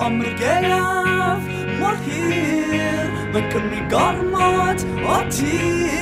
Omr 0.00 0.28
gelaf 0.40 1.44
mor 1.80 1.96
hir 2.06 3.10
Mae 3.32 3.44
Cymru 3.52 3.80
gormod 3.92 4.86
o 5.06 5.18
tir. 5.30 6.00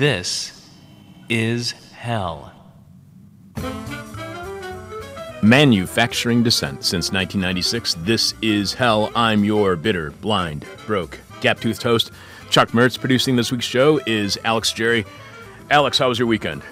This 0.00 0.66
is 1.28 1.72
hell. 1.92 2.54
Manufacturing 5.42 6.42
Descent 6.42 6.84
since 6.84 7.12
1996. 7.12 7.96
This 7.98 8.32
is 8.40 8.72
Hell. 8.72 9.12
I'm 9.14 9.44
your 9.44 9.76
bitter, 9.76 10.12
blind, 10.12 10.64
broke, 10.86 11.18
gap 11.42 11.60
toothed 11.60 11.82
host. 11.82 12.12
Chuck 12.48 12.70
Mertz 12.70 12.98
producing 12.98 13.36
this 13.36 13.52
week's 13.52 13.66
show 13.66 14.00
is 14.06 14.38
Alex 14.42 14.72
Jerry. 14.72 15.04
Alex, 15.70 15.98
how 15.98 16.08
was 16.08 16.18
your 16.18 16.28
weekend? 16.28 16.62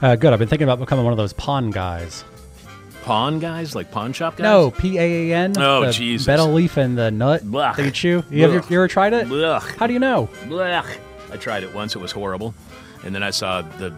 Uh, 0.00 0.14
good. 0.14 0.32
I've 0.32 0.38
been 0.38 0.46
thinking 0.46 0.68
about 0.68 0.78
becoming 0.78 1.04
one 1.04 1.12
of 1.12 1.18
those 1.18 1.32
pawn 1.32 1.72
guys. 1.72 2.22
Pawn 3.02 3.40
guys? 3.40 3.74
Like 3.74 3.90
pawn 3.90 4.12
shop 4.12 4.36
guys? 4.36 4.44
No, 4.44 4.70
P 4.70 4.96
A 4.96 5.32
A 5.32 5.34
N. 5.34 5.54
Oh, 5.58 5.86
the 5.86 5.90
Jesus. 5.90 6.24
Betel 6.24 6.52
leaf 6.52 6.76
and 6.76 6.96
the 6.96 7.10
nut 7.10 7.42
Blech. 7.42 7.74
that 7.74 7.84
you 7.84 7.90
chew. 7.90 8.22
You 8.30 8.44
ever, 8.44 8.64
you 8.70 8.76
ever 8.76 8.86
tried 8.86 9.12
it? 9.12 9.26
Blech. 9.26 9.76
How 9.76 9.88
do 9.88 9.92
you 9.92 9.98
know? 9.98 10.28
Blech. 10.44 11.00
I 11.34 11.36
tried 11.36 11.64
it 11.64 11.74
once. 11.74 11.96
It 11.96 11.98
was 11.98 12.12
horrible. 12.12 12.54
And 13.04 13.12
then 13.14 13.22
I 13.24 13.30
saw 13.30 13.62
the. 13.62 13.92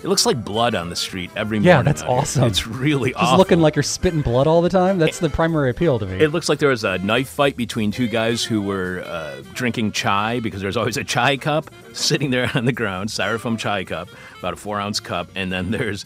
It 0.00 0.06
looks 0.06 0.26
like 0.26 0.44
blood 0.44 0.76
on 0.76 0.90
the 0.90 0.96
street 0.96 1.30
every 1.34 1.58
morning. 1.58 1.66
Yeah, 1.68 1.82
that's 1.82 2.02
awesome. 2.02 2.44
It's 2.44 2.68
really 2.68 3.10
Just 3.10 3.24
awful. 3.24 3.38
looking 3.38 3.60
like 3.60 3.74
you're 3.74 3.82
spitting 3.82 4.20
blood 4.22 4.46
all 4.46 4.62
the 4.62 4.68
time. 4.68 4.98
That's 4.98 5.18
the 5.18 5.28
primary 5.28 5.70
appeal 5.70 5.98
to 5.98 6.06
me. 6.06 6.20
It 6.20 6.28
looks 6.28 6.48
like 6.48 6.60
there 6.60 6.68
was 6.68 6.84
a 6.84 6.98
knife 6.98 7.28
fight 7.28 7.56
between 7.56 7.90
two 7.90 8.06
guys 8.06 8.44
who 8.44 8.62
were 8.62 9.02
uh, 9.04 9.40
drinking 9.54 9.90
chai 9.92 10.38
because 10.38 10.60
there's 10.60 10.76
always 10.76 10.96
a 10.98 11.02
chai 11.02 11.36
cup 11.36 11.70
sitting 11.94 12.30
there 12.30 12.48
on 12.54 12.64
the 12.64 12.72
ground, 12.72 13.08
styrofoam 13.08 13.58
chai 13.58 13.82
cup, 13.82 14.08
about 14.38 14.52
a 14.52 14.56
four 14.56 14.78
ounce 14.78 15.00
cup, 15.00 15.30
and 15.34 15.50
then 15.50 15.70
there's 15.72 16.04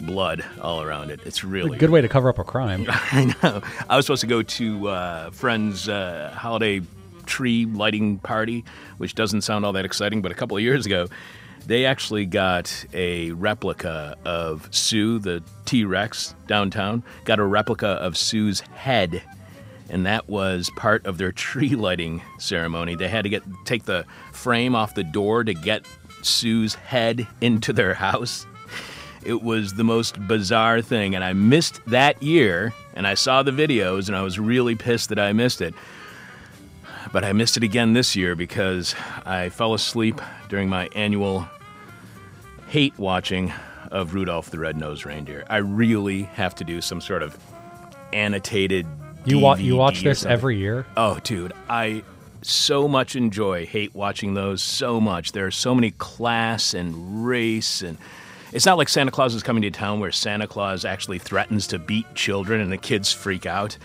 blood 0.00 0.42
all 0.62 0.80
around 0.82 1.10
it. 1.10 1.20
It's 1.26 1.44
really 1.44 1.76
a 1.76 1.78
Good 1.78 1.90
way 1.90 2.00
to 2.00 2.08
cover 2.08 2.30
up 2.30 2.38
a 2.38 2.44
crime. 2.44 2.86
I 2.88 3.34
know. 3.42 3.60
I 3.90 3.96
was 3.96 4.06
supposed 4.06 4.22
to 4.22 4.26
go 4.28 4.42
to 4.42 4.88
uh, 4.88 5.30
friend's 5.30 5.90
uh, 5.90 6.32
holiday 6.34 6.80
tree 7.26 7.66
lighting 7.66 8.18
party, 8.18 8.64
which 8.98 9.14
doesn't 9.14 9.42
sound 9.42 9.64
all 9.64 9.72
that 9.72 9.84
exciting, 9.84 10.22
but 10.22 10.32
a 10.32 10.34
couple 10.34 10.56
of 10.56 10.62
years 10.62 10.86
ago, 10.86 11.08
they 11.66 11.84
actually 11.84 12.26
got 12.26 12.84
a 12.92 13.32
replica 13.32 14.16
of 14.24 14.68
Sue, 14.70 15.18
the 15.18 15.42
T 15.64 15.84
Rex 15.84 16.34
downtown, 16.46 17.02
got 17.24 17.40
a 17.40 17.44
replica 17.44 17.88
of 17.88 18.16
Sue's 18.16 18.60
head. 18.60 19.22
And 19.88 20.06
that 20.06 20.28
was 20.28 20.70
part 20.76 21.06
of 21.06 21.18
their 21.18 21.32
tree 21.46 21.76
lighting 21.76 22.22
ceremony. 22.38 22.94
They 22.94 23.08
had 23.08 23.22
to 23.24 23.28
get 23.28 23.42
take 23.64 23.84
the 23.84 24.04
frame 24.32 24.74
off 24.74 24.94
the 24.94 25.04
door 25.04 25.44
to 25.44 25.54
get 25.54 25.86
Sue's 26.22 26.74
head 26.74 27.26
into 27.40 27.72
their 27.72 27.94
house. 27.94 28.46
It 29.24 29.42
was 29.42 29.74
the 29.74 29.84
most 29.84 30.24
bizarre 30.28 30.80
thing, 30.80 31.16
and 31.16 31.24
I 31.24 31.32
missed 31.32 31.80
that 31.86 32.22
year. 32.22 32.72
And 32.94 33.06
I 33.06 33.14
saw 33.14 33.42
the 33.42 33.50
videos, 33.50 34.06
and 34.06 34.16
I 34.16 34.22
was 34.22 34.38
really 34.38 34.74
pissed 34.74 35.10
that 35.10 35.18
I 35.18 35.32
missed 35.32 35.60
it. 35.60 35.74
But 37.16 37.24
I 37.24 37.32
missed 37.32 37.56
it 37.56 37.62
again 37.62 37.94
this 37.94 38.14
year 38.14 38.36
because 38.36 38.94
I 39.24 39.48
fell 39.48 39.72
asleep 39.72 40.20
during 40.50 40.68
my 40.68 40.90
annual 40.94 41.48
hate 42.68 42.92
watching 42.98 43.54
of 43.90 44.12
Rudolph 44.12 44.50
the 44.50 44.58
Red-Nosed 44.58 45.06
Reindeer. 45.06 45.46
I 45.48 45.56
really 45.56 46.24
have 46.24 46.54
to 46.56 46.64
do 46.64 46.82
some 46.82 47.00
sort 47.00 47.22
of 47.22 47.34
annotated. 48.12 48.86
You 49.24 49.38
watch 49.38 49.60
you 49.60 49.76
watch 49.76 50.02
this 50.02 50.18
something. 50.18 50.30
every 50.30 50.58
year. 50.58 50.84
Oh, 50.94 51.18
dude, 51.24 51.54
I 51.70 52.02
so 52.42 52.86
much 52.86 53.16
enjoy 53.16 53.64
hate 53.64 53.94
watching 53.94 54.34
those 54.34 54.62
so 54.62 55.00
much. 55.00 55.32
There 55.32 55.46
are 55.46 55.50
so 55.50 55.74
many 55.74 55.92
class 55.92 56.74
and 56.74 57.26
race 57.26 57.80
and 57.80 57.96
it's 58.52 58.66
not 58.66 58.76
like 58.76 58.90
Santa 58.90 59.10
Claus 59.10 59.34
is 59.34 59.42
coming 59.42 59.62
to 59.62 59.70
town 59.70 60.00
where 60.00 60.12
Santa 60.12 60.46
Claus 60.46 60.84
actually 60.84 61.18
threatens 61.18 61.66
to 61.68 61.78
beat 61.78 62.14
children 62.14 62.60
and 62.60 62.70
the 62.70 62.76
kids 62.76 63.10
freak 63.10 63.46
out. 63.46 63.78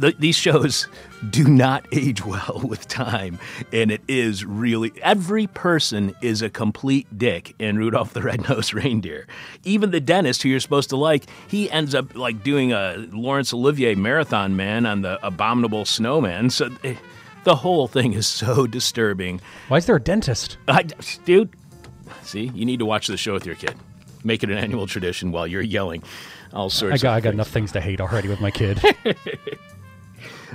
Th 0.00 0.16
these 0.18 0.36
shows 0.36 0.86
do 1.30 1.44
not 1.44 1.86
age 1.92 2.24
well 2.24 2.60
with 2.64 2.88
time, 2.88 3.38
and 3.72 3.90
it 3.90 4.02
is 4.08 4.44
really 4.44 4.92
every 5.02 5.46
person 5.46 6.14
is 6.22 6.42
a 6.42 6.50
complete 6.50 7.06
dick 7.16 7.54
in 7.58 7.76
Rudolph 7.78 8.12
the 8.12 8.22
Red-Nosed 8.22 8.74
Reindeer. 8.74 9.26
Even 9.64 9.90
the 9.90 10.00
dentist 10.00 10.42
who 10.42 10.48
you're 10.48 10.60
supposed 10.60 10.90
to 10.90 10.96
like, 10.96 11.24
he 11.48 11.70
ends 11.70 11.94
up 11.94 12.14
like 12.14 12.42
doing 12.42 12.72
a 12.72 12.96
Laurence 13.12 13.52
Olivier 13.52 13.94
marathon 13.94 14.56
man 14.56 14.86
on 14.86 15.02
the 15.02 15.24
Abominable 15.26 15.84
Snowman. 15.84 16.50
So 16.50 16.70
eh, 16.82 16.96
the 17.44 17.56
whole 17.56 17.88
thing 17.88 18.12
is 18.12 18.26
so 18.26 18.66
disturbing. 18.68 19.40
Why 19.68 19.78
is 19.78 19.86
there 19.86 19.96
a 19.96 20.00
dentist? 20.00 20.58
I, 20.68 20.82
dude, 21.24 21.50
see, 22.22 22.50
you 22.54 22.64
need 22.64 22.78
to 22.78 22.86
watch 22.86 23.06
the 23.06 23.16
show 23.16 23.32
with 23.32 23.46
your 23.46 23.56
kid. 23.56 23.74
Make 24.22 24.42
it 24.42 24.50
an 24.50 24.56
annual 24.56 24.86
tradition 24.86 25.32
while 25.32 25.46
you're 25.46 25.60
yelling 25.62 26.02
all 26.54 26.70
sorts. 26.70 26.94
I 26.94 27.02
got 27.02 27.12
I 27.14 27.20
got 27.20 27.22
things. 27.22 27.34
enough 27.34 27.48
things 27.50 27.72
to 27.72 27.80
hate 27.80 28.00
already 28.00 28.28
with 28.28 28.40
my 28.40 28.50
kid. 28.50 28.80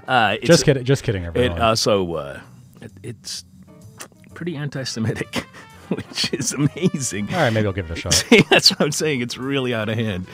Uh, 0.07 0.33
it's- 0.35 0.47
just 0.47 0.65
kidding. 0.65 0.83
Just 0.83 1.03
kidding, 1.03 1.23
It 1.23 1.27
everyone. 1.27 1.61
also 1.61 2.13
uh, 2.15 2.39
it, 2.81 2.91
it's 3.03 3.43
pretty 4.33 4.55
anti-Semitic, 4.55 5.35
which 5.89 6.33
is 6.33 6.53
amazing. 6.53 7.27
all 7.33 7.41
right, 7.41 7.53
maybe 7.53 7.67
I'll 7.67 7.73
give 7.73 7.89
it 7.91 7.97
a 7.97 7.99
shot. 7.99 8.13
See, 8.13 8.41
that's 8.49 8.69
what 8.71 8.81
I'm 8.81 8.91
saying. 8.91 9.21
It's 9.21 9.37
really 9.37 9.73
out 9.73 9.89
of 9.89 9.95
hand. 9.95 10.27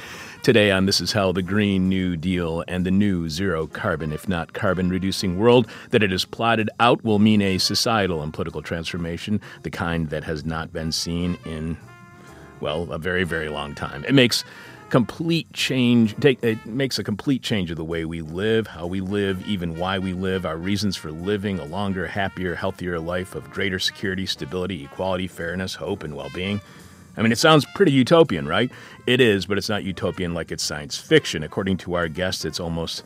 Today 0.43 0.69
on 0.69 0.85
This 0.85 1.01
Is 1.01 1.11
Hell, 1.11 1.33
the 1.33 1.41
Green 1.41 1.89
New 1.89 2.15
Deal 2.15 2.63
and 2.67 2.85
the 2.85 2.91
new 2.91 3.29
zero 3.29 3.65
carbon, 3.65 4.11
if 4.13 4.29
not 4.29 4.53
carbon 4.53 4.89
reducing 4.89 5.39
world 5.39 5.65
that 5.89 6.03
it 6.03 6.13
is 6.13 6.23
plotted 6.23 6.69
out 6.79 7.03
will 7.03 7.17
mean 7.17 7.41
a 7.41 7.57
societal 7.57 8.21
and 8.21 8.31
political 8.31 8.61
transformation, 8.61 9.41
the 9.63 9.71
kind 9.71 10.11
that 10.11 10.23
has 10.23 10.45
not 10.45 10.71
been 10.71 10.91
seen 10.91 11.35
in, 11.45 11.77
well, 12.59 12.91
a 12.91 12.99
very, 12.99 13.23
very 13.23 13.49
long 13.49 13.73
time. 13.73 14.05
It 14.05 14.13
makes 14.13 14.43
complete 14.89 15.51
change 15.51 16.15
take 16.19 16.41
it 16.43 16.63
makes 16.65 16.99
a 16.99 17.03
complete 17.03 17.41
change 17.41 17.71
of 17.71 17.77
the 17.77 17.83
way 17.83 18.05
we 18.05 18.21
live 18.21 18.67
how 18.67 18.85
we 18.85 19.01
live 19.01 19.45
even 19.47 19.75
why 19.77 19.97
we 19.97 20.13
live 20.13 20.45
our 20.45 20.57
reasons 20.57 20.95
for 20.95 21.11
living 21.11 21.59
a 21.59 21.65
longer 21.65 22.05
happier 22.05 22.53
healthier 22.53 22.99
life 22.99 23.33
of 23.33 23.49
greater 23.49 23.79
security 23.79 24.25
stability 24.27 24.83
equality 24.83 25.27
fairness 25.27 25.73
hope 25.73 26.03
and 26.03 26.15
well-being 26.15 26.61
I 27.17 27.21
mean, 27.21 27.31
it 27.31 27.37
sounds 27.37 27.65
pretty 27.75 27.93
utopian, 27.93 28.47
right? 28.47 28.69
It 29.07 29.21
is, 29.21 29.45
but 29.45 29.57
it's 29.57 29.69
not 29.69 29.83
utopian 29.83 30.33
like 30.33 30.51
it's 30.51 30.63
science 30.63 30.97
fiction. 30.97 31.43
According 31.43 31.77
to 31.77 31.93
our 31.93 32.09
guest, 32.09 32.43
it's 32.43 32.59
almost 32.59 33.03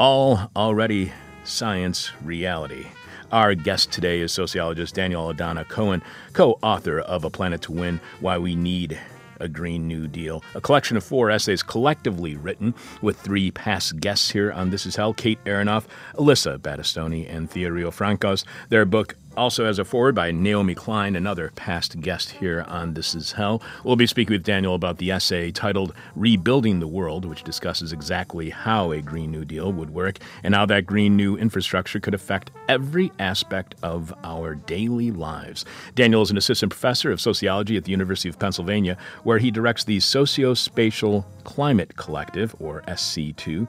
all 0.00 0.50
already 0.56 1.12
science 1.44 2.10
reality. 2.24 2.86
Our 3.30 3.54
guest 3.54 3.92
today 3.92 4.20
is 4.20 4.32
sociologist 4.32 4.94
Daniel 4.94 5.32
Aldana 5.32 5.68
Cohen, 5.68 6.02
co 6.32 6.58
author 6.62 7.00
of 7.00 7.24
A 7.24 7.30
Planet 7.30 7.62
to 7.62 7.72
Win 7.72 8.00
Why 8.20 8.38
We 8.38 8.54
Need 8.56 8.98
a 9.40 9.48
Green 9.48 9.86
New 9.88 10.06
Deal, 10.08 10.42
a 10.54 10.60
collection 10.60 10.96
of 10.96 11.04
four 11.04 11.30
essays 11.30 11.62
collectively 11.62 12.36
written 12.36 12.74
with 13.02 13.18
three 13.18 13.50
past 13.50 14.00
guests 14.00 14.30
here 14.30 14.52
on 14.52 14.70
This 14.70 14.86
Is 14.86 14.96
Hell 14.96 15.14
Kate 15.14 15.42
Aronoff, 15.44 15.84
Alyssa 16.14 16.58
Battistoni, 16.58 17.32
and 17.32 17.50
Thea 17.50 17.70
Riofrancos. 17.70 18.44
Their 18.68 18.84
book 18.84 19.16
also 19.36 19.66
as 19.66 19.78
a 19.78 19.84
forward 19.84 20.14
by 20.14 20.30
Naomi 20.30 20.74
Klein, 20.74 21.14
another 21.14 21.52
past 21.54 22.00
guest 22.00 22.30
here 22.30 22.64
on 22.68 22.94
This 22.94 23.14
Is 23.14 23.32
Hell. 23.32 23.62
We'll 23.84 23.96
be 23.96 24.06
speaking 24.06 24.34
with 24.34 24.42
Daniel 24.42 24.74
about 24.74 24.98
the 24.98 25.10
essay 25.10 25.50
titled 25.50 25.94
Rebuilding 26.14 26.80
the 26.80 26.86
World, 26.86 27.24
which 27.24 27.42
discusses 27.42 27.92
exactly 27.92 28.50
how 28.50 28.92
a 28.92 29.02
Green 29.02 29.30
New 29.30 29.44
Deal 29.44 29.72
would 29.72 29.90
work 29.90 30.18
and 30.42 30.54
how 30.54 30.66
that 30.66 30.86
green 30.86 31.16
new 31.16 31.36
infrastructure 31.36 32.00
could 32.00 32.14
affect 32.14 32.50
every 32.68 33.12
aspect 33.18 33.74
of 33.82 34.14
our 34.24 34.54
daily 34.54 35.10
lives. 35.10 35.64
Daniel 35.94 36.22
is 36.22 36.30
an 36.30 36.38
assistant 36.38 36.70
professor 36.70 37.10
of 37.10 37.20
sociology 37.20 37.76
at 37.76 37.84
the 37.84 37.90
University 37.90 38.28
of 38.28 38.38
Pennsylvania, 38.38 38.96
where 39.24 39.38
he 39.38 39.50
directs 39.50 39.84
the 39.84 39.98
Sociospatial 39.98 41.24
Climate 41.44 41.96
Collective, 41.96 42.54
or 42.58 42.82
SC2. 42.82 43.68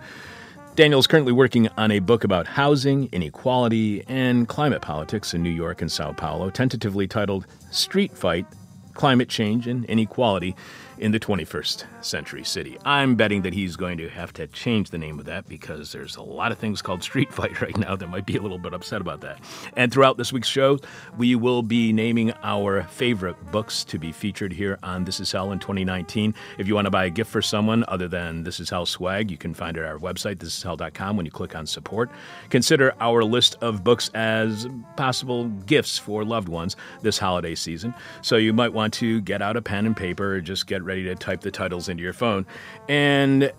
Daniel 0.77 0.99
is 0.99 1.07
currently 1.07 1.33
working 1.33 1.67
on 1.75 1.89
a 1.89 1.97
book 1.97 2.23
about 2.23 2.45
housing, 2.45 3.09
inequality, 3.11 4.03
and 4.07 4.47
climate 4.47 4.83
politics 4.83 5.33
in 5.33 5.41
New 5.41 5.49
York 5.49 5.81
and 5.81 5.91
Sao 5.91 6.11
Paulo, 6.11 6.51
tentatively 6.51 7.07
titled 7.07 7.47
Street 7.71 8.15
Fight 8.15 8.45
Climate 8.93 9.27
Change 9.27 9.65
and 9.65 9.85
Inequality 9.85 10.55
in 10.99 11.11
the 11.11 11.19
21st 11.19 11.85
Century 12.01 12.43
City. 12.43 12.77
I'm 12.85 13.15
betting 13.15 13.41
that 13.43 13.53
he's 13.53 13.75
going 13.75 13.97
to 13.99 14.09
have 14.09 14.33
to 14.33 14.47
change 14.47 14.89
the 14.89 14.97
name 14.97 15.19
of 15.19 15.25
that 15.25 15.47
because 15.47 15.91
there's 15.91 16.15
a 16.15 16.21
lot 16.21 16.51
of 16.51 16.57
things 16.57 16.81
called 16.81 17.03
Street 17.03 17.31
Fight 17.31 17.61
right 17.61 17.77
now 17.77 17.95
that 17.95 18.07
might 18.07 18.25
be 18.25 18.37
a 18.37 18.41
little 18.41 18.57
bit 18.57 18.73
upset 18.73 19.01
about 19.01 19.21
that. 19.21 19.39
And 19.75 19.91
throughout 19.91 20.17
this 20.17 20.33
week's 20.33 20.47
show, 20.47 20.79
we 21.17 21.35
will 21.35 21.61
be 21.61 21.93
naming 21.93 22.33
our 22.43 22.83
favorite 22.83 23.51
books 23.51 23.83
to 23.85 23.99
be 23.99 24.11
featured 24.11 24.53
here 24.53 24.79
on 24.83 25.05
This 25.05 25.19
Is 25.19 25.31
Hell 25.31 25.51
in 25.51 25.59
2019. 25.59 26.33
If 26.57 26.67
you 26.67 26.75
want 26.75 26.85
to 26.85 26.91
buy 26.91 27.05
a 27.05 27.09
gift 27.09 27.31
for 27.31 27.41
someone 27.41 27.83
other 27.87 28.07
than 28.07 28.43
This 28.43 28.59
Is 28.59 28.69
Hell 28.69 28.85
swag, 28.85 29.29
you 29.29 29.37
can 29.37 29.53
find 29.53 29.77
it 29.77 29.81
at 29.81 29.85
our 29.85 29.99
website, 29.99 30.37
thisishell.com, 30.37 31.17
when 31.17 31.25
you 31.25 31.31
click 31.31 31.55
on 31.55 31.65
support. 31.65 32.09
Consider 32.49 32.93
our 32.99 33.23
list 33.23 33.55
of 33.61 33.83
books 33.83 34.09
as 34.13 34.67
possible 34.95 35.45
gifts 35.65 35.97
for 35.97 36.23
loved 36.25 36.49
ones 36.49 36.75
this 37.01 37.17
holiday 37.17 37.55
season. 37.55 37.93
So 38.21 38.37
you 38.37 38.53
might 38.53 38.73
want 38.73 38.93
to 38.95 39.21
get 39.21 39.41
out 39.41 39.57
a 39.57 39.61
pen 39.61 39.85
and 39.85 39.95
paper 39.95 40.35
or 40.35 40.41
just 40.41 40.67
get 40.67 40.83
ready 40.87 41.03
to 41.03 41.15
type 41.15 41.41
the 41.41 41.51
titles 41.51 41.89
into 41.89 42.01
your 42.01 42.13
phone. 42.13 42.45
And 42.87 43.51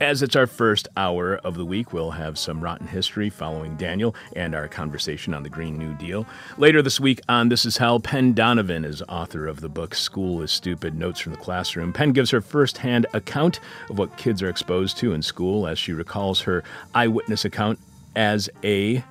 as 0.00 0.22
it's 0.22 0.36
our 0.36 0.46
first 0.46 0.86
hour 0.96 1.36
of 1.38 1.56
the 1.56 1.64
week, 1.64 1.92
we'll 1.92 2.12
have 2.12 2.38
some 2.38 2.60
rotten 2.60 2.86
history 2.86 3.30
following 3.30 3.76
Daniel 3.76 4.14
and 4.36 4.54
our 4.54 4.68
conversation 4.68 5.34
on 5.34 5.42
the 5.42 5.48
Green 5.48 5.76
New 5.76 5.94
Deal. 5.94 6.26
Later 6.56 6.82
this 6.82 7.00
week 7.00 7.20
on 7.28 7.48
This 7.48 7.64
Is 7.64 7.76
Hell, 7.76 7.98
Penn 7.98 8.32
Donovan 8.32 8.84
is 8.84 9.02
author 9.08 9.46
of 9.48 9.60
the 9.60 9.68
book 9.68 9.94
School 9.94 10.42
is 10.42 10.52
Stupid 10.52 10.94
Notes 10.94 11.18
from 11.18 11.32
the 11.32 11.38
Classroom. 11.38 11.92
Penn 11.92 12.12
gives 12.12 12.30
her 12.30 12.40
firsthand 12.40 13.06
account 13.12 13.58
of 13.90 13.98
what 13.98 14.16
kids 14.16 14.40
are 14.42 14.48
exposed 14.48 14.98
to 14.98 15.12
in 15.12 15.22
school 15.22 15.66
as 15.66 15.78
she 15.78 15.92
recalls 15.92 16.40
her 16.42 16.62
eyewitness 16.94 17.44
account 17.44 17.80
as 18.14 18.48
a 18.62 19.02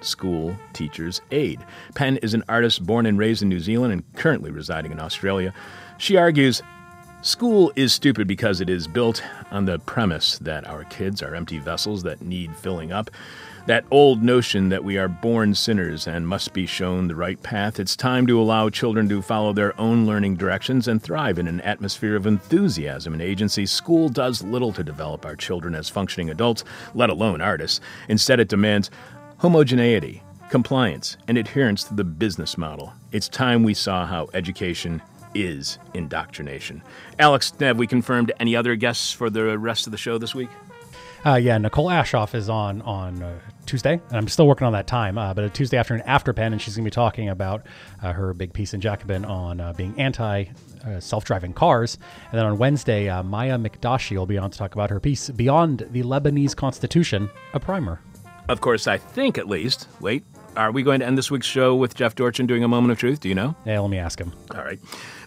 school 0.00 0.56
teacher's 0.72 1.20
aide. 1.30 1.60
Penn 1.94 2.16
is 2.18 2.34
an 2.34 2.44
artist 2.48 2.84
born 2.84 3.06
and 3.06 3.18
raised 3.18 3.42
in 3.42 3.48
New 3.48 3.60
Zealand 3.60 3.92
and 3.92 4.14
currently 4.14 4.50
residing 4.50 4.92
in 4.92 5.00
Australia. 5.00 5.52
She 6.02 6.16
argues 6.16 6.64
School 7.20 7.72
is 7.76 7.92
stupid 7.92 8.26
because 8.26 8.60
it 8.60 8.68
is 8.68 8.88
built 8.88 9.22
on 9.52 9.66
the 9.66 9.78
premise 9.78 10.36
that 10.38 10.66
our 10.66 10.82
kids 10.82 11.22
are 11.22 11.36
empty 11.36 11.60
vessels 11.60 12.02
that 12.02 12.22
need 12.22 12.56
filling 12.56 12.90
up. 12.90 13.08
That 13.66 13.84
old 13.88 14.20
notion 14.20 14.68
that 14.70 14.82
we 14.82 14.98
are 14.98 15.06
born 15.06 15.54
sinners 15.54 16.08
and 16.08 16.26
must 16.26 16.52
be 16.52 16.66
shown 16.66 17.06
the 17.06 17.14
right 17.14 17.40
path. 17.44 17.78
It's 17.78 17.94
time 17.94 18.26
to 18.26 18.40
allow 18.40 18.68
children 18.68 19.08
to 19.10 19.22
follow 19.22 19.52
their 19.52 19.80
own 19.80 20.04
learning 20.04 20.38
directions 20.38 20.88
and 20.88 21.00
thrive 21.00 21.38
in 21.38 21.46
an 21.46 21.60
atmosphere 21.60 22.16
of 22.16 22.26
enthusiasm 22.26 23.12
and 23.12 23.22
agency. 23.22 23.64
School 23.64 24.08
does 24.08 24.42
little 24.42 24.72
to 24.72 24.82
develop 24.82 25.24
our 25.24 25.36
children 25.36 25.72
as 25.72 25.88
functioning 25.88 26.30
adults, 26.30 26.64
let 26.94 27.10
alone 27.10 27.40
artists. 27.40 27.78
Instead, 28.08 28.40
it 28.40 28.48
demands 28.48 28.90
homogeneity, 29.38 30.20
compliance, 30.50 31.16
and 31.28 31.38
adherence 31.38 31.84
to 31.84 31.94
the 31.94 32.02
business 32.02 32.58
model. 32.58 32.92
It's 33.12 33.28
time 33.28 33.62
we 33.62 33.74
saw 33.74 34.04
how 34.04 34.30
education 34.34 35.00
is 35.34 35.78
indoctrination. 35.94 36.82
Alex, 37.18 37.52
have 37.60 37.78
we 37.78 37.86
confirmed 37.86 38.32
any 38.38 38.56
other 38.56 38.76
guests 38.76 39.12
for 39.12 39.30
the 39.30 39.58
rest 39.58 39.86
of 39.86 39.90
the 39.90 39.98
show 39.98 40.18
this 40.18 40.34
week? 40.34 40.50
Uh, 41.24 41.36
yeah, 41.36 41.56
Nicole 41.56 41.86
Aschoff 41.86 42.34
is 42.34 42.48
on 42.48 42.82
on 42.82 43.22
uh, 43.22 43.38
Tuesday, 43.64 44.00
and 44.08 44.16
I'm 44.16 44.26
still 44.26 44.48
working 44.48 44.66
on 44.66 44.72
that 44.72 44.88
time. 44.88 45.16
Uh, 45.16 45.32
but 45.32 45.44
a 45.44 45.50
Tuesday 45.50 45.76
afternoon 45.76 46.02
after 46.04 46.32
Penn, 46.32 46.52
and 46.52 46.60
she's 46.60 46.74
going 46.74 46.84
to 46.84 46.90
be 46.90 46.94
talking 46.94 47.28
about 47.28 47.64
uh, 48.02 48.12
her 48.12 48.34
big 48.34 48.52
piece 48.52 48.74
in 48.74 48.80
Jacobin 48.80 49.24
on 49.24 49.60
uh, 49.60 49.72
being 49.72 49.94
anti 50.00 50.46
uh, 50.84 50.98
self-driving 50.98 51.52
cars. 51.52 51.96
And 52.32 52.38
then 52.38 52.44
on 52.44 52.58
Wednesday, 52.58 53.06
Maya 53.22 53.56
Mikdashi 53.56 54.16
will 54.16 54.26
be 54.26 54.36
on 54.36 54.50
to 54.50 54.58
talk 54.58 54.74
about 54.74 54.90
her 54.90 54.98
piece 54.98 55.30
Beyond 55.30 55.86
the 55.92 56.02
Lebanese 56.02 56.56
Constitution, 56.56 57.30
a 57.54 57.60
primer. 57.60 58.00
Of 58.48 58.60
course, 58.60 58.88
I 58.88 58.98
think 58.98 59.38
at 59.38 59.46
least. 59.46 59.86
Wait, 60.00 60.24
are 60.56 60.70
we 60.72 60.82
going 60.82 61.00
to 61.00 61.06
end 61.06 61.16
this 61.18 61.30
week's 61.30 61.46
show 61.46 61.74
with 61.74 61.94
Jeff 61.94 62.14
Dorchin 62.14 62.46
doing 62.46 62.64
a 62.64 62.68
moment 62.68 62.92
of 62.92 62.98
truth? 62.98 63.20
Do 63.20 63.28
you 63.28 63.34
know? 63.34 63.54
Yeah, 63.64 63.80
let 63.80 63.90
me 63.90 63.98
ask 63.98 64.18
him. 64.18 64.32
All 64.54 64.62
right. 64.62 64.78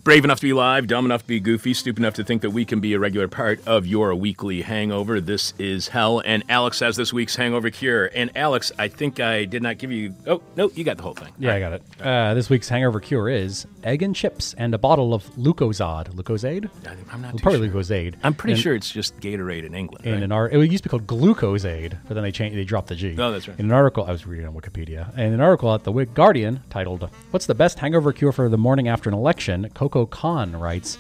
Brave 0.04 0.24
enough 0.24 0.38
to 0.40 0.46
be 0.46 0.54
live, 0.54 0.86
dumb 0.86 1.04
enough 1.06 1.24
to 1.24 1.28
be 1.28 1.40
goofy, 1.40 1.74
stupid 1.74 2.00
enough 2.00 2.14
to 2.16 2.24
think 2.24 2.44
that 2.44 2.52
we 2.52 2.64
can 2.64 2.80
be 2.80 2.94
a 2.94 3.00
regular 3.00 3.28
part 3.28 3.60
of 3.68 3.88
your 3.88 4.14
weekly 4.14 4.62
hangover. 4.62 5.20
This 5.20 5.56
is 5.58 5.88
hell. 5.88 6.22
And 6.24 6.44
Alex 6.48 6.80
has 6.82 6.96
this 6.96 7.12
week's 7.12 7.36
hangover 7.36 7.72
cure. 7.72 8.12
And 8.14 8.30
Alex, 8.38 8.72
I 8.78 8.88
think 8.88 9.20
I 9.20 9.46
did 9.46 9.64
not 9.64 9.80
give 9.80 9.92
you. 9.92 10.14
Oh, 10.28 10.44
no, 10.56 10.70
you 10.76 10.84
got 10.84 10.98
the 10.98 11.04
whole 11.04 11.16
thing. 11.16 11.34
Yeah, 11.40 11.56
I 11.56 11.60
got 11.60 11.74
it. 11.74 11.84
Uh, 12.00 12.36
this 12.36 12.52
week's 12.52 12.70
hangover 12.70 13.00
cure 13.00 13.28
is 13.30 13.66
egg 13.84 14.04
and 14.04 14.16
chips 14.16 14.54
and 14.60 14.76
a 14.76 14.78
bottle 14.78 15.16
of 15.16 15.24
Lucozade. 15.38 16.10
Lucozade? 16.14 16.70
I'm 17.12 17.22
not 17.24 17.32
too 17.32 17.40
Probably 17.42 17.68
sure. 17.68 17.82
Lucozade. 17.82 18.14
I'm 18.24 18.36
pretty 18.36 18.54
And- 18.54 18.62
sure 18.62 18.76
it's 18.76 18.92
just 18.92 19.20
Gatorade 19.20 19.64
in 19.66 19.74
England. 19.74 20.06
in 20.06 20.14
right? 20.14 20.22
an 20.24 20.32
art. 20.32 20.54
It 20.54 20.70
used 20.70 20.84
to 20.84 20.90
be 20.90 20.92
called 20.92 21.08
Glucozade, 21.08 21.98
but 22.08 22.14
then 22.14 22.22
they 22.22 22.32
changed. 22.32 22.56
They 22.56 22.64
dropped 22.64 22.90
the 22.90 22.96
G. 22.96 23.16
Oh, 23.18 23.32
that's 23.32 23.48
right. 23.48 23.58
In 23.60 23.66
an 23.66 23.72
article, 23.72 24.06
I 24.06 24.12
was 24.12 24.28
reading 24.28 24.46
on 24.46 24.54
Wikipedia, 24.54 25.15
and 25.16 25.34
an 25.34 25.42
article 25.42 25.74
at 25.74 25.84
the 25.84 25.92
Whig 25.92 26.14
Guardian 26.14 26.62
titled 26.70 27.10
"What's 27.32 27.46
the 27.46 27.56
best 27.56 27.80
hangover 27.80 28.14
cure 28.14 28.32
for 28.32 28.50
the 28.50 28.58
morning 28.58 28.88
after 28.88 29.10
an 29.10 29.16
election?" 29.16 29.70
Coco 29.74 30.06
Khan 30.06 30.56
writes. 30.56 30.98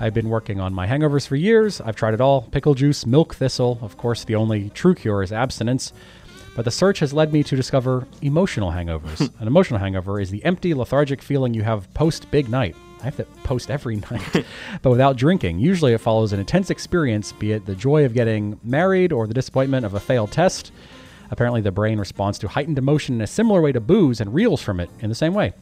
I've 0.00 0.14
been 0.14 0.28
working 0.28 0.60
on 0.60 0.72
my 0.72 0.86
hangovers 0.86 1.26
for 1.26 1.34
years. 1.34 1.80
I've 1.80 1.96
tried 1.96 2.14
it 2.14 2.20
all 2.20 2.42
pickle 2.42 2.74
juice, 2.74 3.04
milk 3.04 3.34
thistle. 3.34 3.80
Of 3.82 3.96
course, 3.96 4.22
the 4.22 4.36
only 4.36 4.70
true 4.70 4.94
cure 4.94 5.24
is 5.24 5.32
abstinence. 5.32 5.92
But 6.54 6.64
the 6.64 6.70
search 6.70 7.00
has 7.00 7.12
led 7.12 7.32
me 7.32 7.42
to 7.42 7.56
discover 7.56 8.06
emotional 8.22 8.70
hangovers. 8.70 9.20
An 9.40 9.46
emotional 9.46 9.80
hangover 9.80 10.20
is 10.20 10.30
the 10.30 10.44
empty, 10.44 10.72
lethargic 10.74 11.20
feeling 11.20 11.52
you 11.52 11.62
have 11.62 11.92
post 11.94 12.30
big 12.30 12.48
night. 12.48 12.76
I 13.00 13.04
have 13.04 13.16
to 13.16 13.24
post 13.44 13.70
every 13.70 13.96
night, 14.10 14.44
but 14.82 14.90
without 14.90 15.16
drinking. 15.16 15.58
Usually 15.60 15.92
it 15.94 16.00
follows 16.00 16.32
an 16.32 16.40
intense 16.40 16.70
experience, 16.70 17.32
be 17.32 17.52
it 17.52 17.66
the 17.66 17.74
joy 17.74 18.04
of 18.04 18.14
getting 18.14 18.58
married 18.64 19.12
or 19.12 19.26
the 19.26 19.34
disappointment 19.34 19.84
of 19.86 19.94
a 19.94 20.00
failed 20.00 20.32
test. 20.32 20.72
Apparently, 21.30 21.60
the 21.60 21.72
brain 21.72 21.98
responds 21.98 22.38
to 22.38 22.48
heightened 22.48 22.78
emotion 22.78 23.16
in 23.16 23.20
a 23.20 23.26
similar 23.26 23.60
way 23.60 23.72
to 23.72 23.80
booze 23.80 24.20
and 24.20 24.32
reels 24.32 24.62
from 24.62 24.80
it 24.80 24.90
in 25.00 25.08
the 25.08 25.14
same 25.14 25.34
way. 25.34 25.52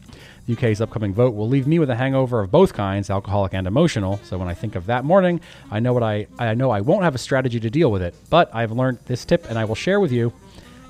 The 0.46 0.52
UK's 0.52 0.80
upcoming 0.80 1.12
vote 1.12 1.34
will 1.34 1.48
leave 1.48 1.66
me 1.66 1.78
with 1.78 1.90
a 1.90 1.96
hangover 1.96 2.40
of 2.40 2.50
both 2.50 2.72
kinds, 2.72 3.10
alcoholic 3.10 3.52
and 3.52 3.66
emotional. 3.66 4.20
So 4.22 4.38
when 4.38 4.48
I 4.48 4.54
think 4.54 4.76
of 4.76 4.86
that 4.86 5.04
morning, 5.04 5.40
I 5.70 5.80
know 5.80 5.92
what 5.92 6.02
I 6.02 6.26
I 6.38 6.54
know 6.54 6.70
I 6.70 6.80
won't 6.80 7.04
have 7.04 7.14
a 7.14 7.18
strategy 7.18 7.58
to 7.60 7.70
deal 7.70 7.90
with 7.90 8.02
it. 8.02 8.14
But 8.30 8.54
I've 8.54 8.72
learned 8.72 9.00
this 9.06 9.24
tip 9.24 9.48
and 9.48 9.58
I 9.58 9.64
will 9.64 9.74
share 9.74 10.00
with 10.00 10.12
you. 10.12 10.32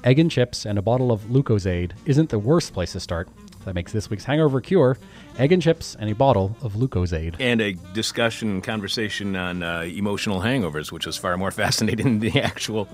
Egg 0.04 0.18
and 0.18 0.30
chips 0.30 0.66
and 0.66 0.78
a 0.78 0.82
bottle 0.82 1.10
of 1.10 1.22
Lucozade 1.22 1.92
isn't 2.04 2.28
the 2.28 2.38
worst 2.38 2.72
place 2.72 2.92
to 2.92 3.00
start. 3.00 3.28
That 3.64 3.74
makes 3.74 3.90
this 3.90 4.08
week's 4.08 4.24
hangover 4.24 4.60
cure 4.60 4.96
egg 5.38 5.52
and 5.52 5.62
chips 5.62 5.96
and 5.98 6.10
a 6.10 6.14
bottle 6.14 6.56
of 6.62 6.74
Lucozade. 6.74 7.36
and 7.38 7.60
a 7.60 7.72
discussion 7.92 8.48
and 8.50 8.64
conversation 8.64 9.36
on 9.36 9.62
uh, 9.62 9.80
emotional 9.82 10.40
hangovers, 10.40 10.90
which 10.90 11.06
was 11.06 11.16
far 11.16 11.36
more 11.36 11.50
fascinating 11.62 12.18
than 12.18 12.32
the 12.32 12.40
actual 12.40 12.88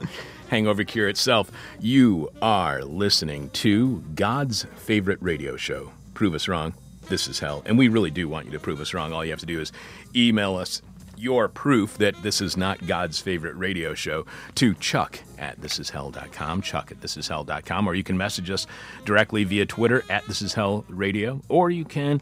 hangover 0.49 0.85
cure 0.85 1.09
itself. 1.09 1.51
You 1.81 2.31
are 2.41 2.83
listening 2.85 3.51
to 3.51 4.03
God's 4.15 4.65
favorite 4.77 5.19
radio 5.21 5.57
show. 5.57 5.93
Prove 6.15 6.35
us 6.35 6.49
wrong. 6.49 6.75
This 7.09 7.27
is 7.29 7.39
hell. 7.41 7.63
And 7.67 7.77
we 7.79 7.89
really 7.89 8.11
do 8.11 8.29
want 8.29 8.47
you 8.47 8.53
to 8.53 8.61
prove 8.61 8.81
us 8.81 8.95
wrong. 8.95 9.13
All 9.13 9.25
you 9.25 9.33
have 9.33 9.41
to 9.41 9.47
do 9.47 9.61
is 9.61 9.73
email 10.15 10.57
us 10.57 10.83
your 11.23 11.49
proof 11.49 11.97
that 11.99 12.21
this 12.23 12.41
is 12.41 12.57
not 12.57 12.85
God's 12.87 13.21
favorite 13.21 13.55
radio 13.55 13.95
show 13.95 14.27
to 14.57 14.75
chuck 14.75 15.21
at 15.39 15.61
thisishell.com, 15.61 16.63
chuck 16.63 16.91
at 16.91 17.01
thisishell.com, 17.01 17.87
or 17.87 17.95
you 17.95 18.03
can 18.03 18.19
message 18.19 18.51
us 18.51 18.67
directly 19.05 19.45
via 19.45 19.65
Twitter 19.65 20.05
at 20.11 20.25
thisishell 20.25 20.85
radio, 20.89 21.41
or 21.49 21.71
you 21.71 21.85
can 21.85 22.21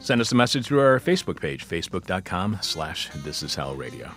send 0.00 0.20
us 0.20 0.32
a 0.32 0.34
message 0.34 0.66
through 0.66 0.80
our 0.80 1.00
Facebook 1.00 1.40
page, 1.40 1.66
facebook.com 1.66 2.58
slash 2.60 3.10
thisishellradio. 3.10 4.12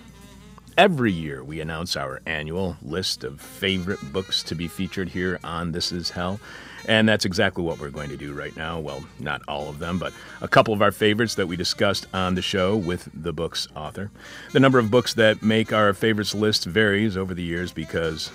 Every 0.77 1.11
year 1.11 1.43
we 1.43 1.61
announce 1.61 1.95
our 1.95 2.21
annual 2.25 2.75
list 2.83 3.23
of 3.23 3.39
favorite 3.39 3.99
books 4.11 4.43
to 4.43 4.53
be 4.53 4.67
featured 4.67 5.09
here 5.09 5.39
on 5.43 5.71
This 5.71 5.91
Is 5.91 6.09
Hell. 6.09 6.39
And 6.87 7.07
that's 7.07 7.25
exactly 7.25 7.63
what 7.63 7.79
we're 7.79 7.89
going 7.89 8.09
to 8.09 8.17
do 8.17 8.33
right 8.33 8.55
now. 8.55 8.79
Well, 8.79 9.03
not 9.19 9.41
all 9.47 9.67
of 9.67 9.79
them, 9.79 9.99
but 9.99 10.13
a 10.41 10.47
couple 10.47 10.73
of 10.73 10.81
our 10.81 10.91
favorites 10.91 11.35
that 11.35 11.47
we 11.47 11.57
discussed 11.57 12.07
on 12.13 12.35
the 12.35 12.41
show 12.41 12.77
with 12.77 13.09
the 13.13 13.33
book's 13.33 13.67
author. 13.75 14.09
The 14.53 14.61
number 14.61 14.79
of 14.79 14.89
books 14.89 15.13
that 15.15 15.43
make 15.43 15.73
our 15.73 15.93
favorites 15.93 16.33
list 16.33 16.65
varies 16.65 17.17
over 17.17 17.33
the 17.33 17.43
years 17.43 17.73
because 17.73 18.31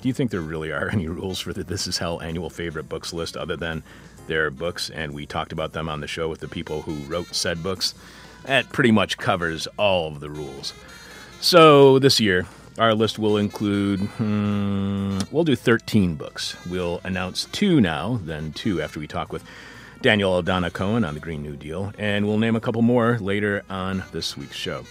do 0.00 0.08
you 0.08 0.14
think 0.14 0.30
there 0.30 0.40
really 0.40 0.72
are 0.72 0.88
any 0.92 1.08
rules 1.08 1.40
for 1.40 1.52
the 1.52 1.64
This 1.64 1.86
Is 1.86 1.98
Hell 1.98 2.22
annual 2.22 2.48
favorite 2.48 2.88
books 2.88 3.12
list 3.12 3.36
other 3.36 3.56
than 3.56 3.82
their 4.26 4.50
books? 4.50 4.88
And 4.90 5.12
we 5.12 5.26
talked 5.26 5.52
about 5.52 5.72
them 5.72 5.88
on 5.88 6.00
the 6.00 6.06
show 6.06 6.28
with 6.28 6.40
the 6.40 6.48
people 6.48 6.82
who 6.82 6.94
wrote 7.12 7.34
said 7.34 7.62
books. 7.62 7.94
That 8.44 8.68
pretty 8.70 8.92
much 8.92 9.18
covers 9.18 9.66
all 9.76 10.08
of 10.08 10.20
the 10.20 10.30
rules. 10.30 10.72
So 11.40 11.98
this 11.98 12.20
year, 12.20 12.46
our 12.78 12.94
list 12.94 13.18
will 13.18 13.36
include, 13.36 14.00
hmm, 14.00 15.18
we'll 15.30 15.44
do 15.44 15.56
13 15.56 16.14
books. 16.14 16.56
We'll 16.68 17.00
announce 17.04 17.46
two 17.46 17.80
now, 17.80 18.20
then 18.24 18.52
two 18.52 18.82
after 18.82 19.00
we 19.00 19.06
talk 19.06 19.32
with 19.32 19.44
Daniel 20.02 20.40
Aldana 20.40 20.72
Cohen 20.72 21.04
on 21.04 21.14
the 21.14 21.20
Green 21.20 21.42
New 21.42 21.56
Deal, 21.56 21.92
and 21.98 22.26
we'll 22.26 22.38
name 22.38 22.56
a 22.56 22.60
couple 22.60 22.82
more 22.82 23.18
later 23.18 23.62
on 23.70 24.04
this 24.12 24.36
week's 24.36 24.56
show. 24.56 24.84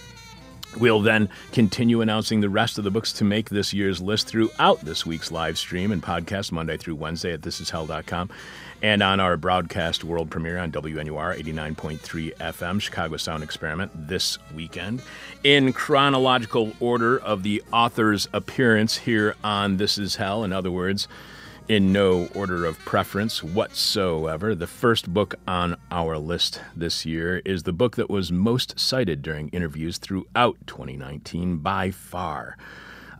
We'll 0.78 1.00
then 1.00 1.28
continue 1.52 2.00
announcing 2.00 2.40
the 2.40 2.48
rest 2.48 2.78
of 2.78 2.84
the 2.84 2.90
books 2.90 3.12
to 3.14 3.24
make 3.24 3.48
this 3.48 3.72
year's 3.72 4.00
list 4.00 4.28
throughout 4.28 4.80
this 4.80 5.06
week's 5.06 5.32
live 5.32 5.56
stream 5.56 5.90
and 5.90 6.02
podcast 6.02 6.52
Monday 6.52 6.76
through 6.76 6.96
Wednesday 6.96 7.32
at 7.32 7.40
thisishell.com 7.40 8.30
and 8.82 9.02
on 9.02 9.20
our 9.20 9.36
broadcast 9.36 10.04
world 10.04 10.30
premiere 10.30 10.58
on 10.58 10.70
WNUR 10.70 11.40
89.3 11.42 12.36
FM 12.36 12.80
Chicago 12.80 13.16
Sound 13.16 13.42
Experiment 13.42 13.90
this 13.94 14.38
weekend. 14.54 15.02
In 15.44 15.72
chronological 15.72 16.72
order 16.78 17.18
of 17.18 17.42
the 17.42 17.62
author's 17.72 18.28
appearance 18.32 18.98
here 18.98 19.34
on 19.42 19.78
This 19.78 19.96
Is 19.96 20.16
Hell, 20.16 20.44
in 20.44 20.52
other 20.52 20.70
words, 20.70 21.08
In 21.68 21.92
no 21.92 22.28
order 22.32 22.64
of 22.64 22.78
preference 22.78 23.42
whatsoever, 23.42 24.54
the 24.54 24.68
first 24.68 25.12
book 25.12 25.34
on 25.48 25.76
our 25.90 26.16
list 26.16 26.60
this 26.76 27.04
year 27.04 27.42
is 27.44 27.64
the 27.64 27.72
book 27.72 27.96
that 27.96 28.08
was 28.08 28.30
most 28.30 28.78
cited 28.78 29.20
during 29.20 29.48
interviews 29.48 29.98
throughout 29.98 30.58
2019 30.68 31.56
by 31.56 31.90
far. 31.90 32.56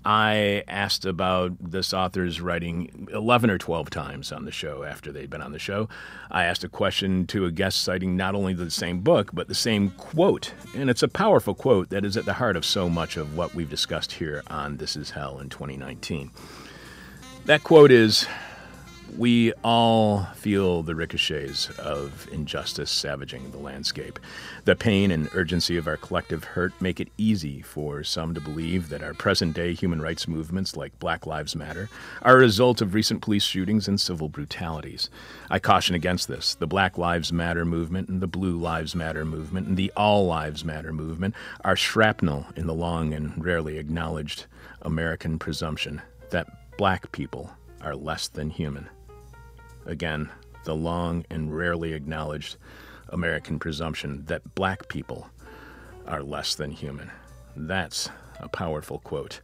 I 0.04 0.62
asked 0.68 1.04
about 1.04 1.56
this 1.58 1.92
author's 1.92 2.40
writing 2.40 3.08
11 3.12 3.50
or 3.50 3.58
12 3.58 3.90
times 3.90 4.30
on 4.30 4.44
the 4.44 4.52
show 4.52 4.84
after 4.84 5.10
they'd 5.10 5.28
been 5.28 5.42
on 5.42 5.50
the 5.50 5.58
show. 5.58 5.88
I 6.30 6.44
asked 6.44 6.62
a 6.62 6.68
question 6.68 7.26
to 7.26 7.46
a 7.46 7.50
guest 7.50 7.82
citing 7.82 8.16
not 8.16 8.36
only 8.36 8.54
the 8.54 8.70
same 8.70 9.00
book, 9.00 9.30
but 9.32 9.48
the 9.48 9.56
same 9.56 9.90
quote. 9.90 10.52
And 10.76 10.88
it's 10.88 11.02
a 11.02 11.08
powerful 11.08 11.56
quote 11.56 11.90
that 11.90 12.04
is 12.04 12.16
at 12.16 12.26
the 12.26 12.34
heart 12.34 12.54
of 12.54 12.64
so 12.64 12.88
much 12.88 13.16
of 13.16 13.36
what 13.36 13.56
we've 13.56 13.68
discussed 13.68 14.12
here 14.12 14.44
on 14.46 14.76
This 14.76 14.94
Is 14.94 15.10
Hell 15.10 15.40
in 15.40 15.48
2019. 15.48 16.30
That 17.46 17.62
quote 17.62 17.92
is 17.92 18.26
we 19.16 19.52
all 19.62 20.24
feel 20.34 20.82
the 20.82 20.96
ricochets 20.96 21.70
of 21.78 22.26
injustice 22.32 22.90
savaging 22.90 23.52
the 23.52 23.58
landscape. 23.58 24.18
The 24.64 24.74
pain 24.74 25.12
and 25.12 25.30
urgency 25.32 25.76
of 25.76 25.86
our 25.86 25.96
collective 25.96 26.42
hurt 26.42 26.72
make 26.80 26.98
it 26.98 27.08
easy 27.16 27.62
for 27.62 28.02
some 28.02 28.34
to 28.34 28.40
believe 28.40 28.88
that 28.88 29.04
our 29.04 29.14
present 29.14 29.54
day 29.54 29.74
human 29.74 30.02
rights 30.02 30.26
movements, 30.26 30.76
like 30.76 30.98
Black 30.98 31.24
Lives 31.24 31.54
Matter, 31.54 31.88
are 32.22 32.34
a 32.34 32.40
result 32.40 32.80
of 32.82 32.94
recent 32.94 33.22
police 33.22 33.44
shootings 33.44 33.86
and 33.86 34.00
civil 34.00 34.28
brutalities. 34.28 35.08
I 35.48 35.60
caution 35.60 35.94
against 35.94 36.26
this. 36.26 36.56
The 36.56 36.66
Black 36.66 36.98
Lives 36.98 37.32
Matter 37.32 37.64
movement 37.64 38.08
and 38.08 38.20
the 38.20 38.26
Blue 38.26 38.56
Lives 38.56 38.96
Matter 38.96 39.24
movement 39.24 39.68
and 39.68 39.76
the 39.76 39.92
All 39.96 40.26
Lives 40.26 40.64
Matter 40.64 40.92
movement 40.92 41.36
are 41.60 41.76
shrapnel 41.76 42.44
in 42.56 42.66
the 42.66 42.74
long 42.74 43.14
and 43.14 43.32
rarely 43.42 43.78
acknowledged 43.78 44.46
American 44.82 45.38
presumption 45.38 46.02
that 46.30 46.48
black 46.76 47.10
people 47.12 47.50
are 47.80 47.96
less 47.96 48.28
than 48.28 48.50
human. 48.50 48.88
Again, 49.86 50.28
the 50.64 50.74
long 50.74 51.24
and 51.30 51.56
rarely 51.56 51.92
acknowledged 51.92 52.56
American 53.10 53.58
presumption 53.58 54.24
that 54.26 54.54
black 54.54 54.88
people 54.88 55.30
are 56.06 56.22
less 56.22 56.54
than 56.54 56.70
human. 56.70 57.10
That's 57.54 58.10
a 58.40 58.48
powerful 58.48 58.98
quote. 58.98 59.40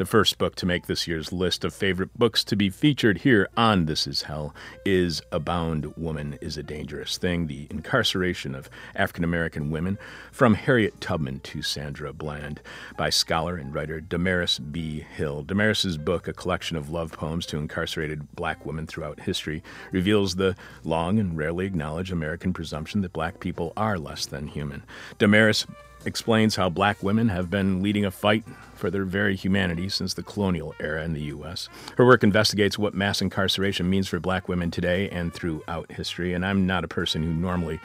The 0.00 0.06
first 0.06 0.38
book 0.38 0.54
to 0.54 0.64
make 0.64 0.86
this 0.86 1.06
year's 1.06 1.30
list 1.30 1.62
of 1.62 1.74
favorite 1.74 2.18
books 2.18 2.42
to 2.44 2.56
be 2.56 2.70
featured 2.70 3.18
here 3.18 3.50
on 3.54 3.84
This 3.84 4.06
Is 4.06 4.22
Hell 4.22 4.54
is 4.82 5.20
A 5.30 5.38
Bound 5.38 5.94
Woman 5.94 6.38
is 6.40 6.56
a 6.56 6.62
Dangerous 6.62 7.18
Thing 7.18 7.48
The 7.48 7.66
Incarceration 7.68 8.54
of 8.54 8.70
African 8.96 9.24
American 9.24 9.70
Women 9.70 9.98
from 10.32 10.54
Harriet 10.54 11.02
Tubman 11.02 11.40
to 11.40 11.60
Sandra 11.60 12.14
Bland 12.14 12.62
by 12.96 13.10
scholar 13.10 13.58
and 13.58 13.74
writer 13.74 14.00
Damaris 14.00 14.58
B. 14.58 15.00
Hill. 15.00 15.42
Damaris's 15.42 15.98
book, 15.98 16.26
a 16.26 16.32
collection 16.32 16.78
of 16.78 16.88
love 16.88 17.12
poems 17.12 17.44
to 17.44 17.58
incarcerated 17.58 18.34
black 18.34 18.64
women 18.64 18.86
throughout 18.86 19.20
history, 19.20 19.62
reveals 19.92 20.36
the 20.36 20.56
long 20.82 21.18
and 21.18 21.36
rarely 21.36 21.66
acknowledged 21.66 22.10
American 22.10 22.54
presumption 22.54 23.02
that 23.02 23.12
black 23.12 23.38
people 23.38 23.74
are 23.76 23.98
less 23.98 24.24
than 24.24 24.46
human. 24.46 24.82
Damaris 25.18 25.66
explains 26.04 26.56
how 26.56 26.68
black 26.68 27.02
women 27.02 27.28
have 27.28 27.50
been 27.50 27.82
leading 27.82 28.04
a 28.04 28.10
fight 28.10 28.44
for 28.74 28.90
their 28.90 29.04
very 29.04 29.36
humanity 29.36 29.88
since 29.88 30.14
the 30.14 30.22
colonial 30.22 30.74
era 30.80 31.04
in 31.04 31.12
the 31.12 31.22
U.S. 31.22 31.68
Her 31.96 32.06
work 32.06 32.22
investigates 32.22 32.78
what 32.78 32.94
mass 32.94 33.20
incarceration 33.20 33.90
means 33.90 34.08
for 34.08 34.18
black 34.18 34.48
women 34.48 34.70
today 34.70 35.08
and 35.10 35.32
throughout 35.32 35.92
history, 35.92 36.32
and 36.32 36.44
I'm 36.44 36.66
not 36.66 36.84
a 36.84 36.88
person 36.88 37.22
who 37.22 37.32
normally 37.32 37.80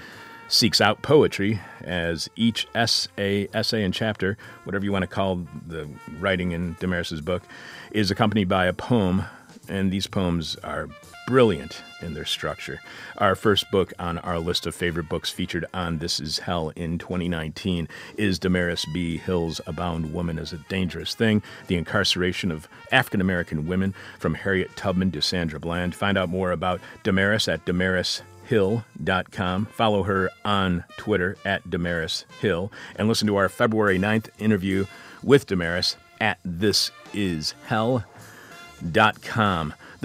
seeks 0.48 0.79
out 0.79 1.01
poetry, 1.01 1.60
as 1.81 2.29
each 2.36 2.67
essay, 2.75 3.48
essay 3.53 3.84
and 3.84 3.93
chapter, 3.93 4.38
whatever 4.63 4.86
you 4.86 4.91
want 4.91 5.03
to 5.03 5.07
call 5.07 5.45
the 5.67 5.89
writing 6.19 6.51
in 6.51 6.75
Damaris's 6.79 7.22
book, 7.22 7.43
is 7.91 8.12
accompanied 8.12 8.48
by 8.48 8.67
a 8.67 8.74
poem, 8.74 9.24
and 9.67 9.91
these 9.91 10.07
poems 10.07 10.55
are 10.63 10.88
brilliant 11.25 11.82
in 12.01 12.13
their 12.13 12.25
structure. 12.25 12.82
Our 13.17 13.36
first 13.36 13.70
book 13.72 13.94
on 13.98 14.17
our 14.20 14.39
list 14.39 14.65
of 14.65 14.75
favorite 14.75 15.10
books 15.10 15.29
featured 15.29 15.65
on 15.74 15.98
This 15.98 16.20
Is 16.20 16.39
Hell 16.39 16.72
in 16.75 16.98
2019 16.98 17.88
is 18.17 18.39
Damaris 18.39 18.86
B. 18.94 19.17
Hill's 19.17 19.62
A 19.67 19.74
Bound 19.74 20.13
Woman 20.13 20.38
is 20.38 20.53
a 20.53 20.58
Dangerous 20.70 21.15
Thing 21.15 21.41
The 21.67 21.75
Incarceration 21.75 22.51
of 22.51 22.67
African 22.91 23.22
American 23.22 23.67
Women 23.67 23.94
from 24.20 24.36
Harriet 24.36 24.75
Tubman 24.75 25.12
to 25.12 25.22
Sandra 25.22 25.60
Bland. 25.60 25.96
Find 25.96 26.17
out 26.17 26.29
more 26.29 26.51
about 26.51 26.82
Damaris 27.03 27.48
at 27.48 27.65
damarishill.com. 27.65 29.65
Follow 29.65 30.03
her 30.03 30.29
on 30.44 30.84
Twitter 30.98 31.38
at 31.46 31.70
Damaris 31.70 32.25
Hill 32.39 32.72
and 32.96 33.08
listen 33.08 33.27
to 33.27 33.38
our 33.38 33.50
February 33.50 33.98
9th 33.98 34.29
interview 34.38 34.86
with 35.24 35.48
Damaris 35.48 35.98
at 36.22 36.38
thisishell.com 36.44 38.03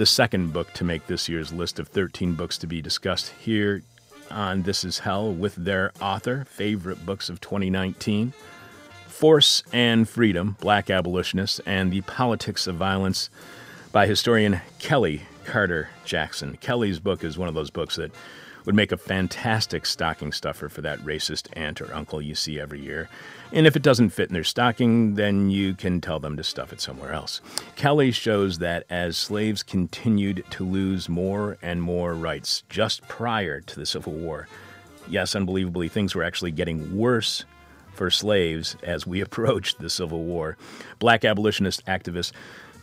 the 0.01 0.05
second 0.07 0.51
book 0.51 0.73
to 0.73 0.83
make 0.83 1.05
this 1.05 1.29
year's 1.29 1.53
list 1.53 1.77
of 1.77 1.87
13 1.87 2.33
books 2.33 2.57
to 2.57 2.65
be 2.65 2.81
discussed 2.81 3.31
here 3.39 3.83
on 4.31 4.63
This 4.63 4.83
Is 4.83 4.97
Hell 4.97 5.31
with 5.31 5.53
their 5.53 5.91
author, 6.01 6.43
favorite 6.45 7.05
books 7.05 7.29
of 7.29 7.39
2019 7.39 8.33
Force 9.05 9.61
and 9.71 10.09
Freedom 10.09 10.57
Black 10.59 10.89
Abolitionists 10.89 11.61
and 11.67 11.93
the 11.93 12.01
Politics 12.01 12.65
of 12.65 12.77
Violence 12.77 13.29
by 13.91 14.07
historian 14.07 14.61
Kellie 14.79 15.21
Carter 15.45 15.89
Jackson. 16.03 16.57
Kellie's 16.57 16.99
book 16.99 17.23
is 17.23 17.37
one 17.37 17.47
of 17.47 17.53
those 17.53 17.69
books 17.69 17.97
that 17.97 18.09
would 18.65 18.75
make 18.75 18.91
a 18.91 18.97
fantastic 18.97 19.85
stocking 19.85 20.31
stuffer 20.31 20.69
for 20.69 20.81
that 20.81 20.99
racist 20.99 21.47
aunt 21.53 21.81
or 21.81 21.93
uncle 21.93 22.21
you 22.21 22.35
see 22.35 22.59
every 22.59 22.79
year. 22.79 23.09
And 23.51 23.67
if 23.67 23.75
it 23.75 23.81
doesn't 23.81 24.11
fit 24.11 24.29
in 24.29 24.33
their 24.33 24.43
stocking, 24.43 25.15
then 25.15 25.49
you 25.49 25.73
can 25.73 25.99
tell 25.99 26.19
them 26.19 26.37
to 26.37 26.43
stuff 26.43 26.71
it 26.71 26.79
somewhere 26.79 27.11
else. 27.11 27.41
Kellie 27.75 28.11
shows 28.11 28.59
that 28.59 28.85
as 28.89 29.17
slaves 29.17 29.63
continued 29.63 30.45
to 30.51 30.65
lose 30.65 31.09
more 31.09 31.57
and 31.61 31.81
more 31.81 32.13
rights 32.13 32.63
just 32.69 33.07
prior 33.07 33.59
to 33.61 33.79
the 33.79 33.85
Civil 33.85 34.13
War, 34.13 34.47
yes, 35.07 35.35
unbelievably, 35.35 35.89
things 35.89 36.15
were 36.15 36.23
actually 36.23 36.51
getting 36.51 36.95
worse 36.97 37.43
for 37.93 38.09
slaves 38.09 38.77
as 38.83 39.05
we 39.05 39.21
approached 39.21 39.79
the 39.79 39.89
Civil 39.89 40.23
War. 40.23 40.57
Black 40.99 41.25
abolitionist 41.25 41.85
activists 41.85 42.31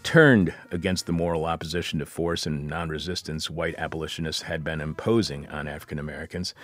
turned 0.02 0.54
against 0.70 1.06
the 1.06 1.12
moral 1.12 1.44
opposition 1.44 1.98
to 1.98 2.06
force 2.06 2.46
and 2.46 2.66
non 2.66 2.88
resistance 2.88 3.50
white 3.50 3.74
abolitionists 3.78 4.42
had 4.42 4.64
been 4.64 4.80
imposing 4.80 5.46
on 5.48 5.68
African 5.68 5.98
Americans. 5.98 6.54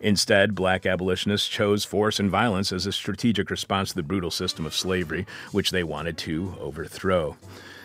Instead, 0.00 0.54
black 0.54 0.86
abolitionists 0.86 1.48
chose 1.48 1.84
force 1.84 2.18
and 2.18 2.30
violence 2.30 2.72
as 2.72 2.86
a 2.86 2.92
strategic 2.92 3.50
response 3.50 3.90
to 3.90 3.96
the 3.96 4.02
brutal 4.02 4.30
system 4.30 4.66
of 4.66 4.74
slavery, 4.74 5.26
which 5.52 5.70
they 5.70 5.84
wanted 5.84 6.16
to 6.18 6.54
overthrow. 6.60 7.36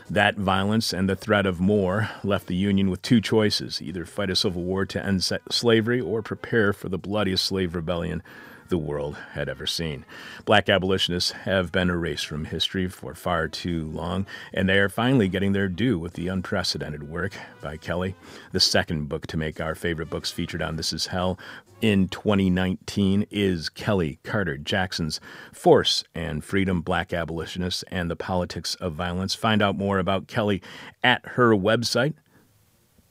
That 0.09 0.37
violence 0.37 0.91
and 0.91 1.07
the 1.07 1.15
threat 1.15 1.45
of 1.45 1.59
more 1.59 2.09
left 2.23 2.47
the 2.47 2.55
Union 2.55 2.89
with 2.89 3.03
two 3.03 3.21
choices 3.21 3.79
either 3.81 4.05
fight 4.05 4.31
a 4.31 4.35
civil 4.35 4.63
war 4.63 4.85
to 4.87 5.05
end 5.05 5.23
slavery 5.51 6.01
or 6.01 6.23
prepare 6.23 6.73
for 6.73 6.89
the 6.89 6.97
bloodiest 6.97 7.45
slave 7.45 7.75
rebellion 7.75 8.23
the 8.69 8.77
world 8.77 9.17
had 9.33 9.49
ever 9.49 9.67
seen. 9.67 10.05
Black 10.45 10.69
abolitionists 10.69 11.31
have 11.31 11.71
been 11.71 11.89
erased 11.89 12.25
from 12.25 12.45
history 12.45 12.87
for 12.87 13.13
far 13.13 13.47
too 13.47 13.85
long, 13.87 14.25
and 14.53 14.69
they 14.69 14.79
are 14.79 14.89
finally 14.89 15.27
getting 15.27 15.51
their 15.51 15.67
due 15.67 15.99
with 15.99 16.13
the 16.13 16.27
unprecedented 16.27 17.09
work 17.09 17.33
by 17.61 17.77
Kellie. 17.77 18.15
The 18.51 18.59
second 18.59 19.09
book 19.09 19.27
to 19.27 19.37
make 19.37 19.59
our 19.59 19.75
favorite 19.75 20.09
books 20.09 20.31
featured 20.31 20.61
on 20.61 20.75
This 20.75 20.93
Is 20.93 21.07
Hell 21.07 21.37
in 21.81 22.07
2019 22.09 23.25
is 23.31 23.69
Kellie 23.69 24.19
Carter 24.23 24.57
Jackson's 24.57 25.19
Force 25.53 26.03
and 26.13 26.43
Freedom 26.43 26.81
Black 26.81 27.13
Abolitionists 27.13 27.83
and 27.83 28.09
the 28.09 28.15
Politics 28.15 28.75
of 28.75 28.93
Violence. 28.93 29.35
Find 29.35 29.61
out 29.61 29.77
more 29.77 29.99
about 29.99 30.27
Kellie 30.27 30.61
at 31.03 31.25
her 31.25 31.55
website, 31.55 32.15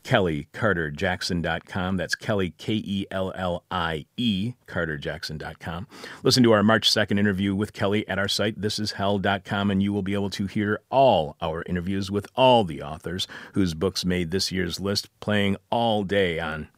kelliecarterjackson.com. 0.09 1.97
That's 1.99 2.15
Kellie, 2.15 2.55
K 2.57 2.75
E 2.75 3.07
L 3.11 3.31
L 3.37 3.65
I 3.71 4.07
E, 4.17 4.55
carterjackson.com. 4.67 5.87
Listen 6.23 6.43
to 6.45 6.53
our 6.53 6.63
March 6.63 6.91
2nd 6.91 7.19
interview 7.19 7.55
with 7.55 7.75
Kellie 7.75 8.09
at 8.09 8.19
our 8.19 8.29
site, 8.29 8.59
thisishell.com, 8.59 9.71
and 9.71 9.83
you 9.83 9.93
will 9.93 10.03
be 10.03 10.15
able 10.15 10.31
to 10.31 10.47
hear 10.47 10.81
all 10.91 11.37
our 11.43 11.63
interviews 11.67 12.11
with 12.11 12.27
all 12.35 12.65
the 12.65 12.83
authors 12.83 13.27
whose 13.53 13.75
books 13.75 14.07
made 14.07 14.31
this 14.31 14.51
year's 14.51 14.81
list, 14.81 15.11
playing 15.21 15.57
all 15.71 16.05
day 16.05 16.41
on 16.41 16.69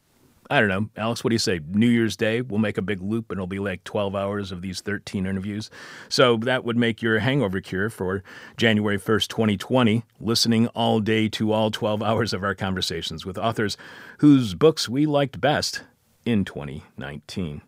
I 0.51 0.59
don't 0.59 0.67
know, 0.67 0.89
Alex, 0.97 1.23
what 1.23 1.29
do 1.29 1.33
you 1.35 1.39
say? 1.39 1.61
New 1.65 1.87
Year's 1.87 2.17
Day, 2.17 2.41
we'll 2.41 2.59
make 2.59 2.77
a 2.77 2.81
big 2.81 3.01
loop 3.01 3.31
and 3.31 3.37
it'll 3.37 3.47
be 3.47 3.59
like 3.59 3.85
12 3.85 4.13
hours 4.13 4.51
of 4.51 4.61
these 4.61 4.81
13 4.81 5.25
interviews. 5.25 5.69
So 6.09 6.35
that 6.39 6.65
would 6.65 6.75
make 6.75 7.01
your 7.01 7.19
hangover 7.19 7.61
cure 7.61 7.89
for 7.89 8.21
January 8.57 8.99
1st, 8.99 9.29
2020, 9.29 10.03
listening 10.19 10.67
all 10.67 10.99
day 10.99 11.29
to 11.29 11.53
all 11.53 11.71
12 11.71 12.03
hours 12.03 12.33
of 12.33 12.43
our 12.43 12.53
conversations 12.53 13.25
with 13.25 13.37
authors 13.37 13.77
whose 14.17 14.53
books 14.53 14.89
we 14.89 15.05
liked 15.05 15.39
best 15.39 15.83
in 16.25 16.43
2019. 16.43 17.61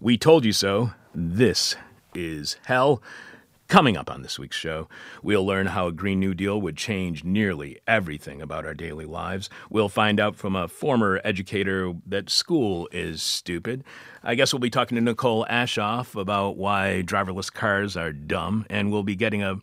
We 0.00 0.16
told 0.16 0.46
you 0.46 0.54
so. 0.54 0.92
This 1.14 1.76
is 2.14 2.56
Hell. 2.64 3.02
Coming 3.70 3.96
up 3.96 4.10
on 4.10 4.22
this 4.22 4.36
week's 4.36 4.56
show, 4.56 4.88
we'll 5.22 5.46
learn 5.46 5.66
how 5.66 5.86
a 5.86 5.92
Green 5.92 6.18
New 6.18 6.34
Deal 6.34 6.60
would 6.60 6.76
change 6.76 7.22
nearly 7.22 7.78
everything 7.86 8.42
about 8.42 8.66
our 8.66 8.74
daily 8.74 9.04
lives. 9.04 9.48
We'll 9.70 9.88
find 9.88 10.18
out 10.18 10.34
from 10.34 10.56
a 10.56 10.66
former 10.66 11.20
educator 11.22 11.94
that 12.06 12.30
school 12.30 12.88
is 12.90 13.22
stupid. 13.22 13.84
I 14.24 14.34
guess 14.34 14.52
we'll 14.52 14.58
be 14.58 14.70
talking 14.70 14.96
to 14.96 15.00
Nicole 15.00 15.46
Aschoff 15.48 16.20
about 16.20 16.56
why 16.56 17.04
driverless 17.06 17.52
cars 17.52 17.96
are 17.96 18.12
dumb, 18.12 18.66
and 18.68 18.90
we'll 18.90 19.04
be 19.04 19.14
getting 19.14 19.44
a 19.44 19.60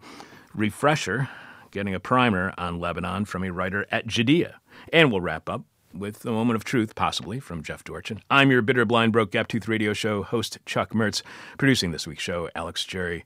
refresher, 0.55 1.27
getting 1.71 1.93
a 1.93 1.99
primer 1.99 2.53
on 2.57 2.79
Lebanon 2.79 3.25
from 3.25 3.43
a 3.43 3.51
writer 3.51 3.85
at 3.91 4.07
Jadaliyya. 4.07 4.53
And 4.93 5.11
we'll 5.11 5.19
wrap 5.19 5.49
up 5.49 5.63
with 5.93 6.23
a 6.25 6.31
moment 6.31 6.55
of 6.55 6.63
truth, 6.63 6.95
possibly, 6.95 7.41
from 7.41 7.61
Jeff 7.61 7.83
Dorchin. 7.83 8.21
I'm 8.31 8.51
your 8.51 8.61
bitter, 8.61 8.85
blind, 8.85 9.11
broke, 9.11 9.31
gap-tooth 9.31 9.67
radio 9.67 9.91
show 9.91 10.23
host, 10.23 10.59
Chuck 10.65 10.91
Mertz. 10.91 11.23
Producing 11.57 11.91
this 11.91 12.07
week's 12.07 12.23
show, 12.23 12.49
Alex 12.55 12.85
Jerry. 12.85 13.25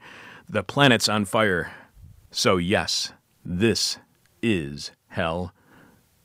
The 0.52 0.64
planet's 0.64 1.08
on 1.08 1.24
fire. 1.24 1.72
So, 2.30 2.58
yes, 2.58 3.14
this 3.46 4.00
is 4.42 4.92
hell. 5.08 5.54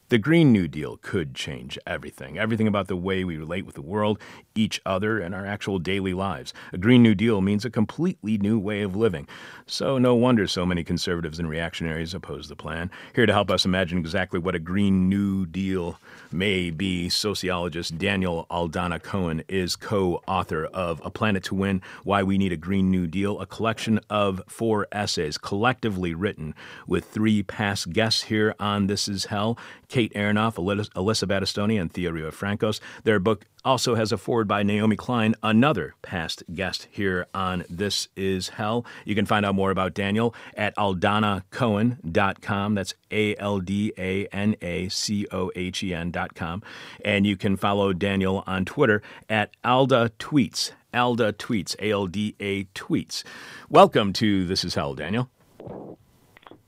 The 0.09 0.19
Green 0.19 0.51
New 0.51 0.67
Deal 0.67 0.97
could 0.97 1.33
change 1.33 1.79
everything, 1.87 2.37
everything 2.37 2.67
about 2.67 2.89
the 2.89 2.97
way 2.97 3.23
we 3.23 3.37
relate 3.37 3.65
with 3.65 3.77
the 3.77 3.83
world, 3.83 4.19
each 4.57 4.81
other, 4.85 5.21
and 5.21 5.33
our 5.33 5.47
actual 5.47 5.79
daily 5.79 6.13
lives. 6.13 6.53
A 6.73 6.79
Green 6.79 7.05
New 7.05 7.15
Deal 7.15 7.41
means 7.41 7.65
a 7.65 7.71
completely 7.71 8.37
new 8.37 8.59
way 8.59 8.83
of 8.83 8.97
living. 8.97 9.29
So, 9.67 9.97
no 9.97 10.17
wonder 10.17 10.49
so 10.49 10.67
many 10.67 10.83
conservatives 10.83 11.39
and 11.39 11.49
reactionaries 11.49 12.13
oppose 12.13 12.49
the 12.49 12.57
plan. 12.57 12.91
Here 13.15 13.27
to 13.27 13.33
help 13.33 13.49
us 13.49 13.65
imagine 13.65 13.99
exactly 13.99 14.41
what 14.41 14.57
a 14.57 14.61
Green 14.61 15.09
New 15.09 15.47
Deal 15.47 16.01
may 16.37 16.71
be, 16.71 17.09
sociologist 17.09 17.97
Daniel 17.97 18.47
Aldana 18.51 19.03
Cohen 19.03 19.43
is 19.49 19.75
co 19.75 20.23
author 20.29 20.67
of 20.67 21.01
A 21.05 21.11
Planet 21.11 21.43
to 21.45 21.55
Win 21.55 21.81
Why 22.05 22.23
We 22.23 22.37
Need 22.37 22.53
a 22.53 22.57
Green 22.57 22.91
New 22.91 23.07
Deal, 23.07 23.41
a 23.41 23.47
collection 23.47 23.99
of 24.11 24.43
four 24.47 24.87
essays 24.93 25.39
collectively 25.39 26.15
written 26.15 26.55
with 26.87 27.07
three 27.07 27.43
past 27.43 27.91
guests 27.91 28.25
here 28.25 28.55
on 28.61 28.87
This 28.87 29.09
Is 29.09 29.27
Hell 29.27 29.59
Kate 29.89 30.13
Aronoff, 30.15 30.57
Alyssa 30.57 31.29
Battistoni, 31.29 31.81
and 31.81 31.93
Thea 31.93 32.13
Riofrancos. 32.13 32.81
Their 33.05 33.19
book 33.19 33.47
also 33.67 33.97
has 33.97 34.13
a 34.13 34.17
forward 34.17 34.47
by 34.47 34.63
Naomi 34.63 34.95
Klein, 34.95 35.35
another 35.43 35.97
past 36.01 36.45
guest 36.55 36.87
here 36.89 37.27
on 37.35 37.65
This 37.69 38.07
Is 38.15 38.51
Hell. 38.51 38.87
You 39.05 39.17
can 39.17 39.27
find 39.27 39.45
out 39.45 39.57
more 39.57 39.73
about 39.73 39.93
Daniel 39.93 40.33
at 40.57 40.75
aldanacohen.com. 40.77 42.75
That's 42.77 42.95
A 43.11 43.37
L 43.37 43.59
D 43.59 43.93
A 43.99 44.27
N 44.27 44.55
A 44.63 44.89
C 44.89 45.27
O 45.33 45.51
H 45.57 45.83
E 45.83 45.93
N.com. 45.93 46.63
And 47.05 47.27
you 47.27 47.37
can 47.37 47.57
follow 47.57 47.93
Daniel 47.93 48.45
on 48.47 48.65
Twitter 48.65 49.03
at 49.29 49.51
Alda 49.65 50.13
Tweets. 50.21 50.71
Alda 50.95 51.33
Tweets, 51.33 51.75
A 51.81 51.91
L 51.91 52.07
D 52.07 52.37
A 52.39 52.65
Tweets. 52.67 53.25
Welcome 53.69 54.13
to 54.15 54.47
This 54.47 54.65
Is 54.65 54.77
Hell, 54.77 54.95
Daniel. 54.95 55.29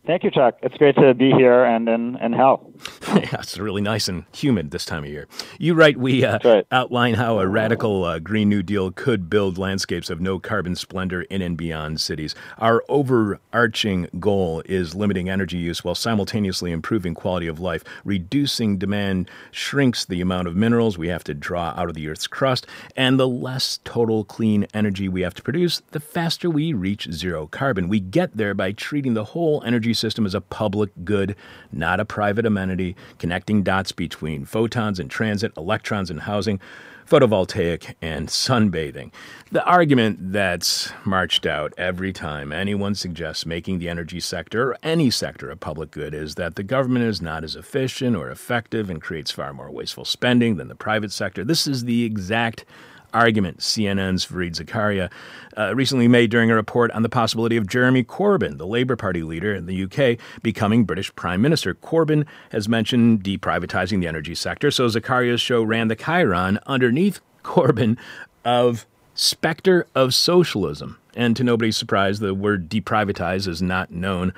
Thank 0.08 0.24
you, 0.24 0.30
Chuck. 0.30 0.56
It's 0.62 0.74
great 0.78 0.96
to 0.96 1.12
be 1.12 1.32
here 1.32 1.64
and 1.64 1.86
in, 1.86 2.16
in 2.16 2.32
hell. 2.32 2.72
yeah, 3.08 3.40
it's 3.40 3.58
really 3.58 3.82
nice 3.82 4.08
and 4.08 4.24
humid 4.32 4.70
this 4.70 4.86
time 4.86 5.04
of 5.04 5.10
year. 5.10 5.28
You 5.58 5.74
write 5.74 5.98
we 5.98 6.24
uh, 6.24 6.38
right. 6.42 6.66
outline 6.72 7.12
how 7.12 7.40
a 7.40 7.46
radical 7.46 8.04
uh, 8.04 8.18
Green 8.18 8.48
New 8.48 8.62
Deal 8.62 8.90
could 8.90 9.28
build 9.28 9.58
landscapes 9.58 10.08
of 10.08 10.18
no 10.18 10.38
carbon 10.38 10.76
splendor 10.76 11.22
in 11.22 11.42
and 11.42 11.58
beyond 11.58 12.00
cities. 12.00 12.34
Our 12.56 12.82
overarching 12.88 14.08
goal 14.18 14.62
is 14.64 14.94
limiting 14.94 15.28
energy 15.28 15.58
use 15.58 15.84
while 15.84 15.94
simultaneously 15.94 16.72
improving 16.72 17.12
quality 17.12 17.46
of 17.46 17.60
life. 17.60 17.84
Reducing 18.02 18.78
demand 18.78 19.30
shrinks 19.50 20.06
the 20.06 20.22
amount 20.22 20.48
of 20.48 20.56
minerals 20.56 20.96
we 20.96 21.08
have 21.08 21.24
to 21.24 21.34
draw 21.34 21.74
out 21.76 21.90
of 21.90 21.94
the 21.94 22.08
Earth's 22.08 22.26
crust, 22.26 22.66
and 22.96 23.20
the 23.20 23.28
less 23.28 23.78
total 23.84 24.24
clean 24.24 24.66
energy 24.72 25.06
we 25.06 25.20
have 25.20 25.34
to 25.34 25.42
produce, 25.42 25.82
the 25.90 26.00
faster 26.00 26.48
we 26.48 26.72
reach 26.72 27.12
zero 27.12 27.46
carbon. 27.46 27.88
We 27.90 28.00
get 28.00 28.38
there 28.38 28.54
by 28.54 28.72
treating 28.72 29.12
the 29.12 29.24
whole 29.24 29.62
energy 29.66 29.92
system 29.98 30.24
as 30.24 30.34
a 30.34 30.40
public 30.40 30.90
good, 31.04 31.36
not 31.72 32.00
a 32.00 32.04
private 32.04 32.46
amenity, 32.46 32.96
connecting 33.18 33.62
dots 33.62 33.92
between 33.92 34.44
photons 34.44 34.98
and 34.98 35.10
transit, 35.10 35.52
electrons 35.56 36.10
and 36.10 36.20
housing, 36.20 36.60
photovoltaic 37.08 37.94
and 38.02 38.28
sunbathing. 38.28 39.10
The 39.50 39.64
argument 39.64 40.32
that's 40.32 40.92
marched 41.04 41.46
out 41.46 41.72
every 41.78 42.12
time 42.12 42.52
anyone 42.52 42.94
suggests 42.94 43.46
making 43.46 43.78
the 43.78 43.88
energy 43.88 44.20
sector 44.20 44.72
or 44.72 44.78
any 44.82 45.10
sector 45.10 45.50
a 45.50 45.56
public 45.56 45.90
good 45.90 46.12
is 46.12 46.34
that 46.34 46.56
the 46.56 46.62
government 46.62 47.06
is 47.06 47.22
not 47.22 47.44
as 47.44 47.56
efficient 47.56 48.14
or 48.14 48.30
effective 48.30 48.90
and 48.90 49.00
creates 49.00 49.30
far 49.30 49.54
more 49.54 49.70
wasteful 49.70 50.04
spending 50.04 50.56
than 50.56 50.68
the 50.68 50.74
private 50.74 51.10
sector. 51.10 51.44
This 51.44 51.66
is 51.66 51.84
the 51.84 52.04
exact 52.04 52.66
argument 53.14 53.58
CNN's 53.58 54.26
Fareed 54.26 54.54
Zakaria 54.54 55.10
uh, 55.56 55.74
recently 55.74 56.08
made 56.08 56.30
during 56.30 56.50
a 56.50 56.54
report 56.54 56.90
on 56.92 57.02
the 57.02 57.08
possibility 57.08 57.56
of 57.56 57.66
Jeremy 57.66 58.04
Corbyn, 58.04 58.58
the 58.58 58.66
Labour 58.66 58.96
Party 58.96 59.22
leader 59.22 59.54
in 59.54 59.66
the 59.66 59.84
UK, 59.84 60.18
becoming 60.42 60.84
British 60.84 61.14
Prime 61.14 61.42
Minister. 61.42 61.74
Corbyn 61.74 62.26
has 62.52 62.68
mentioned 62.68 63.22
deprivatizing 63.22 64.00
the 64.00 64.06
energy 64.06 64.34
sector, 64.34 64.70
so 64.70 64.86
Zakaria's 64.86 65.40
show 65.40 65.62
ran 65.62 65.88
the 65.88 65.96
chyron 65.96 66.58
underneath 66.66 67.20
Corbyn 67.42 67.96
of 68.44 68.86
specter 69.14 69.86
of 69.94 70.14
socialism. 70.14 70.98
And 71.14 71.36
to 71.36 71.44
nobody's 71.44 71.76
surprise, 71.76 72.20
the 72.20 72.34
word 72.34 72.68
deprivatize 72.68 73.48
is 73.48 73.60
not 73.60 73.90
known 73.90 74.32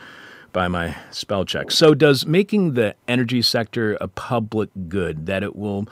by 0.52 0.68
my 0.68 0.96
spell 1.10 1.44
check. 1.44 1.70
So, 1.70 1.94
does 1.94 2.26
making 2.26 2.74
the 2.74 2.94
energy 3.06 3.42
sector 3.42 3.96
a 4.00 4.08
public 4.08 4.70
good 4.88 5.26
that 5.26 5.42
it 5.42 5.54
will 5.54 5.86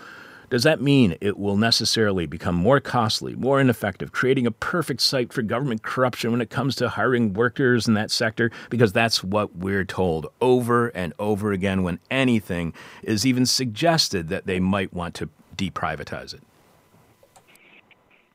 does 0.51 0.63
that 0.63 0.81
mean 0.81 1.17
it 1.21 1.39
will 1.39 1.57
necessarily 1.57 2.27
become 2.27 2.55
more 2.55 2.81
costly, 2.81 3.35
more 3.35 3.61
ineffective, 3.61 4.13
creating 4.13 4.47
a 4.47 4.51
perfect 4.51 5.01
site 5.01 5.33
for 5.33 5.43
government 5.43 5.83
corruption 5.83 6.31
when 6.31 6.41
it 6.41 6.51
comes 6.51 6.75
to 6.77 6.89
hiring 6.89 7.33
workers 7.33 7.87
in 7.87 7.95
that 7.95 8.11
sector? 8.11 8.51
Because 8.71 8.93
that's 8.93 9.23
what 9.23 9.57
we're 9.57 9.85
told 9.85 10.27
over 10.41 10.89
and 10.89 11.13
over 11.19 11.53
again 11.53 11.83
when 11.83 11.99
anything 12.11 12.73
is 13.03 13.27
even 13.27 13.47
suggested 13.47 14.29
that 14.29 14.47
they 14.47 14.61
might 14.61 14.93
want 14.93 15.15
to 15.17 15.29
deprivatize 15.57 16.35
it. 16.35 16.43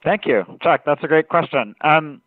Thank 0.03 0.25
you, 0.25 0.43
Chuck. 0.61 0.81
That's 0.85 1.03
a 1.03 1.07
great 1.07 1.29
question. 1.29 1.75
Um, 1.81 2.21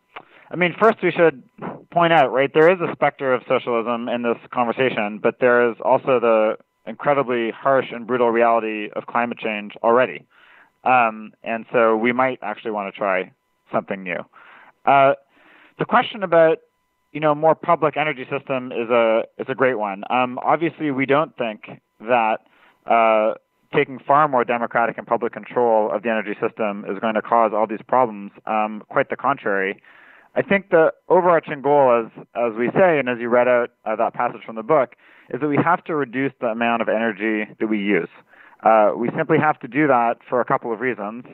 I 0.49 0.55
mean, 0.55 0.75
first 0.79 0.97
we 1.03 1.11
should 1.11 1.43
point 1.91 2.13
out, 2.13 2.31
right, 2.31 2.49
there 2.53 2.71
is 2.71 2.79
a 2.81 2.91
specter 2.93 3.33
of 3.33 3.43
socialism 3.47 4.09
in 4.09 4.23
this 4.23 4.37
conversation, 4.51 5.19
but 5.21 5.39
there 5.39 5.69
is 5.69 5.77
also 5.83 6.19
the 6.19 6.57
incredibly 6.87 7.51
harsh 7.51 7.87
and 7.91 8.07
brutal 8.07 8.29
reality 8.29 8.89
of 8.95 9.05
climate 9.05 9.37
change 9.37 9.73
already. 9.83 10.25
Um, 10.83 11.33
and 11.43 11.65
so 11.71 11.95
we 11.95 12.13
might 12.13 12.39
actually 12.41 12.71
want 12.71 12.93
to 12.93 12.97
try 12.97 13.31
something 13.71 14.03
new. 14.03 14.23
Uh, 14.85 15.13
the 15.79 15.85
question 15.85 16.23
about 16.23 16.59
you 17.11 17.19
know 17.19 17.35
more 17.35 17.55
public 17.55 17.97
energy 17.97 18.25
system 18.29 18.71
is 18.71 18.89
a 18.89 19.23
is 19.37 19.47
a 19.49 19.55
great 19.55 19.77
one. 19.77 20.03
Um, 20.09 20.39
obviously, 20.43 20.91
we 20.91 21.05
don't 21.05 21.35
think 21.37 21.81
that 21.99 22.37
uh, 22.85 23.33
taking 23.73 23.99
far 23.99 24.27
more 24.27 24.43
democratic 24.43 24.97
and 24.97 25.05
public 25.05 25.33
control 25.33 25.91
of 25.91 26.03
the 26.03 26.09
energy 26.09 26.35
system 26.41 26.85
is 26.89 26.99
going 26.99 27.15
to 27.15 27.21
cause 27.21 27.51
all 27.53 27.67
these 27.67 27.81
problems. 27.87 28.31
Um, 28.45 28.83
quite 28.89 29.09
the 29.09 29.17
contrary. 29.17 29.81
I 30.37 30.43
think 30.43 30.69
the 30.69 30.93
overarching 31.09 31.63
goal, 31.63 32.05
as 32.05 32.25
as 32.35 32.55
we 32.57 32.69
say, 32.69 32.99
and 32.99 33.09
as 33.09 33.17
you 33.19 33.27
read 33.27 33.47
out 33.47 33.71
uh, 33.85 33.95
that 33.95 34.13
passage 34.13 34.41
from 34.45 34.55
the 34.55 34.61
book, 34.61 34.95
is 35.33 35.41
that 35.41 35.47
we 35.47 35.57
have 35.57 35.83
to 35.85 35.95
reduce 35.95 36.31
the 36.39 36.47
amount 36.47 36.83
of 36.83 36.89
energy 36.89 37.51
that 37.59 37.67
we 37.67 37.79
use. 37.79 38.09
Uh, 38.63 38.91
we 38.95 39.09
simply 39.17 39.39
have 39.39 39.59
to 39.61 39.67
do 39.67 39.87
that 39.87 40.17
for 40.29 40.39
a 40.39 40.45
couple 40.45 40.71
of 40.71 40.79
reasons. 40.79 41.25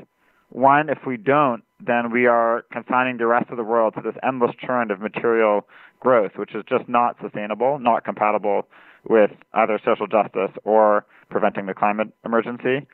One, 0.52 0.88
if 0.88 1.00
we 1.06 1.18
don't, 1.18 1.64
then 1.86 2.12
we 2.14 2.28
are 2.28 2.64
consigning 2.72 3.18
the 3.18 3.28
rest 3.28 3.50
of 3.50 3.58
the 3.58 3.64
world 3.64 3.96
to 3.96 4.02
this 4.02 4.16
endless 4.24 4.56
trend 4.58 4.90
of 4.90 5.02
material 5.02 5.68
growth, 6.00 6.32
which 6.38 6.56
is 6.56 6.64
just 6.70 6.88
not 6.88 7.18
sustainable, 7.22 7.80
not 7.80 8.06
compatible 8.06 8.68
with 9.10 9.32
either 9.54 9.82
social 9.84 10.08
justice 10.08 10.52
or 10.64 11.06
preventing 11.30 11.66
the 11.66 11.74
climate 11.74 12.08
emergency. 12.24 12.88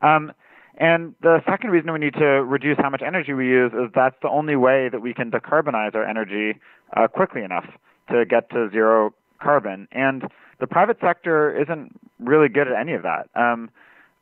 Um, 0.00 0.32
and 0.78 1.14
the 1.20 1.42
second 1.46 1.70
reason 1.70 1.92
we 1.92 1.98
need 1.98 2.14
to 2.14 2.44
reduce 2.44 2.78
how 2.78 2.90
much 2.90 3.02
energy 3.02 3.32
we 3.32 3.46
use 3.46 3.72
is 3.72 3.90
that's 3.94 4.16
the 4.22 4.28
only 4.28 4.56
way 4.56 4.88
that 4.88 5.02
we 5.02 5.12
can 5.12 5.30
decarbonize 5.30 5.94
our 5.94 6.04
energy 6.04 6.58
uh, 6.96 7.08
quickly 7.08 7.42
enough 7.42 7.66
to 8.10 8.24
get 8.24 8.48
to 8.50 8.70
zero 8.70 9.12
carbon. 9.40 9.86
And 9.92 10.24
the 10.60 10.66
private 10.66 10.98
sector 11.00 11.54
isn't 11.60 11.98
really 12.18 12.48
good 12.48 12.68
at 12.68 12.78
any 12.78 12.94
of 12.94 13.02
that. 13.02 13.28
Um, 13.34 13.70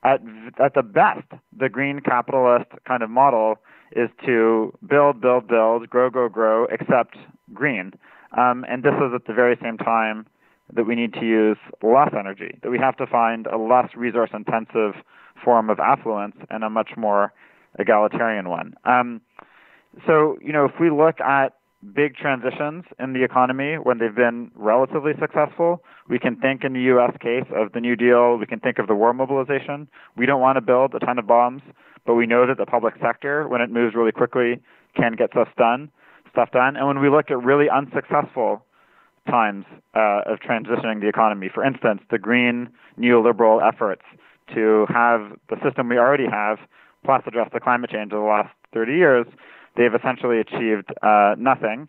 at 0.03 0.23
at 0.59 0.75
the 0.75 0.83
best, 0.83 1.27
the 1.57 1.69
green 1.69 2.01
capitalist 2.01 2.71
kind 2.87 3.03
of 3.03 3.11
model 3.11 3.59
is 3.93 4.09
to 4.25 4.73
build, 4.89 5.21
build, 5.21 5.47
build, 5.47 5.89
grow, 5.91 6.11
grow, 6.11 6.29
grow, 6.29 6.65
except 6.67 7.17
green. 7.53 7.93
Um, 8.37 8.65
and 8.69 8.83
this 8.83 8.95
is 8.95 9.13
at 9.15 9.27
the 9.27 9.35
very 9.35 9.59
same 9.61 9.77
time 9.77 10.27
that 10.73 10.85
we 10.85 10.95
need 10.95 11.13
to 11.15 11.27
use 11.27 11.59
less 11.83 12.11
energy, 12.19 12.59
that 12.63 12.71
we 12.71 12.79
have 12.79 12.97
to 12.97 13.07
find 13.07 13.47
a 13.47 13.59
less 13.59 13.89
resource 13.97 14.31
intensive 14.33 14.95
form 15.44 15.70
of 15.70 15.79
affluence 15.79 16.37
and 16.50 16.64
a 16.64 16.70
much 16.70 16.90
more 16.96 17.33
egalitarian 17.79 18.48
one. 18.48 18.74
Um, 18.85 19.20
so, 20.07 20.38
you 20.42 20.53
know, 20.53 20.64
if 20.64 20.72
we 20.81 20.90
look 20.90 21.20
at 21.20 21.55
big 21.94 22.14
transitions 22.14 22.85
in 22.98 23.14
the 23.14 23.24
economy 23.24 23.76
when 23.83 23.98
they've 23.98 24.14
been 24.14 24.50
relatively 24.55 25.12
successful. 25.18 25.83
We 26.09 26.18
can 26.18 26.37
think 26.37 26.62
in 26.62 26.72
the 26.74 26.81
U.S. 26.92 27.16
case 27.20 27.46
of 27.55 27.72
the 27.72 27.81
New 27.81 27.96
Deal. 27.96 28.37
We 28.37 28.46
can 28.46 28.61
think 28.61 28.79
of 28.79 28.87
the 28.87 28.94
war 28.94 29.12
mobilization. 29.14 29.88
We 30.16 30.26
don't 30.26 30.40
want 30.40 30.57
to 30.57 30.61
build 30.61 30.94
a 30.94 30.98
ton 30.98 31.18
of 31.18 31.26
bombs, 31.26 31.62
but 32.07 32.14
we 32.14 32.26
know 32.26 32.46
that 32.46 32.59
the 32.59 32.66
public 32.66 32.94
sector, 33.00 33.48
when 33.48 33.61
it 33.61 33.70
moves 33.70 33.94
really 33.94 34.12
quickly, 34.12 34.61
can 34.94 35.12
get 35.16 35.31
stuff 35.31 35.48
done. 35.57 35.90
Stuff 36.33 36.50
done. 36.53 36.76
And 36.76 36.87
when 36.87 37.00
we 37.00 37.09
look 37.09 37.31
at 37.31 37.42
really 37.42 37.68
unsuccessful 37.70 38.64
times 39.29 39.64
uh, 39.94 40.22
of 40.26 40.40
transitioning 40.40 41.00
the 41.00 41.09
economy, 41.09 41.50
for 41.53 41.64
instance, 41.64 42.03
the 42.11 42.18
green 42.18 42.68
neoliberal 42.98 43.66
efforts 43.66 44.03
to 44.55 44.87
have 44.89 45.33
the 45.49 45.57
system 45.63 45.89
we 45.89 45.99
already 45.99 46.27
have, 46.27 46.59
plus 47.05 47.23
address 47.27 47.49
the 47.53 47.61
climate 47.61 47.91
change 47.91 48.13
of 48.13 48.21
the 48.21 48.27
last 48.27 48.53
30 48.75 48.93
years, 48.93 49.27
they've 49.77 49.95
essentially 49.95 50.39
achieved 50.39 50.91
uh, 51.03 51.35
nothing. 51.39 51.89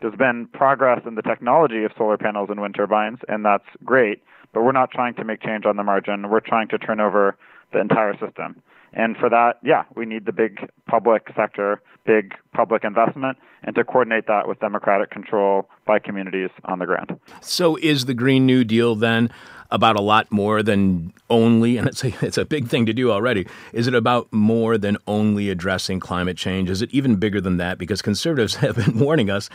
there's 0.00 0.16
been 0.16 0.48
progress 0.52 1.00
in 1.06 1.14
the 1.14 1.22
technology 1.22 1.84
of 1.84 1.92
solar 1.96 2.16
panels 2.16 2.48
and 2.50 2.60
wind 2.60 2.74
turbines, 2.74 3.18
and 3.28 3.44
that's 3.44 3.66
great. 3.84 4.22
But 4.52 4.62
we're 4.62 4.72
not 4.72 4.90
trying 4.90 5.14
to 5.14 5.24
make 5.24 5.42
change 5.42 5.66
on 5.66 5.76
the 5.76 5.84
margin. 5.84 6.30
We're 6.30 6.40
trying 6.40 6.68
to 6.68 6.78
turn 6.78 7.00
over 7.00 7.36
the 7.72 7.80
entire 7.80 8.12
system. 8.18 8.62
And 8.92 9.16
for 9.16 9.28
that, 9.28 9.58
yeah, 9.62 9.84
we 9.94 10.06
need 10.06 10.24
the 10.24 10.32
big 10.32 10.70
public 10.86 11.28
sector, 11.36 11.82
big 12.06 12.34
public 12.54 12.82
investment, 12.82 13.36
and 13.62 13.74
to 13.76 13.84
coordinate 13.84 14.26
that 14.28 14.48
with 14.48 14.60
democratic 14.60 15.10
control 15.10 15.68
by 15.86 15.98
communities 15.98 16.50
on 16.64 16.78
the 16.78 16.86
ground. 16.86 17.18
So, 17.42 17.76
is 17.76 18.06
the 18.06 18.14
Green 18.14 18.46
New 18.46 18.64
Deal 18.64 18.94
then 18.94 19.30
about 19.70 19.96
a 19.96 20.00
lot 20.00 20.30
more 20.30 20.62
than 20.62 21.12
only, 21.30 21.76
and 21.76 21.88
it's 21.88 22.04
a, 22.04 22.14
it's 22.24 22.38
a 22.38 22.44
big 22.44 22.68
thing 22.68 22.86
to 22.86 22.92
do 22.92 23.10
already, 23.10 23.46
is 23.72 23.86
it 23.86 23.94
about 23.94 24.32
more 24.32 24.78
than 24.78 24.96
only 25.06 25.50
addressing 25.50 26.00
climate 26.00 26.36
change? 26.36 26.70
Is 26.70 26.82
it 26.82 26.90
even 26.92 27.16
bigger 27.16 27.40
than 27.40 27.56
that? 27.58 27.78
Because 27.78 28.02
conservatives 28.02 28.56
have 28.56 28.76
been 28.76 28.98
warning 28.98 29.30
us 29.30 29.48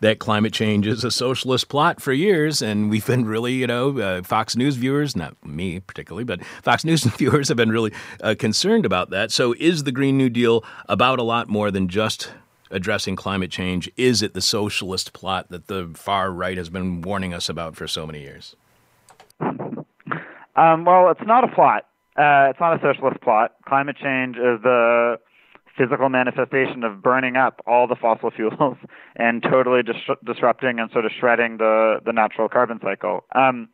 that 0.00 0.18
climate 0.18 0.52
change 0.52 0.86
is 0.86 1.04
a 1.04 1.10
socialist 1.10 1.68
plot 1.68 2.00
for 2.02 2.12
years, 2.12 2.60
and 2.60 2.90
we've 2.90 3.06
been 3.06 3.24
really, 3.24 3.54
you 3.54 3.66
know, 3.66 3.98
uh, 3.98 4.22
Fox 4.22 4.54
News 4.54 4.76
viewers, 4.76 5.16
not 5.16 5.34
me 5.44 5.80
particularly, 5.80 6.24
but 6.24 6.44
Fox 6.62 6.84
News 6.84 7.04
viewers 7.16 7.48
have 7.48 7.56
been 7.56 7.70
really 7.72 7.92
uh, 8.20 8.34
concerned 8.38 8.84
about 8.84 9.10
that. 9.10 9.30
So, 9.30 9.54
is 9.58 9.84
the 9.84 9.92
Green 9.92 10.18
New 10.18 10.28
Deal 10.28 10.64
about 10.88 11.18
a 11.18 11.22
lot 11.22 11.48
more 11.48 11.70
than 11.70 11.88
just 11.88 12.30
addressing 12.70 13.16
climate 13.16 13.50
change? 13.50 13.90
Is 13.96 14.22
it 14.22 14.34
the 14.34 14.42
socialist 14.42 15.12
plot 15.12 15.48
that 15.48 15.68
the 15.68 15.90
far 15.94 16.30
right 16.30 16.58
has 16.58 16.68
been 16.68 17.00
warning 17.00 17.32
us 17.32 17.48
about 17.48 17.76
for 17.76 17.88
so 17.88 18.06
many 18.06 18.20
years? 18.20 18.54
Um, 20.56 20.84
well, 20.84 21.10
it's 21.10 21.26
not 21.26 21.44
a 21.44 21.48
plot. 21.48 21.84
Uh, 22.16 22.48
it's 22.50 22.60
not 22.60 22.74
a 22.74 22.80
socialist 22.80 23.20
plot. 23.20 23.52
Climate 23.68 23.96
change 24.02 24.36
is 24.36 24.62
the 24.62 25.16
physical 25.76 26.08
manifestation 26.08 26.82
of 26.82 27.02
burning 27.02 27.36
up 27.36 27.60
all 27.66 27.86
the 27.86 27.96
fossil 27.96 28.30
fuels 28.30 28.76
and 29.16 29.42
totally 29.42 29.82
dis- 29.82 30.16
disrupting 30.24 30.78
and 30.78 30.90
sort 30.90 31.04
of 31.04 31.12
shredding 31.18 31.58
the, 31.58 32.00
the 32.04 32.12
natural 32.12 32.48
carbon 32.48 32.80
cycle. 32.82 33.24
Um, 33.34 33.68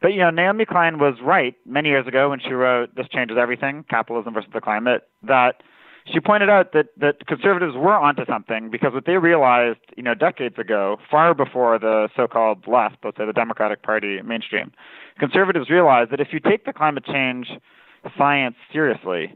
but 0.00 0.12
you 0.12 0.18
know, 0.18 0.30
Naomi 0.30 0.64
Klein 0.64 0.98
was 0.98 1.14
right 1.22 1.54
many 1.66 1.88
years 1.88 2.06
ago 2.06 2.30
when 2.30 2.40
she 2.40 2.52
wrote 2.52 2.94
"This 2.96 3.06
Changes 3.08 3.36
Everything: 3.40 3.84
Capitalism 3.88 4.34
versus 4.34 4.50
the 4.52 4.60
Climate." 4.60 5.02
That 5.22 5.62
she 6.04 6.20
pointed 6.20 6.50
out 6.50 6.72
that 6.72 6.86
that 6.98 7.26
conservatives 7.26 7.74
were 7.76 7.94
onto 7.94 8.24
something 8.26 8.70
because 8.70 8.92
what 8.92 9.06
they 9.06 9.18
realized, 9.18 9.80
you 9.96 10.02
know, 10.02 10.14
decades 10.14 10.58
ago, 10.58 10.96
far 11.10 11.34
before 11.34 11.78
the 11.78 12.08
so-called 12.16 12.66
left, 12.66 12.96
let's 13.04 13.16
say 13.16 13.26
the 13.26 13.32
Democratic 13.32 13.82
Party 13.82 14.20
mainstream, 14.22 14.72
conservatives 15.18 15.70
realized 15.70 16.10
that 16.10 16.20
if 16.20 16.28
you 16.32 16.40
take 16.40 16.64
the 16.64 16.72
climate 16.72 17.04
change 17.04 17.48
science 18.18 18.56
seriously, 18.72 19.34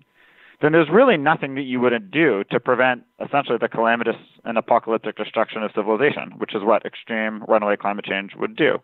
then 0.62 0.72
there's 0.72 0.88
really 0.90 1.16
nothing 1.16 1.55
that 1.55 1.62
you 1.62 1.81
wouldn't 1.81 2.11
do 2.11 2.42
to 2.50 2.59
prevent 2.59 3.02
essentially 3.24 3.59
the 3.61 3.68
calamitous 3.68 4.16
and 4.44 4.57
apocalyptic 4.57 5.16
destruction 5.16 5.62
of 5.62 5.70
civilization, 5.74 6.33
which 6.38 6.55
is 6.55 6.62
what 6.64 6.85
extreme 6.85 7.44
runaway 7.46 7.76
climate 7.76 8.05
change 8.05 8.33
would 8.37 8.57
do. 8.57 8.79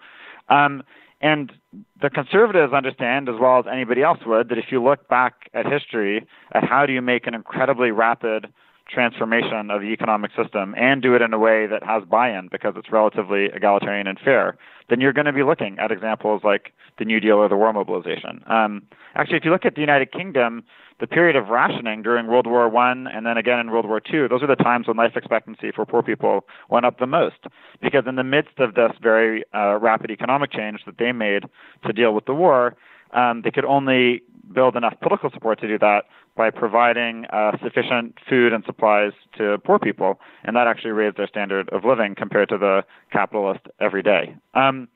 Um, 0.49 0.83
and 1.23 1.53
the 2.01 2.11
conservatives 2.11 2.73
understand, 2.73 3.29
as 3.29 3.37
well 3.41 3.61
as 3.61 3.65
anybody 3.73 4.03
else 4.03 4.19
would, 4.27 4.49
that 4.49 4.59
if 4.59 4.67
you 4.71 4.83
look 4.83 5.09
back 5.09 5.49
at 5.55 5.65
history 5.71 6.27
at 6.53 6.65
how 6.65 6.85
do 6.85 6.93
you 6.93 7.01
make 7.01 7.27
an 7.27 7.35
incredibly 7.35 7.93
rapid 7.93 8.49
transformation 8.89 9.71
of 9.71 9.81
the 9.81 9.89
economic 9.89 10.31
system 10.37 10.75
and 10.77 11.03
do 11.03 11.15
it 11.15 11.23
in 11.23 11.33
a 11.33 11.39
way 11.39 11.67
that 11.67 11.83
has 11.83 12.03
buy-in 12.05 12.49
because 12.51 12.75
it's 12.77 12.91
relatively 12.93 13.47
egalitarian 13.47 14.07
and 14.07 14.19
fair, 14.19 14.57
then 14.89 15.01
you're 15.01 15.13
going 15.13 15.27
to 15.27 15.33
be 15.33 15.43
looking 15.43 15.79
at 15.79 15.91
examples 15.91 16.43
like 16.45 16.73
the 16.99 17.05
New 17.05 17.21
Deal 17.21 17.37
or 17.37 17.49
the 17.49 17.57
war 17.57 17.73
mobilization. 17.73 18.43
Um, 18.47 18.83
actually, 19.15 19.39
if 19.39 19.45
you 19.45 19.51
look 19.51 19.65
at 19.65 19.75
the 19.75 19.81
United 19.81 20.13
Kingdom, 20.13 20.65
the 21.01 21.07
period 21.07 21.35
of 21.35 21.49
rationing 21.49 22.03
during 22.03 22.29
World 22.29 22.47
War 22.47 22.69
One 22.69 23.09
and 23.09 23.27
then 23.27 23.37
again 23.37 23.59
in 23.59 23.71
World 23.71 23.87
War 23.87 24.01
Two, 24.01 24.29
those 24.29 24.43
are 24.43 24.47
the 24.47 24.55
times 24.55 24.87
when 24.87 24.97
life 24.97 25.17
expectancy 25.17 25.73
for 25.75 25.85
poor 25.85 26.03
people 26.03 26.45
went 26.69 26.87
up 26.87 26.99
the 26.99 27.07
most. 27.07 27.47
Because 27.81 28.05
in 28.07 28.17
the 28.17 28.25
midst 28.25 28.59
of 28.59 28.75
this 28.75 28.93
very 29.03 29.43
uh, 29.55 29.79
rapid 29.79 30.11
economic 30.11 30.53
change 30.53 30.81
that 30.87 30.99
they 30.99 31.13
made 31.13 31.45
to 31.87 31.93
deal 31.93 32.15
with 32.15 32.27
the 32.27 32.35
war, 32.35 32.77
um, 33.13 33.43
they 33.43 33.51
could 33.51 33.65
only 33.65 34.23
build 34.53 34.77
enough 34.77 34.95
political 35.01 35.31
support 35.31 35.61
to 35.61 35.69
do 35.69 35.79
that 35.79 36.05
by 36.37 36.51
providing 36.51 37.27
uh, 37.27 37.53
sufficient 37.63 38.17
food 38.29 38.53
and 38.53 38.65
supplies 38.65 39.13
to 39.37 39.59
poor 39.65 39.79
people, 39.79 40.19
and 40.45 40.57
that 40.57 40.67
actually 40.67 40.91
raised 40.91 41.17
their 41.17 41.27
standard 41.27 41.69
of 41.71 41.85
living 41.85 42.15
compared 42.15 42.49
to 42.49 42.59
the 42.59 42.83
capitalist 43.13 43.61
everyday. 43.81 44.35
Um, 44.55 44.89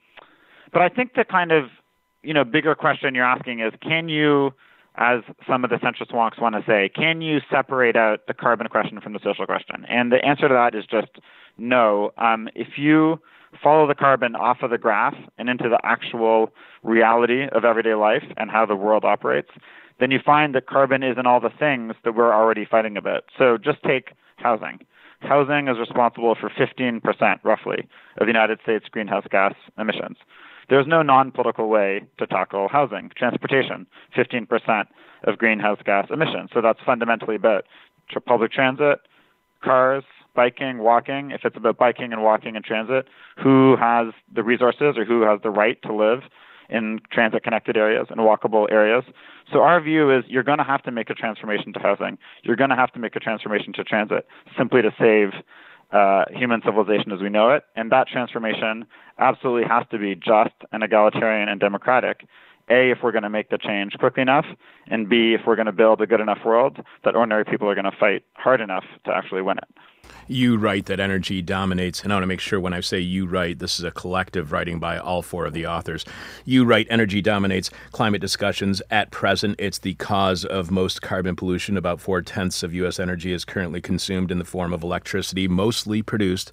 but 0.72 0.82
I 0.82 0.88
think 0.88 1.14
the 1.14 1.24
kind 1.24 1.52
of 1.52 1.64
you 2.22 2.34
know 2.34 2.44
bigger 2.44 2.74
question 2.74 3.14
you're 3.14 3.24
asking 3.24 3.60
is, 3.60 3.72
can 3.82 4.08
you 4.08 4.52
as 4.96 5.20
some 5.46 5.62
of 5.62 5.70
the 5.70 5.76
centrist 5.76 6.12
wonks 6.12 6.40
want 6.40 6.54
to 6.54 6.62
say, 6.66 6.88
can 6.88 7.20
you 7.20 7.40
separate 7.50 7.96
out 7.96 8.26
the 8.26 8.34
carbon 8.34 8.66
question 8.68 9.00
from 9.00 9.12
the 9.12 9.20
social 9.22 9.44
question? 9.44 9.84
And 9.88 10.10
the 10.10 10.24
answer 10.24 10.48
to 10.48 10.54
that 10.54 10.74
is 10.74 10.86
just 10.86 11.18
no. 11.58 12.12
Um, 12.16 12.48
if 12.54 12.78
you 12.78 13.20
follow 13.62 13.86
the 13.86 13.94
carbon 13.94 14.34
off 14.34 14.58
of 14.62 14.70
the 14.70 14.78
graph 14.78 15.14
and 15.38 15.48
into 15.48 15.68
the 15.68 15.78
actual 15.84 16.52
reality 16.82 17.46
of 17.52 17.64
everyday 17.64 17.94
life 17.94 18.24
and 18.36 18.50
how 18.50 18.66
the 18.66 18.76
world 18.76 19.04
operates, 19.04 19.50
then 19.98 20.10
you 20.10 20.18
find 20.24 20.54
that 20.54 20.66
carbon 20.66 21.02
isn't 21.02 21.26
all 21.26 21.40
the 21.40 21.50
things 21.58 21.94
that 22.04 22.14
we're 22.14 22.34
already 22.34 22.64
fighting 22.64 22.96
about. 22.96 23.24
So 23.38 23.56
just 23.58 23.82
take 23.82 24.12
housing. 24.36 24.80
Housing 25.20 25.68
is 25.68 25.78
responsible 25.78 26.36
for 26.38 26.50
15% 26.50 27.00
roughly 27.42 27.88
of 28.18 28.26
the 28.26 28.32
United 28.32 28.60
States 28.62 28.86
greenhouse 28.90 29.24
gas 29.30 29.54
emissions. 29.78 30.18
There's 30.68 30.86
no 30.86 31.00
non-political 31.02 31.68
way 31.68 32.02
to 32.18 32.26
tackle 32.26 32.68
housing. 32.68 33.10
Transportation, 33.16 33.86
15% 34.16 34.84
of 35.24 35.38
greenhouse 35.38 35.78
gas 35.84 36.08
emissions. 36.10 36.50
So 36.52 36.60
that's 36.60 36.80
fundamentally 36.84 37.36
about 37.36 37.64
public 38.26 38.52
transit, 38.52 38.98
cars, 39.62 40.04
biking, 40.36 40.78
walking. 40.78 41.32
If 41.32 41.40
it's 41.44 41.56
about 41.56 41.78
biking 41.78 42.12
and 42.12 42.22
walking 42.22 42.54
and 42.54 42.64
transit, 42.64 43.08
who 43.42 43.76
has 43.76 44.12
the 44.32 44.44
resources 44.44 44.96
or 44.96 45.04
who 45.04 45.22
has 45.22 45.40
the 45.42 45.50
right 45.50 45.80
to 45.82 45.92
live 45.92 46.20
in 46.68 47.00
transit 47.12 47.42
connected 47.42 47.76
areas 47.76 48.06
and 48.10 48.20
walkable 48.20 48.70
areas. 48.70 49.04
So 49.52 49.60
our 49.60 49.80
view 49.80 50.16
is 50.16 50.24
you're 50.28 50.42
going 50.42 50.58
to 50.58 50.64
have 50.64 50.82
to 50.82 50.90
make 50.90 51.10
a 51.10 51.14
transformation 51.14 51.72
to 51.72 51.78
housing. 51.80 52.18
You're 52.42 52.56
going 52.56 52.70
to 52.70 52.76
have 52.76 52.92
to 52.92 52.98
make 52.98 53.16
a 53.16 53.20
transformation 53.20 53.72
to 53.74 53.84
transit 53.84 54.26
simply 54.58 54.82
to 54.82 54.90
save 54.98 55.30
uh, 55.92 56.24
human 56.32 56.60
civilization 56.64 57.12
as 57.12 57.20
we 57.20 57.28
know 57.28 57.50
it. 57.50 57.64
And 57.76 57.92
that 57.92 58.08
transformation 58.08 58.86
absolutely 59.18 59.68
has 59.68 59.84
to 59.90 59.98
be 59.98 60.14
just 60.14 60.54
and 60.72 60.82
egalitarian 60.82 61.48
and 61.48 61.60
democratic. 61.60 62.26
A, 62.68 62.90
if 62.90 62.98
we're 63.02 63.12
going 63.12 63.22
to 63.22 63.30
make 63.30 63.50
the 63.50 63.58
change 63.58 63.92
quickly 63.98 64.22
enough, 64.22 64.46
and 64.88 65.08
B, 65.08 65.34
if 65.34 65.46
we're 65.46 65.56
going 65.56 65.66
to 65.66 65.72
build 65.72 66.00
a 66.00 66.06
good 66.06 66.20
enough 66.20 66.38
world 66.44 66.78
that 67.04 67.14
ordinary 67.14 67.44
people 67.44 67.68
are 67.68 67.74
going 67.74 67.84
to 67.84 67.96
fight 67.98 68.24
hard 68.34 68.60
enough 68.60 68.84
to 69.04 69.14
actually 69.14 69.42
win 69.42 69.58
it. 69.58 69.68
You 70.28 70.56
write 70.56 70.86
that 70.86 70.98
energy 70.98 71.42
dominates, 71.42 72.02
and 72.02 72.12
I 72.12 72.16
want 72.16 72.24
to 72.24 72.28
make 72.28 72.40
sure 72.40 72.60
when 72.60 72.72
I 72.72 72.80
say 72.80 72.98
you 72.98 73.26
write, 73.26 73.60
this 73.60 73.78
is 73.78 73.84
a 73.84 73.90
collective 73.90 74.50
writing 74.50 74.80
by 74.80 74.98
all 74.98 75.22
four 75.22 75.46
of 75.46 75.52
the 75.52 75.66
authors. 75.66 76.04
You 76.44 76.64
write 76.64 76.86
energy 76.90 77.22
dominates 77.22 77.70
climate 77.92 78.20
discussions. 78.20 78.82
At 78.90 79.10
present, 79.10 79.56
it's 79.58 79.78
the 79.78 79.94
cause 79.94 80.44
of 80.44 80.70
most 80.70 81.02
carbon 81.02 81.36
pollution. 81.36 81.76
About 81.76 82.00
four 82.00 82.22
tenths 82.22 82.62
of 82.62 82.74
U.S. 82.74 82.98
energy 82.98 83.32
is 83.32 83.44
currently 83.44 83.80
consumed 83.80 84.30
in 84.32 84.38
the 84.38 84.44
form 84.44 84.72
of 84.72 84.82
electricity, 84.82 85.46
mostly 85.46 86.02
produced 86.02 86.50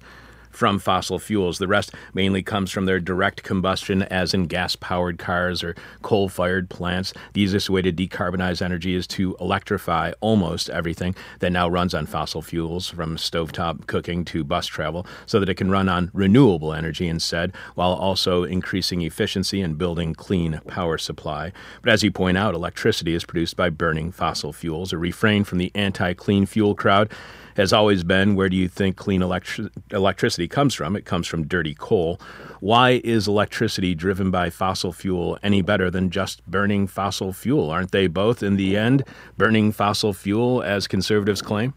from 0.54 0.78
fossil 0.78 1.18
fuels. 1.18 1.58
The 1.58 1.68
rest 1.68 1.92
mainly 2.14 2.42
comes 2.42 2.70
from 2.70 2.86
their 2.86 3.00
direct 3.00 3.42
combustion, 3.42 4.02
as 4.04 4.32
in 4.32 4.46
gas 4.46 4.76
powered 4.76 5.18
cars 5.18 5.62
or 5.62 5.74
coal 6.02 6.28
fired 6.28 6.70
plants. 6.70 7.12
The 7.32 7.42
easiest 7.42 7.68
way 7.68 7.82
to 7.82 7.92
decarbonize 7.92 8.62
energy 8.62 8.94
is 8.94 9.06
to 9.08 9.36
electrify 9.40 10.12
almost 10.20 10.70
everything 10.70 11.14
that 11.40 11.52
now 11.52 11.68
runs 11.68 11.94
on 11.94 12.06
fossil 12.06 12.42
fuels, 12.42 12.88
from 12.88 13.16
stovetop 13.16 13.86
cooking 13.86 14.24
to 14.26 14.44
bus 14.44 14.66
travel, 14.66 15.06
so 15.26 15.40
that 15.40 15.48
it 15.48 15.56
can 15.56 15.70
run 15.70 15.88
on 15.88 16.10
renewable 16.14 16.72
energy 16.72 17.08
instead, 17.08 17.52
while 17.74 17.92
also 17.92 18.44
increasing 18.44 19.02
efficiency 19.02 19.60
and 19.60 19.76
building 19.76 20.14
clean 20.14 20.60
power 20.68 20.98
supply. 20.98 21.52
But 21.82 21.92
as 21.92 22.02
you 22.02 22.10
point 22.10 22.38
out, 22.38 22.54
electricity 22.54 23.14
is 23.14 23.24
produced 23.24 23.56
by 23.56 23.70
burning 23.70 24.12
fossil 24.12 24.52
fuels. 24.52 24.92
A 24.92 24.98
refrain 24.98 25.44
from 25.44 25.58
the 25.58 25.72
anti 25.74 26.14
clean 26.14 26.46
fuel 26.46 26.74
crowd 26.74 27.10
has 27.56 27.72
always 27.72 28.04
been 28.04 28.34
where 28.34 28.48
do 28.48 28.56
you 28.56 28.68
think 28.68 28.96
clean 28.96 29.20
electri- 29.20 29.70
electricity 29.90 30.48
comes 30.48 30.74
from? 30.74 30.96
It 30.96 31.04
comes 31.04 31.26
from 31.26 31.46
dirty 31.46 31.74
coal. 31.74 32.20
Why 32.60 33.00
is 33.04 33.28
electricity 33.28 33.94
driven 33.94 34.30
by 34.30 34.50
fossil 34.50 34.92
fuel 34.92 35.38
any 35.42 35.62
better 35.62 35.90
than 35.90 36.10
just 36.10 36.44
burning 36.46 36.86
fossil 36.86 37.32
fuel? 37.32 37.70
Aren't 37.70 37.92
they 37.92 38.06
both, 38.06 38.42
in 38.42 38.56
the 38.56 38.76
end, 38.76 39.04
burning 39.36 39.72
fossil 39.72 40.12
fuel, 40.12 40.62
as 40.62 40.86
conservatives 40.86 41.42
claim? 41.42 41.74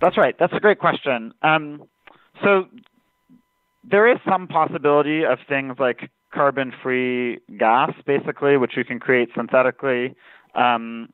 That's 0.00 0.16
right. 0.16 0.34
That's 0.38 0.52
a 0.52 0.60
great 0.60 0.78
question. 0.78 1.32
Um, 1.42 1.84
so 2.42 2.66
there 3.84 4.10
is 4.10 4.18
some 4.28 4.46
possibility 4.46 5.24
of 5.24 5.38
things 5.48 5.76
like 5.78 6.10
carbon 6.32 6.72
free 6.82 7.38
gas, 7.58 7.90
basically, 8.06 8.56
which 8.56 8.76
you 8.76 8.84
can 8.84 8.98
create 8.98 9.28
synthetically. 9.36 10.14
Um, 10.54 11.10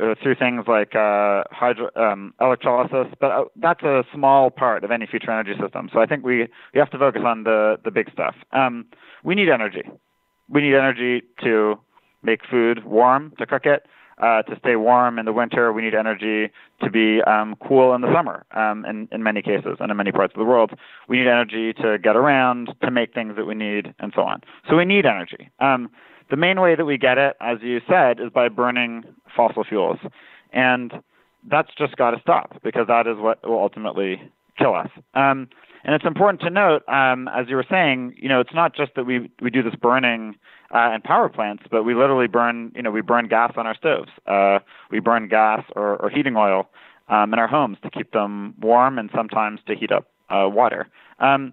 uh, 0.00 0.14
through 0.22 0.34
things 0.34 0.64
like 0.66 0.94
uh, 0.94 1.44
hydro, 1.50 1.90
um, 1.96 2.32
electrolysis, 2.40 3.12
but 3.20 3.30
uh, 3.30 3.44
that's 3.56 3.82
a 3.82 4.04
small 4.14 4.50
part 4.50 4.84
of 4.84 4.90
any 4.90 5.06
future 5.06 5.30
energy 5.30 5.52
system. 5.60 5.90
So 5.92 6.00
I 6.00 6.06
think 6.06 6.24
we, 6.24 6.48
we 6.72 6.80
have 6.80 6.90
to 6.90 6.98
focus 6.98 7.22
on 7.24 7.44
the, 7.44 7.76
the 7.84 7.90
big 7.90 8.10
stuff. 8.12 8.34
Um, 8.52 8.86
we 9.22 9.34
need 9.34 9.48
energy. 9.48 9.82
We 10.48 10.62
need 10.62 10.74
energy 10.74 11.22
to 11.42 11.78
make 12.22 12.40
food 12.50 12.84
warm, 12.84 13.32
to 13.38 13.46
cook 13.46 13.66
it, 13.66 13.86
uh, 14.18 14.42
to 14.42 14.56
stay 14.58 14.76
warm 14.76 15.18
in 15.18 15.26
the 15.26 15.32
winter. 15.32 15.72
We 15.72 15.82
need 15.82 15.94
energy 15.94 16.52
to 16.82 16.90
be 16.90 17.20
um, 17.22 17.56
cool 17.66 17.94
in 17.94 18.00
the 18.00 18.12
summer. 18.14 18.44
Um, 18.52 18.84
in, 18.84 19.08
in 19.10 19.22
many 19.22 19.42
cases, 19.42 19.76
and 19.80 19.90
in 19.90 19.96
many 19.96 20.12
parts 20.12 20.32
of 20.34 20.38
the 20.38 20.44
world, 20.44 20.72
we 21.08 21.18
need 21.18 21.26
energy 21.26 21.72
to 21.74 21.98
get 21.98 22.16
around, 22.16 22.70
to 22.82 22.90
make 22.90 23.14
things 23.14 23.36
that 23.36 23.46
we 23.46 23.54
need, 23.54 23.94
and 23.98 24.12
so 24.14 24.22
on. 24.22 24.42
So 24.68 24.76
we 24.76 24.84
need 24.84 25.06
energy. 25.06 25.50
The 26.32 26.38
main 26.38 26.62
way 26.62 26.74
that 26.74 26.86
we 26.86 26.96
get 26.96 27.18
it, 27.18 27.36
as 27.42 27.58
you 27.60 27.82
said, 27.86 28.18
is 28.18 28.30
by 28.32 28.48
burning 28.48 29.04
fossil 29.36 29.64
fuels, 29.64 29.98
and 30.50 30.90
that's 31.50 31.68
just 31.76 31.94
got 31.96 32.12
to 32.12 32.20
stop 32.22 32.56
because 32.64 32.86
that 32.86 33.06
is 33.06 33.18
what 33.18 33.46
will 33.46 33.58
ultimately 33.58 34.18
kill 34.58 34.74
us. 34.74 34.88
Um, 35.12 35.50
and 35.84 35.94
it's 35.94 36.06
important 36.06 36.40
to 36.40 36.48
note, 36.48 36.88
um, 36.88 37.28
as 37.28 37.50
you 37.50 37.56
were 37.56 37.66
saying, 37.68 38.14
you 38.16 38.30
know, 38.30 38.40
it's 38.40 38.54
not 38.54 38.74
just 38.74 38.92
that 38.96 39.04
we 39.04 39.30
we 39.42 39.50
do 39.50 39.62
this 39.62 39.74
burning 39.74 40.34
uh, 40.74 40.92
in 40.94 41.02
power 41.02 41.28
plants, 41.28 41.64
but 41.70 41.82
we 41.82 41.94
literally 41.94 42.28
burn, 42.28 42.72
you 42.74 42.80
know, 42.80 42.90
we 42.90 43.02
burn 43.02 43.28
gas 43.28 43.52
on 43.58 43.66
our 43.66 43.74
stoves. 43.74 44.08
Uh, 44.26 44.60
we 44.90 45.00
burn 45.00 45.28
gas 45.28 45.62
or, 45.76 45.96
or 45.96 46.08
heating 46.08 46.36
oil 46.36 46.70
um, 47.10 47.34
in 47.34 47.38
our 47.38 47.48
homes 47.48 47.76
to 47.82 47.90
keep 47.90 48.12
them 48.12 48.54
warm 48.58 48.98
and 48.98 49.10
sometimes 49.14 49.60
to 49.66 49.74
heat 49.74 49.92
up 49.92 50.08
uh, 50.30 50.48
water. 50.48 50.88
Um, 51.18 51.52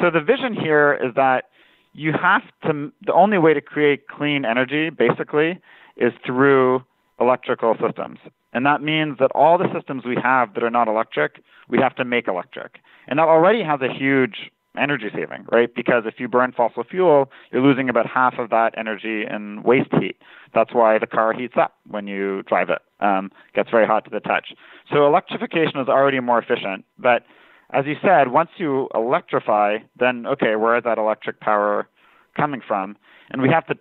so 0.00 0.10
the 0.10 0.22
vision 0.22 0.54
here 0.54 0.94
is 0.94 1.14
that 1.14 1.50
you 1.94 2.12
have 2.12 2.42
to. 2.64 2.92
The 3.06 3.12
only 3.12 3.38
way 3.38 3.54
to 3.54 3.60
create 3.60 4.08
clean 4.08 4.44
energy, 4.44 4.90
basically, 4.90 5.60
is 5.96 6.12
through 6.26 6.82
electrical 7.20 7.74
systems. 7.80 8.18
And 8.52 8.66
that 8.66 8.82
means 8.82 9.18
that 9.18 9.30
all 9.34 9.58
the 9.58 9.72
systems 9.72 10.04
we 10.04 10.16
have 10.22 10.54
that 10.54 10.62
are 10.62 10.70
not 10.70 10.88
electric, 10.88 11.42
we 11.68 11.78
have 11.78 11.94
to 11.96 12.04
make 12.04 12.28
electric. 12.28 12.80
And 13.08 13.18
that 13.18 13.26
already 13.26 13.62
has 13.62 13.80
a 13.80 13.92
huge 13.92 14.50
energy 14.76 15.06
saving, 15.14 15.46
right? 15.52 15.72
Because 15.74 16.02
if 16.06 16.14
you 16.18 16.28
burn 16.28 16.52
fossil 16.52 16.84
fuel, 16.84 17.30
you're 17.52 17.62
losing 17.62 17.88
about 17.88 18.06
half 18.06 18.34
of 18.38 18.50
that 18.50 18.74
energy 18.76 19.24
in 19.28 19.62
waste 19.62 19.92
heat. 20.00 20.16
That's 20.52 20.72
why 20.72 20.98
the 20.98 21.06
car 21.06 21.32
heats 21.32 21.54
up 21.56 21.74
when 21.88 22.06
you 22.06 22.42
drive 22.42 22.70
it. 22.70 22.80
Um, 23.00 23.30
gets 23.54 23.70
very 23.70 23.86
hot 23.86 24.04
to 24.04 24.10
the 24.10 24.20
touch. 24.20 24.52
So 24.92 25.06
electrification 25.06 25.78
is 25.80 25.88
already 25.88 26.20
more 26.20 26.38
efficient. 26.38 26.84
But 26.98 27.24
as 27.70 27.86
you 27.86 27.94
said, 28.02 28.28
once 28.28 28.50
you 28.56 28.88
electrify, 28.94 29.78
then 29.98 30.26
okay, 30.26 30.56
where 30.56 30.76
is 30.76 30.84
that 30.84 30.98
electric 30.98 31.40
power 31.40 31.88
coming 32.36 32.60
from? 32.66 32.96
And 33.30 33.42
we 33.42 33.48
have 33.50 33.66
to 33.66 33.74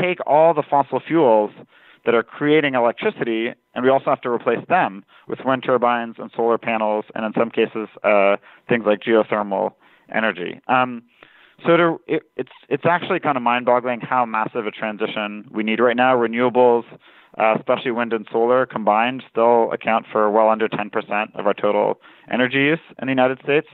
take 0.00 0.18
all 0.26 0.54
the 0.54 0.62
fossil 0.68 1.00
fuels 1.06 1.50
that 2.04 2.14
are 2.14 2.22
creating 2.22 2.74
electricity, 2.74 3.48
and 3.74 3.84
we 3.84 3.90
also 3.90 4.06
have 4.06 4.20
to 4.22 4.30
replace 4.30 4.66
them 4.68 5.04
with 5.28 5.40
wind 5.44 5.62
turbines 5.64 6.16
and 6.18 6.30
solar 6.34 6.58
panels, 6.58 7.04
and 7.14 7.24
in 7.24 7.32
some 7.38 7.50
cases, 7.50 7.88
uh, 8.04 8.36
things 8.68 8.84
like 8.86 9.00
geothermal 9.00 9.72
energy. 10.14 10.60
Um, 10.66 11.02
so 11.64 11.76
to, 11.76 12.00
it, 12.06 12.22
it's 12.36 12.52
it's 12.68 12.84
actually 12.86 13.20
kind 13.20 13.36
of 13.36 13.42
mind-boggling 13.42 14.00
how 14.00 14.24
massive 14.24 14.66
a 14.66 14.70
transition 14.70 15.48
we 15.50 15.62
need 15.62 15.80
right 15.80 15.96
now. 15.96 16.16
Renewables, 16.16 16.84
uh, 17.38 17.54
especially 17.58 17.90
wind 17.90 18.12
and 18.12 18.26
solar 18.30 18.66
combined, 18.66 19.22
still 19.30 19.72
account 19.72 20.06
for 20.10 20.30
well 20.30 20.48
under 20.48 20.68
10% 20.68 20.90
of 21.34 21.46
our 21.46 21.54
total 21.54 22.00
energy 22.30 22.58
use 22.58 22.80
in 23.00 23.06
the 23.06 23.12
United 23.12 23.40
States. 23.42 23.66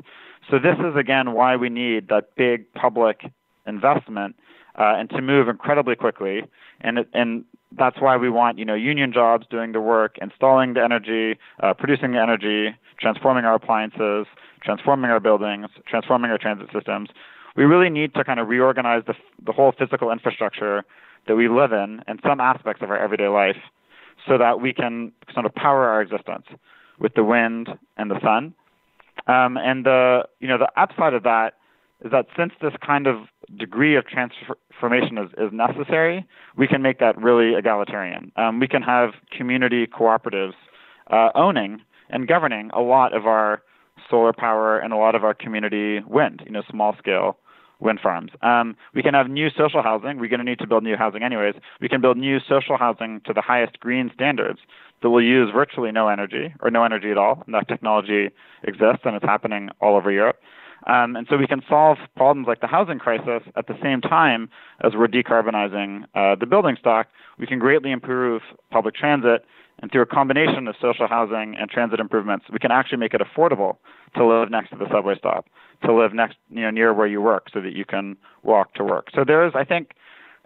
So 0.51 0.59
this 0.59 0.77
is 0.79 0.97
again 0.97 1.33
why 1.33 1.57
we 1.57 1.69
need 1.69 2.09
that 2.09 2.35
big 2.37 2.73
public 2.75 3.23
investment 3.67 4.37
uh, 4.79 4.95
and 4.97 5.11
to 5.11 5.21
move 5.21 5.49
incredibly 5.49 5.97
quickly. 5.97 6.45
And 6.81 6.99
it, 6.99 7.09
and 7.13 7.45
that's 7.73 8.01
why 8.01 8.17
we 8.17 8.31
want 8.31 8.59
you 8.59 8.65
know 8.65 8.75
union 8.75 9.13
jobs 9.13 9.47
doing 9.51 9.73
the 9.73 9.81
work, 9.81 10.17
installing 10.21 10.75
the 10.75 10.83
energy, 10.83 11.39
uh, 11.63 11.75
producing 11.75 12.13
the 12.13 12.21
energy, 12.21 12.77
transforming 12.99 13.45
our 13.45 13.55
appliances, 13.55 14.27
transforming 14.63 15.11
our 15.11 15.21
buildings, 15.21 15.67
transforming 15.89 16.31
our 16.31 16.39
transit 16.39 16.69
systems. 16.73 17.09
We 17.57 17.65
really 17.65 17.91
need 17.91 18.15
to 18.15 18.25
kind 18.25 18.39
of 18.39 18.49
reorganize 18.49 19.03
the 19.07 19.15
the 19.45 19.53
whole 19.53 19.73
physical 19.79 20.11
infrastructure 20.11 20.85
that 21.27 21.37
we 21.37 21.49
live 21.49 21.73
in 21.73 22.03
and 22.07 22.21
some 22.27 22.41
aspects 22.41 22.83
of 22.83 22.91
our 22.91 22.99
everyday 22.99 23.29
life, 23.29 23.57
so 24.27 24.39
that 24.39 24.61
we 24.61 24.73
can 24.73 25.13
sort 25.33 25.47
of 25.47 25.55
power 25.55 25.89
our 25.89 26.03
existence 26.03 26.47
with 26.99 27.15
the 27.15 27.25
wind 27.25 27.69
and 27.97 28.11
the 28.11 28.21
sun. 28.21 28.55
Um, 29.27 29.57
and 29.57 29.85
the 29.85 30.25
you 30.41 30.49
know 30.49 30.59
the 30.59 30.71
upside 30.81 31.15
of 31.15 31.23
that 31.23 31.55
is 32.05 32.11
that 32.11 32.27
since 32.37 32.53
this 32.61 32.75
kind 32.85 33.07
of 33.07 33.17
degree 33.57 33.97
of 33.97 34.05
transformation 34.07 35.17
is, 35.17 35.31
is 35.39 35.51
necessary, 35.51 36.27
we 36.57 36.67
can 36.67 36.83
make 36.83 36.99
that 36.99 37.17
really 37.17 37.55
egalitarian. 37.55 38.31
Um, 38.37 38.61
we 38.61 38.69
can 38.69 38.83
have 38.83 39.13
community 39.31 39.87
cooperatives 39.87 40.53
uh, 41.11 41.31
owning 41.35 41.81
and 42.11 42.29
governing 42.29 42.71
a 42.75 42.81
lot 42.81 43.15
of 43.15 43.27
our 43.27 43.63
solar 44.11 44.35
power 44.35 44.79
and 44.79 44.93
a 44.93 44.97
lot 44.97 45.15
of 45.15 45.25
our 45.25 45.33
community 45.33 46.01
wind, 46.07 46.43
you 46.45 46.53
know, 46.53 46.63
small 46.71 46.95
scale 46.99 47.39
wind 47.81 48.01
farms. 48.03 48.33
Um, 48.43 48.77
we 48.95 49.03
can 49.03 49.15
have 49.15 49.29
new 49.29 49.49
social 49.51 49.83
housing. 49.83 50.19
We're 50.19 50.29
going 50.29 50.41
to 50.41 50.45
need 50.45 50.59
to 50.61 50.67
build 50.67 50.83
new 50.83 50.97
housing 50.97 51.23
anyways. 51.23 51.55
We 51.81 51.89
can 51.89 52.01
build 52.01 52.17
new 52.17 52.39
social 52.41 52.77
housing 52.77 53.21
to 53.27 53.33
the 53.33 53.43
highest 53.43 53.81
green 53.81 54.11
standards 54.15 54.61
that 55.03 55.11
will 55.11 55.23
use 55.23 55.51
virtually 55.53 55.93
no 55.93 56.09
energy 56.09 56.55
or 56.61 56.71
no 56.71 56.85
energy 56.85 57.11
at 57.11 57.19
all. 57.19 57.43
And 57.45 57.55
that 57.55 57.69
technology 57.69 58.31
exists 58.63 59.03
and 59.05 59.15
it's 59.15 59.25
happening 59.25 59.69
all 59.81 59.97
over 59.97 60.11
Europe. 60.11 60.41
Um, 60.87 61.17
and 61.17 61.27
so 61.29 61.37
we 61.37 61.47
can 61.47 61.63
solve 61.69 61.99
problems 62.17 62.47
like 62.47 62.61
the 62.61 62.67
housing 62.67 62.99
crisis 62.99 63.43
at 63.57 63.67
the 63.67 63.77
same 63.83 64.01
time 64.01 64.49
as 64.85 64.93
we're 64.95 65.09
decarbonizing 65.09 66.05
uh, 66.15 66.37
the 66.37 66.47
building 66.47 66.77
stock. 66.79 67.09
We 67.39 67.47
can 67.47 67.59
greatly 67.59 67.91
improve 67.91 68.43
public 68.71 68.95
transit, 68.95 69.45
and 69.81 69.93
through 69.93 70.03
a 70.03 70.07
combination 70.07 70.67
of 70.69 70.75
social 70.81 71.07
housing 71.07 71.57
and 71.59 71.71
transit 71.71 72.01
improvements, 72.01 72.47
we 72.51 72.59
can 72.59 72.71
actually 72.71 72.99
make 72.99 73.15
it 73.15 73.21
affordable 73.21 73.77
to 74.17 74.25
live 74.25 74.51
next 74.51 74.71
to 74.71 74.77
the 74.77 74.87
subway 74.91 75.17
stop, 75.19 75.47
to 75.85 75.93
live 75.93 76.15
next, 76.15 76.37
you 76.51 76.63
know, 76.63 76.71
near 76.71 76.95
where 76.95 77.07
you 77.07 77.21
work, 77.21 77.49
so 77.53 77.61
that 77.61 77.75
you 77.75 77.85
can 77.85 78.17
walk 78.43 78.73
to 78.75 78.85
work. 78.85 79.09
So 79.15 79.25
there 79.25 79.47
is, 79.47 79.53
I 79.55 79.65
think, 79.65 79.93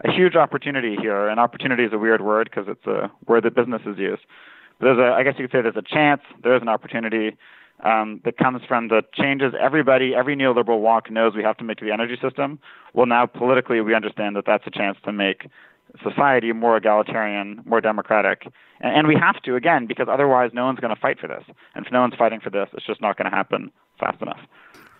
a 0.05 0.11
huge 0.11 0.35
opportunity 0.35 0.97
here. 0.97 1.29
And 1.29 1.39
opportunity 1.39 1.85
is 1.85 1.93
a 1.93 1.99
weird 1.99 2.23
word 2.23 2.51
because 2.51 2.69
it's 2.69 2.87
a 2.87 3.11
word 3.27 3.45
that 3.45 3.55
businesses 3.55 3.97
use. 3.99 4.19
But 4.79 4.87
there's 4.87 4.99
a, 4.99 5.15
I 5.15 5.23
guess 5.23 5.35
you 5.39 5.47
could 5.47 5.53
say, 5.53 5.63
there's 5.63 5.77
a 5.77 5.83
chance, 5.83 6.23
there 6.43 6.57
is 6.57 6.63
an 6.63 6.69
opportunity 6.69 7.37
um, 7.85 8.21
that 8.25 8.37
comes 8.37 8.63
from 8.67 8.89
the 8.89 9.03
changes 9.15 9.55
everybody, 9.59 10.15
every 10.15 10.37
neoliberal 10.37 10.81
walk 10.81 11.11
knows 11.11 11.35
we 11.35 11.43
have 11.43 11.57
to 11.59 11.65
make 11.65 11.79
to 11.79 11.85
the 11.85 11.93
energy 11.93 12.19
system. 12.21 12.59
Well, 12.95 13.07
now 13.07 13.27
politically, 13.27 13.81
we 13.81 13.95
understand 13.95 14.37
that 14.37 14.45
that's 14.47 14.67
a 14.67 14.71
chance 14.71 14.99
to 15.05 15.13
make 15.13 15.49
society 16.03 16.53
more 16.53 16.77
egalitarian, 16.77 17.63
more 17.65 17.81
democratic. 17.81 18.47
And, 18.81 18.97
and 18.97 19.09
we 19.09 19.17
have 19.17 19.41
to, 19.43 19.57
again, 19.57 19.87
because 19.87 20.09
otherwise 20.11 20.51
no 20.53 20.65
one's 20.65 20.81
going 20.81 20.95
to 20.95 21.01
fight 21.01 21.19
for 21.19 21.29
this. 21.29 21.45
And 21.75 21.87
if 21.87 21.93
no 21.93 22.01
one's 22.01 22.15
fighting 22.15 22.41
for 22.41 22.51
this, 22.51 22.69
it's 22.73 22.87
just 22.87 23.01
not 23.01 23.17
going 23.17 23.31
to 23.31 23.37
happen 23.37 23.71
fast 23.99 24.21
enough. 24.23 24.41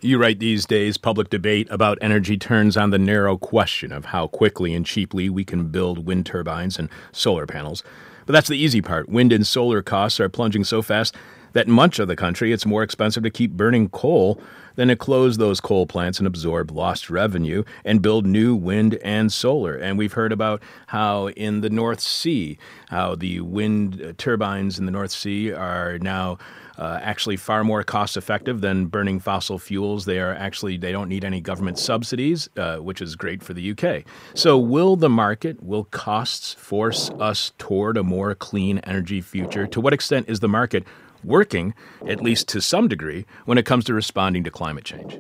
You 0.03 0.19
write 0.19 0.39
these 0.39 0.65
days 0.65 0.97
public 0.97 1.29
debate 1.29 1.69
about 1.71 1.99
energy 2.01 2.39
turns 2.39 2.77
on 2.77 2.89
the 2.89 2.99
narrow 2.99 3.37
question 3.37 3.93
of 3.93 4.07
how 4.07 4.29
quickly 4.29 4.73
and 4.75 4.87
cheaply 4.87 5.29
we 5.29 5.45
can 5.45 5.69
build 5.69 6.07
wind 6.07 6.25
turbines 6.25 6.79
and 6.79 6.89
solar 7.13 7.47
panels. 7.47 7.85
But 8.25 8.33
that's 8.33 8.49
the 8.49 8.57
easy 8.57 8.81
part. 8.81 9.11
Wind 9.11 9.31
and 9.31 9.47
solar 9.47 9.83
costs 9.83 10.19
are 10.19 10.31
plunging 10.31 10.65
so 10.65 10.81
fast 10.81 11.15
that 11.53 11.67
in 11.67 11.73
much 11.73 11.99
of 11.99 12.09
the 12.09 12.17
country 12.17 12.53
it's 12.53 12.67
more 12.67 12.83
expensive 12.83 13.23
to 13.23 13.31
keep 13.31 13.53
burning 13.53 13.89
coal 13.89 14.41
than 14.77 14.89
to 14.89 14.97
close 14.97 15.37
those 15.37 15.61
coal 15.61 15.87
plants 15.87 16.19
and 16.19 16.27
absorb 16.27 16.71
lost 16.71 17.11
revenue 17.11 17.63
and 17.85 18.03
build 18.03 18.27
new 18.27 18.55
wind 18.55 18.95
and 19.03 19.33
solar. 19.33 19.75
And 19.75 19.99
we've 19.99 20.13
heard 20.13 20.33
about 20.33 20.63
how 20.87 21.29
in 21.29 21.61
the 21.61 21.71
North 21.71 22.01
Sea, 22.01 22.59
how 22.89 23.15
the 23.15 23.41
wind 23.41 24.15
turbines 24.19 24.79
in 24.79 24.87
the 24.87 24.93
North 24.93 25.11
Sea 25.11 25.53
are 25.53 25.99
now 25.99 26.39
uh, 26.79 26.99
actually 27.03 27.37
far 27.37 27.63
more 27.63 27.83
cost 27.85 28.17
effective 28.17 28.63
than 28.63 28.87
burning 28.87 29.21
fossil 29.21 29.59
fuels. 29.59 30.07
They 30.07 30.19
are 30.19 30.35
actually 30.35 30.79
they 30.79 30.93
don't 30.93 31.11
need 31.11 31.27
any 31.27 31.43
government 31.43 31.79
subsidies, 31.79 32.49
uh, 32.57 32.79
which 32.79 33.03
is 33.03 33.17
great 33.17 33.43
for 33.43 33.53
the 33.53 33.73
UK. 33.73 34.05
So 34.35 34.57
will 34.59 34.97
the 34.97 35.11
market, 35.11 35.63
will 35.63 35.85
costs 35.85 36.55
force 36.55 37.11
us 37.21 37.53
toward 37.59 37.99
a 37.99 38.03
more 38.03 38.35
clean 38.35 38.79
energy 38.79 39.21
future? 39.21 39.67
To 39.67 39.81
what 39.81 39.93
extent 39.93 40.31
is 40.31 40.41
the 40.41 40.49
market 40.49 40.85
working, 41.25 41.75
at 42.07 42.21
least 42.21 42.49
to 42.49 42.61
some 42.61 42.89
degree, 42.89 43.27
when 43.45 43.59
it 43.59 43.67
comes 43.67 43.85
to 43.87 43.95
responding 43.95 44.45
to 44.45 44.51
climate 44.51 44.85
change? 44.85 45.19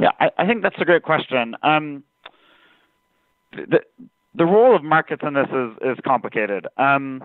Yeah, 0.00 0.10
I, 0.20 0.30
I 0.38 0.46
think 0.46 0.62
that's 0.62 0.80
a 0.80 0.84
great 0.84 1.02
question. 1.02 1.56
Um, 1.62 2.04
the, 3.52 3.80
the 4.34 4.44
role 4.44 4.76
of 4.76 4.84
markets 4.84 5.22
in 5.26 5.34
this 5.34 5.48
is, 5.48 5.92
is 5.92 5.98
complicated. 6.04 6.66
Um, 6.76 7.22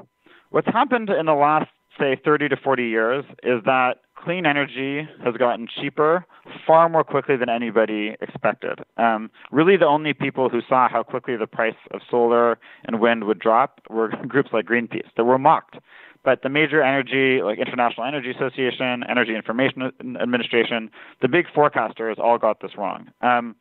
what's 0.49 0.67
happened 0.67 1.09
in 1.09 1.25
the 1.25 1.33
last, 1.33 1.69
say, 1.99 2.19
30 2.23 2.49
to 2.49 2.57
40 2.57 2.83
years 2.83 3.25
is 3.43 3.63
that 3.65 3.97
clean 4.15 4.45
energy 4.45 5.07
has 5.23 5.35
gotten 5.35 5.67
cheaper 5.67 6.25
far 6.65 6.87
more 6.87 7.03
quickly 7.03 7.35
than 7.35 7.49
anybody 7.49 8.15
expected. 8.21 8.79
Um, 8.97 9.29
really, 9.51 9.77
the 9.77 9.85
only 9.85 10.13
people 10.13 10.49
who 10.49 10.61
saw 10.67 10.87
how 10.89 11.03
quickly 11.03 11.35
the 11.35 11.47
price 11.47 11.75
of 11.91 12.01
solar 12.09 12.57
and 12.85 12.99
wind 12.99 13.25
would 13.25 13.39
drop 13.39 13.81
were 13.89 14.09
groups 14.27 14.49
like 14.53 14.65
Greenpeace 14.65 15.09
that 15.17 15.25
were 15.25 15.37
mocked 15.37 15.75
but 16.23 16.41
the 16.41 16.49
major 16.49 16.81
energy, 16.81 17.41
like 17.43 17.59
International 17.59 18.05
Energy 18.05 18.31
Association, 18.31 19.03
Energy 19.09 19.36
Information 19.36 19.91
Administration, 20.21 20.89
the 21.21 21.27
big 21.27 21.45
forecasters 21.55 22.17
all 22.17 22.38
got 22.38 22.62
this 22.62 22.71
wrong. 22.77 23.09
Um, 23.21 23.55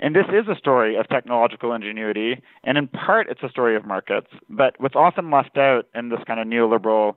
and 0.00 0.14
this 0.14 0.26
is 0.28 0.46
a 0.48 0.56
story 0.56 0.96
of 0.96 1.08
technological 1.08 1.72
ingenuity, 1.72 2.40
and 2.64 2.78
in 2.78 2.86
part 2.88 3.28
it's 3.28 3.42
a 3.42 3.48
story 3.48 3.76
of 3.76 3.84
markets. 3.84 4.28
But 4.48 4.74
what's 4.78 4.94
often 4.94 5.30
left 5.30 5.56
out 5.56 5.86
in 5.94 6.08
this 6.08 6.20
kind 6.26 6.38
of 6.40 6.46
neoliberal 6.46 7.14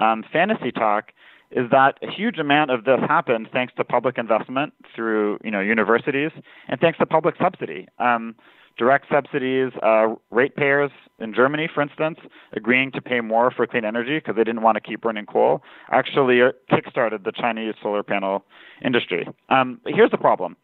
um, 0.00 0.24
fantasy 0.30 0.70
talk 0.70 1.12
is 1.50 1.70
that 1.70 1.98
a 2.02 2.10
huge 2.10 2.38
amount 2.38 2.70
of 2.70 2.84
this 2.84 3.00
happened 3.08 3.48
thanks 3.52 3.72
to 3.76 3.84
public 3.84 4.18
investment 4.18 4.74
through 4.94 5.38
you 5.42 5.50
know 5.50 5.60
universities 5.60 6.30
and 6.68 6.80
thanks 6.80 6.98
to 6.98 7.06
public 7.06 7.34
subsidy. 7.40 7.88
Um, 7.98 8.34
direct 8.78 9.06
subsidies, 9.10 9.72
uh, 9.82 10.14
ratepayers 10.30 10.90
in 11.18 11.34
Germany, 11.34 11.68
for 11.72 11.82
instance, 11.82 12.18
agreeing 12.52 12.92
to 12.92 13.02
pay 13.02 13.20
more 13.20 13.50
for 13.50 13.66
clean 13.66 13.84
energy 13.84 14.18
because 14.18 14.36
they 14.36 14.44
didn't 14.44 14.62
want 14.62 14.76
to 14.76 14.80
keep 14.80 15.02
burning 15.02 15.26
coal, 15.26 15.62
actually 15.90 16.40
uh, 16.40 16.52
kickstarted 16.70 17.24
the 17.24 17.32
Chinese 17.32 17.74
solar 17.82 18.02
panel 18.02 18.44
industry. 18.84 19.28
Um, 19.48 19.80
here's 19.84 20.10
the 20.10 20.18
problem 20.18 20.56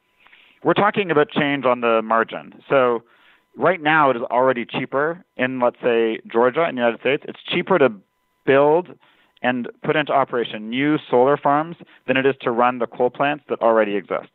we're 0.63 0.73
talking 0.73 1.11
about 1.11 1.29
change 1.29 1.67
on 1.67 1.83
the 1.83 2.01
margin. 2.03 2.55
So 2.71 3.03
right 3.57 3.83
now 3.83 4.11
it 4.11 4.17
is 4.17 4.23
already 4.23 4.65
cheaper 4.65 5.23
in, 5.37 5.61
let's 5.61 5.77
say, 5.83 6.21
Georgia 6.31 6.67
in 6.69 6.77
the 6.77 6.81
United 6.81 7.01
States. 7.01 7.25
It's 7.29 7.41
cheaper 7.47 7.79
to 7.79 7.91
build 8.47 8.89
and 9.43 9.69
put 9.85 9.95
into 9.95 10.13
operation 10.13 10.71
new 10.71 10.97
solar 11.11 11.37
farms 11.37 11.77
than 12.07 12.17
it 12.17 12.25
is 12.25 12.35
to 12.41 12.51
run 12.51 12.79
the 12.79 12.87
coal 12.87 13.11
plants 13.11 13.45
that 13.51 13.61
already 13.61 13.95
exist. 13.95 14.31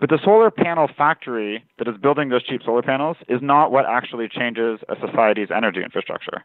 But 0.00 0.08
the 0.08 0.18
solar 0.24 0.50
panel 0.50 0.88
factory 0.96 1.62
that 1.78 1.86
is 1.86 1.96
building 1.98 2.30
those 2.30 2.42
cheap 2.42 2.62
solar 2.64 2.82
panels 2.82 3.18
is 3.28 3.40
not 3.42 3.70
what 3.70 3.84
actually 3.86 4.28
changes 4.28 4.80
a 4.88 4.96
society's 5.06 5.48
energy 5.54 5.82
infrastructure. 5.84 6.42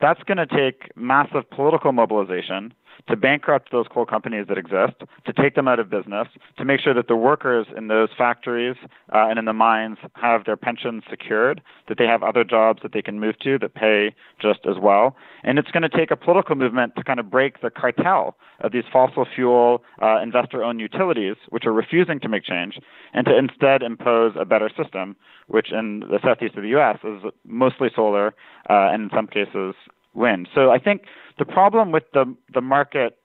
That's 0.00 0.22
going 0.24 0.38
to 0.38 0.46
take 0.46 0.90
massive 0.96 1.48
political 1.50 1.92
mobilization 1.92 2.72
to 3.08 3.16
bankrupt 3.16 3.70
those 3.72 3.86
coal 3.92 4.06
companies 4.06 4.46
that 4.48 4.58
exist, 4.58 5.02
to 5.26 5.32
take 5.32 5.54
them 5.54 5.68
out 5.68 5.78
of 5.78 5.90
business, 5.90 6.28
to 6.58 6.64
make 6.64 6.80
sure 6.80 6.94
that 6.94 7.08
the 7.08 7.16
workers 7.16 7.66
in 7.76 7.88
those 7.88 8.08
factories 8.16 8.76
uh, 9.12 9.28
and 9.28 9.38
in 9.38 9.44
the 9.44 9.52
mines 9.52 9.98
have 10.14 10.44
their 10.44 10.56
pensions 10.56 11.02
secured, 11.08 11.62
that 11.88 11.98
they 11.98 12.06
have 12.06 12.22
other 12.22 12.44
jobs 12.44 12.80
that 12.82 12.92
they 12.92 13.02
can 13.02 13.20
move 13.20 13.38
to 13.40 13.58
that 13.58 13.74
pay 13.74 14.14
just 14.40 14.60
as 14.68 14.76
well. 14.80 15.16
And 15.42 15.58
it's 15.58 15.70
going 15.70 15.82
to 15.82 15.88
take 15.88 16.10
a 16.10 16.16
political 16.16 16.56
movement 16.56 16.96
to 16.96 17.04
kind 17.04 17.20
of 17.20 17.30
break 17.30 17.60
the 17.60 17.70
cartel 17.70 18.36
of 18.60 18.72
these 18.72 18.84
fossil 18.92 19.26
fuel 19.34 19.82
uh, 20.02 20.20
investor 20.22 20.62
owned 20.62 20.80
utilities, 20.80 21.36
which 21.50 21.66
are 21.66 21.72
refusing 21.72 22.20
to 22.20 22.28
make 22.28 22.44
change, 22.44 22.78
and 23.12 23.26
to 23.26 23.36
instead 23.36 23.82
impose 23.82 24.34
a 24.38 24.44
better 24.44 24.70
system, 24.76 25.16
which 25.48 25.72
in 25.72 26.00
the 26.00 26.18
southeast 26.22 26.56
of 26.56 26.62
the 26.62 26.68
U.S. 26.70 26.98
is 27.04 27.30
mostly 27.46 27.88
solar 27.94 28.28
uh, 28.70 28.90
and 28.92 29.04
in 29.04 29.10
some 29.14 29.26
cases 29.26 29.74
wind. 30.14 30.48
So 30.54 30.70
I 30.70 30.78
think 30.78 31.02
the 31.38 31.44
problem 31.44 31.92
with 31.92 32.04
the 32.12 32.34
the 32.52 32.60
market 32.60 33.18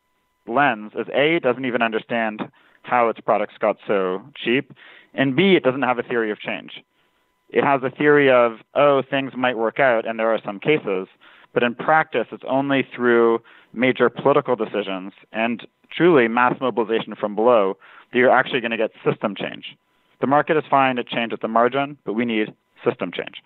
lens 0.48 0.92
is 0.96 1.08
A, 1.14 1.36
it 1.36 1.44
doesn't 1.44 1.66
even 1.66 1.82
understand 1.82 2.42
how 2.84 3.10
its 3.10 3.20
products 3.20 3.56
got 3.60 3.78
so 3.86 4.24
cheap, 4.36 4.74
and 5.14 5.36
B, 5.36 5.56
it 5.56 5.64
doesn't 5.64 5.84
have 5.84 6.00
a 6.00 6.04
theory 6.04 6.32
of 6.32 6.40
change. 6.40 6.84
It 7.50 7.64
has 7.64 7.82
a 7.84 7.90
theory 7.90 8.30
of, 8.32 8.60
oh, 8.76 9.02
things 9.08 9.34
might 9.36 9.58
work 9.58 9.80
out, 9.80 10.08
and 10.08 10.20
there 10.20 10.34
are 10.34 10.40
some 10.46 10.60
cases, 10.60 11.08
but 11.54 11.64
in 11.64 11.74
practice, 11.76 12.28
it's 12.32 12.44
only 12.48 12.88
through 12.96 13.40
major 13.74 14.10
political 14.10 14.56
decisions 14.56 15.14
and 15.32 15.68
truly 15.92 16.28
mass 16.28 16.56
mobilization 16.62 17.16
from 17.16 17.36
below 17.36 17.78
that 18.12 18.18
you're 18.20 18.32
actually 18.32 18.62
going 18.62 18.72
to 18.72 18.78
get 18.78 18.92
system 19.04 19.36
change. 19.36 19.76
The 20.22 20.28
market 20.28 20.58
is 20.58 20.64
fine 20.70 20.96
to 20.98 21.04
change 21.04 21.34
at 21.34 21.42
the 21.42 21.48
margin, 21.48 21.98
but 22.06 22.14
we 22.14 22.26
need 22.26 22.54
system 22.84 23.12
change. 23.12 23.42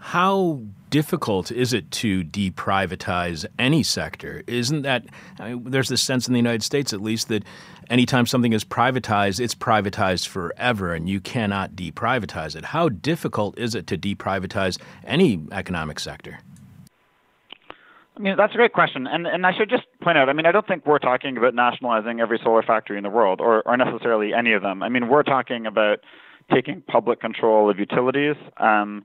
How 0.00 0.60
difficult 0.88 1.52
is 1.52 1.72
it 1.72 1.90
to 1.92 2.24
deprivatize 2.24 3.46
any 3.58 3.82
sector? 3.82 4.42
Isn't 4.46 4.82
that 4.82 5.04
I 5.38 5.54
mean, 5.54 5.70
there's 5.70 5.88
this 5.88 6.02
sense 6.02 6.26
in 6.26 6.32
the 6.32 6.38
United 6.38 6.62
States, 6.62 6.92
at 6.92 7.00
least, 7.00 7.28
that 7.28 7.44
anytime 7.88 8.26
something 8.26 8.52
is 8.52 8.64
privatized, 8.64 9.40
it's 9.40 9.54
privatized 9.54 10.26
forever, 10.26 10.94
and 10.94 11.08
you 11.08 11.20
cannot 11.20 11.72
deprivatize 11.72 12.56
it. 12.56 12.64
How 12.64 12.88
difficult 12.88 13.58
is 13.58 13.74
it 13.74 13.86
to 13.88 13.98
deprivatize 13.98 14.78
any 15.04 15.40
economic 15.52 16.00
sector? 16.00 16.40
I 18.16 18.22
mean, 18.22 18.36
that's 18.36 18.52
a 18.52 18.56
great 18.56 18.74
question. 18.74 19.06
And, 19.06 19.26
and 19.26 19.46
I 19.46 19.52
should 19.56 19.70
just 19.70 19.84
point 20.02 20.18
out, 20.18 20.28
I 20.28 20.34
mean, 20.34 20.44
I 20.44 20.52
don't 20.52 20.66
think 20.66 20.84
we're 20.84 20.98
talking 20.98 21.38
about 21.38 21.54
nationalizing 21.54 22.20
every 22.20 22.38
solar 22.42 22.62
factory 22.62 22.98
in 22.98 23.02
the 23.02 23.08
world 23.10 23.40
or, 23.40 23.62
or 23.66 23.76
necessarily 23.76 24.34
any 24.34 24.52
of 24.52 24.60
them. 24.60 24.82
I 24.82 24.90
mean, 24.90 25.08
we're 25.08 25.22
talking 25.22 25.66
about 25.66 26.00
taking 26.52 26.82
public 26.82 27.20
control 27.20 27.70
of 27.70 27.78
utilities. 27.78 28.36
Um, 28.58 29.04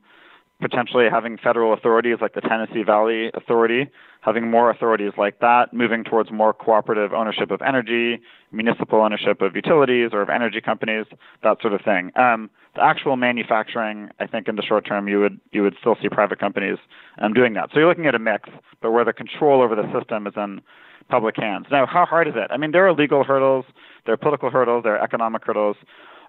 potentially 0.61 1.05
having 1.11 1.37
federal 1.37 1.73
authorities 1.73 2.17
like 2.21 2.33
the 2.33 2.41
Tennessee 2.41 2.83
Valley 2.83 3.29
Authority, 3.33 3.89
having 4.21 4.49
more 4.49 4.69
authorities 4.69 5.11
like 5.17 5.39
that, 5.39 5.73
moving 5.73 6.03
towards 6.03 6.31
more 6.31 6.53
cooperative 6.53 7.13
ownership 7.13 7.51
of 7.51 7.61
energy, 7.61 8.19
municipal 8.51 9.01
ownership 9.01 9.41
of 9.41 9.55
utilities 9.55 10.11
or 10.13 10.21
of 10.21 10.29
energy 10.29 10.61
companies, 10.61 11.05
that 11.43 11.61
sort 11.61 11.73
of 11.73 11.81
thing. 11.81 12.11
Um, 12.15 12.49
the 12.75 12.83
actual 12.83 13.17
manufacturing, 13.17 14.09
I 14.19 14.27
think, 14.27 14.47
in 14.47 14.55
the 14.55 14.61
short 14.61 14.85
term, 14.85 15.07
you 15.07 15.19
would 15.19 15.39
you 15.51 15.61
would 15.61 15.75
still 15.79 15.95
see 16.01 16.09
private 16.09 16.39
companies 16.39 16.77
um, 17.19 17.33
doing 17.33 17.53
that. 17.53 17.69
So 17.73 17.79
you're 17.79 17.89
looking 17.89 18.07
at 18.07 18.15
a 18.15 18.19
mix, 18.19 18.49
but 18.81 18.91
where 18.91 19.05
the 19.05 19.13
control 19.13 19.61
over 19.61 19.75
the 19.75 19.91
system 19.97 20.27
is 20.27 20.33
in 20.35 20.61
public 21.09 21.35
hands. 21.37 21.67
Now, 21.71 21.85
how 21.85 22.05
hard 22.05 22.27
is 22.27 22.33
it? 22.35 22.49
I 22.51 22.57
mean, 22.57 22.71
there 22.71 22.87
are 22.87 22.93
legal 22.93 23.23
hurdles, 23.23 23.65
there 24.05 24.13
are 24.13 24.17
political 24.17 24.49
hurdles, 24.49 24.83
there 24.83 24.95
are 24.95 25.03
economic 25.03 25.45
hurdles. 25.45 25.77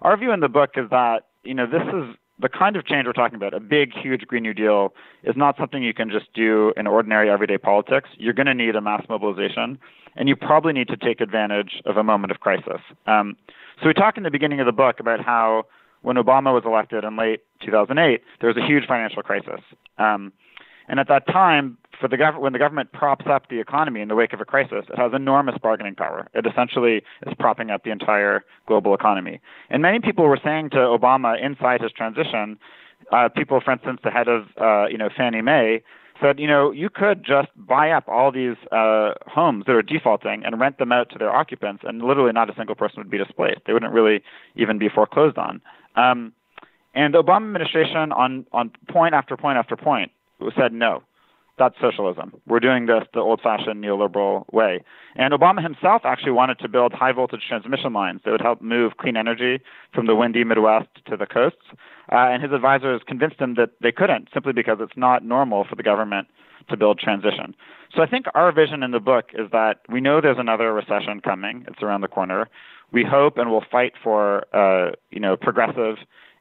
Our 0.01 0.15
view 0.17 0.31
in 0.31 0.41
the 0.41 0.49
book 0.49 0.71
is 0.75 0.89
that 0.91 1.27
you 1.43 1.53
know 1.53 1.65
this 1.65 1.81
is 1.81 2.15
the 2.39 2.49
kind 2.49 2.75
of 2.75 2.85
change 2.85 3.05
we're 3.05 3.13
talking 3.13 3.35
about, 3.35 3.53
a 3.53 3.59
big, 3.59 3.91
huge 3.93 4.21
Green 4.27 4.43
New 4.43 4.53
Deal, 4.53 4.93
is 5.23 5.35
not 5.35 5.57
something 5.57 5.81
you 5.81 5.93
can 5.93 6.09
just 6.09 6.31
do 6.33 6.73
in 6.77 6.85
ordinary, 6.85 7.29
everyday 7.29 7.57
politics. 7.57 8.09
You're 8.17 8.33
going 8.33 8.47
to 8.47 8.53
need 8.53 8.75
a 8.75 8.81
mass 8.81 9.03
mobilization, 9.09 9.79
and 10.15 10.29
you 10.29 10.35
probably 10.35 10.73
need 10.73 10.87
to 10.89 10.97
take 10.97 11.19
advantage 11.19 11.81
of 11.85 11.97
a 11.97 12.03
moment 12.03 12.31
of 12.31 12.39
crisis. 12.39 12.81
Um, 13.07 13.35
so 13.81 13.87
we 13.87 13.93
talk 13.93 14.17
in 14.17 14.23
the 14.23 14.31
beginning 14.31 14.59
of 14.59 14.65
the 14.65 14.71
book 14.71 14.99
about 14.99 15.23
how 15.23 15.63
when 16.01 16.15
Obama 16.15 16.53
was 16.53 16.63
elected 16.65 17.03
in 17.03 17.17
late 17.17 17.41
2008, 17.65 18.21
there 18.39 18.47
was 18.47 18.57
a 18.57 18.65
huge 18.65 18.85
financial 18.87 19.23
crisis. 19.23 19.61
Um, 19.97 20.31
and 20.87 20.99
at 20.99 21.07
that 21.07 21.27
time, 21.27 21.77
for 21.99 22.07
the 22.07 22.17
gov- 22.17 22.39
when 22.39 22.53
the 22.53 22.59
government 22.59 22.91
props 22.93 23.25
up 23.27 23.49
the 23.49 23.59
economy 23.59 24.01
in 24.01 24.07
the 24.07 24.15
wake 24.15 24.33
of 24.33 24.41
a 24.41 24.45
crisis, 24.45 24.85
it 24.89 24.97
has 24.97 25.11
enormous 25.13 25.55
bargaining 25.61 25.95
power. 25.95 26.27
It 26.33 26.45
essentially 26.45 27.03
is 27.25 27.33
propping 27.39 27.69
up 27.71 27.83
the 27.83 27.91
entire 27.91 28.43
global 28.67 28.93
economy. 28.93 29.41
And 29.69 29.81
many 29.81 29.99
people 29.99 30.25
were 30.25 30.39
saying 30.43 30.69
to 30.71 30.77
Obama 30.77 31.41
inside 31.43 31.81
his 31.81 31.91
transition, 31.91 32.57
uh, 33.11 33.29
people, 33.29 33.61
for 33.63 33.71
instance, 33.71 33.99
the 34.03 34.11
head 34.11 34.27
of 34.27 34.45
uh, 34.59 34.87
you 34.87 34.97
know 34.97 35.09
Fannie 35.15 35.41
Mae 35.41 35.81
said, 36.21 36.39
you 36.39 36.47
know, 36.47 36.71
you 36.71 36.89
could 36.89 37.23
just 37.23 37.49
buy 37.55 37.91
up 37.91 38.07
all 38.07 38.31
these 38.31 38.55
uh, 38.71 39.13
homes 39.27 39.65
that 39.67 39.73
are 39.73 39.83
defaulting 39.83 40.43
and 40.43 40.59
rent 40.59 40.79
them 40.79 40.91
out 40.91 41.09
to 41.11 41.17
their 41.19 41.29
occupants, 41.29 41.83
and 41.85 42.01
literally 42.01 42.31
not 42.31 42.49
a 42.49 42.55
single 42.55 42.73
person 42.73 42.97
would 42.97 43.09
be 43.09 43.19
displaced. 43.19 43.61
They 43.67 43.73
wouldn't 43.73 43.93
really 43.93 44.23
even 44.55 44.79
be 44.79 44.89
foreclosed 44.89 45.37
on. 45.37 45.61
Um, 45.95 46.33
and 46.95 47.13
the 47.13 47.21
Obama 47.21 47.45
administration, 47.45 48.11
on 48.11 48.45
on 48.51 48.71
point 48.89 49.13
after 49.13 49.37
point 49.37 49.57
after 49.57 49.75
point, 49.75 50.11
said 50.57 50.73
no. 50.73 51.03
That's 51.57 51.75
socialism. 51.81 52.33
We're 52.45 52.59
doing 52.59 52.85
this 52.85 53.03
the 53.13 53.19
old 53.19 53.41
fashioned 53.41 53.83
neoliberal 53.83 54.45
way. 54.53 54.83
And 55.15 55.33
Obama 55.33 55.63
himself 55.63 56.03
actually 56.05 56.33
wanted 56.33 56.59
to 56.59 56.69
build 56.69 56.93
high 56.93 57.11
voltage 57.11 57.41
transmission 57.47 57.93
lines 57.93 58.21
that 58.23 58.31
would 58.31 58.41
help 58.41 58.61
move 58.61 58.97
clean 58.97 59.17
energy 59.17 59.59
from 59.91 60.05
the 60.05 60.15
windy 60.15 60.43
Midwest 60.43 60.89
to 61.07 61.17
the 61.17 61.25
coasts. 61.25 61.65
Uh, 62.11 62.29
and 62.29 62.43
his 62.43 62.51
advisors 62.51 63.01
convinced 63.07 63.39
him 63.39 63.55
that 63.55 63.71
they 63.81 63.91
couldn't 63.91 64.29
simply 64.31 64.53
because 64.53 64.77
it's 64.79 64.95
not 64.95 65.25
normal 65.25 65.65
for 65.67 65.75
the 65.75 65.81
government 65.81 66.27
to 66.69 66.77
build 66.77 66.99
transition. 66.99 67.55
So 67.95 68.03
I 68.03 68.07
think 68.07 68.25
our 68.35 68.51
vision 68.51 68.83
in 68.83 68.91
the 68.91 68.99
book 68.99 69.29
is 69.33 69.49
that 69.51 69.79
we 69.89 69.99
know 69.99 70.21
there's 70.21 70.37
another 70.37 70.73
recession 70.73 71.21
coming. 71.21 71.65
It's 71.67 71.81
around 71.81 72.01
the 72.01 72.07
corner. 72.07 72.49
We 72.91 73.03
hope 73.03 73.37
and 73.37 73.49
will 73.49 73.65
fight 73.69 73.93
for, 74.03 74.45
uh, 74.55 74.91
you 75.09 75.19
know, 75.19 75.35
progressive 75.35 75.97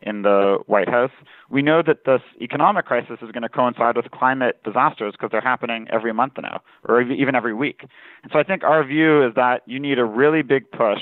in 0.07 0.23
the 0.23 0.59
White 0.67 0.89
House. 0.89 1.11
We 1.51 1.61
know 1.61 1.83
that 1.83 2.05
this 2.07 2.23
economic 2.41 2.87
crisis 2.87 3.19
is 3.21 3.33
going 3.33 3.43
to 3.43 3.49
coincide 3.49 3.97
with 3.97 4.11
climate 4.13 4.63
disasters 4.65 5.13
because 5.13 5.31
they're 5.33 5.41
happening 5.41 5.87
every 5.93 6.13
month 6.15 6.35
now, 6.41 6.63
or 6.89 7.03
even 7.03 7.35
every 7.35 7.53
week. 7.53 7.81
And 8.23 8.31
so 8.33 8.39
I 8.39 8.45
think 8.45 8.63
our 8.63 8.85
view 8.85 9.27
is 9.27 9.35
that 9.35 9.63
you 9.67 9.81
need 9.81 9.99
a 9.99 10.05
really 10.05 10.43
big 10.43 10.71
push 10.71 11.01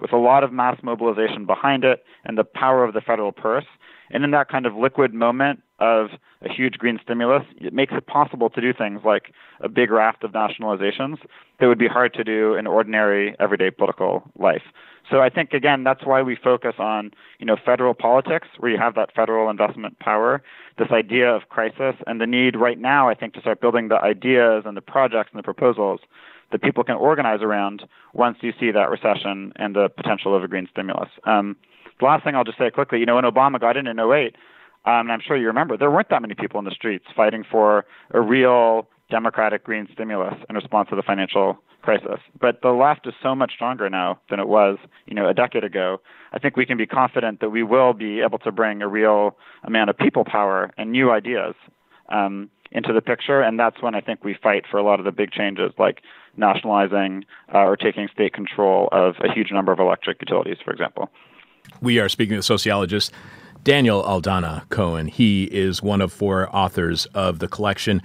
with 0.00 0.12
a 0.12 0.16
lot 0.16 0.44
of 0.44 0.52
mass 0.52 0.78
mobilization 0.82 1.46
behind 1.46 1.84
it 1.84 2.04
and 2.24 2.38
the 2.38 2.44
power 2.44 2.84
of 2.84 2.94
the 2.94 3.00
federal 3.00 3.32
purse. 3.32 3.66
And 4.10 4.22
in 4.22 4.30
that 4.30 4.48
kind 4.48 4.66
of 4.66 4.74
liquid 4.76 5.12
moment 5.12 5.62
of 5.78 6.08
a 6.42 6.52
huge 6.52 6.74
green 6.74 7.00
stimulus, 7.02 7.42
it 7.56 7.72
makes 7.72 7.92
it 7.96 8.06
possible 8.06 8.50
to 8.50 8.60
do 8.60 8.72
things 8.72 9.00
like 9.04 9.32
a 9.60 9.68
big 9.68 9.90
raft 9.90 10.22
of 10.22 10.32
nationalizations 10.32 11.18
that 11.58 11.66
would 11.66 11.78
be 11.78 11.88
hard 11.88 12.14
to 12.14 12.22
do 12.22 12.54
in 12.54 12.66
ordinary, 12.66 13.34
everyday 13.40 13.70
political 13.70 14.30
life. 14.38 14.62
So 15.10 15.20
I 15.20 15.28
think 15.28 15.52
again 15.52 15.84
that's 15.84 16.04
why 16.04 16.22
we 16.22 16.36
focus 16.36 16.74
on 16.78 17.10
you 17.38 17.46
know 17.46 17.56
federal 17.64 17.94
politics 17.94 18.48
where 18.58 18.70
you 18.70 18.78
have 18.78 18.94
that 18.94 19.14
federal 19.14 19.50
investment 19.50 19.98
power, 19.98 20.42
this 20.78 20.88
idea 20.90 21.30
of 21.30 21.48
crisis, 21.48 21.94
and 22.06 22.20
the 22.20 22.26
need 22.26 22.56
right 22.56 22.78
now 22.78 23.08
I 23.08 23.14
think 23.14 23.34
to 23.34 23.40
start 23.40 23.60
building 23.60 23.88
the 23.88 23.96
ideas 23.96 24.64
and 24.66 24.76
the 24.76 24.82
projects 24.82 25.30
and 25.32 25.38
the 25.38 25.44
proposals 25.44 26.00
that 26.52 26.62
people 26.62 26.84
can 26.84 26.96
organize 26.96 27.42
around 27.42 27.84
once 28.12 28.38
you 28.40 28.52
see 28.58 28.70
that 28.70 28.90
recession 28.90 29.52
and 29.56 29.74
the 29.74 29.88
potential 29.88 30.36
of 30.36 30.42
a 30.42 30.48
green 30.48 30.68
stimulus. 30.70 31.08
Um, 31.24 31.56
the 31.98 32.06
last 32.06 32.24
thing 32.24 32.34
I'll 32.34 32.44
just 32.44 32.58
say 32.58 32.70
quickly, 32.70 33.00
you 33.00 33.06
know, 33.06 33.16
when 33.16 33.24
Obama 33.24 33.60
got 33.60 33.76
in 33.76 33.86
in 33.86 33.98
08, 33.98 34.36
um, 34.86 35.06
and 35.06 35.12
I'm 35.12 35.20
sure 35.20 35.36
you 35.36 35.46
remember, 35.46 35.76
there 35.76 35.90
weren't 35.90 36.10
that 36.10 36.20
many 36.20 36.34
people 36.34 36.58
in 36.58 36.64
the 36.64 36.70
streets 36.70 37.06
fighting 37.16 37.44
for 37.50 37.86
a 38.12 38.20
real 38.20 38.86
democratic 39.10 39.64
green 39.64 39.88
stimulus 39.92 40.34
in 40.48 40.56
response 40.56 40.88
to 40.90 40.96
the 40.96 41.02
financial 41.02 41.58
crisis. 41.82 42.18
But 42.40 42.62
the 42.62 42.70
left 42.70 43.06
is 43.06 43.14
so 43.22 43.34
much 43.34 43.52
stronger 43.54 43.90
now 43.90 44.18
than 44.30 44.40
it 44.40 44.48
was, 44.48 44.78
you 45.06 45.14
know, 45.14 45.28
a 45.28 45.34
decade 45.34 45.64
ago. 45.64 46.00
I 46.32 46.38
think 46.38 46.56
we 46.56 46.66
can 46.66 46.78
be 46.78 46.86
confident 46.86 47.40
that 47.40 47.50
we 47.50 47.62
will 47.62 47.92
be 47.92 48.20
able 48.20 48.38
to 48.38 48.50
bring 48.50 48.82
a 48.82 48.88
real 48.88 49.36
amount 49.62 49.90
of 49.90 49.98
people 49.98 50.24
power 50.24 50.70
and 50.78 50.90
new 50.90 51.10
ideas 51.10 51.54
um, 52.08 52.50
into 52.72 52.92
the 52.92 53.02
picture, 53.02 53.40
and 53.40 53.60
that's 53.60 53.80
when 53.80 53.94
I 53.94 54.00
think 54.00 54.24
we 54.24 54.34
fight 54.42 54.64
for 54.68 54.78
a 54.78 54.82
lot 54.82 54.98
of 54.98 55.04
the 55.04 55.12
big 55.12 55.30
changes, 55.30 55.72
like 55.78 56.00
nationalizing 56.36 57.24
uh, 57.54 57.58
or 57.58 57.76
taking 57.76 58.08
state 58.12 58.32
control 58.32 58.88
of 58.90 59.14
a 59.22 59.32
huge 59.32 59.52
number 59.52 59.70
of 59.70 59.78
electric 59.78 60.20
utilities, 60.20 60.56
for 60.64 60.72
example. 60.72 61.08
We 61.80 62.00
are 62.00 62.08
speaking 62.08 62.36
with 62.36 62.44
sociologist 62.44 63.12
Daniel 63.62 64.02
Aldana 64.02 64.68
Cohen. 64.70 65.06
He 65.06 65.44
is 65.44 65.82
one 65.82 66.00
of 66.00 66.12
four 66.12 66.54
authors 66.54 67.06
of 67.06 67.38
the 67.38 67.48
collection 67.48 68.02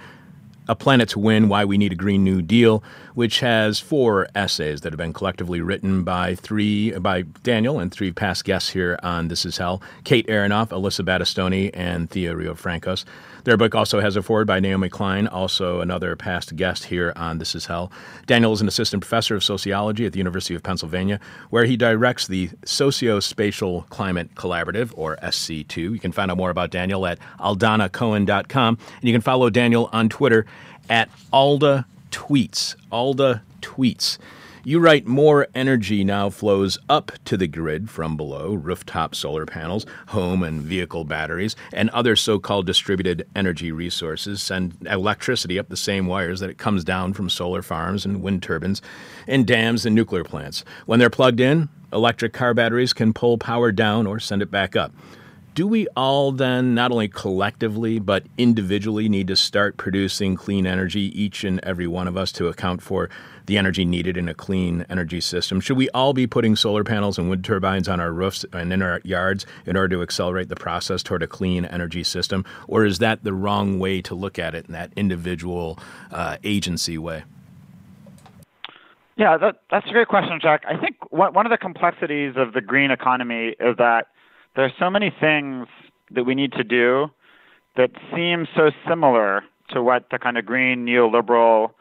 a 0.70 0.76
Planet 0.76 1.08
to 1.08 1.18
Win 1.18 1.48
Why 1.48 1.64
We 1.64 1.78
Need 1.78 1.90
a 1.90 1.96
Green 1.96 2.22
New 2.22 2.40
Deal, 2.40 2.80
which 3.14 3.40
has 3.40 3.80
four 3.80 4.28
essays 4.36 4.82
that 4.82 4.92
have 4.92 4.98
been 4.98 5.12
collectively 5.12 5.60
written 5.60 6.04
by 6.04 6.36
three 6.36 6.92
by 6.92 7.22
Daniel 7.42 7.80
and 7.80 7.90
three 7.90 8.12
past 8.12 8.44
guests 8.44 8.70
here 8.70 8.96
on 9.02 9.26
This 9.26 9.44
Is 9.44 9.58
Hell 9.58 9.82
Kate 10.04 10.28
Aronoff, 10.28 10.68
Alyssa 10.68 11.04
Battistoni, 11.04 11.72
and 11.74 12.08
Thea 12.08 12.34
Riofrancos. 12.34 13.04
Their 13.44 13.56
book 13.56 13.74
also 13.74 14.00
has 14.00 14.16
a 14.16 14.22
foreword 14.22 14.46
by 14.46 14.60
Naomi 14.60 14.88
Klein, 14.88 15.26
also 15.26 15.80
another 15.80 16.16
past 16.16 16.56
guest 16.56 16.84
here 16.84 17.12
on 17.16 17.38
This 17.38 17.54
Is 17.54 17.66
Hell. 17.66 17.90
Daniel 18.26 18.52
is 18.52 18.60
an 18.60 18.68
assistant 18.68 19.02
professor 19.02 19.34
of 19.34 19.44
sociology 19.44 20.06
at 20.06 20.12
the 20.12 20.18
University 20.18 20.54
of 20.54 20.62
Pennsylvania, 20.62 21.20
where 21.50 21.64
he 21.64 21.76
directs 21.76 22.26
the 22.26 22.50
Socio-Spatial 22.64 23.86
Climate 23.90 24.34
Collaborative, 24.34 24.92
or 24.94 25.16
SC2. 25.22 25.76
You 25.76 25.98
can 25.98 26.12
find 26.12 26.30
out 26.30 26.36
more 26.36 26.50
about 26.50 26.70
Daniel 26.70 27.06
at 27.06 27.18
aldanacohen.com, 27.38 28.78
and 29.00 29.08
you 29.08 29.12
can 29.12 29.22
follow 29.22 29.50
Daniel 29.50 29.88
on 29.92 30.08
Twitter 30.08 30.46
at 30.88 31.08
Alda 31.32 31.86
Tweets. 32.10 32.76
Alda 32.90 33.42
Tweets. 33.62 34.18
You 34.62 34.78
write 34.78 35.06
more 35.06 35.46
energy 35.54 36.04
now 36.04 36.28
flows 36.28 36.76
up 36.86 37.12
to 37.24 37.38
the 37.38 37.46
grid 37.46 37.88
from 37.88 38.18
below 38.18 38.52
rooftop 38.52 39.14
solar 39.14 39.46
panels, 39.46 39.86
home 40.08 40.42
and 40.42 40.60
vehicle 40.60 41.04
batteries, 41.04 41.56
and 41.72 41.88
other 41.90 42.14
so 42.14 42.38
called 42.38 42.66
distributed 42.66 43.26
energy 43.34 43.72
resources 43.72 44.42
send 44.42 44.76
electricity 44.86 45.58
up 45.58 45.70
the 45.70 45.78
same 45.78 46.06
wires 46.06 46.40
that 46.40 46.50
it 46.50 46.58
comes 46.58 46.84
down 46.84 47.14
from 47.14 47.30
solar 47.30 47.62
farms 47.62 48.04
and 48.04 48.22
wind 48.22 48.42
turbines 48.42 48.82
and 49.26 49.46
dams 49.46 49.86
and 49.86 49.96
nuclear 49.96 50.24
plants. 50.24 50.62
When 50.84 50.98
they're 50.98 51.08
plugged 51.08 51.40
in, 51.40 51.70
electric 51.90 52.34
car 52.34 52.52
batteries 52.52 52.92
can 52.92 53.14
pull 53.14 53.38
power 53.38 53.72
down 53.72 54.06
or 54.06 54.20
send 54.20 54.42
it 54.42 54.50
back 54.50 54.76
up 54.76 54.92
do 55.54 55.66
we 55.66 55.88
all 55.96 56.32
then, 56.32 56.74
not 56.74 56.92
only 56.92 57.08
collectively, 57.08 57.98
but 57.98 58.24
individually, 58.38 59.08
need 59.08 59.26
to 59.28 59.36
start 59.36 59.76
producing 59.76 60.36
clean 60.36 60.66
energy, 60.66 61.10
each 61.20 61.44
and 61.44 61.58
every 61.64 61.86
one 61.86 62.06
of 62.06 62.16
us, 62.16 62.30
to 62.32 62.46
account 62.46 62.82
for 62.82 63.10
the 63.50 63.58
energy 63.58 63.84
needed 63.84 64.16
in 64.16 64.28
a 64.28 64.34
clean 64.34 64.86
energy 64.88 65.20
system? 65.20 65.60
Should 65.60 65.76
we 65.76 65.90
all 65.90 66.12
be 66.12 66.24
putting 66.24 66.54
solar 66.54 66.84
panels 66.84 67.18
and 67.18 67.28
wind 67.28 67.44
turbines 67.44 67.88
on 67.88 67.98
our 67.98 68.12
roofs 68.12 68.44
and 68.52 68.72
in 68.72 68.80
our 68.80 69.00
yards 69.02 69.44
in 69.66 69.76
order 69.76 69.96
to 69.96 70.02
accelerate 70.02 70.48
the 70.48 70.54
process 70.54 71.02
toward 71.02 71.24
a 71.24 71.26
clean 71.26 71.64
energy 71.64 72.04
system? 72.04 72.44
Or 72.68 72.84
is 72.84 73.00
that 73.00 73.24
the 73.24 73.32
wrong 73.32 73.80
way 73.80 74.02
to 74.02 74.14
look 74.14 74.38
at 74.38 74.54
it 74.54 74.66
in 74.66 74.72
that 74.74 74.92
individual 74.94 75.80
uh, 76.12 76.36
agency 76.44 76.96
way? 76.96 77.24
Yeah, 79.16 79.36
that, 79.36 79.62
that's 79.68 79.86
a 79.88 79.92
great 79.92 80.06
question, 80.06 80.38
Jack. 80.40 80.62
I 80.68 80.76
think 80.76 80.96
one, 81.10 81.34
one 81.34 81.44
of 81.44 81.50
the 81.50 81.58
complexities 81.58 82.34
of 82.36 82.52
the 82.52 82.60
green 82.60 82.92
economy 82.92 83.56
is 83.58 83.76
that 83.78 84.06
there 84.54 84.64
are 84.64 84.72
so 84.78 84.88
many 84.88 85.12
things 85.20 85.66
that 86.12 86.22
we 86.22 86.36
need 86.36 86.52
to 86.52 86.62
do 86.62 87.08
that 87.76 87.90
seem 88.14 88.46
so 88.54 88.70
similar 88.88 89.42
to 89.70 89.82
what 89.82 90.04
the 90.12 90.20
kind 90.20 90.38
of 90.38 90.46
green 90.46 90.86
neoliberal 90.86 91.72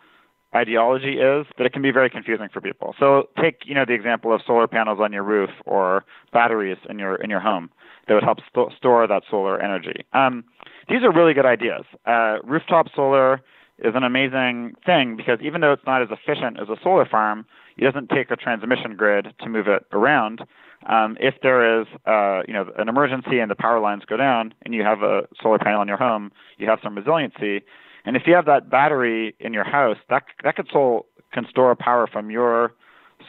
ideology 0.55 1.19
is 1.19 1.45
that 1.57 1.65
it 1.65 1.73
can 1.73 1.81
be 1.81 1.91
very 1.91 2.09
confusing 2.09 2.47
for 2.51 2.61
people. 2.61 2.95
So 2.99 3.29
take 3.39 3.61
you 3.65 3.75
know 3.75 3.85
the 3.85 3.93
example 3.93 4.33
of 4.33 4.41
solar 4.45 4.67
panels 4.67 4.99
on 5.01 5.13
your 5.13 5.23
roof 5.23 5.49
or 5.65 6.05
batteries 6.33 6.77
in 6.89 6.99
your 6.99 7.15
in 7.15 7.29
your 7.29 7.39
home 7.39 7.69
that 8.07 8.15
would 8.15 8.23
help 8.23 8.39
st- 8.51 8.73
store 8.77 9.05
that 9.07 9.23
solar 9.29 9.61
energy. 9.61 10.05
Um, 10.13 10.43
these 10.87 11.03
are 11.03 11.11
really 11.11 11.33
good 11.33 11.45
ideas. 11.45 11.83
Uh, 12.05 12.37
rooftop 12.43 12.87
solar 12.95 13.41
is 13.77 13.93
an 13.95 14.03
amazing 14.03 14.73
thing 14.85 15.15
because 15.15 15.39
even 15.41 15.61
though 15.61 15.71
it's 15.71 15.85
not 15.85 16.01
as 16.01 16.09
efficient 16.11 16.59
as 16.59 16.67
a 16.67 16.75
solar 16.83 17.05
farm, 17.05 17.45
it 17.77 17.83
doesn't 17.83 18.09
take 18.09 18.29
a 18.31 18.35
transmission 18.35 18.95
grid 18.95 19.27
to 19.39 19.49
move 19.49 19.67
it 19.67 19.85
around. 19.91 20.41
Um, 20.87 21.17
if 21.19 21.35
there 21.43 21.81
is, 21.81 21.87
uh, 22.05 22.41
you 22.47 22.53
know, 22.53 22.71
an 22.77 22.89
emergency 22.89 23.39
and 23.39 23.51
the 23.51 23.55
power 23.55 23.79
lines 23.79 24.03
go 24.05 24.17
down, 24.17 24.53
and 24.63 24.73
you 24.73 24.83
have 24.83 25.01
a 25.01 25.27
solar 25.41 25.59
panel 25.59 25.81
in 25.81 25.87
your 25.87 25.97
home, 25.97 26.31
you 26.57 26.67
have 26.67 26.79
some 26.81 26.95
resiliency. 26.95 27.63
And 28.05 28.15
if 28.15 28.23
you 28.25 28.33
have 28.33 28.45
that 28.45 28.69
battery 28.69 29.35
in 29.39 29.53
your 29.53 29.63
house, 29.63 29.97
that 30.09 30.23
that 30.43 30.55
could 30.55 30.67
sol- 30.71 31.05
can 31.33 31.45
store 31.49 31.75
power 31.75 32.07
from 32.07 32.29
your 32.31 32.73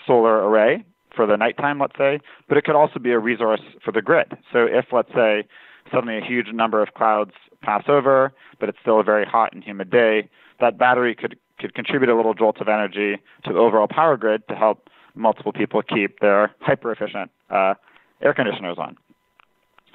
solar 0.06 0.48
array 0.48 0.84
for 1.14 1.26
the 1.26 1.36
nighttime, 1.36 1.78
let's 1.78 1.96
say, 1.98 2.20
but 2.48 2.56
it 2.56 2.64
could 2.64 2.76
also 2.76 2.98
be 2.98 3.10
a 3.10 3.18
resource 3.18 3.60
for 3.84 3.92
the 3.92 4.00
grid. 4.00 4.36
So 4.52 4.64
if, 4.64 4.86
let's 4.92 5.12
say, 5.12 5.44
suddenly 5.92 6.16
a 6.16 6.24
huge 6.24 6.46
number 6.52 6.82
of 6.82 6.94
clouds 6.94 7.32
pass 7.62 7.84
over, 7.88 8.32
but 8.58 8.68
it's 8.68 8.78
still 8.80 9.00
a 9.00 9.02
very 9.02 9.26
hot 9.26 9.52
and 9.52 9.62
humid 9.62 9.90
day, 9.90 10.28
that 10.60 10.78
battery 10.78 11.14
could 11.14 11.36
could 11.58 11.74
contribute 11.74 12.08
a 12.08 12.16
little 12.16 12.32
jolt 12.32 12.58
of 12.60 12.68
energy 12.68 13.18
to 13.44 13.52
the 13.52 13.58
overall 13.58 13.86
power 13.86 14.16
grid 14.16 14.46
to 14.48 14.54
help 14.54 14.88
multiple 15.14 15.52
people 15.52 15.82
keep 15.82 16.20
their 16.20 16.54
hyper 16.60 16.90
efficient 16.90 17.30
uh, 17.50 17.74
air 18.22 18.32
conditioners 18.32 18.78
on. 18.78 18.96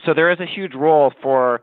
So 0.06 0.14
there 0.14 0.32
is 0.32 0.40
a 0.40 0.46
huge 0.46 0.76
role 0.76 1.12
for 1.24 1.62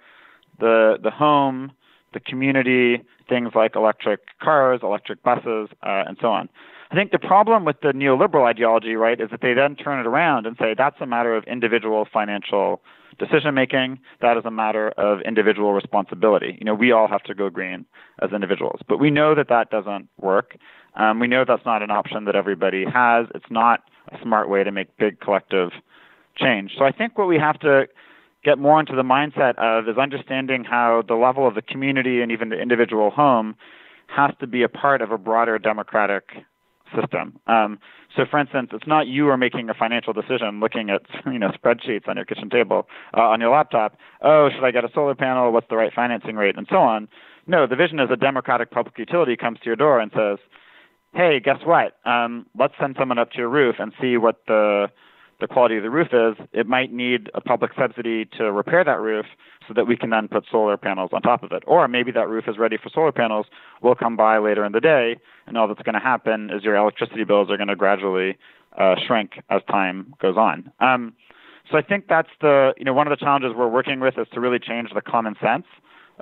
the 0.58 0.98
the 1.00 1.10
home, 1.10 1.72
the 2.12 2.20
community, 2.20 3.02
things 3.28 3.52
like 3.54 3.76
electric 3.76 4.20
cars, 4.40 4.80
electric 4.82 5.22
buses, 5.22 5.68
uh, 5.82 6.04
and 6.06 6.16
so 6.20 6.28
on. 6.28 6.48
I 6.90 6.94
think 6.94 7.10
the 7.10 7.18
problem 7.18 7.64
with 7.64 7.80
the 7.80 7.88
neoliberal 7.88 8.44
ideology, 8.44 8.94
right, 8.96 9.18
is 9.18 9.30
that 9.30 9.40
they 9.40 9.54
then 9.54 9.76
turn 9.76 9.98
it 9.98 10.06
around 10.06 10.46
and 10.46 10.56
say 10.58 10.74
that's 10.76 11.00
a 11.00 11.06
matter 11.06 11.34
of 11.34 11.44
individual 11.44 12.06
financial 12.12 12.82
decision 13.18 13.54
making. 13.54 13.98
That 14.20 14.36
is 14.36 14.44
a 14.44 14.50
matter 14.50 14.90
of 14.98 15.20
individual 15.22 15.72
responsibility. 15.72 16.56
You 16.58 16.66
know, 16.66 16.74
we 16.74 16.92
all 16.92 17.08
have 17.08 17.22
to 17.24 17.34
go 17.34 17.48
green 17.48 17.86
as 18.20 18.32
individuals, 18.32 18.80
but 18.86 18.98
we 18.98 19.10
know 19.10 19.34
that 19.34 19.48
that 19.48 19.70
doesn't 19.70 20.08
work. 20.20 20.56
Um, 20.94 21.18
we 21.18 21.28
know 21.28 21.44
that's 21.46 21.64
not 21.64 21.82
an 21.82 21.90
option 21.90 22.26
that 22.26 22.36
everybody 22.36 22.84
has. 22.84 23.26
It's 23.34 23.50
not 23.50 23.84
a 24.10 24.18
smart 24.22 24.50
way 24.50 24.62
to 24.62 24.70
make 24.70 24.94
big 24.98 25.20
collective 25.20 25.70
change. 26.36 26.72
So 26.76 26.84
I 26.84 26.92
think 26.92 27.16
what 27.16 27.28
we 27.28 27.38
have 27.38 27.58
to 27.60 27.86
get 28.44 28.58
more 28.58 28.80
into 28.80 28.94
the 28.94 29.02
mindset 29.02 29.56
of 29.58 29.88
is 29.88 29.98
understanding 29.98 30.64
how 30.64 31.02
the 31.06 31.14
level 31.14 31.46
of 31.46 31.54
the 31.54 31.62
community 31.62 32.20
and 32.20 32.32
even 32.32 32.48
the 32.48 32.60
individual 32.60 33.10
home 33.10 33.54
has 34.08 34.32
to 34.40 34.46
be 34.46 34.62
a 34.62 34.68
part 34.68 35.00
of 35.00 35.10
a 35.10 35.18
broader 35.18 35.58
democratic 35.58 36.24
system. 36.94 37.38
Um, 37.46 37.78
so, 38.16 38.24
for 38.30 38.38
instance, 38.38 38.70
it's 38.72 38.86
not 38.86 39.06
you 39.06 39.28
are 39.28 39.36
making 39.36 39.70
a 39.70 39.74
financial 39.74 40.12
decision 40.12 40.60
looking 40.60 40.90
at 40.90 41.02
you 41.26 41.38
know 41.38 41.50
spreadsheets 41.50 42.08
on 42.08 42.16
your 42.16 42.24
kitchen 42.24 42.50
table 42.50 42.86
uh, 43.16 43.22
on 43.22 43.40
your 43.40 43.50
laptop. 43.50 43.96
Oh, 44.22 44.48
should 44.54 44.64
I 44.64 44.70
get 44.70 44.84
a 44.84 44.90
solar 44.94 45.14
panel? 45.14 45.52
What's 45.52 45.68
the 45.70 45.76
right 45.76 45.92
financing 45.94 46.36
rate, 46.36 46.56
and 46.56 46.66
so 46.70 46.76
on. 46.76 47.08
No, 47.46 47.66
the 47.66 47.76
vision 47.76 47.98
is 47.98 48.08
a 48.12 48.16
democratic 48.16 48.70
public 48.70 48.98
utility 48.98 49.36
comes 49.36 49.58
to 49.60 49.66
your 49.66 49.76
door 49.76 49.98
and 49.98 50.12
says, 50.14 50.38
"Hey, 51.14 51.40
guess 51.40 51.58
what? 51.64 51.96
Um, 52.04 52.46
let's 52.58 52.74
send 52.78 52.96
someone 52.98 53.18
up 53.18 53.32
to 53.32 53.38
your 53.38 53.48
roof 53.48 53.76
and 53.78 53.92
see 54.00 54.16
what 54.16 54.42
the 54.46 54.88
the 55.42 55.48
quality 55.48 55.76
of 55.76 55.82
the 55.82 55.90
roof 55.90 56.08
is, 56.12 56.46
it 56.52 56.68
might 56.68 56.92
need 56.92 57.28
a 57.34 57.40
public 57.40 57.72
subsidy 57.76 58.24
to 58.38 58.52
repair 58.52 58.84
that 58.84 59.00
roof 59.00 59.26
so 59.66 59.74
that 59.74 59.88
we 59.88 59.96
can 59.96 60.08
then 60.08 60.28
put 60.28 60.44
solar 60.48 60.76
panels 60.76 61.10
on 61.12 61.20
top 61.20 61.42
of 61.42 61.50
it. 61.50 61.64
Or 61.66 61.86
maybe 61.88 62.12
that 62.12 62.28
roof 62.28 62.44
is 62.46 62.58
ready 62.58 62.78
for 62.80 62.88
solar 62.90 63.10
panels. 63.10 63.46
We'll 63.82 63.96
come 63.96 64.16
by 64.16 64.38
later 64.38 64.64
in 64.64 64.70
the 64.70 64.80
day, 64.80 65.16
and 65.48 65.58
all 65.58 65.66
that's 65.66 65.82
going 65.82 65.94
to 65.94 66.00
happen 66.00 66.48
is 66.50 66.62
your 66.62 66.76
electricity 66.76 67.24
bills 67.24 67.50
are 67.50 67.56
going 67.56 67.68
to 67.68 67.76
gradually 67.76 68.38
uh, 68.78 68.94
shrink 69.04 69.32
as 69.50 69.62
time 69.68 70.14
goes 70.22 70.36
on. 70.36 70.70
Um, 70.78 71.12
so 71.70 71.76
I 71.76 71.82
think 71.82 72.06
that's 72.08 72.30
the 72.40 72.72
you 72.76 72.84
know 72.84 72.92
one 72.92 73.06
of 73.06 73.18
the 73.18 73.22
challenges 73.22 73.50
we're 73.56 73.68
working 73.68 73.98
with 73.98 74.18
is 74.18 74.28
to 74.34 74.40
really 74.40 74.58
change 74.60 74.90
the 74.94 75.00
common 75.00 75.34
sense 75.42 75.66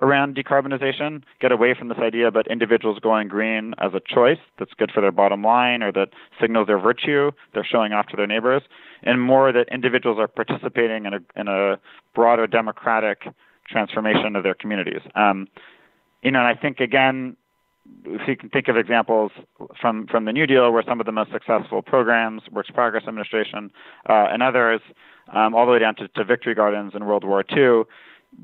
around 0.01 0.37
decarbonization, 0.37 1.23
get 1.41 1.53
away 1.53 1.75
from 1.79 1.89
this 1.89 1.99
idea 1.99 2.27
about 2.27 2.47
individuals 2.49 2.99
going 2.99 3.29
green 3.29 3.75
as 3.79 3.93
a 3.95 4.01
choice 4.01 4.39
that's 4.59 4.73
good 4.75 4.91
for 4.93 5.01
their 5.01 5.13
bottom 5.13 5.43
line 5.43 5.83
or 5.83 5.93
that 5.93 6.09
signals 6.41 6.67
their 6.67 6.79
virtue, 6.79 7.31
they're 7.53 7.65
showing 7.65 7.93
off 7.93 8.07
to 8.07 8.17
their 8.17 8.27
neighbors, 8.27 8.63
and 9.03 9.21
more 9.21 9.53
that 9.53 9.69
individuals 9.71 10.19
are 10.19 10.29
participating 10.29 11.07
in 11.07 11.15
a, 11.15 11.21
in 11.37 11.49
a 11.49 11.79
broader 12.15 12.47
democratic 12.47 13.23
transformation 13.69 14.37
of 14.37 14.43
their 14.43 14.55
communities. 14.55 15.03
Um, 15.15 15.49
you 16.23 16.31
know, 16.31 16.41
and 16.41 16.49
I 16.49 16.55
think 16.55 16.81
again, 16.81 17.37
if 18.05 18.29
you 18.29 18.37
can 18.37 18.51
think 18.51 18.69
of 18.69 18.77
examples 18.77 19.33
from, 19.81 20.07
from 20.07 20.25
the 20.25 20.33
New 20.33 20.47
Deal, 20.47 20.71
where 20.73 20.83
some 20.87 21.01
of 21.01 21.07
the 21.07 21.13
most 21.13 21.33
successful 21.33 21.83
programs, 21.83 22.43
Works 22.51 22.71
Progress 22.71 23.05
Administration, 23.07 23.71
uh, 24.09 24.29
and 24.31 24.43
others, 24.43 24.81
um, 25.33 25.55
all 25.55 25.67
the 25.67 25.73
way 25.73 25.79
down 25.79 25.95
to, 25.97 26.09
to 26.09 26.25
Victory 26.25 26.55
Gardens 26.55 26.93
in 26.95 27.05
World 27.05 27.25
War 27.25 27.45
II, 27.57 27.85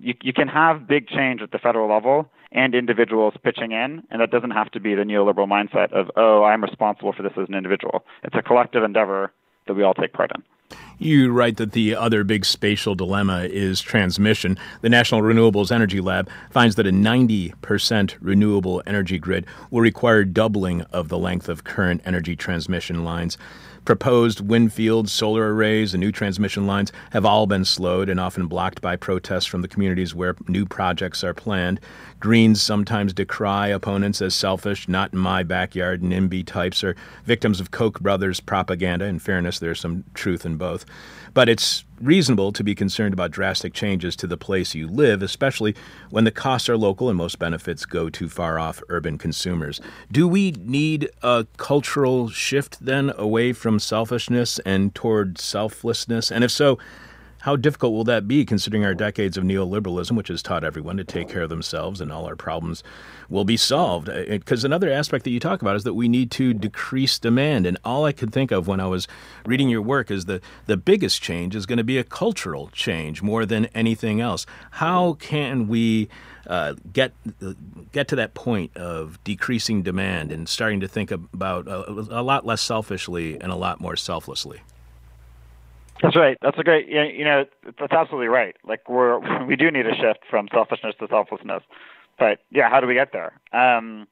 you, 0.01 0.15
you 0.23 0.33
can 0.33 0.49
have 0.49 0.87
big 0.87 1.09
change 1.09 1.43
at 1.43 1.53
the 1.53 1.59
federal 1.59 1.89
level 1.89 2.31
and 2.53 2.75
individuals 2.75 3.35
pitching 3.43 3.73
in, 3.73 4.03
and 4.11 4.21
that 4.21 4.31
doesn't 4.31 4.53
have 4.53 4.71
to 4.71 4.81
be 4.81 4.95
the 4.95 5.03
neoliberal 5.03 5.49
mindset 5.49 5.93
of, 5.93 6.11
oh, 6.17 6.45
I'm 6.45 6.63
responsible 6.63 7.13
for 7.13 7.23
this 7.23 7.33
as 7.37 7.49
an 7.49 7.55
individual. 7.55 8.05
It's 8.23 8.37
a 8.37 8.43
collective 8.43 8.83
endeavor 8.83 9.33
that 9.67 9.75
we 9.75 9.83
all 9.83 9.95
take 9.95 10.13
part 10.13 10.31
in. 10.35 10.43
You 10.99 11.31
write 11.31 11.59
that 11.59 11.73
the 11.73 11.95
other 11.95 12.25
big 12.25 12.45
spatial 12.45 12.95
dilemma 12.95 13.43
is 13.43 13.81
transmission. 13.83 14.59
The 14.81 14.89
National 14.89 15.21
Renewables 15.21 15.71
Energy 15.71 16.01
Lab 16.01 16.31
finds 16.51 16.77
that 16.77 16.87
a 16.87 16.91
90% 16.91 18.17
renewable 18.21 18.83
energy 18.87 19.19
grid 19.19 19.47
will 19.71 19.83
require 19.83 20.25
doubling 20.25 20.83
of 20.83 21.09
the 21.09 21.19
length 21.19 21.49
of 21.49 21.65
current 21.65 22.01
energy 22.05 22.35
transmission 22.35 23.05
lines. 23.05 23.37
Proposed 23.87 24.41
wind 24.41 24.73
fields, 24.73 25.13
solar 25.13 25.55
arrays, 25.55 25.95
and 25.95 26.01
new 26.01 26.11
transmission 26.11 26.67
lines 26.67 26.91
have 27.13 27.25
all 27.25 27.47
been 27.47 27.65
slowed 27.65 28.09
and 28.09 28.19
often 28.19 28.49
blocked 28.49 28.81
by 28.81 28.97
protests 28.97 29.47
from 29.47 29.63
the 29.63 29.69
communities 29.69 30.13
where 30.13 30.35
new 30.49 30.67
projects 30.67 31.23
are 31.23 31.33
planned. 31.33 31.79
Greens 32.19 32.61
sometimes 32.61 33.13
decry 33.13 33.69
opponents 33.69 34.21
as 34.21 34.35
selfish, 34.35 34.89
not 34.89 35.13
in 35.13 35.21
my 35.21 35.45
backyard, 35.45 36.03
NIMBY 36.03 36.45
types, 36.45 36.83
or 36.83 36.97
victims 37.25 37.61
of 37.61 37.71
Koch 37.71 38.01
brothers 38.01 38.41
propaganda. 38.41 39.05
In 39.05 39.21
fairness, 39.21 39.61
there's 39.61 39.79
some 39.79 40.03
truth 40.15 40.45
in 40.45 40.57
in 40.57 40.59
both. 40.59 40.85
But 41.37 41.51
it's 41.51 41.85
reasonable 42.01 42.51
to 42.53 42.65
be 42.65 42.75
concerned 42.75 43.13
about 43.13 43.31
drastic 43.31 43.75
changes 43.75 44.17
to 44.17 44.27
the 44.27 44.39
place 44.39 44.75
you 44.75 44.89
live, 44.89 45.21
especially 45.21 45.77
when 46.09 46.25
the 46.25 46.31
costs 46.31 46.67
are 46.71 46.79
local 46.79 47.11
and 47.11 47.19
most 47.19 47.39
benefits 47.39 47.85
go 47.85 48.09
to 48.09 48.31
far 48.31 48.59
off 48.59 48.83
urban 48.89 49.19
consumers. 49.19 49.79
Do 50.11 50.27
we 50.27 50.53
need 50.53 51.11
a 51.23 51.47
cultural 51.59 52.31
shift 52.31 52.79
then 52.81 53.13
away 53.19 53.53
from 53.53 53.79
selfishness 53.79 54.61
and 54.61 54.95
toward 54.95 55.37
selflessness? 55.37 56.33
And 56.33 56.43
if 56.43 56.51
so, 56.51 56.79
how 57.47 57.55
difficult 57.55 57.93
will 57.93 58.03
that 58.03 58.27
be 58.27 58.45
considering 58.45 58.85
our 58.85 58.93
decades 58.93 59.37
of 59.37 59.45
neoliberalism, 59.45 60.17
which 60.17 60.27
has 60.27 60.43
taught 60.43 60.65
everyone 60.65 60.97
to 60.97 61.05
take 61.05 61.29
care 61.29 61.43
of 61.43 61.49
themselves 61.49 62.01
and 62.01 62.11
all 62.11 62.27
our 62.27 62.35
problems 62.35 62.83
will 63.29 63.45
be 63.45 63.57
solved? 63.57 64.11
Because 64.29 64.65
uh, 64.65 64.67
another 64.67 64.91
aspect 64.91 65.23
that 65.23 65.31
you 65.31 65.39
talk 65.39 65.63
about 65.63 65.77
is 65.77 65.85
that 65.85 65.95
we 65.95 66.09
need 66.09 66.33
to 66.33 66.53
decrease 66.53 67.21
demand. 67.21 67.65
And 67.65 67.79
all 67.85 68.05
I 68.05 68.11
could 68.11 68.33
think 68.33 68.51
of 68.51 68.67
when 68.67 68.81
I 68.81 68.89
was 68.89 69.07
reading 69.45 69.69
your 69.69 69.81
work 69.81 70.11
is 70.11 70.25
that 70.25 70.43
the 70.67 70.77
biggest 70.77 71.23
change 71.23 71.55
is 71.55 71.67
going 71.67 71.77
to 71.77 71.85
be 71.85 71.99
a 71.99 72.03
cultural 72.03 72.69
change 72.73 73.23
more 73.23 73.47
than 73.47 73.67
anything 73.67 74.21
else. 74.21 74.45
How 74.73 75.13
can 75.13 75.69
we? 75.69 76.09
Uh, 76.49 76.75
get 76.93 77.13
get 77.91 78.07
to 78.07 78.15
that 78.15 78.33
point 78.35 78.77
of 78.77 79.19
decreasing 79.25 79.83
demand 79.83 80.31
and 80.31 80.49
starting 80.49 80.79
to 80.79 80.87
think 80.87 81.11
about 81.11 81.67
uh, 81.67 81.83
a 81.89 82.23
lot 82.23 82.47
less 82.47 82.63
selfishly 82.63 83.35
and 83.41 83.51
a 83.51 83.57
lot 83.57 83.81
more 83.81 83.97
selflessly. 83.97 84.61
That's 86.03 86.17
right. 86.17 86.37
That's 86.43 86.59
a 86.59 86.63
great. 86.63 86.89
You 86.89 87.25
know, 87.25 87.45
that's 87.79 87.93
absolutely 87.93 88.29
right. 88.29 88.57
Like 88.67 88.89
we're 88.89 89.19
we 89.47 89.57
do 89.57 89.71
need 89.71 89.87
a 89.87 89.95
shift 89.95 90.21
from 90.29 90.49
selfishness 90.53 90.95
to 91.01 91.09
selflessness, 91.09 91.63
but 92.19 92.41
yeah, 92.51 92.69
how 92.69 92.81
do 92.81 92.87
we 92.87 92.95
get 92.95 93.13
there? 93.13 93.39
Um, 93.53 94.07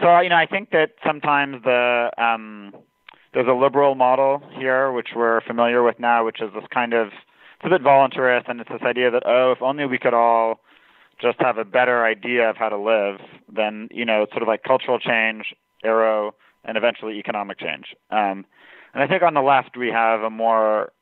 so 0.00 0.20
you 0.20 0.28
know, 0.28 0.36
I 0.36 0.46
think 0.46 0.70
that 0.70 0.92
sometimes 1.04 1.62
the 1.64 2.10
um, 2.18 2.74
there's 3.34 3.48
a 3.48 3.52
liberal 3.52 3.94
model 3.94 4.42
here, 4.58 4.92
which 4.92 5.08
we're 5.14 5.40
familiar 5.42 5.82
with 5.82 5.98
now, 5.98 6.24
which 6.24 6.40
is 6.40 6.50
this 6.54 6.64
kind 6.72 6.92
of 6.92 7.08
it's 7.08 7.64
a 7.64 7.68
bit 7.68 7.82
voluntarist, 7.82 8.48
and 8.48 8.60
it's 8.60 8.70
this 8.70 8.82
idea 8.82 9.10
that 9.10 9.22
oh, 9.26 9.52
if 9.52 9.62
only 9.62 9.86
we 9.86 9.98
could 9.98 10.14
all 10.14 10.60
just 11.20 11.40
have 11.40 11.56
a 11.56 11.64
better 11.64 12.04
idea 12.04 12.48
of 12.50 12.56
how 12.56 12.68
to 12.68 12.78
live, 12.78 13.20
then 13.54 13.88
you 13.90 14.04
know, 14.04 14.22
it's 14.22 14.32
sort 14.32 14.42
of 14.42 14.48
like 14.48 14.62
cultural 14.62 14.98
change, 14.98 15.54
arrow, 15.84 16.34
and 16.64 16.76
eventually 16.76 17.18
economic 17.18 17.58
change. 17.58 17.94
Um, 18.10 18.44
and 18.94 19.02
I 19.02 19.06
think 19.06 19.22
on 19.22 19.34
the 19.34 19.42
left 19.42 19.76
we 19.76 19.88
have 19.88 20.22
a 20.22 20.30
more 20.30 20.92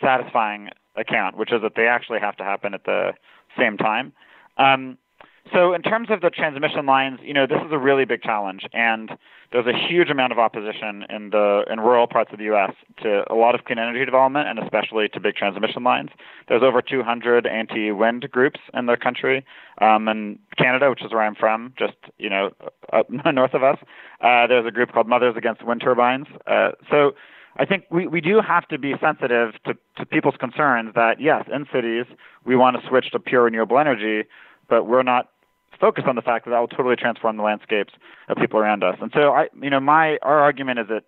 satisfying 0.00 0.70
account, 0.96 1.36
which 1.36 1.52
is 1.52 1.62
that 1.62 1.72
they 1.76 1.86
actually 1.86 2.20
have 2.20 2.36
to 2.36 2.44
happen 2.44 2.74
at 2.74 2.84
the 2.84 3.12
same 3.58 3.76
time. 3.76 4.12
Um, 4.56 4.98
so 5.52 5.72
in 5.72 5.82
terms 5.82 6.08
of 6.10 6.20
the 6.20 6.30
transmission 6.30 6.86
lines, 6.86 7.20
you 7.22 7.32
know, 7.32 7.46
this 7.46 7.58
is 7.64 7.72
a 7.72 7.78
really 7.78 8.04
big 8.04 8.22
challenge, 8.22 8.62
and 8.72 9.10
there's 9.52 9.66
a 9.66 9.72
huge 9.72 10.10
amount 10.10 10.32
of 10.32 10.38
opposition 10.38 11.04
in 11.08 11.30
the 11.30 11.64
in 11.70 11.80
rural 11.80 12.06
parts 12.06 12.30
of 12.32 12.38
the 12.38 12.44
U.S. 12.44 12.72
to 13.02 13.24
a 13.32 13.34
lot 13.34 13.54
of 13.54 13.64
clean 13.64 13.78
energy 13.78 14.04
development, 14.04 14.48
and 14.48 14.58
especially 14.58 15.08
to 15.08 15.20
big 15.20 15.36
transmission 15.36 15.84
lines. 15.84 16.10
There's 16.48 16.62
over 16.62 16.82
200 16.82 17.46
anti-wind 17.46 18.30
groups 18.30 18.60
in 18.74 18.86
the 18.86 18.96
country, 18.96 19.44
um, 19.80 20.08
and 20.08 20.38
Canada, 20.56 20.90
which 20.90 21.04
is 21.04 21.12
where 21.12 21.22
I'm 21.22 21.34
from, 21.34 21.72
just 21.78 21.96
you 22.18 22.30
know, 22.30 22.50
up 22.92 23.08
north 23.32 23.54
of 23.54 23.62
us. 23.62 23.78
Uh, 24.20 24.46
there's 24.46 24.66
a 24.66 24.72
group 24.72 24.92
called 24.92 25.08
Mothers 25.08 25.36
Against 25.36 25.64
Wind 25.64 25.80
Turbines. 25.82 26.26
Uh, 26.46 26.70
so. 26.90 27.12
I 27.60 27.64
think 27.64 27.86
we, 27.90 28.06
we 28.06 28.20
do 28.20 28.40
have 28.40 28.68
to 28.68 28.78
be 28.78 28.94
sensitive 29.00 29.54
to, 29.66 29.74
to 29.96 30.06
people's 30.06 30.36
concerns 30.38 30.94
that, 30.94 31.20
yes, 31.20 31.44
in 31.52 31.66
cities, 31.72 32.04
we 32.44 32.54
want 32.54 32.80
to 32.80 32.88
switch 32.88 33.10
to 33.10 33.18
pure 33.18 33.42
renewable 33.42 33.80
energy, 33.80 34.28
but 34.68 34.86
we're 34.86 35.02
not 35.02 35.28
focus 35.80 36.04
on 36.06 36.16
the 36.16 36.22
fact 36.22 36.44
that 36.44 36.52
that 36.52 36.58
will 36.58 36.68
totally 36.68 36.96
transform 36.96 37.36
the 37.36 37.42
landscapes 37.42 37.94
of 38.28 38.36
people 38.36 38.58
around 38.58 38.82
us. 38.82 38.96
And 39.00 39.10
so 39.14 39.32
I, 39.32 39.48
you 39.60 39.70
know, 39.70 39.80
my 39.80 40.18
our 40.22 40.40
argument 40.40 40.78
is 40.80 40.88
that 40.88 41.04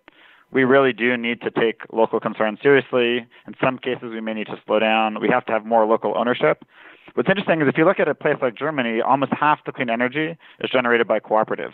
we 0.51 0.63
really 0.63 0.93
do 0.93 1.15
need 1.15 1.41
to 1.41 1.51
take 1.51 1.81
local 1.93 2.19
concerns 2.19 2.59
seriously. 2.61 3.25
In 3.47 3.55
some 3.63 3.77
cases, 3.77 4.11
we 4.11 4.21
may 4.21 4.33
need 4.33 4.47
to 4.47 4.61
slow 4.65 4.79
down. 4.79 5.19
We 5.21 5.29
have 5.29 5.45
to 5.45 5.53
have 5.53 5.65
more 5.65 5.85
local 5.85 6.17
ownership. 6.17 6.65
What's 7.13 7.29
interesting 7.29 7.61
is 7.61 7.67
if 7.67 7.77
you 7.77 7.85
look 7.85 7.99
at 7.99 8.07
a 8.07 8.15
place 8.15 8.35
like 8.41 8.55
Germany, 8.57 9.01
almost 9.01 9.33
half 9.33 9.63
the 9.65 9.71
clean 9.71 9.89
energy 9.89 10.37
is 10.59 10.69
generated 10.69 11.07
by 11.07 11.19
cooperatives. 11.19 11.73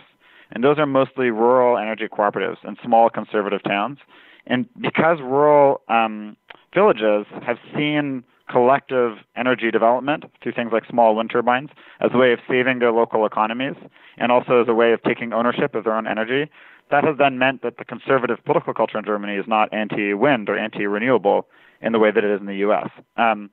And 0.52 0.64
those 0.64 0.78
are 0.78 0.86
mostly 0.86 1.30
rural 1.30 1.78
energy 1.78 2.08
cooperatives 2.08 2.64
in 2.64 2.78
small 2.84 3.10
conservative 3.10 3.64
towns. 3.64 3.98
And 4.46 4.68
because 4.80 5.20
rural 5.20 5.82
um, 5.90 6.38
villages 6.74 7.26
have 7.46 7.58
seen 7.76 8.24
collective 8.50 9.18
energy 9.36 9.72
development 9.72 10.26
through 10.42 10.54
things 10.54 10.72
like 10.72 10.84
small 10.90 11.16
wind 11.16 11.30
turbines 11.32 11.70
as 12.00 12.12
a 12.14 12.18
way 12.18 12.34
of 12.34 12.40
saving 12.50 12.80
their 12.80 12.92
local 12.92 13.26
economies 13.26 13.76
and 14.18 14.32
also 14.32 14.62
as 14.62 14.68
a 14.68 14.74
way 14.74 14.94
of 14.94 15.02
taking 15.04 15.34
ownership 15.34 15.76
of 15.76 15.84
their 15.84 15.94
own 15.94 16.08
energy. 16.08 16.50
That 16.90 17.04
has 17.04 17.18
then 17.18 17.38
meant 17.38 17.62
that 17.64 17.78
the 17.78 17.86
conservative 17.86 18.38
political 18.46 18.74
culture 18.74 18.98
in 18.98 19.06
Germany 19.06 19.36
is 19.36 19.46
not 19.48 19.74
anti 19.74 20.14
wind 20.14 20.50
or 20.50 20.58
anti 20.58 20.86
renewable 20.86 21.48
in 21.82 21.92
the 21.92 22.00
way 22.00 22.12
that 22.12 22.24
it 22.24 22.32
is 22.32 22.40
in 22.40 22.46
the 22.46 22.56
US. 22.68 22.90
Um, 23.18 23.50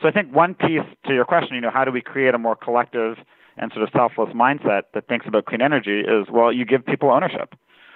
so 0.00 0.08
I 0.08 0.10
think 0.10 0.34
one 0.34 0.54
piece 0.54 0.82
to 1.06 1.14
your 1.14 1.24
question, 1.24 1.54
you 1.54 1.60
know, 1.60 1.70
how 1.70 1.84
do 1.84 1.92
we 1.92 2.00
create 2.00 2.34
a 2.34 2.38
more 2.38 2.56
collective 2.56 3.18
and 3.56 3.70
sort 3.72 3.84
of 3.84 3.90
selfless 3.92 4.34
mindset 4.34 4.82
that 4.94 5.06
thinks 5.08 5.26
about 5.26 5.44
clean 5.44 5.62
energy 5.62 6.00
is 6.00 6.26
well, 6.30 6.52
you 6.52 6.64
give 6.64 6.84
people 6.84 7.10
ownership 7.10 7.54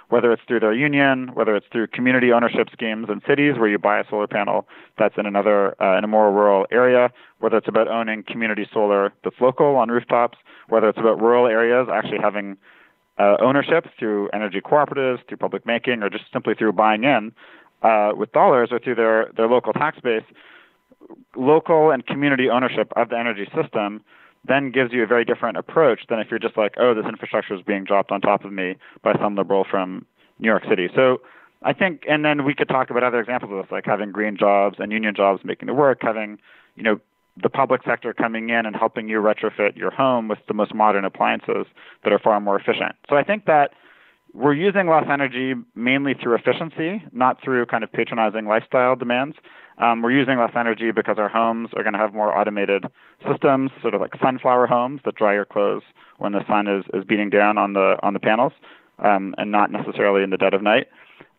whether 0.08 0.32
it's 0.32 0.42
through 0.46 0.60
their 0.60 0.72
union, 0.72 1.30
whether 1.34 1.56
it's 1.56 1.66
through 1.72 1.88
community 1.88 2.32
ownership 2.32 2.68
schemes 2.72 3.08
in 3.10 3.20
cities 3.26 3.54
where 3.58 3.68
you 3.68 3.78
buy 3.78 3.98
a 3.98 4.04
solar 4.08 4.26
panel 4.26 4.66
that's 4.98 5.16
in 5.18 5.26
another 5.26 5.80
uh, 5.82 5.98
in 5.98 6.04
a 6.04 6.06
more 6.06 6.30
rural 6.32 6.66
area, 6.70 7.10
whether 7.40 7.56
it's 7.56 7.68
about 7.68 7.88
owning 7.88 8.22
community 8.22 8.68
solar 8.72 9.12
that's 9.24 9.36
local 9.40 9.76
on 9.76 9.88
rooftops, 9.88 10.38
whether 10.68 10.88
it's 10.88 10.98
about 10.98 11.20
rural 11.20 11.46
areas 11.46 11.88
actually 11.92 12.18
having 12.18 12.56
uh, 13.18 13.36
ownership 13.40 13.86
through 13.98 14.28
energy 14.32 14.60
cooperatives, 14.60 15.26
through 15.26 15.38
public 15.38 15.66
making, 15.66 16.02
or 16.02 16.10
just 16.10 16.24
simply 16.32 16.54
through 16.54 16.72
buying 16.72 17.04
in 17.04 17.32
uh, 17.82 18.12
with 18.16 18.30
dollars 18.32 18.68
or 18.70 18.78
through 18.78 18.94
their, 18.94 19.30
their 19.36 19.48
local 19.48 19.72
tax 19.72 19.98
base, 20.00 20.24
local 21.34 21.90
and 21.90 22.06
community 22.06 22.48
ownership 22.50 22.92
of 22.96 23.08
the 23.08 23.18
energy 23.18 23.48
system 23.54 24.02
then 24.46 24.70
gives 24.70 24.92
you 24.92 25.02
a 25.02 25.06
very 25.06 25.24
different 25.24 25.56
approach 25.56 26.00
than 26.08 26.18
if 26.18 26.28
you're 26.30 26.38
just 26.38 26.56
like, 26.56 26.74
oh, 26.78 26.94
this 26.94 27.06
infrastructure 27.06 27.54
is 27.54 27.62
being 27.62 27.84
dropped 27.84 28.10
on 28.10 28.20
top 28.20 28.44
of 28.44 28.52
me 28.52 28.76
by 29.02 29.12
some 29.20 29.34
liberal 29.34 29.64
from 29.68 30.06
New 30.38 30.48
York 30.48 30.64
City. 30.68 30.88
So 30.94 31.20
I 31.62 31.72
think, 31.72 32.02
and 32.08 32.24
then 32.24 32.44
we 32.44 32.54
could 32.54 32.68
talk 32.68 32.90
about 32.90 33.02
other 33.02 33.20
examples 33.20 33.52
of 33.52 33.58
this, 33.62 33.72
like 33.72 33.86
having 33.86 34.12
green 34.12 34.36
jobs 34.36 34.76
and 34.78 34.92
union 34.92 35.14
jobs 35.14 35.42
making 35.44 35.66
the 35.66 35.74
work, 35.74 35.98
having, 36.02 36.38
you 36.76 36.82
know, 36.82 37.00
the 37.42 37.50
public 37.50 37.82
sector 37.84 38.14
coming 38.14 38.48
in 38.48 38.64
and 38.64 38.74
helping 38.74 39.08
you 39.08 39.20
retrofit 39.20 39.76
your 39.76 39.90
home 39.90 40.28
with 40.28 40.38
the 40.48 40.54
most 40.54 40.74
modern 40.74 41.04
appliances 41.04 41.66
that 42.02 42.12
are 42.12 42.18
far 42.18 42.40
more 42.40 42.58
efficient. 42.58 42.94
So 43.08 43.16
I 43.16 43.24
think 43.24 43.44
that 43.44 43.72
we're 44.32 44.54
using 44.54 44.88
less 44.88 45.04
energy 45.10 45.54
mainly 45.74 46.14
through 46.14 46.34
efficiency, 46.34 47.02
not 47.12 47.42
through 47.42 47.66
kind 47.66 47.84
of 47.84 47.92
patronizing 47.92 48.46
lifestyle 48.46 48.96
demands. 48.96 49.36
Um, 49.78 50.02
we're 50.02 50.12
using 50.12 50.38
less 50.38 50.52
energy 50.56 50.90
because 50.90 51.18
our 51.18 51.28
homes 51.28 51.70
are 51.76 51.82
going 51.82 51.92
to 51.92 51.98
have 51.98 52.14
more 52.14 52.36
automated 52.36 52.84
systems, 53.30 53.70
sort 53.82 53.94
of 53.94 54.00
like 54.00 54.12
sunflower 54.22 54.66
homes 54.66 55.00
that 55.04 55.16
dry 55.16 55.34
your 55.34 55.44
clothes 55.44 55.82
when 56.18 56.32
the 56.32 56.46
sun 56.46 56.66
is, 56.66 56.84
is 56.94 57.04
beating 57.04 57.28
down 57.28 57.58
on 57.58 57.74
the 57.74 57.96
on 58.02 58.14
the 58.14 58.20
panels, 58.20 58.52
um, 59.00 59.34
and 59.36 59.52
not 59.52 59.70
necessarily 59.70 60.22
in 60.22 60.30
the 60.30 60.38
dead 60.38 60.54
of 60.54 60.62
night. 60.62 60.86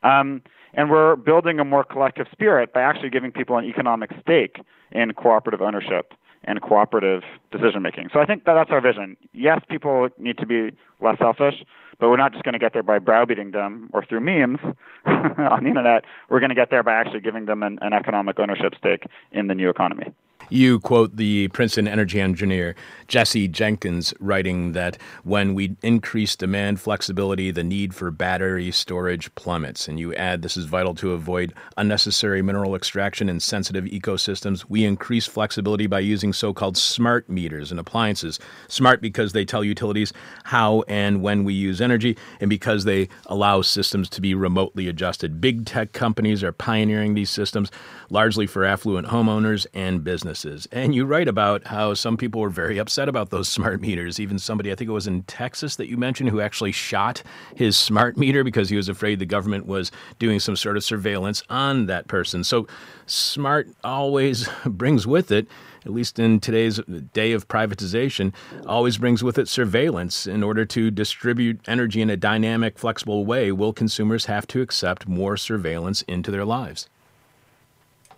Um, 0.04 0.42
and 0.74 0.92
we're 0.92 1.16
building 1.16 1.60
a 1.60 1.66
more 1.66 1.84
collective 1.84 2.28
spirit 2.32 2.74
by 2.74 2.82
actually 2.82 3.10
giving 3.10 3.32
people 3.32 3.58
an 3.58 3.66
economic 3.66 4.12
stake 4.22 4.60
in 4.92 5.14
cooperative 5.14 5.62
ownership 5.62 6.14
and 6.48 6.62
cooperative 6.62 7.22
decision 7.52 7.82
making. 7.82 8.10
So 8.12 8.20
I 8.20 8.26
think 8.26 8.46
that 8.46 8.54
that's 8.54 8.72
our 8.72 8.82
vision. 8.82 9.18
Yes, 9.34 9.62
people 9.70 10.10
need 10.18 10.38
to 10.40 10.46
be 10.46 10.72
less 11.02 11.20
selfish, 11.20 11.64
but 12.00 12.10
we're 12.10 12.18
not 12.18 12.32
just 12.32 12.44
going 12.44 12.54
to 12.54 12.60
get 12.60 12.74
there 12.74 12.84
by 12.84 13.00
browbeating 13.00 13.52
them 13.52 13.90
or 13.94 14.04
through 14.04 14.22
memes 14.22 14.60
on 15.06 15.64
the 15.64 15.70
internet. 15.70 16.06
We're 16.30 16.40
going 16.40 16.50
to 16.50 16.56
get 16.56 16.70
there 16.70 16.84
by 16.84 16.94
actually 16.94 17.20
giving 17.20 17.46
them 17.46 17.62
an, 17.64 17.78
an 17.82 17.94
economic 17.94 18.40
ownership 18.40 18.74
stake 18.78 19.04
in 19.32 19.48
the 19.48 19.56
new 19.56 19.70
economy. 19.70 20.14
You 20.50 20.80
quote 20.80 21.18
the 21.18 21.50
Princeton 21.50 21.90
energy 21.90 22.22
engineer 22.22 22.74
Jesse 23.10 23.50
Jenkins, 23.50 24.14
writing 24.20 24.72
that 24.72 24.98
when 25.24 25.54
we 25.54 25.76
increase 25.82 26.38
demand 26.38 26.80
flexibility, 26.80 27.52
the 27.52 27.66
need 27.66 27.94
for 27.94 28.12
battery 28.12 28.72
storage 28.72 29.34
plummets. 29.36 29.90
And 29.90 30.00
you 30.00 30.14
add 30.16 30.42
this 30.42 30.56
is 30.56 30.66
vital 30.66 30.96
to 30.96 31.12
avoid 31.12 31.54
unnecessary 31.76 32.42
mineral 32.42 32.76
extraction 32.76 33.28
in 33.28 33.42
sensitive 33.42 33.86
ecosystems. 33.86 34.64
We 34.70 34.86
increase 34.86 35.26
flexibility 35.26 35.86
by 35.86 36.00
using 36.00 36.32
so 36.32 36.54
called 36.54 36.78
smart 36.78 37.30
meters 37.30 37.70
and 37.70 37.80
appliances. 37.80 38.40
Smart 38.70 39.02
because 39.02 39.34
they 39.34 39.44
tell 39.44 39.66
utilities 39.66 40.14
how 40.46 40.84
and 40.88 41.22
when 41.22 41.44
we 41.44 41.54
use 41.54 41.82
energy, 41.82 42.18
and 42.40 42.50
because 42.50 42.86
they 42.86 43.10
allow 43.26 43.62
systems 43.62 44.10
to 44.10 44.22
be 44.22 44.34
remotely 44.34 44.88
adjusted. 44.88 45.42
Big 45.42 45.66
tech 45.66 45.92
companies 45.92 46.42
are 46.42 46.54
pioneering 46.54 47.16
these 47.16 47.30
systems, 47.30 47.70
largely 48.10 48.48
for 48.48 48.64
affluent 48.64 49.08
homeowners 49.08 49.68
and 49.74 50.06
businesses 50.06 50.37
businesses. 50.38 50.68
And 50.72 50.94
you 50.94 51.06
write 51.06 51.28
about 51.28 51.66
how 51.68 51.94
some 51.94 52.18
people 52.18 52.42
were 52.42 52.50
very 52.50 52.78
upset 52.78 53.10
about 53.10 53.30
those 53.30 53.48
smart 53.58 53.82
meters. 53.82 54.20
Even 54.20 54.40
somebody, 54.40 54.72
I 54.72 54.76
think 54.76 54.90
it 54.90 54.94
was 54.94 55.08
in 55.08 55.24
Texas 55.24 55.76
that 55.78 55.88
you 55.88 55.98
mentioned, 55.98 56.30
who 56.30 56.42
actually 56.42 56.72
shot 56.72 57.24
his 57.56 57.78
smart 57.78 58.18
meter 58.18 58.44
because 58.44 58.70
he 58.70 58.76
was 58.76 58.90
afraid 58.90 59.20
the 59.20 59.26
government 59.26 59.66
was 59.66 59.92
doing 60.20 60.40
some 60.40 60.56
sort 60.56 60.78
of 60.78 60.84
surveillance 60.84 61.44
on 61.50 61.88
that 61.88 62.08
person. 62.08 62.44
So, 62.44 62.68
smart 63.06 63.68
always 63.84 64.50
brings 64.66 65.08
with 65.08 65.32
it 65.32 65.48
at 65.86 65.94
least 65.94 66.20
in 66.20 66.38
today's 66.42 66.82
day 67.14 67.32
of 67.32 67.48
privatization, 67.48 68.34
always 68.66 68.98
brings 68.98 69.24
with 69.24 69.38
it 69.38 69.48
surveillance. 69.48 70.28
In 70.28 70.44
order 70.44 70.66
to 70.66 70.92
distribute 70.92 71.62
energy 71.66 72.02
in 72.02 72.10
a 72.10 72.18
dynamic, 72.18 72.78
flexible 72.78 73.26
way, 73.26 73.54
will 73.54 73.72
consumers 73.72 74.26
have 74.26 74.46
to 74.48 74.60
accept 74.60 75.08
more 75.08 75.38
surveillance 75.38 76.02
into 76.02 76.30
their 76.30 76.44
lives? 76.44 76.90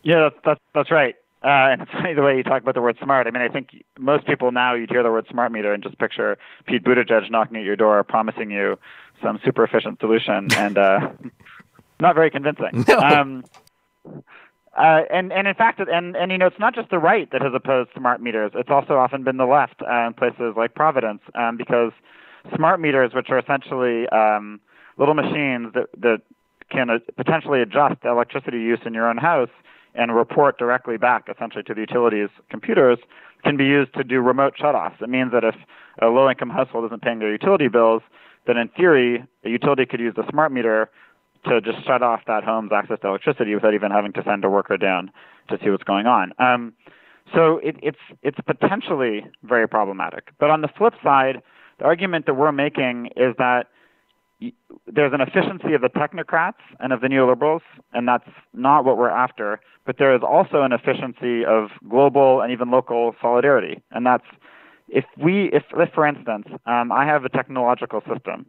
Yeah, 0.02 0.30
that's, 0.44 0.60
that's 0.74 0.90
right. 0.90 1.16
Uh, 1.44 1.72
and 1.72 1.82
it's 1.82 1.92
funny 1.94 2.14
the 2.14 2.22
way 2.22 2.38
you 2.38 2.44
talk 2.44 2.62
about 2.62 2.76
the 2.76 2.82
word 2.82 2.98
smart. 3.02 3.28
I 3.28 3.32
mean, 3.32 3.42
I 3.42 3.48
think 3.48 3.84
most 3.98 4.26
people 4.26 4.52
now 4.52 4.74
you'd 4.74 4.90
hear 4.90 5.04
the 5.04 5.12
word 5.12 5.26
smart 5.30 5.52
meter 5.52 5.74
and 5.74 5.82
just 5.82 5.98
picture 5.98 6.38
Pete 6.66 6.84
Buttigieg 6.84 7.30
knocking 7.32 7.58
at 7.58 7.64
your 7.64 7.76
door, 7.76 8.04
promising 8.04 8.52
you 8.52 8.78
some 9.24 9.40
super 9.44 9.64
efficient 9.64 10.00
solution, 10.00 10.48
and 10.56 10.78
uh, 10.78 11.12
not 12.00 12.16
very 12.16 12.30
convincing. 12.32 12.86
No. 12.88 12.98
Um, 13.00 13.44
uh, 14.78 15.02
and 15.12 15.34
and 15.34 15.48
in 15.48 15.56
fact, 15.56 15.80
and 15.80 16.16
and 16.16 16.32
you 16.32 16.38
know, 16.38 16.48
it's 16.48 16.60
not 16.60 16.76
just 16.76 16.90
the 16.90 17.00
right 17.00 17.30
that 17.32 17.42
has 17.42 17.52
opposed 17.54 17.90
smart 17.98 18.22
meters. 18.22 18.52
It's 18.56 18.70
also 18.70 18.98
often 18.98 19.24
been 19.24 19.38
the 19.38 19.46
left 19.46 19.82
uh, 19.82 20.08
in 20.08 20.14
places 20.14 20.54
like 20.56 20.74
Providence, 20.74 21.22
um, 21.36 21.58
because 21.58 21.92
smart 22.56 22.80
meters, 22.80 23.12
which 23.14 23.30
are 23.30 23.40
essentially 23.40 24.08
um, 24.10 24.62
little 24.98 25.16
machines 25.16 25.74
that 25.74 25.88
that 25.98 26.22
can 26.70 26.90
uh, 26.90 27.00
potentially 27.18 27.62
adjust 27.62 28.02
the 28.04 28.10
electricity 28.10 28.60
use 28.60 28.80
in 28.86 28.94
your 28.94 29.10
own 29.10 29.18
house 29.18 29.50
and 30.00 30.16
report 30.16 30.58
directly 30.58 30.98
back, 30.98 31.28
essentially 31.34 31.64
to 31.64 31.74
the 31.74 31.82
utilities 31.82 32.30
computers, 32.50 32.98
can 33.44 33.58
be 33.58 33.66
used 33.66 33.94
to 33.94 34.04
do 34.04 34.22
remote 34.22 34.54
shutoffs. 34.58 35.02
It 35.02 35.10
means 35.10 35.32
that 35.34 35.44
if 35.44 35.56
a 36.02 36.08
low-income 36.08 36.50
household 36.50 36.86
isn't 36.86 37.02
paying 37.02 37.20
their 37.20 37.32
utility 37.32 37.68
bills, 37.68 38.02
then 38.48 38.58
in 38.58 38.70
theory, 38.70 39.24
a 39.44 39.50
utility 39.50 39.86
could 39.86 40.00
use 40.00 40.14
the 40.16 40.24
smart 40.30 40.52
meter 40.52 40.90
to 41.46 41.62
just 41.62 41.86
shut 41.86 42.02
off 42.02 42.22
that 42.28 42.44
home's 42.44 42.72
access 42.72 43.00
to 43.02 43.08
electricity 43.08 43.54
without 43.54 43.74
even 43.74 43.92
having 43.92 44.14
to 44.14 44.24
send 44.26 44.44
a 44.44 44.50
worker 44.50 44.78
down 44.78 45.12
to 45.50 45.58
see 45.64 45.70
what's 45.70 45.84
going 45.84 46.06
on. 46.06 46.32
Um, 46.40 46.74
so 47.34 47.60
it, 47.60 47.76
it's 47.82 48.00
it's 48.24 48.40
potentially 48.46 49.26
very 49.44 49.68
problematic. 49.68 50.30
But 50.40 50.50
on 50.50 50.62
the 50.62 50.70
flip 50.78 50.96
side, 51.04 51.42
the 51.78 51.86
argument 51.86 52.26
that 52.26 52.34
we're 52.34 52.52
making 52.52 53.08
is 53.16 53.36
that 53.38 53.68
there's 54.88 55.14
an 55.14 55.22
efficiency 55.22 55.74
of 55.74 55.82
the 55.82 55.90
technocrats 55.90 56.62
and 56.80 56.94
of 56.94 57.02
the 57.02 57.08
neoliberals, 57.08 57.62
and 57.94 58.08
that's 58.08 58.30
not 58.54 58.86
what 58.86 58.98
we're 58.98 59.10
after. 59.10 59.60
But 59.86 59.98
there 59.98 60.16
is 60.16 60.22
also 60.24 60.62
an 60.62 60.72
efficiency 60.72 61.46
of 61.46 61.70
global 61.90 62.42
and 62.42 62.52
even 62.52 62.72
local 62.72 63.16
solidarity, 63.22 63.82
and 63.92 64.06
that's 64.06 64.26
if 64.88 65.06
we, 65.22 65.50
if, 65.54 65.64
if 65.78 65.94
for 65.94 66.06
instance, 66.08 66.48
um, 66.66 66.92
I 66.92 67.06
have 67.06 67.24
a 67.26 67.30
technological 67.30 68.02
system 68.02 68.48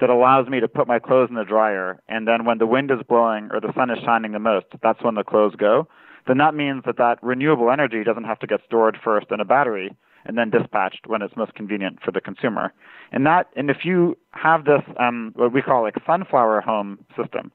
that 0.00 0.10
allows 0.10 0.48
me 0.48 0.60
to 0.60 0.68
put 0.68 0.86
my 0.86 0.98
clothes 0.98 1.28
in 1.28 1.36
the 1.36 1.44
dryer, 1.44 2.00
and 2.08 2.26
then 2.26 2.44
when 2.44 2.58
the 2.58 2.66
wind 2.66 2.90
is 2.90 2.98
blowing 3.08 3.48
or 3.52 3.60
the 3.60 3.72
sun 3.74 3.90
is 3.90 3.98
shining 4.04 4.32
the 4.32 4.38
most, 4.38 4.66
that's 4.82 5.02
when 5.02 5.14
the 5.14 5.24
clothes 5.24 5.54
go. 5.56 5.88
Then 6.26 6.38
that 6.38 6.54
means 6.54 6.82
that 6.86 6.98
that 6.98 7.18
renewable 7.22 7.70
energy 7.70 8.04
doesn't 8.04 8.24
have 8.24 8.38
to 8.40 8.46
get 8.46 8.60
stored 8.64 8.96
first 9.02 9.26
in 9.30 9.40
a 9.40 9.44
battery 9.44 9.96
and 10.24 10.38
then 10.38 10.50
dispatched 10.50 11.06
when 11.06 11.22
it's 11.22 11.36
most 11.36 11.54
convenient 11.54 11.98
for 12.02 12.10
the 12.10 12.20
consumer. 12.20 12.72
And 13.10 13.26
that, 13.26 13.48
and 13.56 13.70
if 13.70 13.84
you 13.84 14.16
have 14.30 14.64
this, 14.64 14.82
um, 14.98 15.32
what 15.34 15.52
we 15.52 15.62
call 15.62 15.82
like 15.82 15.94
sunflower 16.06 16.60
home 16.60 17.04
system, 17.16 17.52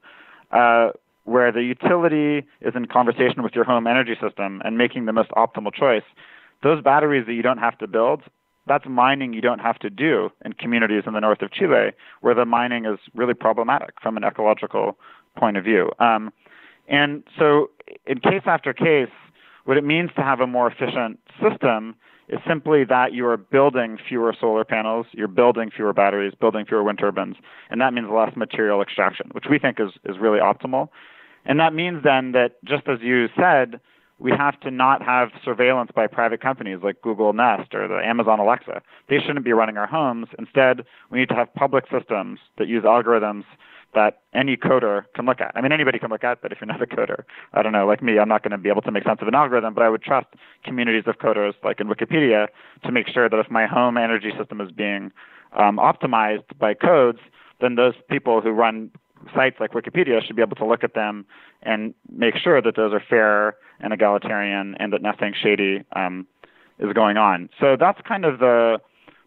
uh, 0.52 0.90
where 1.24 1.52
the 1.52 1.62
utility 1.62 2.46
is 2.60 2.74
in 2.74 2.86
conversation 2.86 3.42
with 3.42 3.54
your 3.54 3.64
home 3.64 3.86
energy 3.86 4.16
system 4.20 4.62
and 4.64 4.78
making 4.78 5.04
the 5.04 5.12
most 5.12 5.30
optimal 5.30 5.72
choice, 5.72 6.04
those 6.62 6.82
batteries 6.82 7.26
that 7.26 7.34
you 7.34 7.42
don't 7.42 7.58
have 7.58 7.76
to 7.78 7.86
build, 7.86 8.22
that's 8.66 8.86
mining 8.86 9.32
you 9.32 9.40
don't 9.40 9.60
have 9.60 9.78
to 9.78 9.90
do 9.90 10.30
in 10.44 10.52
communities 10.52 11.04
in 11.06 11.14
the 11.14 11.20
north 11.20 11.42
of 11.42 11.50
Chile, 11.52 11.92
where 12.20 12.34
the 12.34 12.44
mining 12.44 12.84
is 12.86 12.98
really 13.14 13.34
problematic 13.34 13.94
from 14.02 14.16
an 14.16 14.24
ecological 14.24 14.98
point 15.36 15.56
of 15.56 15.64
view. 15.64 15.90
Um, 15.98 16.32
and 16.86 17.22
so, 17.38 17.70
in 18.06 18.18
case 18.20 18.42
after 18.46 18.72
case, 18.72 19.10
what 19.64 19.76
it 19.76 19.84
means 19.84 20.10
to 20.16 20.22
have 20.22 20.40
a 20.40 20.46
more 20.46 20.66
efficient 20.70 21.18
system 21.42 21.94
is 22.28 22.38
simply 22.46 22.84
that 22.84 23.12
you 23.12 23.26
are 23.26 23.36
building 23.36 23.98
fewer 24.08 24.34
solar 24.38 24.64
panels, 24.64 25.06
you're 25.12 25.28
building 25.28 25.70
fewer 25.74 25.92
batteries, 25.92 26.34
building 26.38 26.64
fewer 26.66 26.82
wind 26.82 26.98
turbines, 26.98 27.36
and 27.70 27.80
that 27.80 27.94
means 27.94 28.08
less 28.10 28.36
material 28.36 28.82
extraction, 28.82 29.28
which 29.32 29.46
we 29.50 29.58
think 29.58 29.78
is, 29.80 29.90
is 30.04 30.18
really 30.20 30.38
optimal. 30.38 30.88
And 31.44 31.58
that 31.60 31.72
means 31.72 32.02
then 32.04 32.32
that, 32.32 32.62
just 32.64 32.86
as 32.88 32.98
you 33.00 33.28
said, 33.36 33.80
we 34.18 34.32
have 34.32 34.58
to 34.60 34.70
not 34.70 35.02
have 35.02 35.28
surveillance 35.44 35.90
by 35.94 36.06
private 36.06 36.40
companies 36.40 36.80
like 36.82 37.00
Google 37.02 37.32
Nest 37.32 37.72
or 37.72 37.86
the 37.86 38.00
Amazon 38.04 38.40
Alexa. 38.40 38.82
They 39.08 39.18
shouldn't 39.20 39.44
be 39.44 39.52
running 39.52 39.76
our 39.76 39.86
homes. 39.86 40.26
Instead, 40.38 40.84
we 41.10 41.20
need 41.20 41.28
to 41.28 41.36
have 41.36 41.54
public 41.54 41.84
systems 41.90 42.40
that 42.58 42.68
use 42.68 42.82
algorithms 42.82 43.44
that 43.94 44.20
any 44.34 44.56
coder 44.56 45.04
can 45.14 45.24
look 45.24 45.40
at. 45.40 45.52
I 45.54 45.60
mean, 45.60 45.72
anybody 45.72 45.98
can 45.98 46.10
look 46.10 46.24
at, 46.24 46.42
but 46.42 46.52
if 46.52 46.58
you're 46.60 46.66
not 46.66 46.82
a 46.82 46.86
coder, 46.86 47.24
I 47.54 47.62
don't 47.62 47.72
know, 47.72 47.86
like 47.86 48.02
me, 48.02 48.18
I'm 48.18 48.28
not 48.28 48.42
going 48.42 48.52
to 48.52 48.58
be 48.58 48.68
able 48.68 48.82
to 48.82 48.92
make 48.92 49.04
sense 49.04 49.20
of 49.22 49.28
an 49.28 49.34
algorithm, 49.34 49.74
but 49.74 49.82
I 49.82 49.88
would 49.88 50.02
trust 50.02 50.26
communities 50.64 51.04
of 51.06 51.18
coders, 51.18 51.54
like 51.64 51.80
in 51.80 51.88
Wikipedia, 51.88 52.48
to 52.84 52.92
make 52.92 53.08
sure 53.08 53.28
that 53.28 53.38
if 53.38 53.50
my 53.50 53.66
home 53.66 53.96
energy 53.96 54.30
system 54.38 54.60
is 54.60 54.70
being 54.70 55.10
um, 55.56 55.78
optimized 55.78 56.44
by 56.58 56.74
codes, 56.74 57.18
then 57.60 57.74
those 57.76 57.94
people 58.10 58.40
who 58.40 58.50
run 58.50 58.90
sites 59.34 59.56
like 59.58 59.72
Wikipedia 59.72 60.24
should 60.24 60.36
be 60.36 60.42
able 60.42 60.56
to 60.56 60.66
look 60.66 60.84
at 60.84 60.94
them 60.94 61.26
and 61.62 61.94
make 62.10 62.36
sure 62.36 62.62
that 62.62 62.76
those 62.76 62.92
are 62.92 63.02
fair 63.08 63.56
and 63.80 63.92
egalitarian 63.92 64.74
and 64.78 64.92
that 64.92 65.02
nothing 65.02 65.34
shady 65.40 65.84
um, 65.96 66.26
is 66.78 66.92
going 66.92 67.16
on. 67.16 67.48
So 67.60 67.76
that's 67.78 68.00
kind 68.06 68.24
of 68.24 68.38
the 68.38 68.78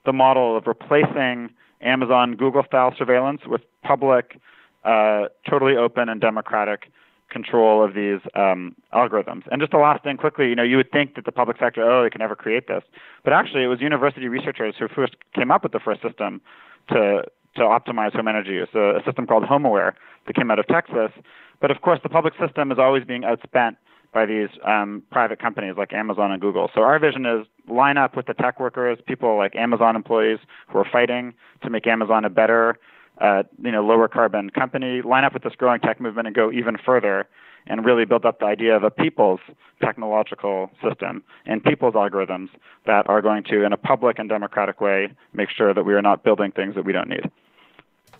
the 0.03 0.13
model 0.13 0.57
of 0.57 0.65
replacing 0.65 1.51
Amazon 1.81 2.35
Google 2.35 2.63
style 2.63 2.93
surveillance 2.97 3.41
with 3.45 3.61
public, 3.83 4.39
uh, 4.83 5.25
totally 5.49 5.75
open 5.75 6.09
and 6.09 6.21
democratic 6.21 6.91
control 7.29 7.83
of 7.83 7.93
these 7.93 8.19
um, 8.35 8.75
algorithms. 8.93 9.43
And 9.49 9.61
just 9.61 9.71
the 9.71 9.77
last 9.77 10.03
thing 10.03 10.17
quickly, 10.17 10.49
you 10.49 10.55
know, 10.55 10.63
you 10.63 10.77
would 10.77 10.91
think 10.91 11.15
that 11.15 11.25
the 11.25 11.31
public 11.31 11.57
sector, 11.57 11.81
oh, 11.89 12.03
they 12.03 12.09
can 12.09 12.19
never 12.19 12.35
create 12.35 12.67
this, 12.67 12.83
but 13.23 13.33
actually, 13.33 13.63
it 13.63 13.67
was 13.67 13.79
university 13.79 14.27
researchers 14.27 14.75
who 14.77 14.87
first 14.87 15.15
came 15.33 15.49
up 15.49 15.63
with 15.63 15.71
the 15.71 15.79
first 15.79 16.01
system 16.01 16.41
to 16.89 17.23
to 17.55 17.61
optimize 17.61 18.13
home 18.13 18.29
energy 18.29 18.51
use, 18.51 18.69
a, 18.73 18.97
a 18.97 19.03
system 19.05 19.27
called 19.27 19.43
HomeAware 19.43 19.93
that 20.25 20.35
came 20.35 20.49
out 20.51 20.57
of 20.59 20.65
Texas. 20.67 21.11
But 21.59 21.69
of 21.69 21.81
course, 21.81 21.99
the 22.01 22.07
public 22.07 22.33
system 22.39 22.71
is 22.71 22.79
always 22.79 23.03
being 23.03 23.23
outspent 23.23 23.75
by 24.13 24.25
these 24.25 24.49
um, 24.65 25.03
private 25.11 25.39
companies 25.39 25.75
like 25.77 25.93
Amazon 25.93 26.31
and 26.31 26.41
Google. 26.41 26.69
So 26.75 26.81
our 26.81 26.99
vision 26.99 27.25
is 27.25 27.47
line 27.69 27.97
up 27.97 28.15
with 28.15 28.25
the 28.25 28.33
tech 28.33 28.59
workers, 28.59 28.99
people 29.05 29.37
like 29.37 29.55
Amazon 29.55 29.95
employees 29.95 30.39
who 30.67 30.79
are 30.79 30.87
fighting 30.89 31.33
to 31.63 31.69
make 31.69 31.87
Amazon 31.87 32.25
a 32.25 32.29
better, 32.29 32.77
uh, 33.19 33.43
you 33.63 33.71
know, 33.71 33.85
lower 33.85 34.07
carbon 34.07 34.49
company. 34.49 35.01
Line 35.01 35.23
up 35.23 35.33
with 35.33 35.43
this 35.43 35.53
growing 35.55 35.79
tech 35.79 36.01
movement 36.01 36.27
and 36.27 36.35
go 36.35 36.51
even 36.51 36.77
further 36.77 37.27
and 37.67 37.85
really 37.85 38.05
build 38.05 38.25
up 38.25 38.39
the 38.39 38.45
idea 38.45 38.75
of 38.75 38.83
a 38.83 38.89
people's 38.89 39.39
technological 39.81 40.71
system 40.83 41.23
and 41.45 41.63
people's 41.63 41.93
algorithms 41.93 42.49
that 42.85 43.07
are 43.07 43.21
going 43.21 43.43
to, 43.43 43.63
in 43.63 43.71
a 43.71 43.77
public 43.77 44.19
and 44.19 44.27
democratic 44.29 44.81
way, 44.81 45.09
make 45.33 45.49
sure 45.49 45.73
that 45.73 45.83
we 45.83 45.93
are 45.93 46.01
not 46.01 46.23
building 46.23 46.51
things 46.51 46.75
that 46.75 46.83
we 46.83 46.91
don't 46.91 47.07
need. 47.07 47.29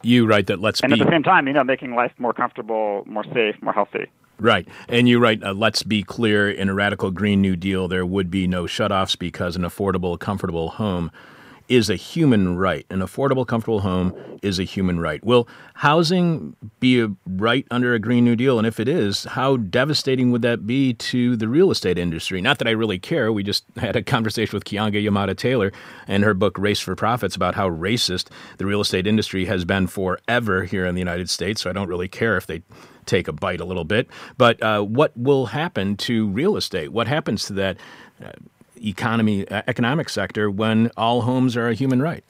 You 0.03 0.25
write 0.25 0.47
that 0.47 0.59
let's 0.59 0.81
and 0.81 0.93
be 0.93 0.99
at 0.99 1.05
the 1.05 1.11
same 1.11 1.23
time, 1.23 1.47
you 1.47 1.53
know, 1.53 1.63
making 1.63 1.95
life 1.95 2.11
more 2.17 2.33
comfortable, 2.33 3.03
more 3.05 3.23
safe, 3.33 3.55
more 3.61 3.73
healthy. 3.73 4.09
Right, 4.41 4.67
and 4.89 5.07
you 5.07 5.19
write 5.19 5.43
uh, 5.43 5.53
let's 5.53 5.83
be 5.83 6.01
clear. 6.01 6.49
In 6.49 6.67
a 6.67 6.73
radical 6.73 7.11
Green 7.11 7.41
New 7.41 7.55
Deal, 7.55 7.87
there 7.87 8.07
would 8.07 8.31
be 8.31 8.47
no 8.47 8.63
shutoffs 8.63 9.17
because 9.17 9.55
an 9.55 9.61
affordable, 9.61 10.19
comfortable 10.19 10.69
home 10.69 11.11
is 11.69 11.91
a 11.91 11.95
human 11.95 12.57
right. 12.57 12.85
An 12.89 13.01
affordable, 13.01 13.45
comfortable 13.45 13.81
home 13.81 14.39
is 14.41 14.57
a 14.57 14.63
human 14.63 14.99
right. 14.99 15.23
Will 15.23 15.47
housing 15.75 16.55
be 16.79 16.99
a 17.01 17.09
right 17.27 17.67
under 17.69 17.93
a 17.93 17.99
Green 17.99 18.25
New 18.25 18.35
Deal? 18.35 18.57
And 18.57 18.65
if 18.65 18.79
it 18.79 18.87
is, 18.87 19.25
how 19.25 19.57
devastating 19.57 20.31
would 20.31 20.41
that 20.41 20.65
be 20.65 20.95
to 20.95 21.37
the 21.37 21.47
real 21.47 21.69
estate 21.69 21.99
industry? 21.99 22.41
Not 22.41 22.57
that 22.57 22.67
I 22.67 22.71
really 22.71 22.97
care. 22.97 23.31
We 23.31 23.43
just 23.43 23.63
had 23.77 23.95
a 23.95 24.01
conversation 24.01 24.57
with 24.57 24.65
Keeanga-Yamahtta 24.65 25.37
Taylor 25.37 25.71
and 26.07 26.23
her 26.23 26.33
book 26.33 26.57
Race 26.57 26.79
for 26.79 26.95
Profits 26.95 27.35
about 27.35 27.53
how 27.53 27.69
racist 27.69 28.29
the 28.57 28.65
real 28.65 28.81
estate 28.81 29.05
industry 29.05 29.45
has 29.45 29.65
been 29.65 29.85
forever 29.85 30.63
here 30.63 30.87
in 30.87 30.95
the 30.95 31.01
United 31.01 31.29
States. 31.29 31.61
So 31.61 31.69
I 31.69 31.73
don't 31.73 31.87
really 31.87 32.07
care 32.07 32.37
if 32.37 32.47
they 32.47 32.63
take 33.11 33.27
a 33.27 33.33
bite 33.33 33.61
a 33.61 33.65
little 33.65 33.83
bit. 33.83 34.07
But 34.37 34.61
uh, 34.63 34.81
what 34.81 35.15
will 35.15 35.47
happen 35.47 35.97
to 35.97 36.27
real 36.27 36.55
estate? 36.57 36.91
What 36.91 37.07
happens 37.07 37.45
to 37.45 37.53
that 37.53 37.77
uh, 38.23 38.31
economy, 38.83 39.47
uh, 39.47 39.61
economic 39.67 40.09
sector 40.09 40.49
when 40.49 40.89
all 40.97 41.21
homes 41.21 41.55
are 41.57 41.67
a 41.67 41.73
human 41.73 42.01
right? 42.01 42.23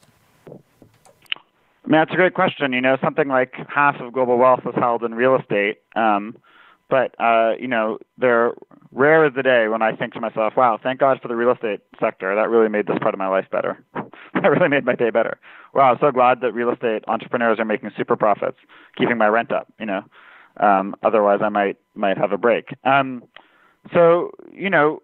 I 1.84 1.88
mean, 1.88 2.00
that's 2.00 2.12
a 2.12 2.16
great 2.16 2.34
question. 2.34 2.74
You 2.74 2.82
know, 2.82 2.98
something 3.04 3.28
like 3.28 3.54
half 3.68 3.96
of 4.00 4.14
global 4.14 4.38
wealth 4.38 4.62
is 4.68 4.76
held 4.76 5.04
in 5.04 5.14
real 5.14 5.36
estate. 5.36 5.82
Um, 5.96 6.38
but, 6.90 7.16
uh, 7.20 7.54
you 7.60 7.68
know, 7.68 8.00
there 8.18 8.54
rare 8.92 9.26
is 9.26 9.34
the 9.34 9.44
day 9.44 9.68
when 9.70 9.82
I 9.82 9.96
think 9.96 10.14
to 10.14 10.20
myself, 10.20 10.54
wow, 10.58 10.78
thank 10.82 11.00
God 11.00 11.20
for 11.22 11.28
the 11.28 11.36
real 11.36 11.52
estate 11.52 11.80
sector. 12.00 12.36
That 12.36 12.50
really 12.50 12.70
made 12.70 12.88
this 12.88 13.00
part 13.00 13.14
of 13.14 13.18
my 13.18 13.28
life 13.28 13.46
better. 13.52 13.84
that 13.94 14.48
really 14.48 14.68
made 14.68 14.84
my 14.84 14.96
day 14.96 15.10
better. 15.10 15.38
Wow, 15.74 15.94
I'm 15.94 16.00
so 16.02 16.12
glad 16.12 16.42
that 16.42 16.54
real 16.54 16.70
estate 16.70 17.04
entrepreneurs 17.08 17.60
are 17.60 17.66
making 17.66 17.92
super 17.98 18.18
profits, 18.18 18.58
keeping 18.98 19.18
my 19.18 19.28
rent 19.28 19.52
up, 19.52 19.72
you 19.80 19.86
know. 19.86 20.04
Um, 20.58 20.96
otherwise, 21.04 21.40
I 21.42 21.50
might 21.50 21.78
might 21.96 22.18
have 22.18 22.32
a 22.32 22.38
break. 22.38 22.70
Um, 22.84 23.24
so, 23.94 24.32
you 24.52 24.70
know, 24.70 25.02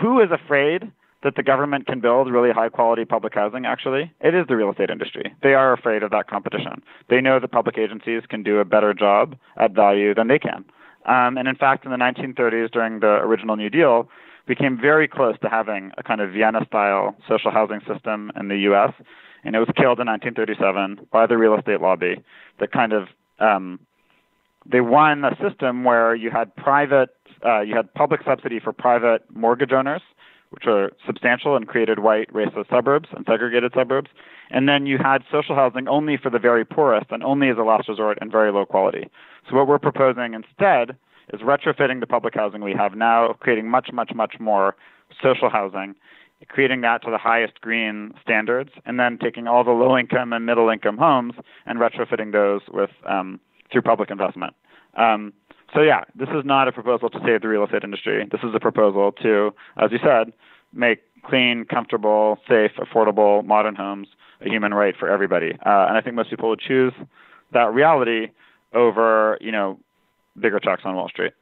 who 0.00 0.20
is 0.20 0.30
afraid 0.30 0.90
that 1.22 1.36
the 1.36 1.42
government 1.42 1.86
can 1.86 2.00
build 2.00 2.30
really 2.30 2.50
high 2.50 2.68
quality 2.68 3.04
public 3.04 3.34
housing? 3.34 3.64
Actually 3.66 4.12
it 4.20 4.34
is 4.34 4.46
the 4.48 4.56
real 4.56 4.70
estate 4.70 4.90
industry. 4.90 5.34
They 5.42 5.54
are 5.54 5.72
afraid 5.72 6.02
of 6.02 6.10
that 6.10 6.28
competition. 6.28 6.82
They 7.08 7.20
know 7.20 7.38
that 7.40 7.52
public 7.52 7.78
agencies 7.78 8.22
can 8.28 8.42
do 8.42 8.58
a 8.58 8.64
better 8.64 8.94
job 8.94 9.36
at 9.56 9.72
value 9.72 10.14
than 10.14 10.28
they 10.28 10.38
can. 10.38 10.64
Um, 11.06 11.36
and 11.36 11.48
in 11.48 11.56
fact 11.56 11.84
in 11.84 11.90
the 11.90 11.96
1930s 11.96 12.70
during 12.70 13.00
the 13.00 13.18
original 13.22 13.56
new 13.56 13.70
deal 13.70 14.08
we 14.48 14.56
came 14.56 14.76
very 14.80 15.06
close 15.06 15.36
to 15.40 15.48
having 15.48 15.92
a 15.98 16.02
kind 16.02 16.20
of 16.20 16.32
vienna 16.32 16.64
style 16.66 17.16
social 17.28 17.50
housing 17.50 17.80
system 17.86 18.32
in 18.38 18.48
the 18.48 18.56
us 18.56 18.92
and 19.44 19.56
it 19.56 19.58
was 19.58 19.68
killed 19.76 19.98
in 19.98 20.06
1937 20.06 21.06
by 21.10 21.26
the 21.26 21.36
real 21.36 21.56
estate 21.56 21.80
lobby 21.80 22.22
that 22.60 22.72
kind 22.72 22.92
of 22.92 23.08
um, 23.38 23.80
they 24.66 24.80
won 24.80 25.24
a 25.24 25.36
system 25.40 25.84
where 25.84 26.14
you 26.14 26.30
had 26.30 26.54
private 26.56 27.10
uh, 27.44 27.60
you 27.60 27.74
had 27.74 27.92
public 27.94 28.20
subsidy 28.24 28.60
for 28.60 28.72
private 28.72 29.24
mortgage 29.34 29.72
owners, 29.72 30.02
which 30.50 30.66
are 30.66 30.92
substantial 31.04 31.56
and 31.56 31.66
created 31.66 31.98
white 31.98 32.32
racist 32.32 32.68
suburbs 32.70 33.08
and 33.16 33.26
segregated 33.26 33.72
suburbs. 33.74 34.10
And 34.50 34.68
then 34.68 34.86
you 34.86 34.98
had 34.98 35.24
social 35.30 35.54
housing 35.54 35.88
only 35.88 36.16
for 36.16 36.30
the 36.30 36.38
very 36.38 36.64
poorest 36.64 37.06
and 37.10 37.24
only 37.24 37.48
as 37.48 37.56
a 37.58 37.62
last 37.62 37.88
resort 37.88 38.18
and 38.20 38.30
very 38.30 38.52
low 38.52 38.66
quality. 38.66 39.08
So 39.48 39.56
what 39.56 39.66
we're 39.66 39.78
proposing 39.78 40.34
instead 40.34 40.96
is 41.32 41.40
retrofitting 41.40 42.00
the 42.00 42.06
public 42.06 42.34
housing 42.34 42.62
we 42.62 42.74
have 42.74 42.94
now, 42.94 43.32
creating 43.40 43.68
much, 43.68 43.90
much, 43.92 44.12
much 44.14 44.34
more 44.38 44.76
social 45.22 45.48
housing, 45.48 45.94
creating 46.48 46.82
that 46.82 47.02
to 47.02 47.10
the 47.10 47.18
highest 47.18 47.60
green 47.60 48.12
standards, 48.22 48.70
and 48.84 49.00
then 49.00 49.18
taking 49.18 49.46
all 49.46 49.64
the 49.64 49.70
low 49.70 49.96
income 49.96 50.32
and 50.32 50.44
middle 50.44 50.68
income 50.68 50.98
homes 50.98 51.34
and 51.66 51.78
retrofitting 51.78 52.32
those 52.32 52.60
with 52.72 52.90
um, 53.06 53.40
through 53.72 53.82
public 53.82 54.10
investment. 54.10 54.54
Um, 54.96 55.32
so 55.74 55.80
yeah, 55.80 56.04
this 56.14 56.28
is 56.28 56.44
not 56.44 56.68
a 56.68 56.72
proposal 56.72 57.08
to 57.10 57.18
save 57.24 57.40
the 57.40 57.48
real 57.48 57.64
estate 57.64 57.82
industry. 57.82 58.28
This 58.30 58.42
is 58.42 58.54
a 58.54 58.60
proposal 58.60 59.12
to, 59.22 59.54
as 59.78 59.90
you 59.90 59.98
said, 60.04 60.32
make 60.72 61.02
clean, 61.24 61.64
comfortable, 61.64 62.38
safe, 62.48 62.72
affordable, 62.78 63.44
modern 63.44 63.74
homes 63.74 64.08
a 64.44 64.48
human 64.48 64.74
right 64.74 64.94
for 64.98 65.08
everybody. 65.08 65.52
Uh, 65.64 65.86
and 65.88 65.96
I 65.96 66.00
think 66.00 66.16
most 66.16 66.30
people 66.30 66.48
would 66.48 66.60
choose 66.60 66.92
that 67.52 67.72
reality 67.72 68.28
over, 68.74 69.38
you 69.40 69.52
know, 69.52 69.78
bigger 70.38 70.58
checks 70.58 70.82
on 70.84 70.94
Wall 70.94 71.08
Street. 71.08 71.32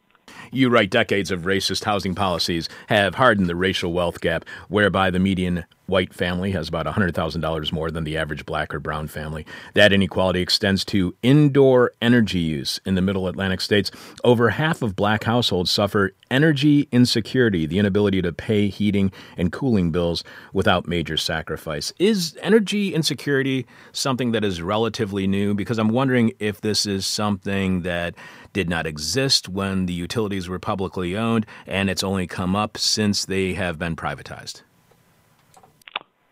You 0.52 0.68
write 0.68 0.90
decades 0.90 1.30
of 1.30 1.42
racist 1.42 1.84
housing 1.84 2.14
policies 2.14 2.68
have 2.88 3.14
hardened 3.14 3.48
the 3.48 3.56
racial 3.56 3.92
wealth 3.92 4.20
gap, 4.20 4.44
whereby 4.68 5.10
the 5.10 5.18
median 5.18 5.64
white 5.90 6.14
family 6.14 6.52
has 6.52 6.68
about 6.68 6.86
$100,000 6.86 7.72
more 7.72 7.90
than 7.90 8.04
the 8.04 8.16
average 8.16 8.46
black 8.46 8.72
or 8.72 8.78
brown 8.78 9.08
family. 9.08 9.44
That 9.74 9.92
inequality 9.92 10.40
extends 10.40 10.84
to 10.86 11.14
indoor 11.22 11.92
energy 12.00 12.38
use 12.38 12.80
in 12.86 12.94
the 12.94 13.02
middle 13.02 13.26
Atlantic 13.26 13.60
states. 13.60 13.90
Over 14.24 14.50
half 14.50 14.82
of 14.82 14.96
black 14.96 15.24
households 15.24 15.70
suffer 15.70 16.12
energy 16.30 16.88
insecurity, 16.92 17.66
the 17.66 17.78
inability 17.78 18.22
to 18.22 18.32
pay 18.32 18.68
heating 18.68 19.10
and 19.36 19.50
cooling 19.50 19.90
bills 19.90 20.22
without 20.52 20.86
major 20.86 21.16
sacrifice. 21.16 21.92
Is 21.98 22.38
energy 22.40 22.94
insecurity 22.94 23.66
something 23.92 24.30
that 24.30 24.44
is 24.44 24.62
relatively 24.62 25.26
new? 25.26 25.54
Because 25.54 25.78
I'm 25.78 25.88
wondering 25.88 26.32
if 26.38 26.60
this 26.60 26.86
is 26.86 27.04
something 27.04 27.82
that 27.82 28.14
did 28.53 28.68
not 28.68 28.86
exist 28.86 29.48
when 29.48 29.86
the 29.86 29.92
utilities 29.92 30.48
were 30.48 30.59
publicly 30.59 31.16
owned 31.16 31.46
and 31.66 31.88
it's 31.88 32.03
only 32.03 32.26
come 32.26 32.57
up 32.57 32.76
since 32.76 33.24
they 33.24 33.55
have 33.55 33.78
been 33.78 33.96
privatized. 33.96 34.62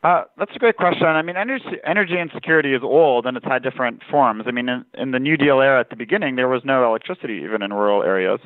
Uh, 0.05 0.23
that's 0.37 0.55
a 0.55 0.59
great 0.59 0.77
question. 0.77 1.07
I 1.07 1.23
mean, 1.23 1.37
energy, 1.37 1.65
energy 1.85 2.19
insecurity 2.21 2.73
is 2.73 2.83
old 2.83 3.27
and 3.27 3.37
it's 3.37 3.47
had 3.47 3.63
different 3.63 4.03
forms. 4.09 4.45
I 4.47 4.53
mean, 4.53 4.69
in, 4.69 4.85
in 4.95 5.11
the 5.11 5.19
New 5.19 5.37
Deal 5.37 5.61
era 5.61 5.81
at 5.81 5.91
the 5.91 5.97
beginning, 5.97 6.37
there 6.37 6.49
was 6.49 6.63
no 6.65 6.87
electricity 6.87 7.43
even 7.45 7.63
in 7.63 7.73
rural 7.73 8.05
areas. 8.05 8.41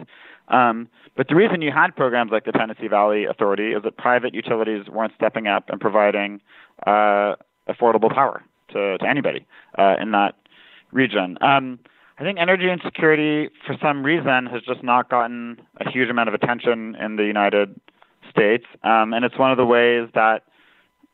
Um, 0.49 0.89
but 1.15 1.29
the 1.29 1.35
reason 1.35 1.61
you 1.61 1.71
had 1.71 1.95
programs 1.95 2.31
like 2.33 2.47
the 2.47 2.53
Tennessee 2.53 2.89
Valley 2.89 3.27
Authority 3.27 3.73
is 3.73 3.83
that 3.83 3.99
private 3.99 4.35
utilities 4.35 4.89
weren't 4.89 5.13
stepping 5.15 5.47
up 5.47 5.69
and 5.69 5.79
providing 5.79 6.41
uh, 6.87 7.37
affordable 7.69 8.13
power 8.13 8.43
to, 8.71 8.97
to 8.97 9.09
anybody 9.09 9.47
uh, 9.79 9.97
in 10.01 10.13
that 10.13 10.35
region. 10.91 11.37
Um, 11.43 11.79
I 12.23 12.25
think 12.25 12.39
energy 12.39 12.71
insecurity, 12.71 13.51
for 13.67 13.75
some 13.83 14.07
reason, 14.07 14.47
has 14.47 14.63
just 14.63 14.85
not 14.85 15.11
gotten 15.11 15.61
a 15.81 15.91
huge 15.91 16.09
amount 16.09 16.29
of 16.29 16.37
attention 16.37 16.95
in 16.95 17.17
the 17.17 17.25
United 17.25 17.81
States, 18.31 18.65
um, 18.85 19.13
and 19.13 19.25
it's 19.25 19.37
one 19.37 19.51
of 19.51 19.57
the 19.57 19.67
ways 19.67 20.09
that 20.15 20.45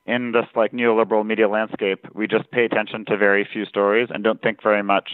in 0.04 0.32
this 0.32 0.44
like 0.54 0.72
neoliberal 0.72 1.24
media 1.24 1.48
landscape, 1.48 2.04
we 2.14 2.26
just 2.26 2.50
pay 2.50 2.66
attention 2.66 3.06
to 3.06 3.16
very 3.16 3.48
few 3.50 3.64
stories 3.64 4.08
and 4.12 4.22
don't 4.22 4.42
think 4.42 4.62
very 4.62 4.82
much 4.82 5.12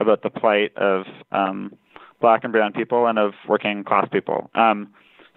about 0.00 0.24
the 0.24 0.30
plight 0.30 0.76
of 0.76 1.04
um, 1.30 1.72
black 2.20 2.42
and 2.42 2.52
brown 2.52 2.72
people 2.72 3.06
and 3.06 3.16
of 3.16 3.32
working 3.48 3.84
class 3.84 4.08
people. 4.10 4.50
Um, 4.56 4.88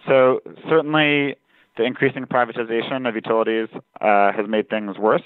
so 0.08 0.40
certainly, 0.68 1.36
the 1.76 1.84
increasing 1.84 2.24
privatization 2.24 3.08
of 3.08 3.14
utilities 3.14 3.68
uh, 4.00 4.32
has 4.32 4.48
made 4.48 4.68
things 4.68 4.98
worse. 4.98 5.22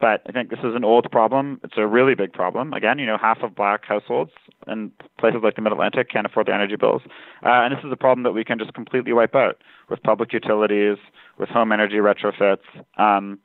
But 0.00 0.22
I 0.26 0.32
think 0.32 0.50
this 0.50 0.60
is 0.60 0.74
an 0.74 0.84
old 0.84 1.10
problem. 1.10 1.60
It's 1.62 1.74
a 1.76 1.86
really 1.86 2.14
big 2.14 2.32
problem. 2.32 2.72
Again, 2.72 2.98
you 2.98 3.06
know, 3.06 3.18
half 3.18 3.42
of 3.42 3.54
black 3.54 3.84
households 3.84 4.32
in 4.66 4.90
places 5.18 5.40
like 5.42 5.56
the 5.56 5.62
Mid 5.62 5.72
Atlantic 5.72 6.10
can't 6.10 6.26
afford 6.26 6.46
their 6.46 6.54
energy 6.54 6.76
bills. 6.76 7.02
Uh, 7.44 7.62
and 7.62 7.74
this 7.74 7.84
is 7.84 7.92
a 7.92 7.96
problem 7.96 8.22
that 8.24 8.32
we 8.32 8.44
can 8.44 8.58
just 8.58 8.74
completely 8.74 9.12
wipe 9.12 9.34
out 9.34 9.58
with 9.88 10.02
public 10.02 10.32
utilities, 10.32 10.98
with 11.38 11.48
home 11.48 11.72
energy 11.72 11.96
retrofits, 11.96 12.64
um, 12.98 13.38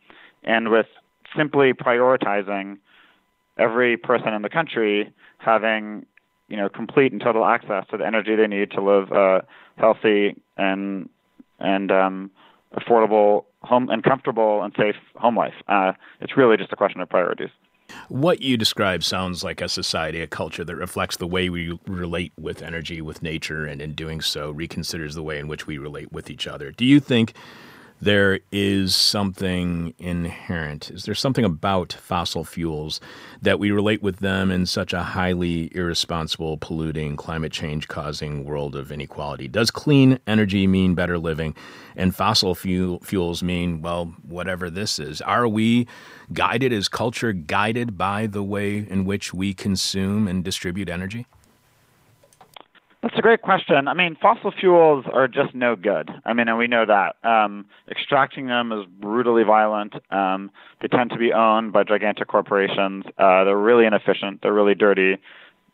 and 0.43 0.69
with 0.69 0.87
simply 1.35 1.73
prioritizing 1.73 2.77
every 3.57 3.97
person 3.97 4.33
in 4.33 4.41
the 4.41 4.49
country 4.49 5.13
having 5.37 6.05
you 6.47 6.57
know 6.57 6.69
complete 6.69 7.11
and 7.11 7.21
total 7.21 7.45
access 7.45 7.85
to 7.91 7.97
the 7.97 8.05
energy 8.05 8.35
they 8.35 8.47
need 8.47 8.71
to 8.71 8.81
live 8.81 9.11
a 9.11 9.45
healthy 9.77 10.35
and 10.57 11.09
and 11.59 11.91
um, 11.91 12.31
affordable 12.73 13.45
home 13.61 13.89
and 13.89 14.03
comfortable 14.03 14.61
and 14.63 14.73
safe 14.77 14.95
home 15.15 15.37
life. 15.37 15.53
Uh, 15.67 15.93
it's 16.21 16.37
really 16.37 16.57
just 16.57 16.71
a 16.71 16.75
question 16.75 17.01
of 17.01 17.09
priorities. 17.09 17.49
What 18.07 18.41
you 18.41 18.55
describe 18.55 19.03
sounds 19.03 19.43
like 19.43 19.61
a 19.61 19.69
society, 19.69 20.21
a 20.21 20.27
culture 20.27 20.63
that 20.63 20.75
reflects 20.75 21.17
the 21.17 21.25
way 21.25 21.49
we 21.49 21.79
relate 21.87 22.33
with 22.37 22.61
energy, 22.61 23.01
with 23.01 23.23
nature, 23.23 23.65
and 23.65 23.81
in 23.81 23.93
doing 23.93 24.21
so 24.21 24.53
reconsiders 24.53 25.15
the 25.15 25.23
way 25.23 25.39
in 25.39 25.47
which 25.47 25.65
we 25.65 25.79
relate 25.79 26.11
with 26.11 26.29
each 26.29 26.45
other. 26.45 26.71
Do 26.71 26.85
you 26.85 26.99
think 26.99 27.33
there 28.01 28.39
is 28.51 28.95
something 28.95 29.93
inherent. 29.97 30.89
Is 30.89 31.03
there 31.03 31.15
something 31.15 31.43
about 31.43 31.93
fossil 31.93 32.43
fuels 32.43 33.01
that 33.41 33.59
we 33.59 33.71
relate 33.71 34.01
with 34.01 34.17
them 34.19 34.51
in 34.51 34.65
such 34.65 34.93
a 34.93 35.03
highly 35.03 35.75
irresponsible, 35.75 36.57
polluting, 36.57 37.17
climate 37.17 37.51
change 37.51 37.87
causing 37.87 38.45
world 38.45 38.75
of 38.75 38.91
inequality? 38.91 39.47
Does 39.47 39.69
clean 39.69 40.19
energy 40.27 40.65
mean 40.65 40.95
better 40.95 41.17
living? 41.17 41.55
And 41.95 42.15
fossil 42.15 42.55
fuel, 42.55 42.99
fuels 42.99 43.43
mean, 43.43 43.81
well, 43.81 44.13
whatever 44.23 44.69
this 44.69 44.99
is. 44.99 45.21
Are 45.21 45.47
we 45.47 45.87
guided, 46.31 46.71
is 46.71 46.87
culture 46.87 47.33
guided 47.33 47.97
by 47.97 48.27
the 48.27 48.43
way 48.43 48.77
in 48.77 49.03
which 49.03 49.33
we 49.33 49.53
consume 49.53 50.27
and 50.27 50.43
distribute 50.43 50.89
energy? 50.89 51.25
That's 53.01 53.17
a 53.17 53.21
great 53.21 53.41
question. 53.41 53.87
I 53.87 53.93
mean, 53.93 54.17
fossil 54.21 54.51
fuels 54.51 55.05
are 55.11 55.27
just 55.29 55.55
no 55.55 55.77
good. 55.77 56.11
I 56.25 56.33
mean, 56.33 56.49
and 56.49 56.57
we 56.57 56.67
know 56.67 56.85
that. 56.85 57.15
Um, 57.27 57.65
extracting 57.89 58.47
them 58.47 58.73
is 58.73 58.85
brutally 58.99 59.43
violent. 59.43 59.93
Um, 60.11 60.51
they 60.81 60.89
tend 60.89 61.11
to 61.11 61.17
be 61.17 61.31
owned 61.31 61.71
by 61.71 61.83
gigantic 61.83 62.27
corporations. 62.27 63.05
Uh, 63.17 63.45
they're 63.45 63.57
really 63.57 63.85
inefficient. 63.85 64.41
They're 64.41 64.53
really 64.53 64.75
dirty. 64.75 65.17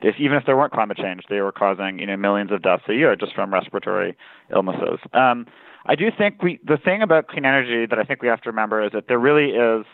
If, 0.02 0.16
even 0.20 0.38
if 0.38 0.46
there 0.46 0.56
weren't 0.56 0.74
climate 0.74 0.98
change, 0.98 1.24
they 1.28 1.42
were 1.42 1.52
causing 1.52 1.98
you 1.98 2.06
know 2.06 2.18
millions 2.18 2.52
of 2.52 2.62
deaths 2.62 2.84
a 2.88 2.94
year 2.94 3.16
just 3.16 3.34
from 3.34 3.52
respiratory 3.52 4.16
illnesses. 4.54 5.00
Um, 5.14 5.48
I 5.88 5.96
do 5.96 6.12
think 6.16 6.44
we 6.44 6.60
the 6.64 6.78
thing 6.78 7.02
about 7.02 7.28
clean 7.28 7.46
energy 7.46 7.88
that 7.88 7.98
I 7.98 8.04
think 8.04 8.22
we 8.22 8.28
have 8.28 8.42
to 8.42 8.50
remember 8.50 8.84
is 8.84 8.92
that 8.92 9.08
there 9.08 9.20
really 9.20 9.52
is 9.52 9.86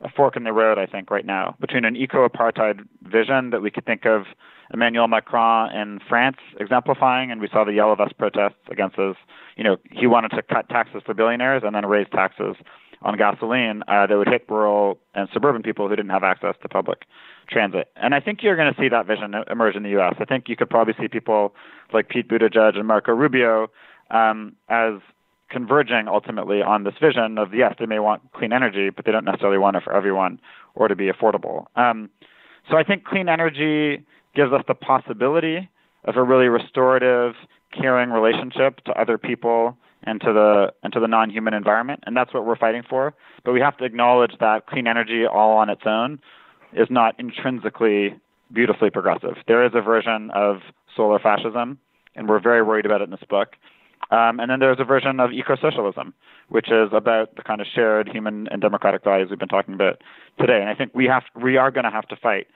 a 0.00 0.08
fork 0.16 0.34
in 0.34 0.42
the 0.42 0.52
road. 0.52 0.78
I 0.78 0.86
think 0.86 1.10
right 1.10 1.26
now 1.26 1.54
between 1.60 1.84
an 1.84 1.94
eco-apartheid 1.94 2.86
vision 3.02 3.50
that 3.50 3.62
we 3.62 3.70
could 3.70 3.84
think 3.84 4.06
of 4.06 4.24
Emmanuel 4.72 5.08
Macron 5.08 5.74
in 5.74 6.00
France 6.08 6.36
exemplifying, 6.58 7.30
and 7.30 7.40
we 7.40 7.48
saw 7.48 7.64
the 7.64 7.72
Yellow 7.72 7.94
Vest 7.94 8.16
protests 8.18 8.60
against 8.70 8.96
his. 8.96 9.16
You 9.56 9.64
know, 9.64 9.76
he 9.90 10.06
wanted 10.06 10.30
to 10.30 10.42
cut 10.42 10.68
taxes 10.68 11.02
for 11.04 11.14
billionaires 11.14 11.62
and 11.64 11.74
then 11.74 11.86
raise 11.86 12.06
taxes 12.12 12.56
on 13.02 13.16
gasoline 13.18 13.82
uh, 13.86 14.06
that 14.06 14.16
would 14.16 14.28
hit 14.28 14.46
rural 14.48 14.98
and 15.14 15.28
suburban 15.32 15.62
people 15.62 15.88
who 15.88 15.94
didn't 15.94 16.10
have 16.10 16.24
access 16.24 16.54
to 16.62 16.68
public 16.68 17.02
transit. 17.48 17.90
And 17.96 18.14
I 18.14 18.20
think 18.20 18.42
you're 18.42 18.56
going 18.56 18.72
to 18.72 18.80
see 18.80 18.88
that 18.88 19.06
vision 19.06 19.34
emerge 19.50 19.76
in 19.76 19.82
the 19.82 19.90
U.S. 19.90 20.14
I 20.18 20.24
think 20.24 20.48
you 20.48 20.56
could 20.56 20.70
probably 20.70 20.94
see 20.98 21.08
people 21.08 21.54
like 21.92 22.08
Pete 22.08 22.28
Buttigieg 22.28 22.76
and 22.76 22.86
Marco 22.88 23.12
Rubio 23.12 23.70
um, 24.10 24.56
as 24.68 24.94
converging 25.50 26.08
ultimately 26.08 26.62
on 26.62 26.84
this 26.84 26.94
vision 27.00 27.36
of 27.38 27.54
yes, 27.54 27.74
they 27.78 27.86
may 27.86 27.98
want 27.98 28.22
clean 28.32 28.52
energy, 28.52 28.90
but 28.90 29.04
they 29.04 29.12
don't 29.12 29.24
necessarily 29.24 29.58
want 29.58 29.76
it 29.76 29.82
for 29.84 29.94
everyone 29.94 30.40
or 30.74 30.88
to 30.88 30.96
be 30.96 31.10
affordable. 31.10 31.66
Um, 31.76 32.08
so 32.70 32.76
I 32.78 32.82
think 32.82 33.04
clean 33.04 33.28
energy 33.28 34.04
gives 34.34 34.52
us 34.52 34.62
the 34.66 34.74
possibility 34.74 35.68
of 36.04 36.16
a 36.16 36.22
really 36.22 36.48
restorative, 36.48 37.34
caring 37.72 38.10
relationship 38.10 38.80
to 38.84 38.92
other 38.92 39.18
people 39.18 39.76
and 40.02 40.20
to 40.20 40.32
the 40.32 40.72
and 40.82 40.92
to 40.92 41.00
the 41.00 41.08
non-human 41.08 41.54
environment, 41.54 42.00
and 42.06 42.16
that's 42.16 42.34
what 42.34 42.44
we're 42.44 42.56
fighting 42.56 42.82
for. 42.88 43.14
But 43.44 43.52
we 43.52 43.60
have 43.60 43.76
to 43.78 43.84
acknowledge 43.84 44.32
that 44.40 44.66
clean 44.66 44.86
energy 44.86 45.24
all 45.26 45.56
on 45.56 45.70
its 45.70 45.82
own 45.86 46.20
is 46.72 46.88
not 46.90 47.18
intrinsically 47.18 48.14
beautifully 48.52 48.90
progressive. 48.90 49.36
There 49.48 49.64
is 49.64 49.72
a 49.74 49.80
version 49.80 50.30
of 50.34 50.58
solar 50.94 51.18
fascism, 51.18 51.78
and 52.14 52.28
we're 52.28 52.40
very 52.40 52.62
worried 52.62 52.86
about 52.86 53.00
it 53.00 53.04
in 53.04 53.10
this 53.10 53.24
book. 53.28 53.56
Um, 54.10 54.38
and 54.38 54.50
then 54.50 54.60
there's 54.60 54.78
a 54.78 54.84
version 54.84 55.18
of 55.18 55.32
eco-socialism, 55.32 56.12
which 56.50 56.70
is 56.70 56.90
about 56.92 57.34
the 57.36 57.42
kind 57.42 57.60
of 57.60 57.66
shared 57.74 58.08
human 58.08 58.46
and 58.50 58.60
democratic 58.60 59.02
values 59.02 59.30
we've 59.30 59.38
been 59.38 59.48
talking 59.48 59.74
about 59.74 60.02
today. 60.38 60.60
And 60.60 60.68
I 60.68 60.74
think 60.74 60.94
we 60.94 61.06
have 61.06 61.22
we 61.34 61.56
are 61.56 61.70
going 61.70 61.84
to 61.84 61.90
have 61.90 62.06
to 62.08 62.16
fight 62.16 62.46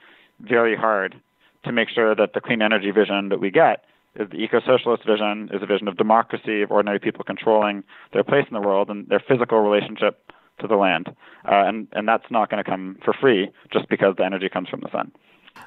very 0.40 0.76
hard 0.76 1.20
to 1.64 1.72
make 1.72 1.88
sure 1.88 2.14
that 2.14 2.32
the 2.34 2.40
clean 2.40 2.62
energy 2.62 2.90
vision 2.90 3.28
that 3.30 3.40
we 3.40 3.50
get 3.50 3.84
is 4.16 4.28
the 4.30 4.36
eco-socialist 4.38 5.04
vision 5.06 5.48
is 5.52 5.62
a 5.62 5.66
vision 5.66 5.88
of 5.88 5.96
democracy, 5.96 6.62
of 6.62 6.70
ordinary 6.70 6.98
people 6.98 7.24
controlling 7.24 7.84
their 8.12 8.24
place 8.24 8.46
in 8.48 8.54
the 8.54 8.66
world 8.66 8.90
and 8.90 9.08
their 9.08 9.22
physical 9.26 9.60
relationship 9.60 10.32
to 10.60 10.66
the 10.66 10.76
land. 10.76 11.08
Uh, 11.44 11.64
and, 11.66 11.86
and 11.92 12.08
that's 12.08 12.30
not 12.30 12.50
going 12.50 12.62
to 12.62 12.68
come 12.68 12.98
for 13.04 13.12
free 13.12 13.48
just 13.72 13.88
because 13.88 14.14
the 14.16 14.24
energy 14.24 14.48
comes 14.48 14.68
from 14.68 14.80
the 14.80 14.90
sun. 14.90 15.12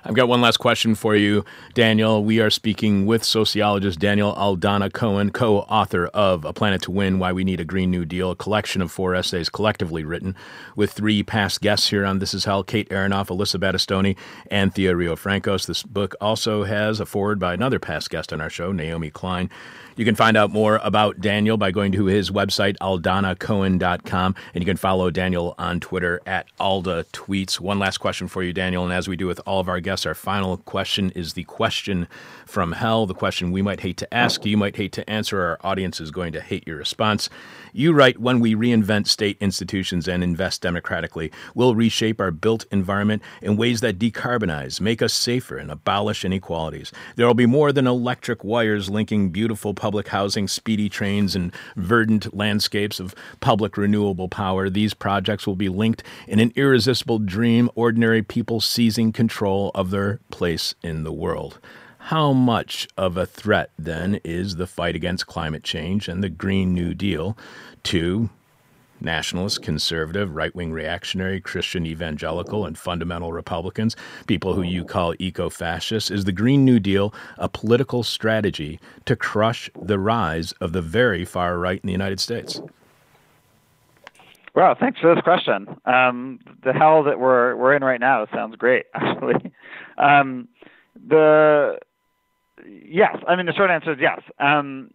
I've 0.03 0.15
got 0.15 0.27
one 0.27 0.41
last 0.41 0.57
question 0.57 0.95
for 0.95 1.15
you, 1.15 1.45
Daniel. 1.73 2.23
We 2.23 2.39
are 2.39 2.49
speaking 2.49 3.05
with 3.05 3.23
sociologist 3.23 3.99
Daniel 3.99 4.33
Aldana 4.33 4.91
Cohen, 4.91 5.29
co 5.31 5.59
author 5.59 6.07
of 6.07 6.43
A 6.43 6.53
Planet 6.53 6.81
to 6.83 6.91
Win 6.91 7.19
Why 7.19 7.31
We 7.31 7.43
Need 7.43 7.59
a 7.59 7.65
Green 7.65 7.91
New 7.91 8.05
Deal, 8.05 8.31
a 8.31 8.35
collection 8.35 8.81
of 8.81 8.91
four 8.91 9.13
essays 9.13 9.49
collectively 9.49 10.03
written 10.03 10.35
with 10.75 10.91
three 10.91 11.21
past 11.21 11.61
guests 11.61 11.89
here 11.89 12.05
on 12.05 12.19
This 12.19 12.33
Is 12.33 12.45
Hell 12.45 12.63
Kate 12.63 12.89
Aronoff, 12.89 13.27
Alyssa 13.27 13.59
Battistoni, 13.59 14.17
and 14.49 14.73
Thea 14.73 14.93
Riofrancos. 14.93 15.67
This 15.67 15.83
book 15.83 16.15
also 16.19 16.63
has 16.63 16.99
a 16.99 17.05
foreword 17.05 17.39
by 17.39 17.53
another 17.53 17.79
past 17.79 18.09
guest 18.09 18.33
on 18.33 18.41
our 18.41 18.49
show, 18.49 18.71
Naomi 18.71 19.11
Klein. 19.11 19.49
You 19.97 20.05
can 20.05 20.15
find 20.15 20.37
out 20.37 20.51
more 20.51 20.79
about 20.83 21.19
Daniel 21.19 21.57
by 21.57 21.71
going 21.71 21.91
to 21.91 22.05
his 22.05 22.31
website, 22.31 22.77
aldanacohen.com, 22.77 24.35
and 24.53 24.61
you 24.61 24.65
can 24.65 24.77
follow 24.77 25.11
Daniel 25.11 25.53
on 25.57 25.79
Twitter 25.79 26.21
at 26.25 26.47
Alda 26.59 27.05
Tweets. 27.11 27.59
One 27.59 27.77
last 27.77 27.97
question 27.97 28.27
for 28.27 28.41
you, 28.41 28.53
Daniel, 28.53 28.85
and 28.85 28.93
as 28.93 29.07
we 29.07 29.17
do 29.17 29.27
with 29.27 29.41
all 29.45 29.59
of 29.59 29.67
our 29.67 29.80
guests, 29.81 30.05
our 30.05 30.13
final 30.13 30.57
question 30.57 31.11
is 31.11 31.33
the 31.33 31.43
question 31.45 32.07
from 32.45 32.73
hell, 32.73 33.05
the 33.05 33.13
question 33.13 33.51
we 33.51 33.61
might 33.61 33.81
hate 33.81 33.97
to 33.97 34.13
ask, 34.13 34.45
you 34.45 34.57
might 34.57 34.75
hate 34.75 34.91
to 34.93 35.09
answer, 35.09 35.41
our 35.41 35.59
audience 35.61 35.99
is 35.99 36.11
going 36.11 36.33
to 36.33 36.41
hate 36.41 36.67
your 36.67 36.77
response. 36.77 37.29
You 37.73 37.93
write, 37.93 38.19
when 38.19 38.39
we 38.39 38.53
reinvent 38.53 39.07
state 39.07 39.37
institutions 39.39 40.07
and 40.07 40.23
invest 40.23 40.61
democratically, 40.61 41.31
we'll 41.55 41.73
reshape 41.73 42.19
our 42.19 42.31
built 42.31 42.65
environment 42.71 43.21
in 43.41 43.55
ways 43.55 43.79
that 43.81 43.97
decarbonize, 43.97 44.81
make 44.81 45.01
us 45.01 45.13
safer, 45.13 45.57
and 45.57 45.71
abolish 45.71 46.25
inequalities. 46.25 46.91
There 47.15 47.25
will 47.25 47.33
be 47.33 47.45
more 47.45 47.71
than 47.71 47.87
electric 47.87 48.43
wires 48.43 48.89
linking 48.89 49.29
beautiful 49.29 49.73
public 49.73 50.09
housing, 50.09 50.47
speedy 50.47 50.89
trains, 50.89 51.35
and 51.35 51.53
verdant 51.77 52.35
landscapes 52.35 52.99
of 52.99 53.15
public 53.39 53.77
renewable 53.77 54.27
power. 54.27 54.69
These 54.69 54.93
projects 54.93 55.47
will 55.47 55.55
be 55.55 55.69
linked 55.69 56.03
in 56.27 56.39
an 56.39 56.51
irresistible 56.55 57.19
dream, 57.19 57.69
ordinary 57.75 58.21
people 58.21 58.59
seizing 58.59 59.13
control 59.13 59.71
of 59.73 59.91
their 59.91 60.19
place 60.29 60.75
in 60.83 61.03
the 61.03 61.13
world. 61.13 61.59
How 62.05 62.33
much 62.33 62.87
of 62.97 63.15
a 63.15 63.25
threat, 63.25 63.69
then, 63.77 64.19
is 64.23 64.57
the 64.57 64.67
fight 64.67 64.95
against 64.95 65.27
climate 65.27 65.63
change 65.63 66.07
and 66.07 66.23
the 66.23 66.29
Green 66.29 66.73
New 66.73 66.93
Deal 66.93 67.37
to 67.83 68.29
nationalist, 68.99 69.61
conservative, 69.61 70.35
right 70.35 70.53
wing 70.53 70.71
reactionary, 70.71 71.39
Christian 71.39 71.85
evangelical, 71.85 72.65
and 72.65 72.77
fundamental 72.77 73.31
Republicans, 73.31 73.95
people 74.27 74.53
who 74.53 74.61
you 74.61 74.83
call 74.83 75.13
eco 75.19 75.49
fascists? 75.49 76.11
Is 76.11 76.25
the 76.25 76.31
Green 76.31 76.65
New 76.65 76.79
Deal 76.79 77.13
a 77.37 77.47
political 77.47 78.03
strategy 78.03 78.79
to 79.05 79.15
crush 79.15 79.69
the 79.79 79.99
rise 79.99 80.53
of 80.53 80.73
the 80.73 80.81
very 80.81 81.23
far 81.23 81.57
right 81.57 81.79
in 81.81 81.87
the 81.87 81.93
United 81.93 82.19
States? 82.19 82.61
Well, 84.53 84.75
thanks 84.77 84.99
for 84.99 85.15
this 85.15 85.23
question. 85.23 85.67
Um, 85.85 86.39
the 86.63 86.73
hell 86.73 87.03
that 87.03 87.19
we're 87.19 87.55
we're 87.55 87.73
in 87.73 87.83
right 87.83 88.01
now 88.01 88.27
sounds 88.33 88.55
great, 88.57 88.85
actually. 88.93 89.51
Um, 89.97 90.49
the 91.07 91.79
yes, 92.67 93.17
I 93.27 93.35
mean 93.35 93.45
the 93.45 93.53
short 93.53 93.69
answer 93.69 93.93
is 93.93 93.99
yes. 93.99 94.21
Um, 94.39 94.91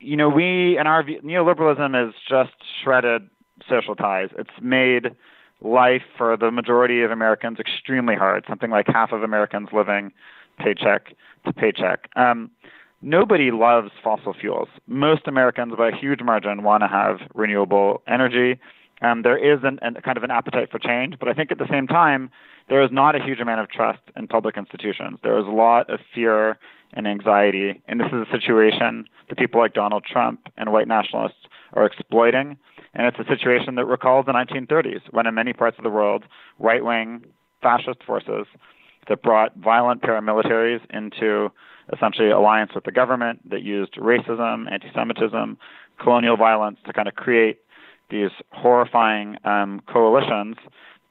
you 0.00 0.16
know, 0.16 0.28
we 0.28 0.76
and 0.78 0.86
our 0.86 1.02
view, 1.02 1.20
neoliberalism 1.22 1.94
has 1.94 2.14
just 2.28 2.54
shredded 2.82 3.28
social 3.68 3.94
ties. 3.94 4.28
It's 4.38 4.50
made 4.62 5.10
life 5.60 6.02
for 6.16 6.36
the 6.36 6.50
majority 6.50 7.02
of 7.02 7.10
Americans 7.10 7.58
extremely 7.58 8.14
hard. 8.14 8.44
Something 8.48 8.70
like 8.70 8.86
half 8.86 9.12
of 9.12 9.22
Americans 9.22 9.68
living 9.72 10.12
paycheck 10.58 11.14
to 11.44 11.52
paycheck. 11.52 12.08
Um, 12.16 12.50
nobody 13.02 13.50
loves 13.50 13.90
fossil 14.02 14.34
fuels. 14.34 14.68
Most 14.86 15.26
Americans, 15.26 15.74
by 15.76 15.88
a 15.88 15.96
huge 15.96 16.20
margin, 16.22 16.62
want 16.62 16.82
to 16.82 16.88
have 16.88 17.18
renewable 17.34 18.02
energy. 18.06 18.60
Um, 19.00 19.22
there 19.22 19.38
is 19.38 19.60
an, 19.62 19.78
an, 19.82 19.96
kind 20.04 20.16
of 20.16 20.24
an 20.24 20.30
appetite 20.30 20.70
for 20.70 20.78
change, 20.78 21.16
but 21.18 21.28
I 21.28 21.34
think 21.34 21.52
at 21.52 21.58
the 21.58 21.68
same 21.70 21.86
time, 21.86 22.30
there 22.68 22.82
is 22.82 22.90
not 22.92 23.14
a 23.14 23.24
huge 23.24 23.40
amount 23.40 23.60
of 23.60 23.70
trust 23.70 24.00
in 24.16 24.26
public 24.26 24.56
institutions. 24.56 25.18
There 25.22 25.38
is 25.38 25.46
a 25.46 25.50
lot 25.50 25.88
of 25.88 26.00
fear 26.14 26.58
and 26.92 27.06
anxiety, 27.06 27.82
and 27.86 28.00
this 28.00 28.08
is 28.08 28.26
a 28.26 28.30
situation 28.30 29.04
that 29.28 29.38
people 29.38 29.60
like 29.60 29.74
Donald 29.74 30.04
Trump 30.04 30.48
and 30.56 30.72
white 30.72 30.88
nationalists 30.88 31.46
are 31.74 31.84
exploiting. 31.84 32.56
And 32.94 33.06
it's 33.06 33.18
a 33.18 33.30
situation 33.30 33.74
that 33.76 33.84
recalls 33.84 34.26
the 34.26 34.32
1930s, 34.32 35.02
when 35.10 35.26
in 35.26 35.34
many 35.34 35.52
parts 35.52 35.78
of 35.78 35.84
the 35.84 35.90
world, 35.90 36.24
right 36.58 36.84
wing 36.84 37.24
fascist 37.62 38.02
forces 38.06 38.46
that 39.08 39.22
brought 39.22 39.56
violent 39.56 40.02
paramilitaries 40.02 40.80
into 40.90 41.50
essentially 41.92 42.30
alliance 42.30 42.72
with 42.74 42.84
the 42.84 42.92
government 42.92 43.48
that 43.48 43.62
used 43.62 43.94
racism, 43.94 44.70
anti 44.70 44.90
Semitism, 44.94 45.58
colonial 46.00 46.36
violence 46.36 46.78
to 46.86 46.92
kind 46.92 47.08
of 47.08 47.14
create 47.14 47.58
these 48.10 48.30
horrifying 48.52 49.36
um, 49.44 49.80
coalitions 49.86 50.56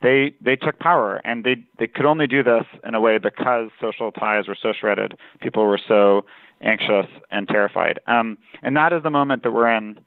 they 0.01 0.33
they 0.41 0.55
took 0.55 0.77
power 0.79 1.21
and 1.25 1.43
they 1.43 1.55
they 1.79 1.87
could 1.87 2.05
only 2.05 2.27
do 2.27 2.43
this 2.43 2.63
in 2.85 2.95
a 2.95 3.01
way 3.01 3.17
because 3.17 3.69
social 3.81 4.11
ties 4.11 4.47
were 4.47 4.57
so 4.61 4.73
shredded 4.77 5.17
people 5.41 5.65
were 5.65 5.79
so 5.87 6.25
anxious 6.61 7.07
and 7.31 7.47
terrified 7.47 7.99
um, 8.07 8.37
and 8.61 8.75
that 8.75 8.93
is 8.93 9.03
the 9.03 9.09
moment 9.09 9.43
that 9.43 9.51
we're 9.51 9.71
in 9.75 9.99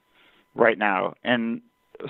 right 0.54 0.78
now 0.78 1.14
and 1.24 1.60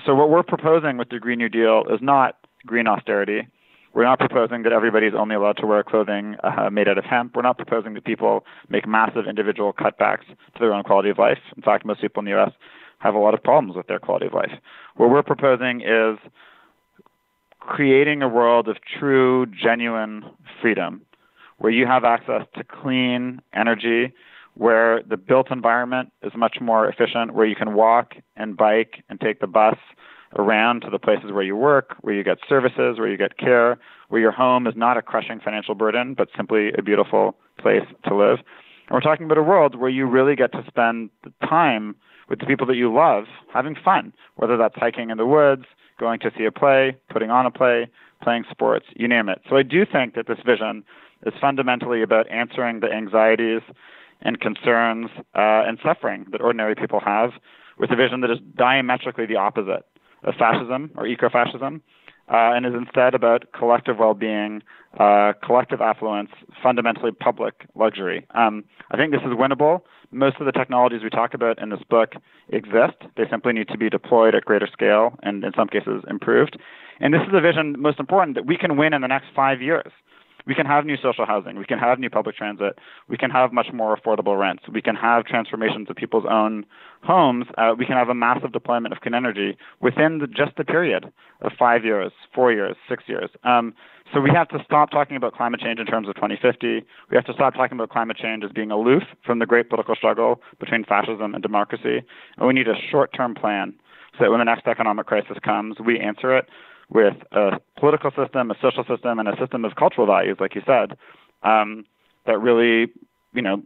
so 0.05 0.15
what 0.15 0.29
we're 0.29 0.43
proposing 0.43 0.97
with 0.97 1.09
the 1.09 1.19
green 1.19 1.39
new 1.39 1.49
deal 1.49 1.83
is 1.91 1.99
not 2.01 2.37
green 2.65 2.87
austerity 2.87 3.47
we're 3.93 4.03
not 4.03 4.19
proposing 4.19 4.63
that 4.63 4.71
everybody's 4.71 5.13
only 5.17 5.35
allowed 5.35 5.57
to 5.57 5.65
wear 5.65 5.83
clothing 5.83 6.35
uh, 6.43 6.69
made 6.69 6.87
out 6.87 6.97
of 6.97 7.03
hemp. 7.03 7.35
We're 7.35 7.41
not 7.41 7.57
proposing 7.57 7.93
that 7.95 8.05
people 8.05 8.45
make 8.69 8.87
massive 8.87 9.27
individual 9.27 9.73
cutbacks 9.73 10.25
to 10.27 10.59
their 10.59 10.73
own 10.73 10.83
quality 10.83 11.09
of 11.09 11.17
life. 11.17 11.39
In 11.57 11.61
fact, 11.61 11.85
most 11.85 11.99
people 11.99 12.21
in 12.21 12.25
the 12.25 12.31
U.S. 12.31 12.51
have 13.01 13.15
a 13.15 13.19
lot 13.19 13.33
of 13.33 13.43
problems 13.43 13.75
with 13.75 13.87
their 13.87 13.99
quality 13.99 14.27
of 14.27 14.33
life. 14.33 14.51
What 14.95 15.09
we're 15.09 15.23
proposing 15.23 15.81
is 15.81 16.17
creating 17.59 18.21
a 18.21 18.27
world 18.27 18.67
of 18.67 18.77
true, 18.99 19.45
genuine 19.45 20.25
freedom 20.61 21.01
where 21.57 21.71
you 21.71 21.85
have 21.85 22.03
access 22.03 22.41
to 22.55 22.63
clean 22.63 23.39
energy, 23.53 24.11
where 24.55 25.03
the 25.03 25.17
built 25.17 25.51
environment 25.51 26.11
is 26.23 26.31
much 26.35 26.57
more 26.59 26.89
efficient, 26.89 27.33
where 27.33 27.45
you 27.45 27.55
can 27.55 27.73
walk 27.75 28.15
and 28.35 28.57
bike 28.57 29.03
and 29.09 29.19
take 29.19 29.39
the 29.39 29.47
bus 29.47 29.77
around 30.37 30.81
to 30.81 30.89
the 30.89 30.97
places 30.97 31.31
where 31.31 31.43
you 31.43 31.55
work, 31.55 31.95
where 32.01 32.15
you 32.15 32.23
get 32.23 32.37
services, 32.49 32.97
where 32.97 33.07
you 33.07 33.17
get 33.17 33.37
care, 33.37 33.77
where 34.09 34.21
your 34.21 34.31
home 34.31 34.65
is 34.65 34.73
not 34.75 34.97
a 34.97 35.01
crushing 35.01 35.39
financial 35.39 35.75
burden, 35.75 36.15
but 36.15 36.29
simply 36.35 36.71
a 36.77 36.81
beautiful 36.81 37.35
place 37.59 37.85
to 38.05 38.15
live. 38.15 38.39
And 38.87 38.95
we're 38.95 39.01
talking 39.01 39.25
about 39.25 39.37
a 39.37 39.43
world 39.43 39.75
where 39.75 39.89
you 39.89 40.07
really 40.07 40.35
get 40.35 40.51
to 40.53 40.63
spend 40.67 41.11
the 41.23 41.31
time 41.47 41.95
with 42.31 42.39
the 42.39 42.45
people 42.45 42.65
that 42.65 42.77
you 42.77 42.91
love 42.91 43.25
having 43.53 43.75
fun, 43.75 44.13
whether 44.37 44.55
that's 44.55 44.75
hiking 44.77 45.09
in 45.09 45.17
the 45.17 45.25
woods, 45.25 45.65
going 45.99 46.17
to 46.21 46.31
see 46.37 46.45
a 46.45 46.51
play, 46.51 46.95
putting 47.09 47.29
on 47.29 47.45
a 47.45 47.51
play, 47.51 47.89
playing 48.23 48.45
sports, 48.49 48.85
you 48.95 49.05
name 49.05 49.27
it. 49.27 49.41
So 49.49 49.57
I 49.57 49.63
do 49.63 49.85
think 49.85 50.15
that 50.15 50.27
this 50.27 50.37
vision 50.45 50.85
is 51.25 51.33
fundamentally 51.41 52.01
about 52.01 52.31
answering 52.31 52.79
the 52.79 52.89
anxieties 52.89 53.61
and 54.21 54.39
concerns 54.39 55.09
uh, 55.35 55.67
and 55.67 55.77
suffering 55.83 56.25
that 56.31 56.39
ordinary 56.39 56.73
people 56.73 57.01
have 57.01 57.31
with 57.77 57.91
a 57.91 57.97
vision 57.97 58.21
that 58.21 58.31
is 58.31 58.39
diametrically 58.55 59.25
the 59.25 59.35
opposite 59.35 59.85
of 60.23 60.33
fascism 60.35 60.89
or 60.95 61.05
eco-fascism, 61.05 61.81
uh, 62.31 62.53
and 62.55 62.65
is 62.65 62.73
instead 62.73 63.13
about 63.13 63.51
collective 63.51 63.97
well-being, 63.99 64.63
uh, 64.99 65.33
collective 65.43 65.81
affluence, 65.81 66.29
fundamentally 66.63 67.11
public 67.11 67.65
luxury. 67.75 68.25
Um, 68.33 68.63
I 68.91 68.97
think 68.97 69.11
this 69.11 69.21
is 69.21 69.33
winnable 69.33 69.81
most 70.11 70.37
of 70.39 70.45
the 70.45 70.51
technologies 70.51 71.01
we 71.03 71.09
talk 71.09 71.33
about 71.33 71.61
in 71.61 71.69
this 71.69 71.79
book 71.89 72.13
exist. 72.49 72.97
They 73.15 73.23
simply 73.29 73.53
need 73.53 73.67
to 73.69 73.77
be 73.77 73.89
deployed 73.89 74.35
at 74.35 74.45
greater 74.45 74.67
scale 74.71 75.17
and, 75.23 75.43
in 75.43 75.53
some 75.55 75.67
cases, 75.67 76.03
improved. 76.09 76.57
And 76.99 77.13
this 77.13 77.21
is 77.21 77.33
a 77.33 77.41
vision, 77.41 77.75
most 77.79 77.99
important, 77.99 78.35
that 78.35 78.45
we 78.45 78.57
can 78.57 78.77
win 78.77 78.93
in 78.93 79.01
the 79.01 79.07
next 79.07 79.27
five 79.35 79.61
years. 79.61 79.91
We 80.45 80.55
can 80.55 80.65
have 80.65 80.85
new 80.85 80.97
social 80.97 81.25
housing. 81.25 81.57
We 81.57 81.65
can 81.65 81.79
have 81.79 81.99
new 81.99 82.09
public 82.09 82.35
transit. 82.35 82.79
We 83.07 83.17
can 83.17 83.29
have 83.29 83.53
much 83.53 83.67
more 83.73 83.95
affordable 83.95 84.39
rents. 84.39 84.63
We 84.71 84.81
can 84.81 84.95
have 84.95 85.25
transformations 85.25 85.89
of 85.89 85.95
people's 85.95 86.25
own 86.29 86.65
homes. 87.03 87.45
Uh, 87.57 87.73
we 87.77 87.85
can 87.85 87.95
have 87.95 88.09
a 88.09 88.13
massive 88.15 88.51
deployment 88.51 88.93
of 88.93 89.01
clean 89.01 89.13
energy 89.13 89.57
within 89.79 90.19
the, 90.19 90.27
just 90.27 90.55
the 90.57 90.63
period 90.63 91.11
of 91.41 91.51
five 91.57 91.83
years, 91.83 92.11
four 92.33 92.51
years, 92.51 92.75
six 92.87 93.03
years. 93.07 93.29
Um, 93.43 93.73
so 94.13 94.19
we 94.19 94.29
have 94.31 94.49
to 94.49 94.59
stop 94.65 94.91
talking 94.91 95.15
about 95.15 95.33
climate 95.33 95.61
change 95.61 95.79
in 95.79 95.85
terms 95.85 96.09
of 96.09 96.15
2050. 96.15 96.85
We 97.09 97.15
have 97.15 97.25
to 97.25 97.33
stop 97.33 97.53
talking 97.53 97.77
about 97.77 97.89
climate 97.89 98.17
change 98.17 98.43
as 98.43 98.51
being 98.51 98.71
aloof 98.71 99.03
from 99.25 99.39
the 99.39 99.45
great 99.45 99.69
political 99.69 99.95
struggle 99.95 100.41
between 100.59 100.83
fascism 100.83 101.33
and 101.33 101.41
democracy. 101.41 102.03
And 102.37 102.47
we 102.47 102.53
need 102.53 102.67
a 102.67 102.75
short-term 102.89 103.35
plan 103.35 103.73
so 104.17 104.25
that 104.25 104.31
when 104.31 104.39
the 104.39 104.45
next 104.45 104.67
economic 104.67 105.05
crisis 105.05 105.37
comes, 105.43 105.77
we 105.79 105.99
answer 105.99 106.37
it 106.37 106.45
with 106.91 107.15
a 107.31 107.59
political 107.77 108.11
system, 108.11 108.51
a 108.51 108.55
social 108.61 108.83
system, 108.83 109.17
and 109.17 109.27
a 109.27 109.37
system 109.37 109.65
of 109.65 109.75
cultural 109.75 110.05
values, 110.05 110.37
like 110.39 110.55
you 110.55 110.61
said, 110.65 110.97
um, 111.43 111.85
that 112.25 112.37
really, 112.39 112.91
you 113.33 113.41
know, 113.41 113.63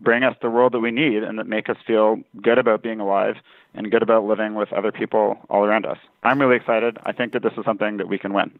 bring 0.00 0.24
us 0.24 0.34
the 0.42 0.50
world 0.50 0.72
that 0.72 0.80
we 0.80 0.90
need 0.90 1.22
and 1.22 1.38
that 1.38 1.46
make 1.46 1.68
us 1.68 1.76
feel 1.86 2.16
good 2.42 2.58
about 2.58 2.82
being 2.82 3.00
alive 3.00 3.36
and 3.74 3.90
good 3.90 4.02
about 4.02 4.24
living 4.24 4.54
with 4.54 4.72
other 4.72 4.90
people 4.90 5.38
all 5.48 5.64
around 5.64 5.86
us. 5.86 5.98
I'm 6.22 6.40
really 6.40 6.56
excited. 6.56 6.98
I 7.04 7.12
think 7.12 7.32
that 7.32 7.42
this 7.42 7.52
is 7.56 7.64
something 7.64 7.98
that 7.98 8.08
we 8.08 8.18
can 8.18 8.32
win. 8.32 8.58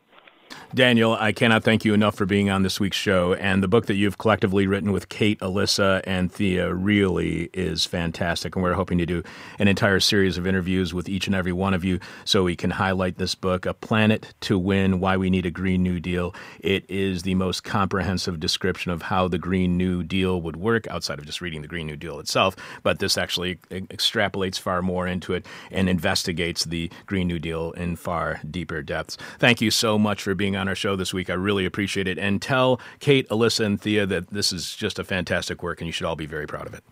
Daniel, 0.75 1.17
I 1.21 1.31
cannot 1.31 1.63
thank 1.63 1.85
you 1.85 1.95
enough 1.95 2.17
for 2.17 2.27
being 2.27 2.51
on 2.51 2.65
this 2.65 2.81
week's 2.81 2.97
show. 2.97 3.35
And 3.35 3.63
the 3.63 3.69
book 3.69 3.87
that 3.87 3.95
you've 3.95 4.19
collectively 4.19 4.67
written 4.67 4.91
with 4.91 5.09
Kate, 5.09 5.39
Alyssa, 5.39 6.03
and 6.05 6.33
Thea 6.33 6.75
really 6.75 7.49
is 7.53 7.85
fantastic. 7.87 8.57
And 8.57 8.63
we're 8.63 8.75
hoping 8.75 8.99
to 8.99 9.07
do 9.07 9.23
an 9.61 9.69
entire 9.69 10.01
series 10.01 10.37
of 10.37 10.49
interviews 10.49 10.93
with 10.93 11.09
each 11.09 11.29
and 11.29 11.37
every 11.37 11.53
one 11.53 11.75
of 11.75 11.85
you 11.85 12.01
so 12.25 12.43
we 12.43 12.57
can 12.57 12.71
highlight 12.71 13.19
this 13.19 13.37
book, 13.37 13.67
A 13.67 13.75
Planet 13.75 14.35
to 14.41 14.59
Win 14.59 14.99
Why 14.99 15.17
We 15.17 15.31
Need 15.31 15.47
a 15.47 15.51
Green 15.53 15.85
New 15.85 16.01
Deal. 16.01 16.35
It 16.59 16.85
is 16.91 17.23
the 17.23 17.37
most 17.37 17.63
comprehensive 17.63 18.41
description 18.41 18.91
of 18.91 19.03
how 19.03 19.29
the 19.29 19.39
Green 19.39 19.77
New 19.77 20.03
Deal 20.03 20.43
would 20.43 20.57
work 20.57 20.89
outside 20.89 21.21
of 21.21 21.27
just 21.27 21.41
reading 21.41 21.63
the 21.63 21.69
Green 21.69 21.87
New 21.87 21.97
Deal 21.97 22.19
itself. 22.19 22.57
But 22.83 22.99
this 22.99 23.17
actually 23.17 23.57
extrapolates 23.71 24.59
far 24.59 24.83
more 24.83 25.07
into 25.07 25.35
it 25.35 25.47
and 25.71 25.89
investigates 25.89 26.65
the 26.65 26.91
Green 27.07 27.29
New 27.29 27.39
Deal 27.39 27.71
in 27.73 27.95
far 27.95 28.41
deeper 28.51 28.83
depths. 28.83 29.17
Thank 29.39 29.61
you 29.61 29.71
so 29.71 30.01
much 30.01 30.21
for 30.23 30.35
being 30.35 30.57
on 30.57 30.64
our 30.69 30.75
show 30.75 30.97
this 30.97 31.15
week. 31.15 31.31
I 31.31 31.35
really 31.35 31.65
appreciate 31.65 32.09
it. 32.09 32.19
And 32.19 32.41
tell 32.41 32.81
Kate, 33.01 33.29
Alyssa, 33.29 33.65
and 33.65 33.81
Thea 33.81 34.07
that 34.07 34.31
this 34.31 34.53
is 34.53 34.75
just 34.75 34.99
a 34.99 35.05
fantastic 35.05 35.63
work 35.63 35.81
and 35.81 35.87
you 35.87 35.93
should 35.93 36.07
all 36.07 36.17
be 36.17 36.27
very 36.27 36.47
proud 36.47 36.67
of 36.67 36.75
it. 36.75 36.85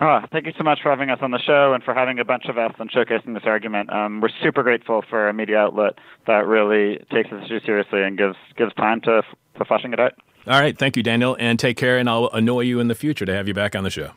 Oh, 0.00 0.20
thank 0.32 0.46
you 0.46 0.52
so 0.58 0.64
much 0.64 0.80
for 0.82 0.90
having 0.90 1.10
us 1.10 1.20
on 1.22 1.30
the 1.30 1.38
show 1.38 1.74
and 1.74 1.84
for 1.84 1.94
having 1.94 2.18
a 2.18 2.24
bunch 2.24 2.46
of 2.46 2.58
us 2.58 2.72
and 2.80 2.90
showcasing 2.90 3.34
this 3.34 3.44
argument. 3.44 3.92
Um, 3.92 4.20
we're 4.20 4.30
super 4.42 4.64
grateful 4.64 5.04
for 5.08 5.28
a 5.28 5.32
media 5.32 5.58
outlet 5.58 5.94
that 6.26 6.44
really 6.44 6.96
takes 7.12 7.30
this 7.30 7.44
issue 7.44 7.60
seriously 7.64 8.02
and 8.02 8.18
gives 8.18 8.36
gives 8.56 8.74
time 8.74 9.00
to, 9.02 9.22
to 9.58 9.64
fleshing 9.64 9.92
it 9.92 10.00
out. 10.00 10.14
All 10.48 10.60
right. 10.60 10.76
Thank 10.76 10.96
you, 10.96 11.04
Daniel. 11.04 11.36
And 11.38 11.56
take 11.56 11.76
care, 11.76 11.98
and 11.98 12.10
I'll 12.10 12.30
annoy 12.32 12.62
you 12.62 12.80
in 12.80 12.88
the 12.88 12.96
future 12.96 13.24
to 13.24 13.32
have 13.32 13.46
you 13.46 13.54
back 13.54 13.76
on 13.76 13.84
the 13.84 13.90
show. 13.90 14.10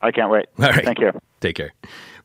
I 0.00 0.10
can't 0.10 0.30
wait. 0.30 0.46
All 0.58 0.70
right. 0.70 0.84
Thank 0.84 0.98
you. 0.98 1.12
Take 1.40 1.56
care. 1.56 1.74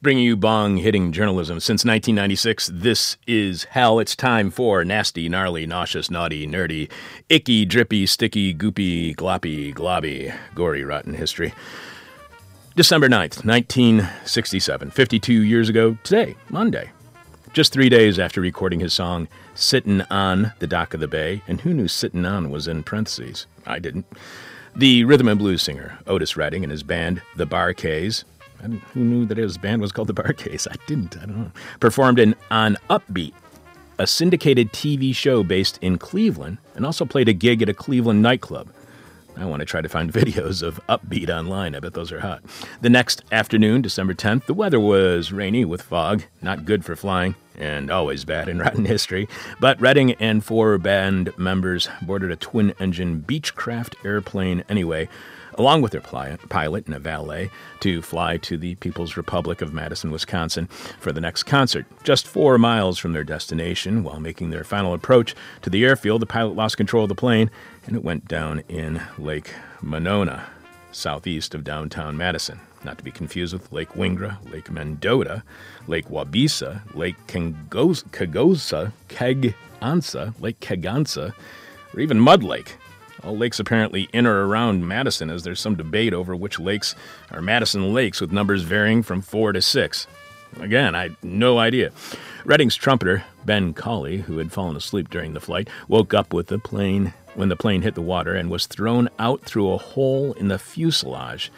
Bringing 0.02 0.24
you 0.24 0.38
bong 0.38 0.78
hitting 0.78 1.12
journalism 1.12 1.60
since 1.60 1.84
1996, 1.84 2.70
this 2.72 3.18
is 3.28 3.66
hell. 3.66 4.00
It's 4.00 4.16
time 4.16 4.50
for 4.50 4.86
nasty, 4.86 5.28
gnarly, 5.28 5.66
nauseous, 5.66 6.10
naughty, 6.10 6.48
nerdy, 6.48 6.90
icky, 7.28 7.66
drippy, 7.66 8.06
sticky, 8.06 8.54
goopy, 8.54 9.14
gloppy, 9.14 9.74
globby, 9.74 10.34
gory, 10.56 10.86
rotten 10.86 11.16
history. 11.16 11.54
December 12.78 13.10
9th, 13.10 13.44
1967, 13.44 14.90
52 14.90 15.34
years 15.34 15.68
ago 15.68 15.98
today, 16.04 16.38
Monday. 16.48 16.92
Just 17.52 17.74
three 17.74 17.90
days 17.90 18.20
after 18.20 18.40
recording 18.40 18.80
his 18.80 18.94
song 18.94 19.28
Sittin' 19.54 20.04
on 20.10 20.54
the 20.60 20.68
Dock 20.68 20.94
of 20.94 21.02
the 21.02 21.10
Bay, 21.10 21.42
and 21.46 21.60
who 21.60 21.74
knew 21.74 21.90
Sittin' 21.90 22.26
on 22.26 22.50
was 22.50 22.70
in 22.70 22.84
parentheses? 22.84 23.48
I 23.68 23.80
didn't. 23.80 24.06
The 24.74 25.04
rhythm 25.04 25.28
and 25.28 25.38
blues 25.38 25.62
singer, 25.62 26.00
Otis 26.08 26.38
Redding, 26.38 26.64
and 26.64 26.72
his 26.72 26.84
band, 26.84 27.22
the 27.36 27.46
Bar-Kays, 27.46 28.24
and 28.62 28.80
who 28.94 29.02
knew 29.02 29.26
that 29.26 29.38
his 29.38 29.58
band 29.58 29.82
was 29.82 29.92
called 29.92 30.08
the 30.08 30.14
Bar-Kays? 30.14 30.68
I 30.70 30.76
didn't, 30.88 31.18
I 31.18 31.22
don't 31.22 31.38
know. 31.38 31.52
Performed 31.80 32.20
in 32.20 32.36
On 32.52 32.78
Upbeat, 32.90 33.34
a 33.98 34.08
syndicated 34.08 34.72
TV 34.72 35.14
show 35.14 35.44
based 35.44 35.78
in 35.82 35.98
Cleveland, 35.98 36.58
and 36.76 36.86
also 36.86 37.06
played 37.06 37.30
a 37.30 37.34
gig 37.34 37.62
at 37.62 37.70
a 37.70 37.74
Cleveland 37.74 38.22
nightclub. 38.22 38.70
I 39.38 39.46
want 39.46 39.62
to 39.62 39.66
try 39.66 39.82
to 39.82 39.90
find 39.90 40.12
videos 40.14 40.62
of 40.62 40.80
Upbeat 40.90 41.30
online. 41.30 41.76
I 41.76 41.80
bet 41.80 41.94
those 41.94 42.12
are 42.12 42.20
hot. 42.20 42.44
The 42.82 42.90
next 42.90 43.24
afternoon, 43.32 43.82
December 43.82 44.14
10th, 44.14 44.46
the 44.46 44.54
weather 44.54 44.80
was 44.80 45.32
rainy 45.32 45.66
with 45.66 45.82
fog, 45.82 46.24
not 46.42 46.66
good 46.66 46.84
for 46.84 46.96
flying, 46.96 47.36
and 47.58 47.90
always 47.90 48.26
bad 48.26 48.50
in 48.50 48.60
rotten 48.60 48.86
history. 48.86 49.28
But 49.60 49.80
Redding 49.80 50.14
and 50.14 50.44
four 50.44 50.78
band 50.78 51.32
members 51.38 51.90
boarded 52.02 52.32
a 52.32 52.36
twin 52.36 52.74
engine 52.80 53.24
Beechcraft 53.26 54.06
airplane 54.06 54.64
anyway, 54.70 55.08
along 55.60 55.82
with 55.82 55.92
their 55.92 56.02
pilot 56.02 56.86
and 56.88 56.96
a 56.96 57.00
valet, 57.00 57.52
to 57.82 58.02
fly 58.02 58.38
to 58.38 58.58
the 58.58 58.76
People's 58.76 59.18
Republic 59.18 59.62
of 59.62 59.74
Madison, 59.74 60.10
Wisconsin 60.10 60.68
for 61.00 61.12
the 61.12 61.22
next 61.22 61.44
concert. 61.44 61.86
Just 62.04 62.26
four 62.26 62.58
miles 62.58 62.98
from 62.98 63.12
their 63.12 63.26
destination, 63.26 64.04
while 64.04 64.20
making 64.20 64.50
their 64.50 64.64
final 64.64 64.94
approach 64.94 65.36
to 65.62 65.70
the 65.70 65.84
airfield, 65.84 66.22
the 66.22 66.26
pilot 66.26 66.56
lost 66.56 66.78
control 66.78 67.04
of 67.04 67.10
the 67.10 67.16
plane 67.16 67.52
and 67.86 67.96
it 67.96 68.04
went 68.04 68.28
down 68.28 68.64
in 68.70 69.02
Lake 69.18 69.54
Monona, 69.82 70.46
southeast 70.92 71.54
of 71.54 71.64
downtown 71.64 72.16
Madison. 72.16 72.60
Not 72.84 72.98
to 72.98 73.04
be 73.04 73.12
confused 73.12 73.52
with 73.52 73.72
Lake 73.74 73.90
Wingra, 73.90 74.38
Lake 74.52 74.72
Mendota, 74.72 75.44
Lake 75.88 76.08
Waubesa, 76.08 76.82
Lake 76.96 77.18
Kagosa, 77.28 78.92
Kegonsa, 79.10 80.42
Lake 80.42 80.60
Kegonsa, 80.62 81.34
or 81.94 82.00
even 82.00 82.20
Mud 82.20 82.44
Lake. 82.44 82.78
All 83.24 83.38
lakes 83.38 83.60
apparently 83.60 84.08
in 84.14 84.26
or 84.26 84.48
around 84.48 84.88
Madison, 84.88 85.30
as 85.30 85.44
there's 85.44 85.60
some 85.60 85.76
debate 85.76 86.14
over 86.14 86.36
which 86.36 86.60
lakes 86.60 86.96
are 87.32 87.42
Madison 87.42 87.94
lakes, 87.94 88.22
with 88.22 88.32
numbers 88.32 88.64
varying 88.64 89.04
from 89.04 89.22
four 89.22 89.52
to 89.52 89.62
six. 89.62 90.08
Again, 90.60 90.96
I 90.96 91.10
no 91.22 91.60
idea. 91.60 91.92
Redding's 92.46 92.76
trumpeter, 92.76 93.24
Ben 93.46 93.74
Cauley, 93.74 94.18
who 94.18 94.38
had 94.38 94.52
fallen 94.52 94.76
asleep 94.76 95.10
during 95.10 95.34
the 95.34 95.40
flight, 95.40 95.70
woke 95.88 96.14
up 96.14 96.34
with 96.34 96.48
the 96.48 96.60
plane 96.60 97.14
when 97.36 97.50
the 97.50 97.56
plane 97.56 97.82
hit 97.82 97.96
the 97.96 98.02
water 98.02 98.34
and 98.34 98.50
was 98.50 98.66
thrown 98.66 99.10
out 99.20 99.42
through 99.42 99.72
a 99.72 99.78
hole 99.78 100.34
in 100.34 100.48
the 100.48 100.58
fuselage. 100.58 101.52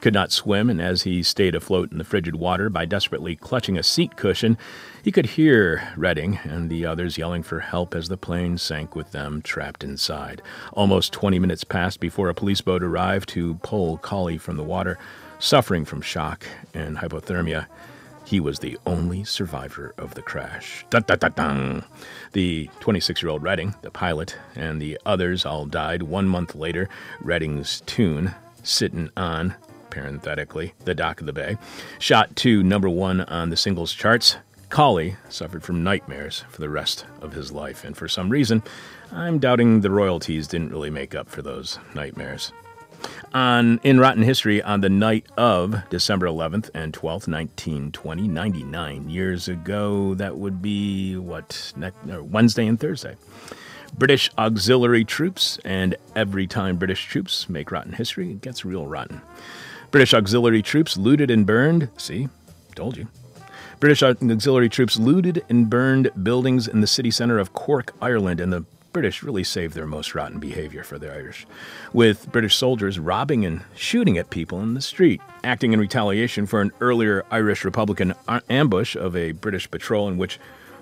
Could 0.00 0.14
not 0.14 0.32
swim, 0.32 0.70
and 0.70 0.80
as 0.80 1.02
he 1.02 1.22
stayed 1.22 1.54
afloat 1.54 1.92
in 1.92 1.98
the 1.98 2.04
frigid 2.04 2.36
water 2.36 2.70
by 2.70 2.86
desperately 2.86 3.36
clutching 3.36 3.76
a 3.76 3.82
seat 3.82 4.16
cushion, 4.16 4.56
he 5.04 5.12
could 5.12 5.26
hear 5.26 5.92
Redding 5.94 6.38
and 6.42 6.70
the 6.70 6.86
others 6.86 7.18
yelling 7.18 7.42
for 7.42 7.60
help 7.60 7.94
as 7.94 8.08
the 8.08 8.16
plane 8.16 8.56
sank 8.56 8.96
with 8.96 9.12
them 9.12 9.42
trapped 9.42 9.84
inside. 9.84 10.40
Almost 10.72 11.12
20 11.12 11.38
minutes 11.38 11.64
passed 11.64 12.00
before 12.00 12.30
a 12.30 12.34
police 12.34 12.62
boat 12.62 12.82
arrived 12.82 13.28
to 13.30 13.56
pull 13.56 13.98
Cauley 13.98 14.38
from 14.38 14.56
the 14.56 14.64
water, 14.64 14.98
suffering 15.38 15.84
from 15.84 16.00
shock 16.00 16.46
and 16.72 16.96
hypothermia. 16.96 17.66
He 18.24 18.40
was 18.40 18.60
the 18.60 18.78
only 18.86 19.24
survivor 19.24 19.92
of 19.98 20.14
the 20.14 20.22
crash. 20.22 20.86
Dun, 20.88 21.04
dun, 21.06 21.18
dun, 21.18 21.84
the 22.32 22.70
26 22.80 23.22
year 23.22 23.30
old 23.30 23.42
Redding, 23.42 23.74
the 23.82 23.90
pilot, 23.90 24.34
and 24.54 24.80
the 24.80 24.98
others 25.04 25.44
all 25.44 25.66
died 25.66 26.04
one 26.04 26.26
month 26.26 26.54
later. 26.54 26.88
Redding's 27.20 27.82
tune, 27.82 28.34
Sittin' 28.62 29.10
On, 29.16 29.54
parenthetically, 29.90 30.74
the 30.84 30.94
dock 30.94 31.20
of 31.20 31.26
the 31.26 31.32
bay, 31.32 31.56
shot 31.98 32.34
to 32.36 32.62
number 32.62 32.88
one 32.88 33.22
on 33.22 33.50
the 33.50 33.56
singles 33.56 33.92
charts. 33.92 34.36
Cauley 34.68 35.16
suffered 35.28 35.64
from 35.64 35.82
nightmares 35.82 36.44
for 36.48 36.60
the 36.60 36.68
rest 36.68 37.04
of 37.20 37.32
his 37.32 37.50
life, 37.50 37.84
and 37.84 37.96
for 37.96 38.06
some 38.06 38.30
reason, 38.30 38.62
I'm 39.12 39.40
doubting 39.40 39.80
the 39.80 39.90
royalties 39.90 40.46
didn't 40.46 40.70
really 40.70 40.90
make 40.90 41.14
up 41.14 41.28
for 41.28 41.42
those 41.42 41.78
nightmares. 41.94 42.52
On 43.32 43.80
in 43.82 43.98
Rotten 43.98 44.22
History, 44.22 44.62
on 44.62 44.80
the 44.80 44.88
night 44.88 45.26
of 45.36 45.88
December 45.90 46.26
11th 46.26 46.70
and 46.74 46.92
12th, 46.92 47.28
1920, 47.28 48.28
99 48.28 49.08
years 49.08 49.48
ago, 49.48 50.14
that 50.14 50.36
would 50.36 50.60
be 50.60 51.16
what 51.16 51.72
next, 51.76 51.96
Wednesday 52.04 52.66
and 52.66 52.78
Thursday. 52.78 53.16
British 53.96 54.30
auxiliary 54.38 55.04
troops, 55.04 55.58
and 55.64 55.96
every 56.14 56.46
time 56.46 56.76
British 56.76 57.06
troops 57.06 57.48
make 57.48 57.70
rotten 57.70 57.92
history, 57.92 58.30
it 58.30 58.40
gets 58.40 58.64
real 58.64 58.86
rotten. 58.86 59.20
British 59.90 60.14
auxiliary 60.14 60.62
troops 60.62 60.96
looted 60.96 61.30
and 61.30 61.44
burned. 61.44 61.88
See, 61.96 62.28
told 62.74 62.96
you. 62.96 63.08
British 63.80 64.02
auxiliary 64.02 64.68
troops 64.68 64.98
looted 64.98 65.44
and 65.48 65.68
burned 65.68 66.10
buildings 66.22 66.68
in 66.68 66.80
the 66.80 66.86
city 66.86 67.10
centre 67.10 67.38
of 67.38 67.54
Cork, 67.54 67.94
Ireland, 68.00 68.40
and 68.40 68.52
the 68.52 68.64
British 68.92 69.22
really 69.22 69.44
saved 69.44 69.74
their 69.74 69.86
most 69.86 70.14
rotten 70.14 70.38
behavior 70.38 70.82
for 70.84 70.98
the 70.98 71.12
Irish, 71.12 71.46
with 71.92 72.30
British 72.30 72.56
soldiers 72.56 72.98
robbing 72.98 73.44
and 73.44 73.62
shooting 73.74 74.18
at 74.18 74.30
people 74.30 74.60
in 74.60 74.74
the 74.74 74.80
street, 74.80 75.20
acting 75.44 75.72
in 75.72 75.80
retaliation 75.80 76.46
for 76.46 76.60
an 76.60 76.72
earlier 76.80 77.24
Irish 77.30 77.64
Republican 77.64 78.14
ambush 78.48 78.96
of 78.96 79.16
a 79.16 79.32
British 79.32 79.70
patrol 79.70 80.08
in 80.08 80.18
which 80.18 80.38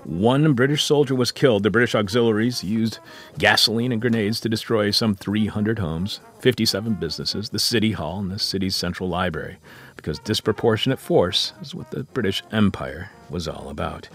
one 0.08 0.54
British 0.54 0.84
soldier 0.84 1.14
was 1.14 1.30
killed. 1.30 1.62
The 1.62 1.70
British 1.70 1.94
auxiliaries 1.94 2.64
used 2.64 2.98
gasoline 3.36 3.92
and 3.92 4.00
grenades 4.00 4.40
to 4.40 4.48
destroy 4.48 4.90
some 4.90 5.14
300 5.14 5.78
homes, 5.78 6.20
57 6.40 6.94
businesses, 6.94 7.50
the 7.50 7.58
city 7.58 7.92
hall, 7.92 8.18
and 8.18 8.30
the 8.30 8.38
city's 8.38 8.74
central 8.74 9.08
library 9.08 9.58
because 9.96 10.18
disproportionate 10.20 10.98
force 10.98 11.52
is 11.60 11.74
what 11.74 11.90
the 11.90 12.04
British 12.04 12.42
Empire 12.52 13.10
was 13.28 13.46
all 13.46 13.68
about. 13.68 14.08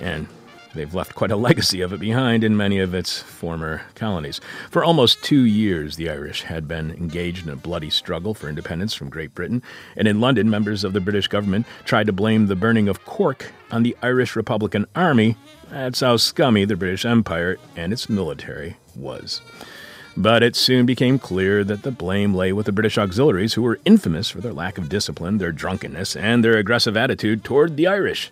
And 0.00 0.26
they've 0.74 0.94
left 0.94 1.14
quite 1.14 1.30
a 1.30 1.36
legacy 1.36 1.80
of 1.80 1.92
it 1.92 2.00
behind 2.00 2.44
in 2.44 2.56
many 2.56 2.78
of 2.78 2.94
its 2.94 3.20
former 3.20 3.82
colonies. 3.94 4.40
For 4.70 4.84
almost 4.84 5.22
two 5.22 5.42
years, 5.42 5.96
the 5.96 6.10
Irish 6.10 6.42
had 6.42 6.68
been 6.68 6.90
engaged 6.92 7.46
in 7.46 7.52
a 7.52 7.56
bloody 7.56 7.90
struggle 7.90 8.34
for 8.34 8.48
independence 8.48 8.94
from 8.94 9.10
Great 9.10 9.34
Britain, 9.34 9.62
and 9.96 10.08
in 10.08 10.20
London, 10.20 10.50
members 10.50 10.84
of 10.84 10.92
the 10.92 11.00
British 11.00 11.28
government 11.28 11.66
tried 11.84 12.06
to 12.06 12.12
blame 12.12 12.46
the 12.46 12.56
burning 12.56 12.88
of 12.88 13.04
Cork 13.04 13.52
on 13.70 13.82
the 13.82 13.96
Irish 14.02 14.36
Republican 14.36 14.86
Army. 14.94 15.36
That's 15.70 16.00
how 16.00 16.16
scummy 16.16 16.64
the 16.64 16.76
British 16.76 17.04
Empire 17.04 17.58
and 17.76 17.92
its 17.92 18.08
military 18.08 18.76
was. 18.94 19.40
But 20.16 20.42
it 20.42 20.54
soon 20.56 20.84
became 20.84 21.18
clear 21.18 21.64
that 21.64 21.84
the 21.84 21.90
blame 21.90 22.34
lay 22.34 22.52
with 22.52 22.66
the 22.66 22.72
British 22.72 22.98
auxiliaries, 22.98 23.54
who 23.54 23.62
were 23.62 23.80
infamous 23.86 24.28
for 24.28 24.42
their 24.42 24.52
lack 24.52 24.76
of 24.76 24.90
discipline, 24.90 25.38
their 25.38 25.52
drunkenness, 25.52 26.16
and 26.16 26.44
their 26.44 26.58
aggressive 26.58 26.98
attitude 26.98 27.44
toward 27.44 27.76
the 27.76 27.86
Irish. 27.86 28.30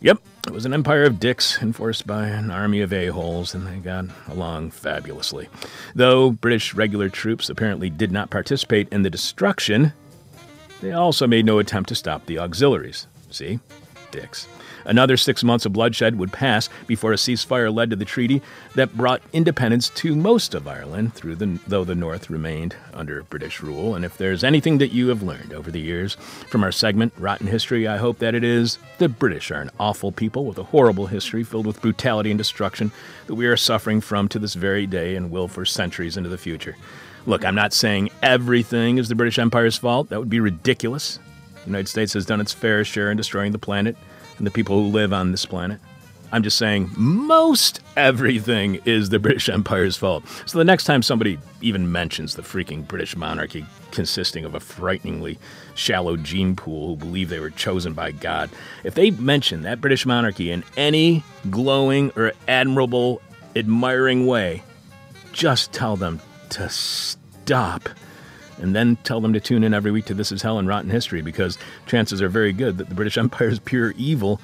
Yep, 0.00 0.18
it 0.46 0.52
was 0.52 0.64
an 0.64 0.74
empire 0.74 1.02
of 1.02 1.18
dicks 1.18 1.60
enforced 1.60 2.06
by 2.06 2.28
an 2.28 2.50
army 2.52 2.80
of 2.82 2.92
a-holes, 2.92 3.52
and 3.54 3.66
they 3.66 3.78
got 3.78 4.04
along 4.28 4.70
fabulously. 4.70 5.48
Though 5.94 6.30
British 6.30 6.72
regular 6.72 7.08
troops 7.08 7.50
apparently 7.50 7.90
did 7.90 8.12
not 8.12 8.30
participate 8.30 8.88
in 8.90 9.02
the 9.02 9.10
destruction, 9.10 9.92
they 10.80 10.92
also 10.92 11.26
made 11.26 11.44
no 11.44 11.58
attempt 11.58 11.88
to 11.88 11.96
stop 11.96 12.26
the 12.26 12.38
auxiliaries. 12.38 13.08
See? 13.30 13.58
Dicks. 14.12 14.46
Another 14.88 15.18
six 15.18 15.44
months 15.44 15.66
of 15.66 15.74
bloodshed 15.74 16.18
would 16.18 16.32
pass 16.32 16.70
before 16.86 17.12
a 17.12 17.16
ceasefire 17.16 17.72
led 17.72 17.90
to 17.90 17.96
the 17.96 18.06
treaty 18.06 18.40
that 18.74 18.96
brought 18.96 19.20
independence 19.34 19.90
to 19.90 20.16
most 20.16 20.54
of 20.54 20.66
Ireland, 20.66 21.12
the, 21.12 21.60
though 21.66 21.84
the 21.84 21.94
North 21.94 22.30
remained 22.30 22.74
under 22.94 23.22
British 23.24 23.62
rule. 23.62 23.94
And 23.94 24.02
if 24.02 24.16
there's 24.16 24.42
anything 24.42 24.78
that 24.78 24.92
you 24.92 25.08
have 25.08 25.22
learned 25.22 25.52
over 25.52 25.70
the 25.70 25.78
years 25.80 26.14
from 26.48 26.64
our 26.64 26.72
segment, 26.72 27.12
Rotten 27.18 27.46
History, 27.46 27.86
I 27.86 27.98
hope 27.98 28.18
that 28.20 28.34
it 28.34 28.42
is 28.42 28.78
the 28.96 29.10
British 29.10 29.50
are 29.50 29.60
an 29.60 29.70
awful 29.78 30.10
people 30.10 30.46
with 30.46 30.56
a 30.56 30.64
horrible 30.64 31.06
history 31.06 31.44
filled 31.44 31.66
with 31.66 31.82
brutality 31.82 32.30
and 32.30 32.38
destruction 32.38 32.90
that 33.26 33.34
we 33.34 33.46
are 33.46 33.58
suffering 33.58 34.00
from 34.00 34.26
to 34.28 34.38
this 34.38 34.54
very 34.54 34.86
day 34.86 35.16
and 35.16 35.30
will 35.30 35.48
for 35.48 35.66
centuries 35.66 36.16
into 36.16 36.30
the 36.30 36.38
future. 36.38 36.76
Look, 37.26 37.44
I'm 37.44 37.54
not 37.54 37.74
saying 37.74 38.08
everything 38.22 38.96
is 38.96 39.10
the 39.10 39.14
British 39.14 39.38
Empire's 39.38 39.76
fault. 39.76 40.08
That 40.08 40.18
would 40.18 40.30
be 40.30 40.40
ridiculous. 40.40 41.18
The 41.56 41.66
United 41.66 41.88
States 41.88 42.14
has 42.14 42.24
done 42.24 42.40
its 42.40 42.54
fair 42.54 42.86
share 42.86 43.10
in 43.10 43.18
destroying 43.18 43.52
the 43.52 43.58
planet 43.58 43.94
and 44.38 44.46
the 44.46 44.50
people 44.50 44.82
who 44.82 44.88
live 44.88 45.12
on 45.12 45.30
this 45.32 45.44
planet. 45.44 45.80
I'm 46.30 46.42
just 46.42 46.58
saying 46.58 46.90
most 46.96 47.80
everything 47.96 48.80
is 48.84 49.08
the 49.08 49.18
British 49.18 49.48
Empire's 49.48 49.96
fault. 49.96 50.24
So 50.46 50.58
the 50.58 50.64
next 50.64 50.84
time 50.84 51.02
somebody 51.02 51.38
even 51.62 51.90
mentions 51.90 52.34
the 52.34 52.42
freaking 52.42 52.86
British 52.86 53.16
monarchy 53.16 53.64
consisting 53.92 54.44
of 54.44 54.54
a 54.54 54.60
frighteningly 54.60 55.38
shallow 55.74 56.16
gene 56.16 56.54
pool 56.54 56.88
who 56.88 56.96
believe 56.96 57.30
they 57.30 57.40
were 57.40 57.50
chosen 57.50 57.94
by 57.94 58.12
God, 58.12 58.50
if 58.84 58.94
they 58.94 59.10
mention 59.10 59.62
that 59.62 59.80
British 59.80 60.04
monarchy 60.04 60.50
in 60.50 60.64
any 60.76 61.24
glowing 61.48 62.12
or 62.14 62.32
admirable, 62.46 63.22
admiring 63.56 64.26
way, 64.26 64.62
just 65.32 65.72
tell 65.72 65.96
them 65.96 66.20
to 66.50 66.68
stop. 66.68 67.88
And 68.60 68.74
then 68.74 68.96
tell 69.04 69.20
them 69.20 69.32
to 69.32 69.40
tune 69.40 69.62
in 69.62 69.72
every 69.72 69.90
week 69.90 70.06
to 70.06 70.14
This 70.14 70.32
Is 70.32 70.42
Hell 70.42 70.58
and 70.58 70.66
Rotten 70.66 70.90
History 70.90 71.22
because 71.22 71.58
chances 71.86 72.20
are 72.20 72.28
very 72.28 72.52
good 72.52 72.78
that 72.78 72.88
the 72.88 72.94
British 72.94 73.16
Empire's 73.18 73.58
pure 73.58 73.94
evil 73.96 74.40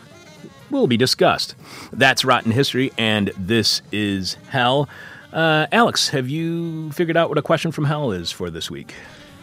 will 0.70 0.86
be 0.86 0.96
discussed. 0.96 1.54
That's 1.92 2.24
Rotten 2.24 2.52
History, 2.52 2.92
and 2.98 3.28
this 3.36 3.82
is 3.92 4.34
Hell. 4.48 4.88
Uh, 5.32 5.66
Alex, 5.72 6.08
have 6.10 6.28
you 6.28 6.92
figured 6.92 7.16
out 7.16 7.28
what 7.28 7.38
a 7.38 7.42
question 7.42 7.72
from 7.72 7.84
Hell 7.84 8.12
is 8.12 8.30
for 8.30 8.50
this 8.50 8.70
week? 8.70 8.94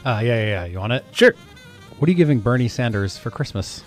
Uh, 0.05 0.21
yeah, 0.23 0.35
yeah, 0.35 0.45
yeah. 0.45 0.65
You 0.65 0.79
want 0.79 0.93
it? 0.93 1.05
Sure. 1.11 1.33
What 1.99 2.07
are 2.07 2.11
you 2.11 2.17
giving 2.17 2.39
Bernie 2.39 2.67
Sanders 2.67 3.17
for 3.17 3.29
Christmas? 3.29 3.83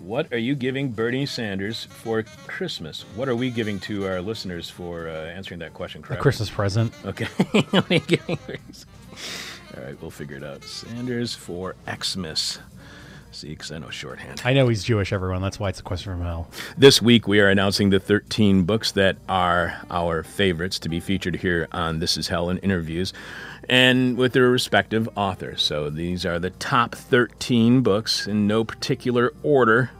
What 0.00 0.30
are 0.34 0.38
you 0.38 0.54
giving 0.54 0.90
Bernie 0.90 1.24
Sanders 1.24 1.84
for 1.84 2.22
Christmas? 2.46 3.02
What 3.14 3.28
are 3.28 3.34
we 3.34 3.50
giving 3.50 3.80
to 3.80 4.06
our 4.06 4.20
listeners 4.20 4.68
for 4.68 5.08
uh, 5.08 5.12
answering 5.12 5.60
that 5.60 5.72
question 5.72 6.02
correctly? 6.02 6.18
A? 6.18 6.22
Christmas 6.22 6.50
present. 6.50 6.92
Okay. 7.06 7.26
What 9.74 9.82
are 9.82 9.86
you 9.86 9.86
giving 9.86 9.86
Bernie- 9.86 9.86
All 9.86 9.90
right, 9.92 10.02
we'll 10.02 10.10
figure 10.10 10.36
it 10.36 10.44
out. 10.44 10.64
Sanders 10.64 11.34
for 11.34 11.74
Xmas. 12.02 12.58
See, 13.32 13.48
because 13.48 13.72
I 13.72 13.78
know 13.78 13.90
shorthand. 13.90 14.42
I 14.44 14.52
know 14.52 14.68
he's 14.68 14.84
Jewish, 14.84 15.12
everyone. 15.12 15.42
That's 15.42 15.58
why 15.58 15.68
it's 15.68 15.80
a 15.80 15.82
question 15.82 16.12
from 16.12 16.22
hell. 16.22 16.48
This 16.78 17.02
week, 17.02 17.26
we 17.26 17.40
are 17.40 17.48
announcing 17.48 17.90
the 17.90 17.98
13 17.98 18.62
books 18.62 18.92
that 18.92 19.16
are 19.28 19.76
our 19.90 20.22
favorites 20.22 20.78
to 20.80 20.88
be 20.88 21.00
featured 21.00 21.36
here 21.36 21.66
on 21.72 21.98
This 21.98 22.16
Is 22.16 22.28
Hell 22.28 22.48
in 22.48 22.58
interviews 22.58 23.12
and 23.68 24.16
with 24.16 24.34
their 24.34 24.48
respective 24.50 25.08
authors. 25.16 25.62
So 25.62 25.90
these 25.90 26.24
are 26.24 26.38
the 26.38 26.50
top 26.50 26.94
13 26.94 27.80
books 27.82 28.28
in 28.28 28.46
no 28.46 28.62
particular 28.62 29.32
order 29.42 29.90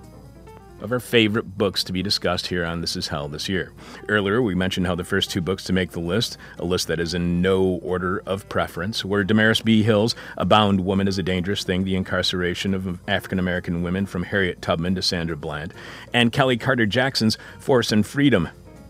of 0.80 0.92
our 0.92 1.00
favorite 1.00 1.56
books 1.56 1.82
to 1.84 1.92
be 1.92 2.02
discussed 2.02 2.48
here 2.48 2.64
on 2.64 2.80
This 2.80 2.96
Is 2.96 3.08
Hell 3.08 3.28
this 3.28 3.48
year. 3.48 3.72
Earlier, 4.08 4.42
we 4.42 4.54
mentioned 4.54 4.86
how 4.86 4.94
the 4.94 5.04
first 5.04 5.30
two 5.30 5.40
books 5.40 5.64
to 5.64 5.72
make 5.72 5.92
the 5.92 6.00
list, 6.00 6.36
a 6.58 6.64
list 6.64 6.88
that 6.88 7.00
is 7.00 7.14
in 7.14 7.40
no 7.40 7.62
order 7.82 8.22
of 8.26 8.48
preference, 8.48 9.04
were 9.04 9.24
Damaris 9.24 9.60
B. 9.60 9.82
Hill's 9.82 10.14
A 10.36 10.44
Bound 10.44 10.84
Woman 10.84 11.08
is 11.08 11.18
a 11.18 11.22
Dangerous 11.22 11.64
Thing, 11.64 11.84
The 11.84 11.96
Incarceration 11.96 12.74
of 12.74 13.00
African 13.08 13.38
American 13.38 13.82
Women 13.82 14.06
from 14.06 14.24
Harriet 14.24 14.60
Tubman 14.60 14.94
to 14.94 15.02
Sandra 15.02 15.36
Bland, 15.36 15.72
and 16.12 16.32
Kellie 16.32 16.56
Carter 16.56 16.86
Jackson's 16.86 17.38
Force 17.58 17.92
and 17.92 18.06
Freedom, 18.06 18.48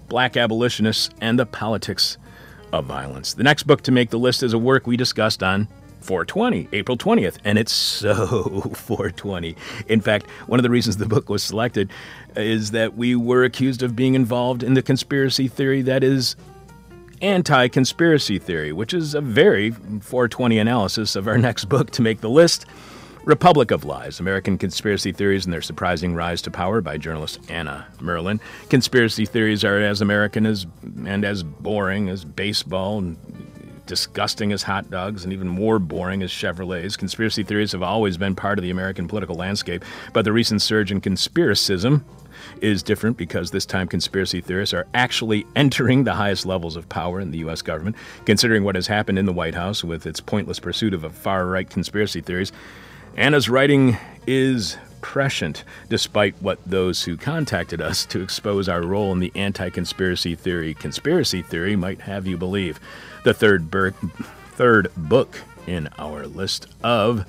Black 0.08 0.36
Abolitionists 0.36 1.10
and 1.20 1.38
the 1.38 1.46
Politics 1.46 2.18
of 2.72 2.86
Violence. 2.86 3.34
The 3.34 3.44
next 3.44 3.64
book 3.64 3.82
to 3.82 3.92
make 3.92 4.10
the 4.10 4.18
list 4.18 4.42
is 4.42 4.52
a 4.52 4.58
work 4.58 4.86
we 4.86 4.96
discussed 4.96 5.42
on 5.42 5.68
420, 6.04 6.68
April 6.72 6.98
20th, 6.98 7.38
and 7.44 7.58
it's 7.58 7.72
so 7.72 8.60
420. 8.74 9.56
In 9.88 10.00
fact, 10.00 10.28
one 10.46 10.58
of 10.58 10.62
the 10.62 10.70
reasons 10.70 10.98
the 10.98 11.06
book 11.06 11.28
was 11.30 11.42
selected 11.42 11.90
is 12.36 12.72
that 12.72 12.94
we 12.96 13.16
were 13.16 13.44
accused 13.44 13.82
of 13.82 13.96
being 13.96 14.14
involved 14.14 14.62
in 14.62 14.74
the 14.74 14.82
conspiracy 14.82 15.48
theory 15.48 15.82
that 15.82 16.04
is 16.04 16.36
anti 17.22 17.68
conspiracy 17.68 18.38
theory, 18.38 18.72
which 18.72 18.92
is 18.92 19.14
a 19.14 19.20
very 19.20 19.70
420 19.70 20.58
analysis 20.58 21.16
of 21.16 21.26
our 21.26 21.38
next 21.48 21.66
book 21.66 21.90
to 21.92 22.02
make 22.02 22.20
the 22.20 22.30
list. 22.30 22.66
Republic 23.24 23.70
of 23.70 23.86
Lies 23.86 24.20
American 24.20 24.58
Conspiracy 24.58 25.10
Theories 25.10 25.46
and 25.46 25.52
Their 25.54 25.62
Surprising 25.62 26.14
Rise 26.14 26.42
to 26.42 26.50
Power 26.50 26.82
by 26.82 26.98
journalist 26.98 27.40
Anna 27.48 27.86
Merlan. 27.96 28.38
Conspiracy 28.68 29.24
theories 29.24 29.64
are 29.64 29.80
as 29.80 30.02
American 30.02 30.44
as 30.44 30.66
and 31.06 31.24
as 31.24 31.42
boring 31.42 32.10
as 32.10 32.22
baseball 32.22 32.98
and 32.98 33.16
disgusting 33.86 34.52
as 34.52 34.62
hot 34.62 34.90
dogs 34.90 35.24
and 35.24 35.32
even 35.32 35.48
more 35.48 35.78
boring 35.78 36.22
as 36.22 36.30
Chevrolets. 36.30 36.98
Conspiracy 36.98 37.42
theories 37.42 37.72
have 37.72 37.82
always 37.82 38.16
been 38.16 38.34
part 38.34 38.58
of 38.58 38.62
the 38.62 38.70
American 38.70 39.08
political 39.08 39.36
landscape, 39.36 39.84
but 40.12 40.24
the 40.24 40.32
recent 40.32 40.62
surge 40.62 40.90
in 40.90 41.00
conspiracism 41.00 42.02
is 42.60 42.82
different 42.82 43.16
because 43.16 43.50
this 43.50 43.66
time 43.66 43.86
conspiracy 43.88 44.40
theorists 44.40 44.74
are 44.74 44.86
actually 44.94 45.46
entering 45.56 46.04
the 46.04 46.14
highest 46.14 46.46
levels 46.46 46.76
of 46.76 46.88
power 46.88 47.20
in 47.20 47.30
the 47.30 47.38
U.S. 47.38 47.62
government. 47.62 47.96
Considering 48.26 48.64
what 48.64 48.74
has 48.74 48.86
happened 48.86 49.18
in 49.18 49.26
the 49.26 49.32
White 49.32 49.54
House 49.54 49.84
with 49.84 50.06
its 50.06 50.20
pointless 50.20 50.58
pursuit 50.58 50.94
of 50.94 51.14
far 51.14 51.46
right 51.46 51.68
conspiracy 51.68 52.20
theories, 52.20 52.52
Anna's 53.16 53.48
writing 53.48 53.96
is 54.26 54.76
prescient, 55.04 55.64
despite 55.90 56.34
what 56.40 56.58
those 56.64 57.04
who 57.04 57.14
contacted 57.16 57.78
us 57.78 58.06
to 58.06 58.22
expose 58.22 58.70
our 58.70 58.80
role 58.82 59.12
in 59.12 59.20
the 59.20 59.30
anti 59.34 59.68
conspiracy 59.68 60.34
theory 60.34 60.72
conspiracy 60.72 61.42
theory 61.42 61.76
might 61.76 62.00
have 62.00 62.26
you 62.26 62.38
believe. 62.38 62.80
The 63.24 63.32
third, 63.32 63.70
third 64.52 64.90
book 64.96 65.40
in 65.66 65.88
our 65.98 66.26
list 66.26 66.66
of 66.82 67.24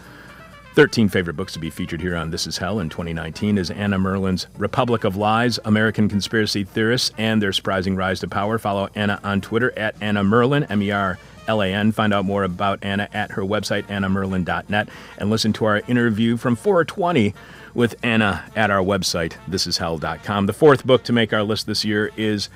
13 0.74 1.08
favorite 1.08 1.38
books 1.38 1.54
to 1.54 1.60
be 1.60 1.70
featured 1.70 2.02
here 2.02 2.18
on 2.18 2.32
This 2.32 2.46
Is 2.48 2.58
Hell 2.58 2.82
in 2.82 2.90
2019 2.90 3.58
is 3.58 3.72
Anna 3.72 3.98
Merlan's 3.98 4.48
Republic 4.58 5.06
of 5.06 5.16
Lies, 5.16 5.58
American 5.64 6.10
Conspiracy 6.10 6.66
Theorists, 6.66 7.14
and 7.18 7.42
Their 7.42 7.54
Surprising 7.54 7.96
Rise 7.96 8.20
to 8.20 8.28
Power. 8.28 8.58
Follow 8.58 8.90
Anna 8.94 9.22
on 9.24 9.40
Twitter 9.40 9.72
at 9.80 9.96
Anna 10.02 10.22
Merlan, 10.22 10.70
M 10.70 10.82
E 10.82 10.92
R 10.92 11.18
L 11.48 11.62
A 11.62 11.74
N. 11.74 11.94
Find 11.94 12.14
out 12.14 12.26
more 12.26 12.44
about 12.44 12.80
Anna 12.84 13.08
at 13.14 13.32
her 13.32 13.44
website, 13.44 13.84
annamerlan.net, 13.84 14.90
and 15.18 15.30
listen 15.30 15.54
to 15.54 15.64
our 15.64 15.78
interview 15.88 16.36
from 16.36 16.58
420 16.58 17.34
with 17.74 17.96
Anna 18.04 18.44
at 18.54 18.70
our 18.70 18.84
website, 18.84 19.38
thisishell.com. 19.50 20.46
The 20.46 20.52
fourth 20.52 20.86
book 20.86 21.04
to 21.06 21.14
make 21.14 21.32
our 21.32 21.44
list 21.44 21.68
this 21.68 21.86
year 21.86 22.12
is 22.18 22.50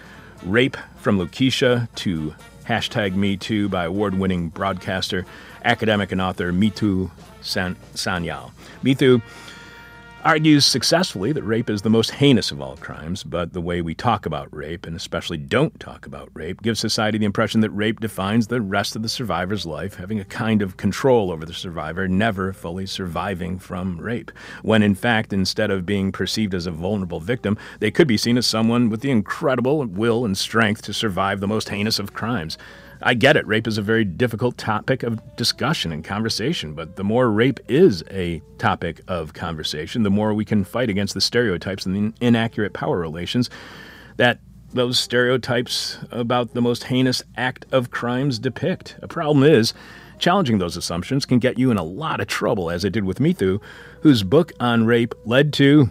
Rape 0.43 0.75
from 0.97 1.17
Lucretia 1.17 1.87
to 1.95 2.35
Hashtag 2.69 3.15
Me 3.15 3.35
Too 3.35 3.67
by 3.67 3.85
award 3.85 4.13
winning 4.13 4.49
broadcaster, 4.49 5.25
academic, 5.65 6.11
and 6.11 6.21
author 6.21 6.53
Mithu 6.53 7.09
San- 7.41 7.77
Sanyal. 7.95 8.51
Mithu 8.83 9.23
argues 10.25 10.65
successfully 10.65 11.31
that 11.31 11.43
rape 11.43 11.69
is 11.69 11.81
the 11.81 11.89
most 11.89 12.11
heinous 12.11 12.51
of 12.51 12.61
all 12.61 12.75
crimes, 12.77 13.23
but 13.23 13.53
the 13.53 13.61
way 13.61 13.81
we 13.81 13.95
talk 13.95 14.25
about 14.25 14.53
rape, 14.53 14.85
and 14.85 14.95
especially 14.95 15.37
don't 15.37 15.79
talk 15.79 16.05
about 16.05 16.29
rape, 16.33 16.61
gives 16.61 16.79
society 16.79 17.17
the 17.17 17.25
impression 17.25 17.61
that 17.61 17.69
rape 17.69 17.99
defines 17.99 18.47
the 18.47 18.61
rest 18.61 18.95
of 18.95 19.01
the 19.01 19.09
survivor's 19.09 19.65
life, 19.65 19.95
having 19.95 20.19
a 20.19 20.25
kind 20.25 20.61
of 20.61 20.77
control 20.77 21.31
over 21.31 21.45
the 21.45 21.53
survivor, 21.53 22.07
never 22.07 22.51
fully 22.51 22.85
surviving 22.85 23.57
from 23.57 23.99
rape. 23.99 24.31
When 24.61 24.83
in 24.83 24.95
fact, 24.95 25.31
instead 25.31 25.71
of 25.71 25.85
being 25.85 26.11
perceived 26.11 26.53
as 26.53 26.65
a 26.65 26.71
vulnerable 26.71 27.19
victim, 27.19 27.57
they 27.79 27.91
could 27.91 28.07
be 28.07 28.17
seen 28.17 28.37
as 28.37 28.45
someone 28.45 28.89
with 28.89 29.01
the 29.01 29.11
incredible 29.11 29.85
will 29.85 30.25
and 30.25 30.37
strength 30.37 30.81
to 30.83 30.93
survive 30.93 31.39
the 31.39 31.47
most 31.47 31.69
heinous 31.69 31.99
of 31.99 32.13
crimes. 32.13 32.57
I 33.01 33.13
get 33.13 33.37
it. 33.37 33.47
Rape 33.47 33.67
is 33.67 33.77
a 33.77 33.81
very 33.81 34.03
difficult 34.03 34.57
topic 34.57 35.03
of 35.03 35.35
discussion 35.37 35.91
and 35.91 36.03
conversation, 36.03 36.73
but 36.73 36.97
the 36.97 37.03
more 37.03 37.31
rape 37.31 37.59
is 37.69 38.03
a 38.11 38.41
topic 38.57 39.01
of 39.07 39.33
conversation, 39.33 40.03
the 40.03 40.09
more 40.09 40.33
we 40.33 40.43
can 40.43 40.65
fight 40.65 40.89
against 40.89 41.13
the 41.13 41.21
stereotypes 41.21 41.85
and 41.85 41.95
the 41.95 42.25
inaccurate 42.25 42.73
power 42.73 42.99
relations 42.99 43.49
that 44.17 44.39
those 44.73 44.99
stereotypes 44.99 45.97
about 46.11 46.53
the 46.53 46.61
most 46.61 46.83
heinous 46.83 47.23
act 47.37 47.65
of 47.71 47.89
crimes 47.89 48.37
depict. 48.37 48.97
A 49.01 49.07
problem 49.07 49.43
is, 49.43 49.73
challenging 50.19 50.57
those 50.57 50.75
assumptions 50.75 51.25
can 51.25 51.39
get 51.39 51.57
you 51.57 51.71
in 51.71 51.77
a 51.77 51.83
lot 51.83 52.19
of 52.19 52.27
trouble, 52.27 52.69
as 52.69 52.83
it 52.83 52.91
did 52.91 53.05
with 53.05 53.19
Mithu, 53.19 53.61
whose 54.01 54.23
book 54.23 54.51
on 54.59 54.85
rape 54.85 55.15
led 55.25 55.53
to 55.53 55.89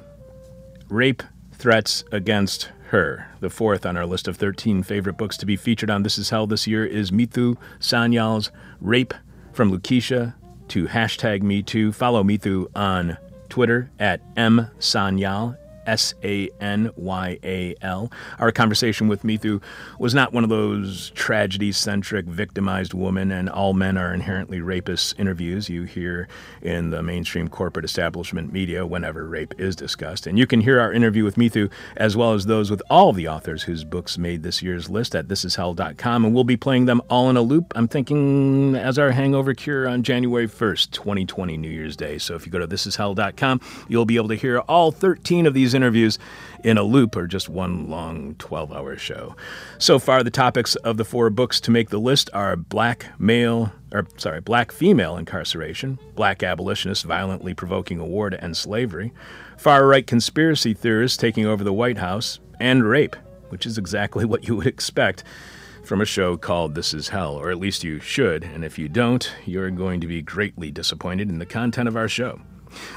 rape 0.88 1.22
threats 1.52 2.04
against 2.12 2.70
her. 2.88 3.28
The 3.40 3.50
fourth 3.50 3.86
on 3.86 3.96
our 3.96 4.06
list 4.06 4.28
of 4.28 4.36
13 4.36 4.82
favorite 4.82 5.16
books 5.16 5.36
to 5.38 5.46
be 5.46 5.56
featured 5.56 5.90
on 5.90 6.02
This 6.02 6.18
Is 6.18 6.30
Hell 6.30 6.46
this 6.46 6.66
year 6.66 6.84
is 6.84 7.10
Mithu 7.10 7.56
Sanyal's 7.80 8.50
Rape 8.80 9.14
from 9.52 9.70
Lucretia 9.70 10.34
to 10.68 10.86
hashtag 10.86 11.42
Me 11.42 11.62
Too. 11.62 11.92
Follow 11.92 12.22
Mithu 12.22 12.66
on 12.74 13.16
Twitter 13.48 13.90
at 13.98 14.20
M 14.36 14.70
Sanyal, 14.78 15.56
S 15.88 16.14
A 16.22 16.50
N 16.60 16.90
Y 16.96 17.38
A 17.42 17.74
L. 17.80 18.12
Our 18.38 18.52
conversation 18.52 19.08
with 19.08 19.22
Mithu 19.22 19.62
was 19.98 20.14
not 20.14 20.32
one 20.32 20.44
of 20.44 20.50
those 20.50 21.10
tragedy 21.14 21.72
centric, 21.72 22.26
victimized 22.26 22.94
woman 22.94 23.32
and 23.32 23.48
all 23.48 23.72
men 23.72 23.96
are 23.96 24.12
inherently 24.12 24.60
rapists 24.60 25.18
interviews 25.18 25.68
you 25.68 25.84
hear 25.84 26.28
in 26.60 26.90
the 26.90 27.02
mainstream 27.02 27.48
corporate 27.48 27.84
establishment 27.84 28.52
media 28.52 28.86
whenever 28.86 29.26
rape 29.26 29.54
is 29.58 29.74
discussed. 29.74 30.26
And 30.26 30.38
you 30.38 30.46
can 30.46 30.60
hear 30.60 30.78
our 30.78 30.92
interview 30.92 31.24
with 31.24 31.36
Mithu 31.36 31.70
as 31.96 32.16
well 32.16 32.34
as 32.34 32.46
those 32.46 32.70
with 32.70 32.82
all 32.90 33.12
the 33.12 33.26
authors 33.26 33.62
whose 33.62 33.84
books 33.84 34.18
made 34.18 34.42
this 34.42 34.62
year's 34.62 34.90
list 34.90 35.14
at 35.14 35.28
thisishell.com. 35.28 36.24
And 36.24 36.34
we'll 36.34 36.44
be 36.44 36.56
playing 36.56 36.84
them 36.84 37.00
all 37.08 37.30
in 37.30 37.36
a 37.36 37.42
loop, 37.42 37.72
I'm 37.74 37.88
thinking, 37.88 38.74
as 38.74 38.98
our 38.98 39.12
hangover 39.12 39.54
cure 39.54 39.88
on 39.88 40.02
January 40.02 40.48
1st, 40.48 40.90
2020, 40.90 41.56
New 41.56 41.70
Year's 41.70 41.96
Day. 41.96 42.18
So 42.18 42.34
if 42.34 42.44
you 42.44 42.52
go 42.52 42.58
to 42.58 42.68
thisishell.com, 42.68 43.60
you'll 43.88 44.04
be 44.04 44.16
able 44.16 44.28
to 44.28 44.34
hear 44.34 44.58
all 44.60 44.92
13 44.92 45.46
of 45.46 45.54
these 45.54 45.74
interviews 45.78 46.18
in 46.64 46.76
a 46.76 46.82
loop 46.82 47.16
or 47.16 47.26
just 47.26 47.48
one 47.48 47.88
long 47.88 48.34
12 48.34 48.72
hour 48.72 48.96
show. 48.96 49.36
So 49.78 49.98
far, 49.98 50.22
the 50.22 50.30
topics 50.30 50.74
of 50.76 50.96
the 50.96 51.04
four 51.04 51.30
books 51.30 51.60
to 51.60 51.70
make 51.70 51.90
the 51.90 52.00
list 52.00 52.28
are 52.34 52.56
black 52.56 53.06
male, 53.18 53.72
or 53.92 54.06
sorry, 54.16 54.40
black 54.40 54.72
female 54.72 55.16
incarceration, 55.16 55.98
black 56.16 56.42
abolitionists 56.42 57.04
violently 57.04 57.54
provoking 57.54 58.00
a 58.00 58.06
war 58.06 58.28
to 58.28 58.42
end 58.42 58.56
slavery, 58.56 59.12
far 59.56 59.86
right 59.86 60.06
conspiracy 60.06 60.74
theorists 60.74 61.16
taking 61.16 61.46
over 61.46 61.62
the 61.62 61.72
White 61.72 61.98
House, 61.98 62.40
and 62.58 62.84
rape, 62.84 63.16
which 63.50 63.64
is 63.64 63.78
exactly 63.78 64.24
what 64.26 64.48
you 64.48 64.56
would 64.56 64.66
expect 64.66 65.22
from 65.84 66.00
a 66.02 66.06
show 66.06 66.36
called 66.36 66.74
This 66.74 66.92
Is 66.92 67.08
Hell, 67.08 67.36
or 67.36 67.50
at 67.50 67.58
least 67.58 67.84
you 67.84 67.98
should, 68.00 68.44
and 68.44 68.64
if 68.64 68.78
you 68.78 68.88
don't, 68.88 69.32
you're 69.46 69.70
going 69.70 70.00
to 70.00 70.06
be 70.06 70.20
greatly 70.20 70.70
disappointed 70.70 71.30
in 71.30 71.38
the 71.38 71.46
content 71.46 71.88
of 71.88 71.96
our 71.96 72.08
show. 72.08 72.40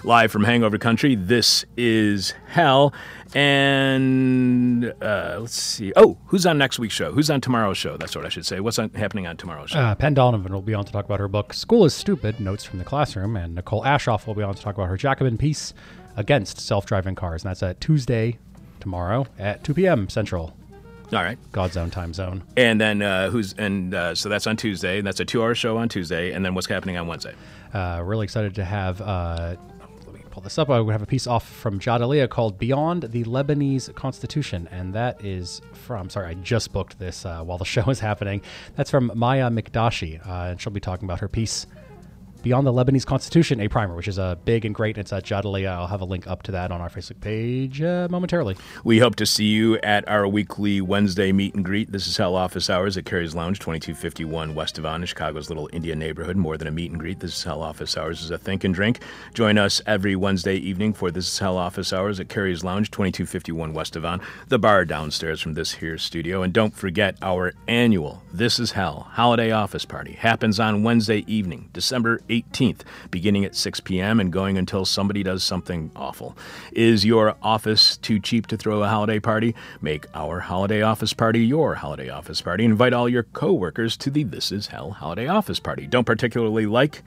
Live 0.03 0.31
from 0.31 0.43
Hangover 0.43 0.77
Country, 0.77 1.15
this 1.15 1.65
is 1.77 2.33
Hell. 2.47 2.93
And 3.33 4.93
uh, 5.01 5.37
let's 5.39 5.59
see. 5.59 5.93
Oh, 5.95 6.17
who's 6.27 6.45
on 6.45 6.57
next 6.57 6.79
week's 6.79 6.93
show? 6.93 7.11
Who's 7.11 7.29
on 7.29 7.39
tomorrow's 7.41 7.77
show? 7.77 7.97
That's 7.97 8.15
what 8.15 8.25
I 8.25 8.29
should 8.29 8.45
say. 8.45 8.59
What's 8.59 8.77
on, 8.79 8.89
happening 8.89 9.25
on 9.27 9.37
tomorrow's 9.37 9.69
show? 9.71 9.79
Uh, 9.79 9.95
Penn 9.95 10.13
Donovan 10.13 10.53
will 10.53 10.61
be 10.61 10.73
on 10.73 10.83
to 10.85 10.91
talk 10.91 11.05
about 11.05 11.19
her 11.19 11.27
book 11.27 11.53
School 11.53 11.85
is 11.85 11.93
Stupid 11.93 12.39
Notes 12.39 12.63
from 12.63 12.79
the 12.79 12.85
Classroom, 12.85 13.35
and 13.37 13.55
Nicole 13.55 13.83
Aschoff 13.83 14.27
will 14.27 14.35
be 14.35 14.43
on 14.43 14.53
to 14.53 14.61
talk 14.61 14.75
about 14.75 14.87
her 14.89 14.97
Jacobin 14.97 15.37
piece 15.37 15.73
Against 16.17 16.59
Self 16.59 16.85
Driving 16.85 17.15
Cars. 17.15 17.43
And 17.43 17.49
that's 17.49 17.63
at 17.63 17.79
Tuesday, 17.79 18.37
tomorrow 18.81 19.25
at 19.39 19.63
2 19.63 19.73
p.m. 19.75 20.09
Central, 20.09 20.53
All 21.13 21.23
right. 21.23 21.37
God's 21.53 21.77
own 21.77 21.89
time 21.89 22.13
zone. 22.13 22.43
And 22.57 22.81
then 22.81 23.01
uh, 23.01 23.29
who's 23.29 23.53
and 23.53 23.93
uh, 23.93 24.13
so 24.13 24.27
that's 24.27 24.45
on 24.45 24.57
Tuesday. 24.57 24.97
And 24.97 25.07
that's 25.07 25.21
a 25.21 25.25
two-hour 25.25 25.55
show 25.55 25.77
on 25.77 25.87
Tuesday. 25.87 26.31
And 26.33 26.43
then 26.43 26.53
what's 26.53 26.67
happening 26.67 26.97
on 26.97 27.07
Wednesday? 27.07 27.33
Uh, 27.73 28.01
really 28.03 28.25
excited 28.25 28.55
to 28.55 28.65
have. 28.65 28.99
Pull 30.31 30.43
this 30.43 30.57
up. 30.57 30.69
I 30.69 30.79
would 30.79 30.93
have 30.93 31.01
a 31.01 31.05
piece 31.05 31.27
off 31.27 31.45
from 31.47 31.77
Jadaliyya 31.77 32.29
called 32.29 32.57
"Beyond 32.57 33.03
the 33.03 33.25
Lebanese 33.25 33.93
Constitution," 33.95 34.69
and 34.71 34.93
that 34.93 35.23
is 35.23 35.61
from. 35.73 36.09
Sorry, 36.09 36.27
I 36.27 36.33
just 36.35 36.71
booked 36.71 36.97
this 36.99 37.25
uh, 37.25 37.43
while 37.43 37.57
the 37.57 37.65
show 37.75 37.89
is 37.89 37.99
happening. 37.99 38.41
That's 38.75 38.89
from 38.89 39.11
Maya 39.13 39.49
Mikdashi, 39.49 40.25
uh, 40.25 40.51
and 40.51 40.61
she'll 40.61 40.71
be 40.71 40.79
talking 40.79 41.05
about 41.05 41.19
her 41.19 41.27
piece 41.27 41.67
Beyond 42.43 42.65
the 42.65 42.73
Lebanese 42.73 43.05
Constitution, 43.05 43.59
a 43.59 43.67
primer, 43.67 43.95
which 43.95 44.07
is 44.07 44.17
a 44.17 44.23
uh, 44.23 44.35
big 44.35 44.65
and 44.65 44.73
great. 44.73 44.97
It's 44.97 45.13
at 45.13 45.23
Jadaliyya. 45.23 45.69
I'll 45.69 45.85
have 45.85 46.01
a 46.01 46.05
link 46.05 46.25
up 46.25 46.41
to 46.43 46.51
that 46.53 46.71
on 46.71 46.81
our 46.81 46.89
Facebook 46.89 47.21
page 47.21 47.83
uh, 47.83 48.07
momentarily. 48.09 48.57
We 48.83 48.97
hope 48.97 49.15
to 49.17 49.27
see 49.27 49.45
you 49.45 49.77
at 49.83 50.07
our 50.09 50.27
weekly 50.27 50.81
Wednesday 50.81 51.31
meet 51.31 51.53
and 51.53 51.63
greet. 51.63 51.91
This 51.91 52.07
is 52.07 52.17
Hell 52.17 52.35
Office 52.35 52.67
Hours 52.67 52.97
at 52.97 53.05
Carrie's 53.05 53.35
Lounge, 53.35 53.59
2251 53.59 54.55
West 54.55 54.79
Avon, 54.79 55.05
Chicago's 55.05 55.49
little 55.49 55.69
Indian 55.71 55.99
neighborhood. 55.99 56.35
More 56.35 56.57
than 56.57 56.67
a 56.67 56.71
meet 56.71 56.89
and 56.89 56.99
greet, 56.99 57.19
This 57.19 57.37
is 57.37 57.43
Hell 57.43 57.61
Office 57.61 57.95
Hours 57.95 58.23
is 58.23 58.31
a 58.31 58.39
think 58.39 58.63
and 58.63 58.73
drink. 58.73 59.01
Join 59.35 59.59
us 59.59 59.79
every 59.85 60.15
Wednesday 60.15 60.55
evening 60.55 60.93
for 60.93 61.11
This 61.11 61.27
is 61.27 61.37
Hell 61.37 61.57
Office 61.57 61.93
Hours 61.93 62.19
at 62.19 62.27
Carrie's 62.27 62.63
Lounge, 62.63 62.89
2251 62.89 63.71
West 63.71 63.95
Avon, 63.95 64.19
the 64.47 64.57
bar 64.57 64.83
downstairs 64.83 65.41
from 65.41 65.53
this 65.53 65.73
here 65.73 65.99
studio. 65.99 66.41
And 66.41 66.51
don't 66.51 66.75
forget 66.75 67.17
our 67.21 67.53
annual 67.67 68.23
This 68.33 68.57
is 68.57 68.71
Hell 68.71 69.09
Holiday 69.11 69.51
Office 69.51 69.85
Party 69.85 70.13
happens 70.13 70.59
on 70.59 70.81
Wednesday 70.81 71.23
evening, 71.27 71.69
December 71.71 72.19
18th, 72.31 72.81
beginning 73.11 73.45
at 73.45 73.55
6 73.55 73.81
p.m. 73.81 74.19
and 74.19 74.31
going 74.31 74.57
until 74.57 74.85
somebody 74.85 75.21
does 75.21 75.43
something 75.43 75.91
awful. 75.95 76.35
Is 76.71 77.05
your 77.05 77.35
office 77.43 77.97
too 77.97 78.19
cheap 78.19 78.47
to 78.47 78.57
throw 78.57 78.81
a 78.81 78.87
holiday 78.87 79.19
party? 79.19 79.53
Make 79.81 80.05
our 80.15 80.39
holiday 80.39 80.81
office 80.81 81.13
party 81.13 81.45
your 81.45 81.75
holiday 81.75 82.09
office 82.09 82.41
party. 82.41 82.63
Invite 82.65 82.93
all 82.93 83.09
your 83.09 83.23
coworkers 83.23 83.97
to 83.97 84.09
the 84.09 84.23
This 84.23 84.51
Is 84.51 84.67
Hell 84.67 84.91
holiday 84.91 85.27
office 85.27 85.59
party. 85.59 85.85
Don't 85.85 86.05
particularly 86.05 86.65
like 86.65 87.03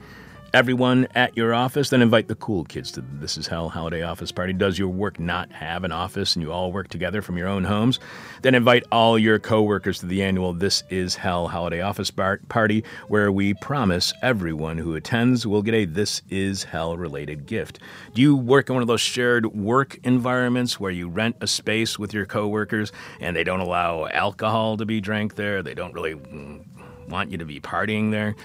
everyone 0.55 1.05
at 1.15 1.35
your 1.35 1.53
office, 1.53 1.89
then 1.89 2.01
invite 2.01 2.29
the 2.29 2.35
cool 2.35 2.63
kids 2.63 2.89
to 2.89 3.01
the 3.01 3.07
This 3.19 3.37
Is 3.37 3.45
Hell 3.45 3.67
holiday 3.67 4.03
office 4.03 4.31
party. 4.31 4.53
Does 4.53 4.79
your 4.79 4.87
work 4.87 5.19
not 5.19 5.51
have 5.51 5.83
an 5.83 5.91
office 5.91 6.33
and 6.33 6.41
you 6.41 6.49
all 6.49 6.71
work 6.71 6.87
together 6.87 7.21
from 7.21 7.37
your 7.37 7.49
own 7.49 7.65
homes? 7.65 7.99
Then 8.41 8.55
invite 8.55 8.85
all 8.89 9.19
your 9.19 9.37
coworkers 9.37 9.99
to 9.99 10.05
the 10.05 10.23
annual 10.23 10.53
This 10.53 10.81
Is 10.89 11.15
Hell 11.15 11.49
holiday 11.49 11.81
office 11.81 12.09
bar- 12.09 12.39
party, 12.47 12.85
where 13.09 13.33
we 13.33 13.53
promise 13.55 14.13
everyone 14.21 14.77
who 14.77 14.95
attends 14.95 15.45
will 15.45 15.61
get 15.61 15.73
a 15.73 15.83
This 15.83 16.21
Is 16.29 16.63
Hell 16.63 16.95
related 16.95 17.47
gift. 17.47 17.79
Do 18.13 18.21
you 18.21 18.37
work 18.37 18.69
in 18.69 18.75
one 18.75 18.81
of 18.81 18.87
those 18.87 19.01
shared 19.01 19.47
work 19.47 19.99
environments 20.05 20.79
where 20.79 20.91
you 20.91 21.09
rent 21.09 21.35
a 21.41 21.47
space 21.47 21.99
with 21.99 22.13
your 22.13 22.25
coworkers 22.25 22.93
and 23.19 23.35
they 23.35 23.43
don't 23.43 23.59
allow 23.59 24.07
alcohol 24.07 24.77
to 24.77 24.85
be 24.85 25.01
drank 25.01 25.35
there? 25.35 25.61
They 25.61 25.73
don't 25.73 25.93
really 25.93 26.15
mm, 26.15 26.63
want 27.09 27.29
you 27.29 27.37
to 27.39 27.45
be 27.45 27.59
partying 27.59 28.11
there? 28.11 28.37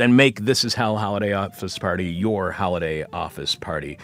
Then 0.00 0.16
make 0.16 0.40
This 0.40 0.64
Is 0.64 0.72
Hell 0.72 0.96
Holiday 0.96 1.34
Office 1.34 1.78
Party 1.78 2.06
your 2.06 2.52
holiday 2.52 3.04
office 3.12 3.54
party. 3.54 3.98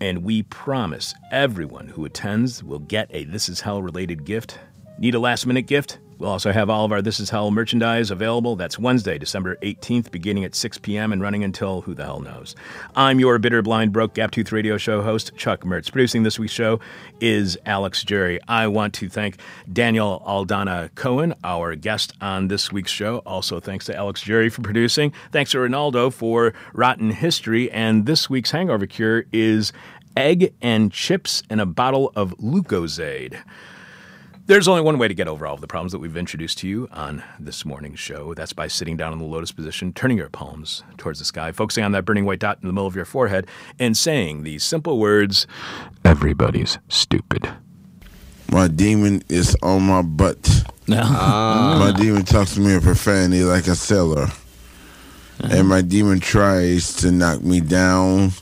And 0.00 0.22
we 0.22 0.44
promise 0.44 1.12
everyone 1.32 1.88
who 1.88 2.04
attends 2.04 2.62
will 2.62 2.78
get 2.78 3.08
a 3.10 3.24
This 3.24 3.48
Is 3.48 3.60
Hell 3.60 3.82
related 3.82 4.24
gift. 4.24 4.60
Need 5.00 5.16
a 5.16 5.18
last 5.18 5.44
minute 5.44 5.66
gift? 5.66 5.98
We'll 6.20 6.32
also 6.32 6.52
have 6.52 6.68
all 6.68 6.84
of 6.84 6.92
our 6.92 7.00
This 7.00 7.18
Is 7.18 7.30
Hell 7.30 7.50
merchandise 7.50 8.10
available. 8.10 8.54
That's 8.54 8.78
Wednesday, 8.78 9.16
December 9.16 9.56
18th, 9.62 10.10
beginning 10.10 10.44
at 10.44 10.54
6 10.54 10.76
p.m. 10.76 11.14
and 11.14 11.22
running 11.22 11.42
until 11.42 11.80
who 11.80 11.94
the 11.94 12.04
hell 12.04 12.20
knows. 12.20 12.54
I'm 12.94 13.18
your 13.18 13.38
bitter, 13.38 13.62
blind, 13.62 13.94
broke, 13.94 14.12
gap 14.12 14.30
tooth 14.30 14.52
radio 14.52 14.76
show 14.76 15.00
host, 15.00 15.34
Chuck 15.38 15.62
Mertz. 15.62 15.90
Producing 15.90 16.22
this 16.22 16.38
week's 16.38 16.52
show 16.52 16.78
is 17.22 17.56
Alex 17.64 18.04
Jerry. 18.04 18.38
I 18.46 18.66
want 18.66 18.92
to 18.94 19.08
thank 19.08 19.38
Daniel 19.72 20.22
Aldana 20.26 20.94
Cohen, 20.94 21.32
our 21.42 21.74
guest 21.74 22.12
on 22.20 22.48
this 22.48 22.70
week's 22.70 22.92
show. 22.92 23.18
Also, 23.24 23.58
thanks 23.58 23.86
to 23.86 23.96
Alex 23.96 24.20
Jerry 24.20 24.50
for 24.50 24.60
producing. 24.60 25.14
Thanks 25.32 25.52
to 25.52 25.56
Ronaldo 25.56 26.12
for 26.12 26.52
Rotten 26.74 27.12
History. 27.12 27.70
And 27.70 28.04
this 28.04 28.28
week's 28.28 28.50
hangover 28.50 28.84
cure 28.84 29.24
is 29.32 29.72
egg 30.18 30.52
and 30.60 30.92
chips 30.92 31.42
in 31.48 31.60
a 31.60 31.66
bottle 31.66 32.12
of 32.14 32.36
Lucozade. 32.36 33.40
There's 34.50 34.66
only 34.66 34.82
one 34.82 34.98
way 34.98 35.06
to 35.06 35.14
get 35.14 35.28
over 35.28 35.46
all 35.46 35.54
of 35.54 35.60
the 35.60 35.68
problems 35.68 35.92
that 35.92 36.00
we've 36.00 36.16
introduced 36.16 36.58
to 36.58 36.68
you 36.68 36.88
on 36.90 37.22
this 37.38 37.64
morning's 37.64 38.00
show. 38.00 38.34
That's 38.34 38.52
by 38.52 38.66
sitting 38.66 38.96
down 38.96 39.12
in 39.12 39.20
the 39.20 39.24
lotus 39.24 39.52
position, 39.52 39.92
turning 39.92 40.16
your 40.16 40.28
palms 40.28 40.82
towards 40.96 41.20
the 41.20 41.24
sky, 41.24 41.52
focusing 41.52 41.84
on 41.84 41.92
that 41.92 42.04
burning 42.04 42.24
white 42.24 42.40
dot 42.40 42.58
in 42.60 42.66
the 42.66 42.72
middle 42.72 42.88
of 42.88 42.96
your 42.96 43.04
forehead, 43.04 43.46
and 43.78 43.96
saying 43.96 44.42
these 44.42 44.64
simple 44.64 44.98
words 44.98 45.46
Everybody's 46.04 46.78
stupid. 46.88 47.48
My 48.50 48.66
demon 48.66 49.22
is 49.28 49.56
on 49.62 49.84
my 49.84 50.02
butt. 50.02 50.64
Ah. 50.92 51.76
My 51.78 51.92
demon 51.96 52.24
talks 52.24 52.54
to 52.54 52.60
me 52.60 52.74
in 52.74 52.80
profanity 52.80 53.44
like 53.44 53.68
a 53.68 53.76
sailor. 53.76 54.30
And 55.44 55.68
my 55.68 55.80
demon 55.80 56.18
tries 56.18 56.92
to 56.96 57.12
knock 57.12 57.44
me 57.44 57.60
down. 57.60 58.32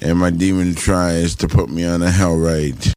And 0.00 0.18
my 0.18 0.30
demon 0.30 0.74
tries 0.74 1.34
to 1.36 1.46
put 1.46 1.68
me 1.68 1.84
on 1.84 2.00
a 2.00 2.10
hell 2.10 2.38
ride. 2.38 2.94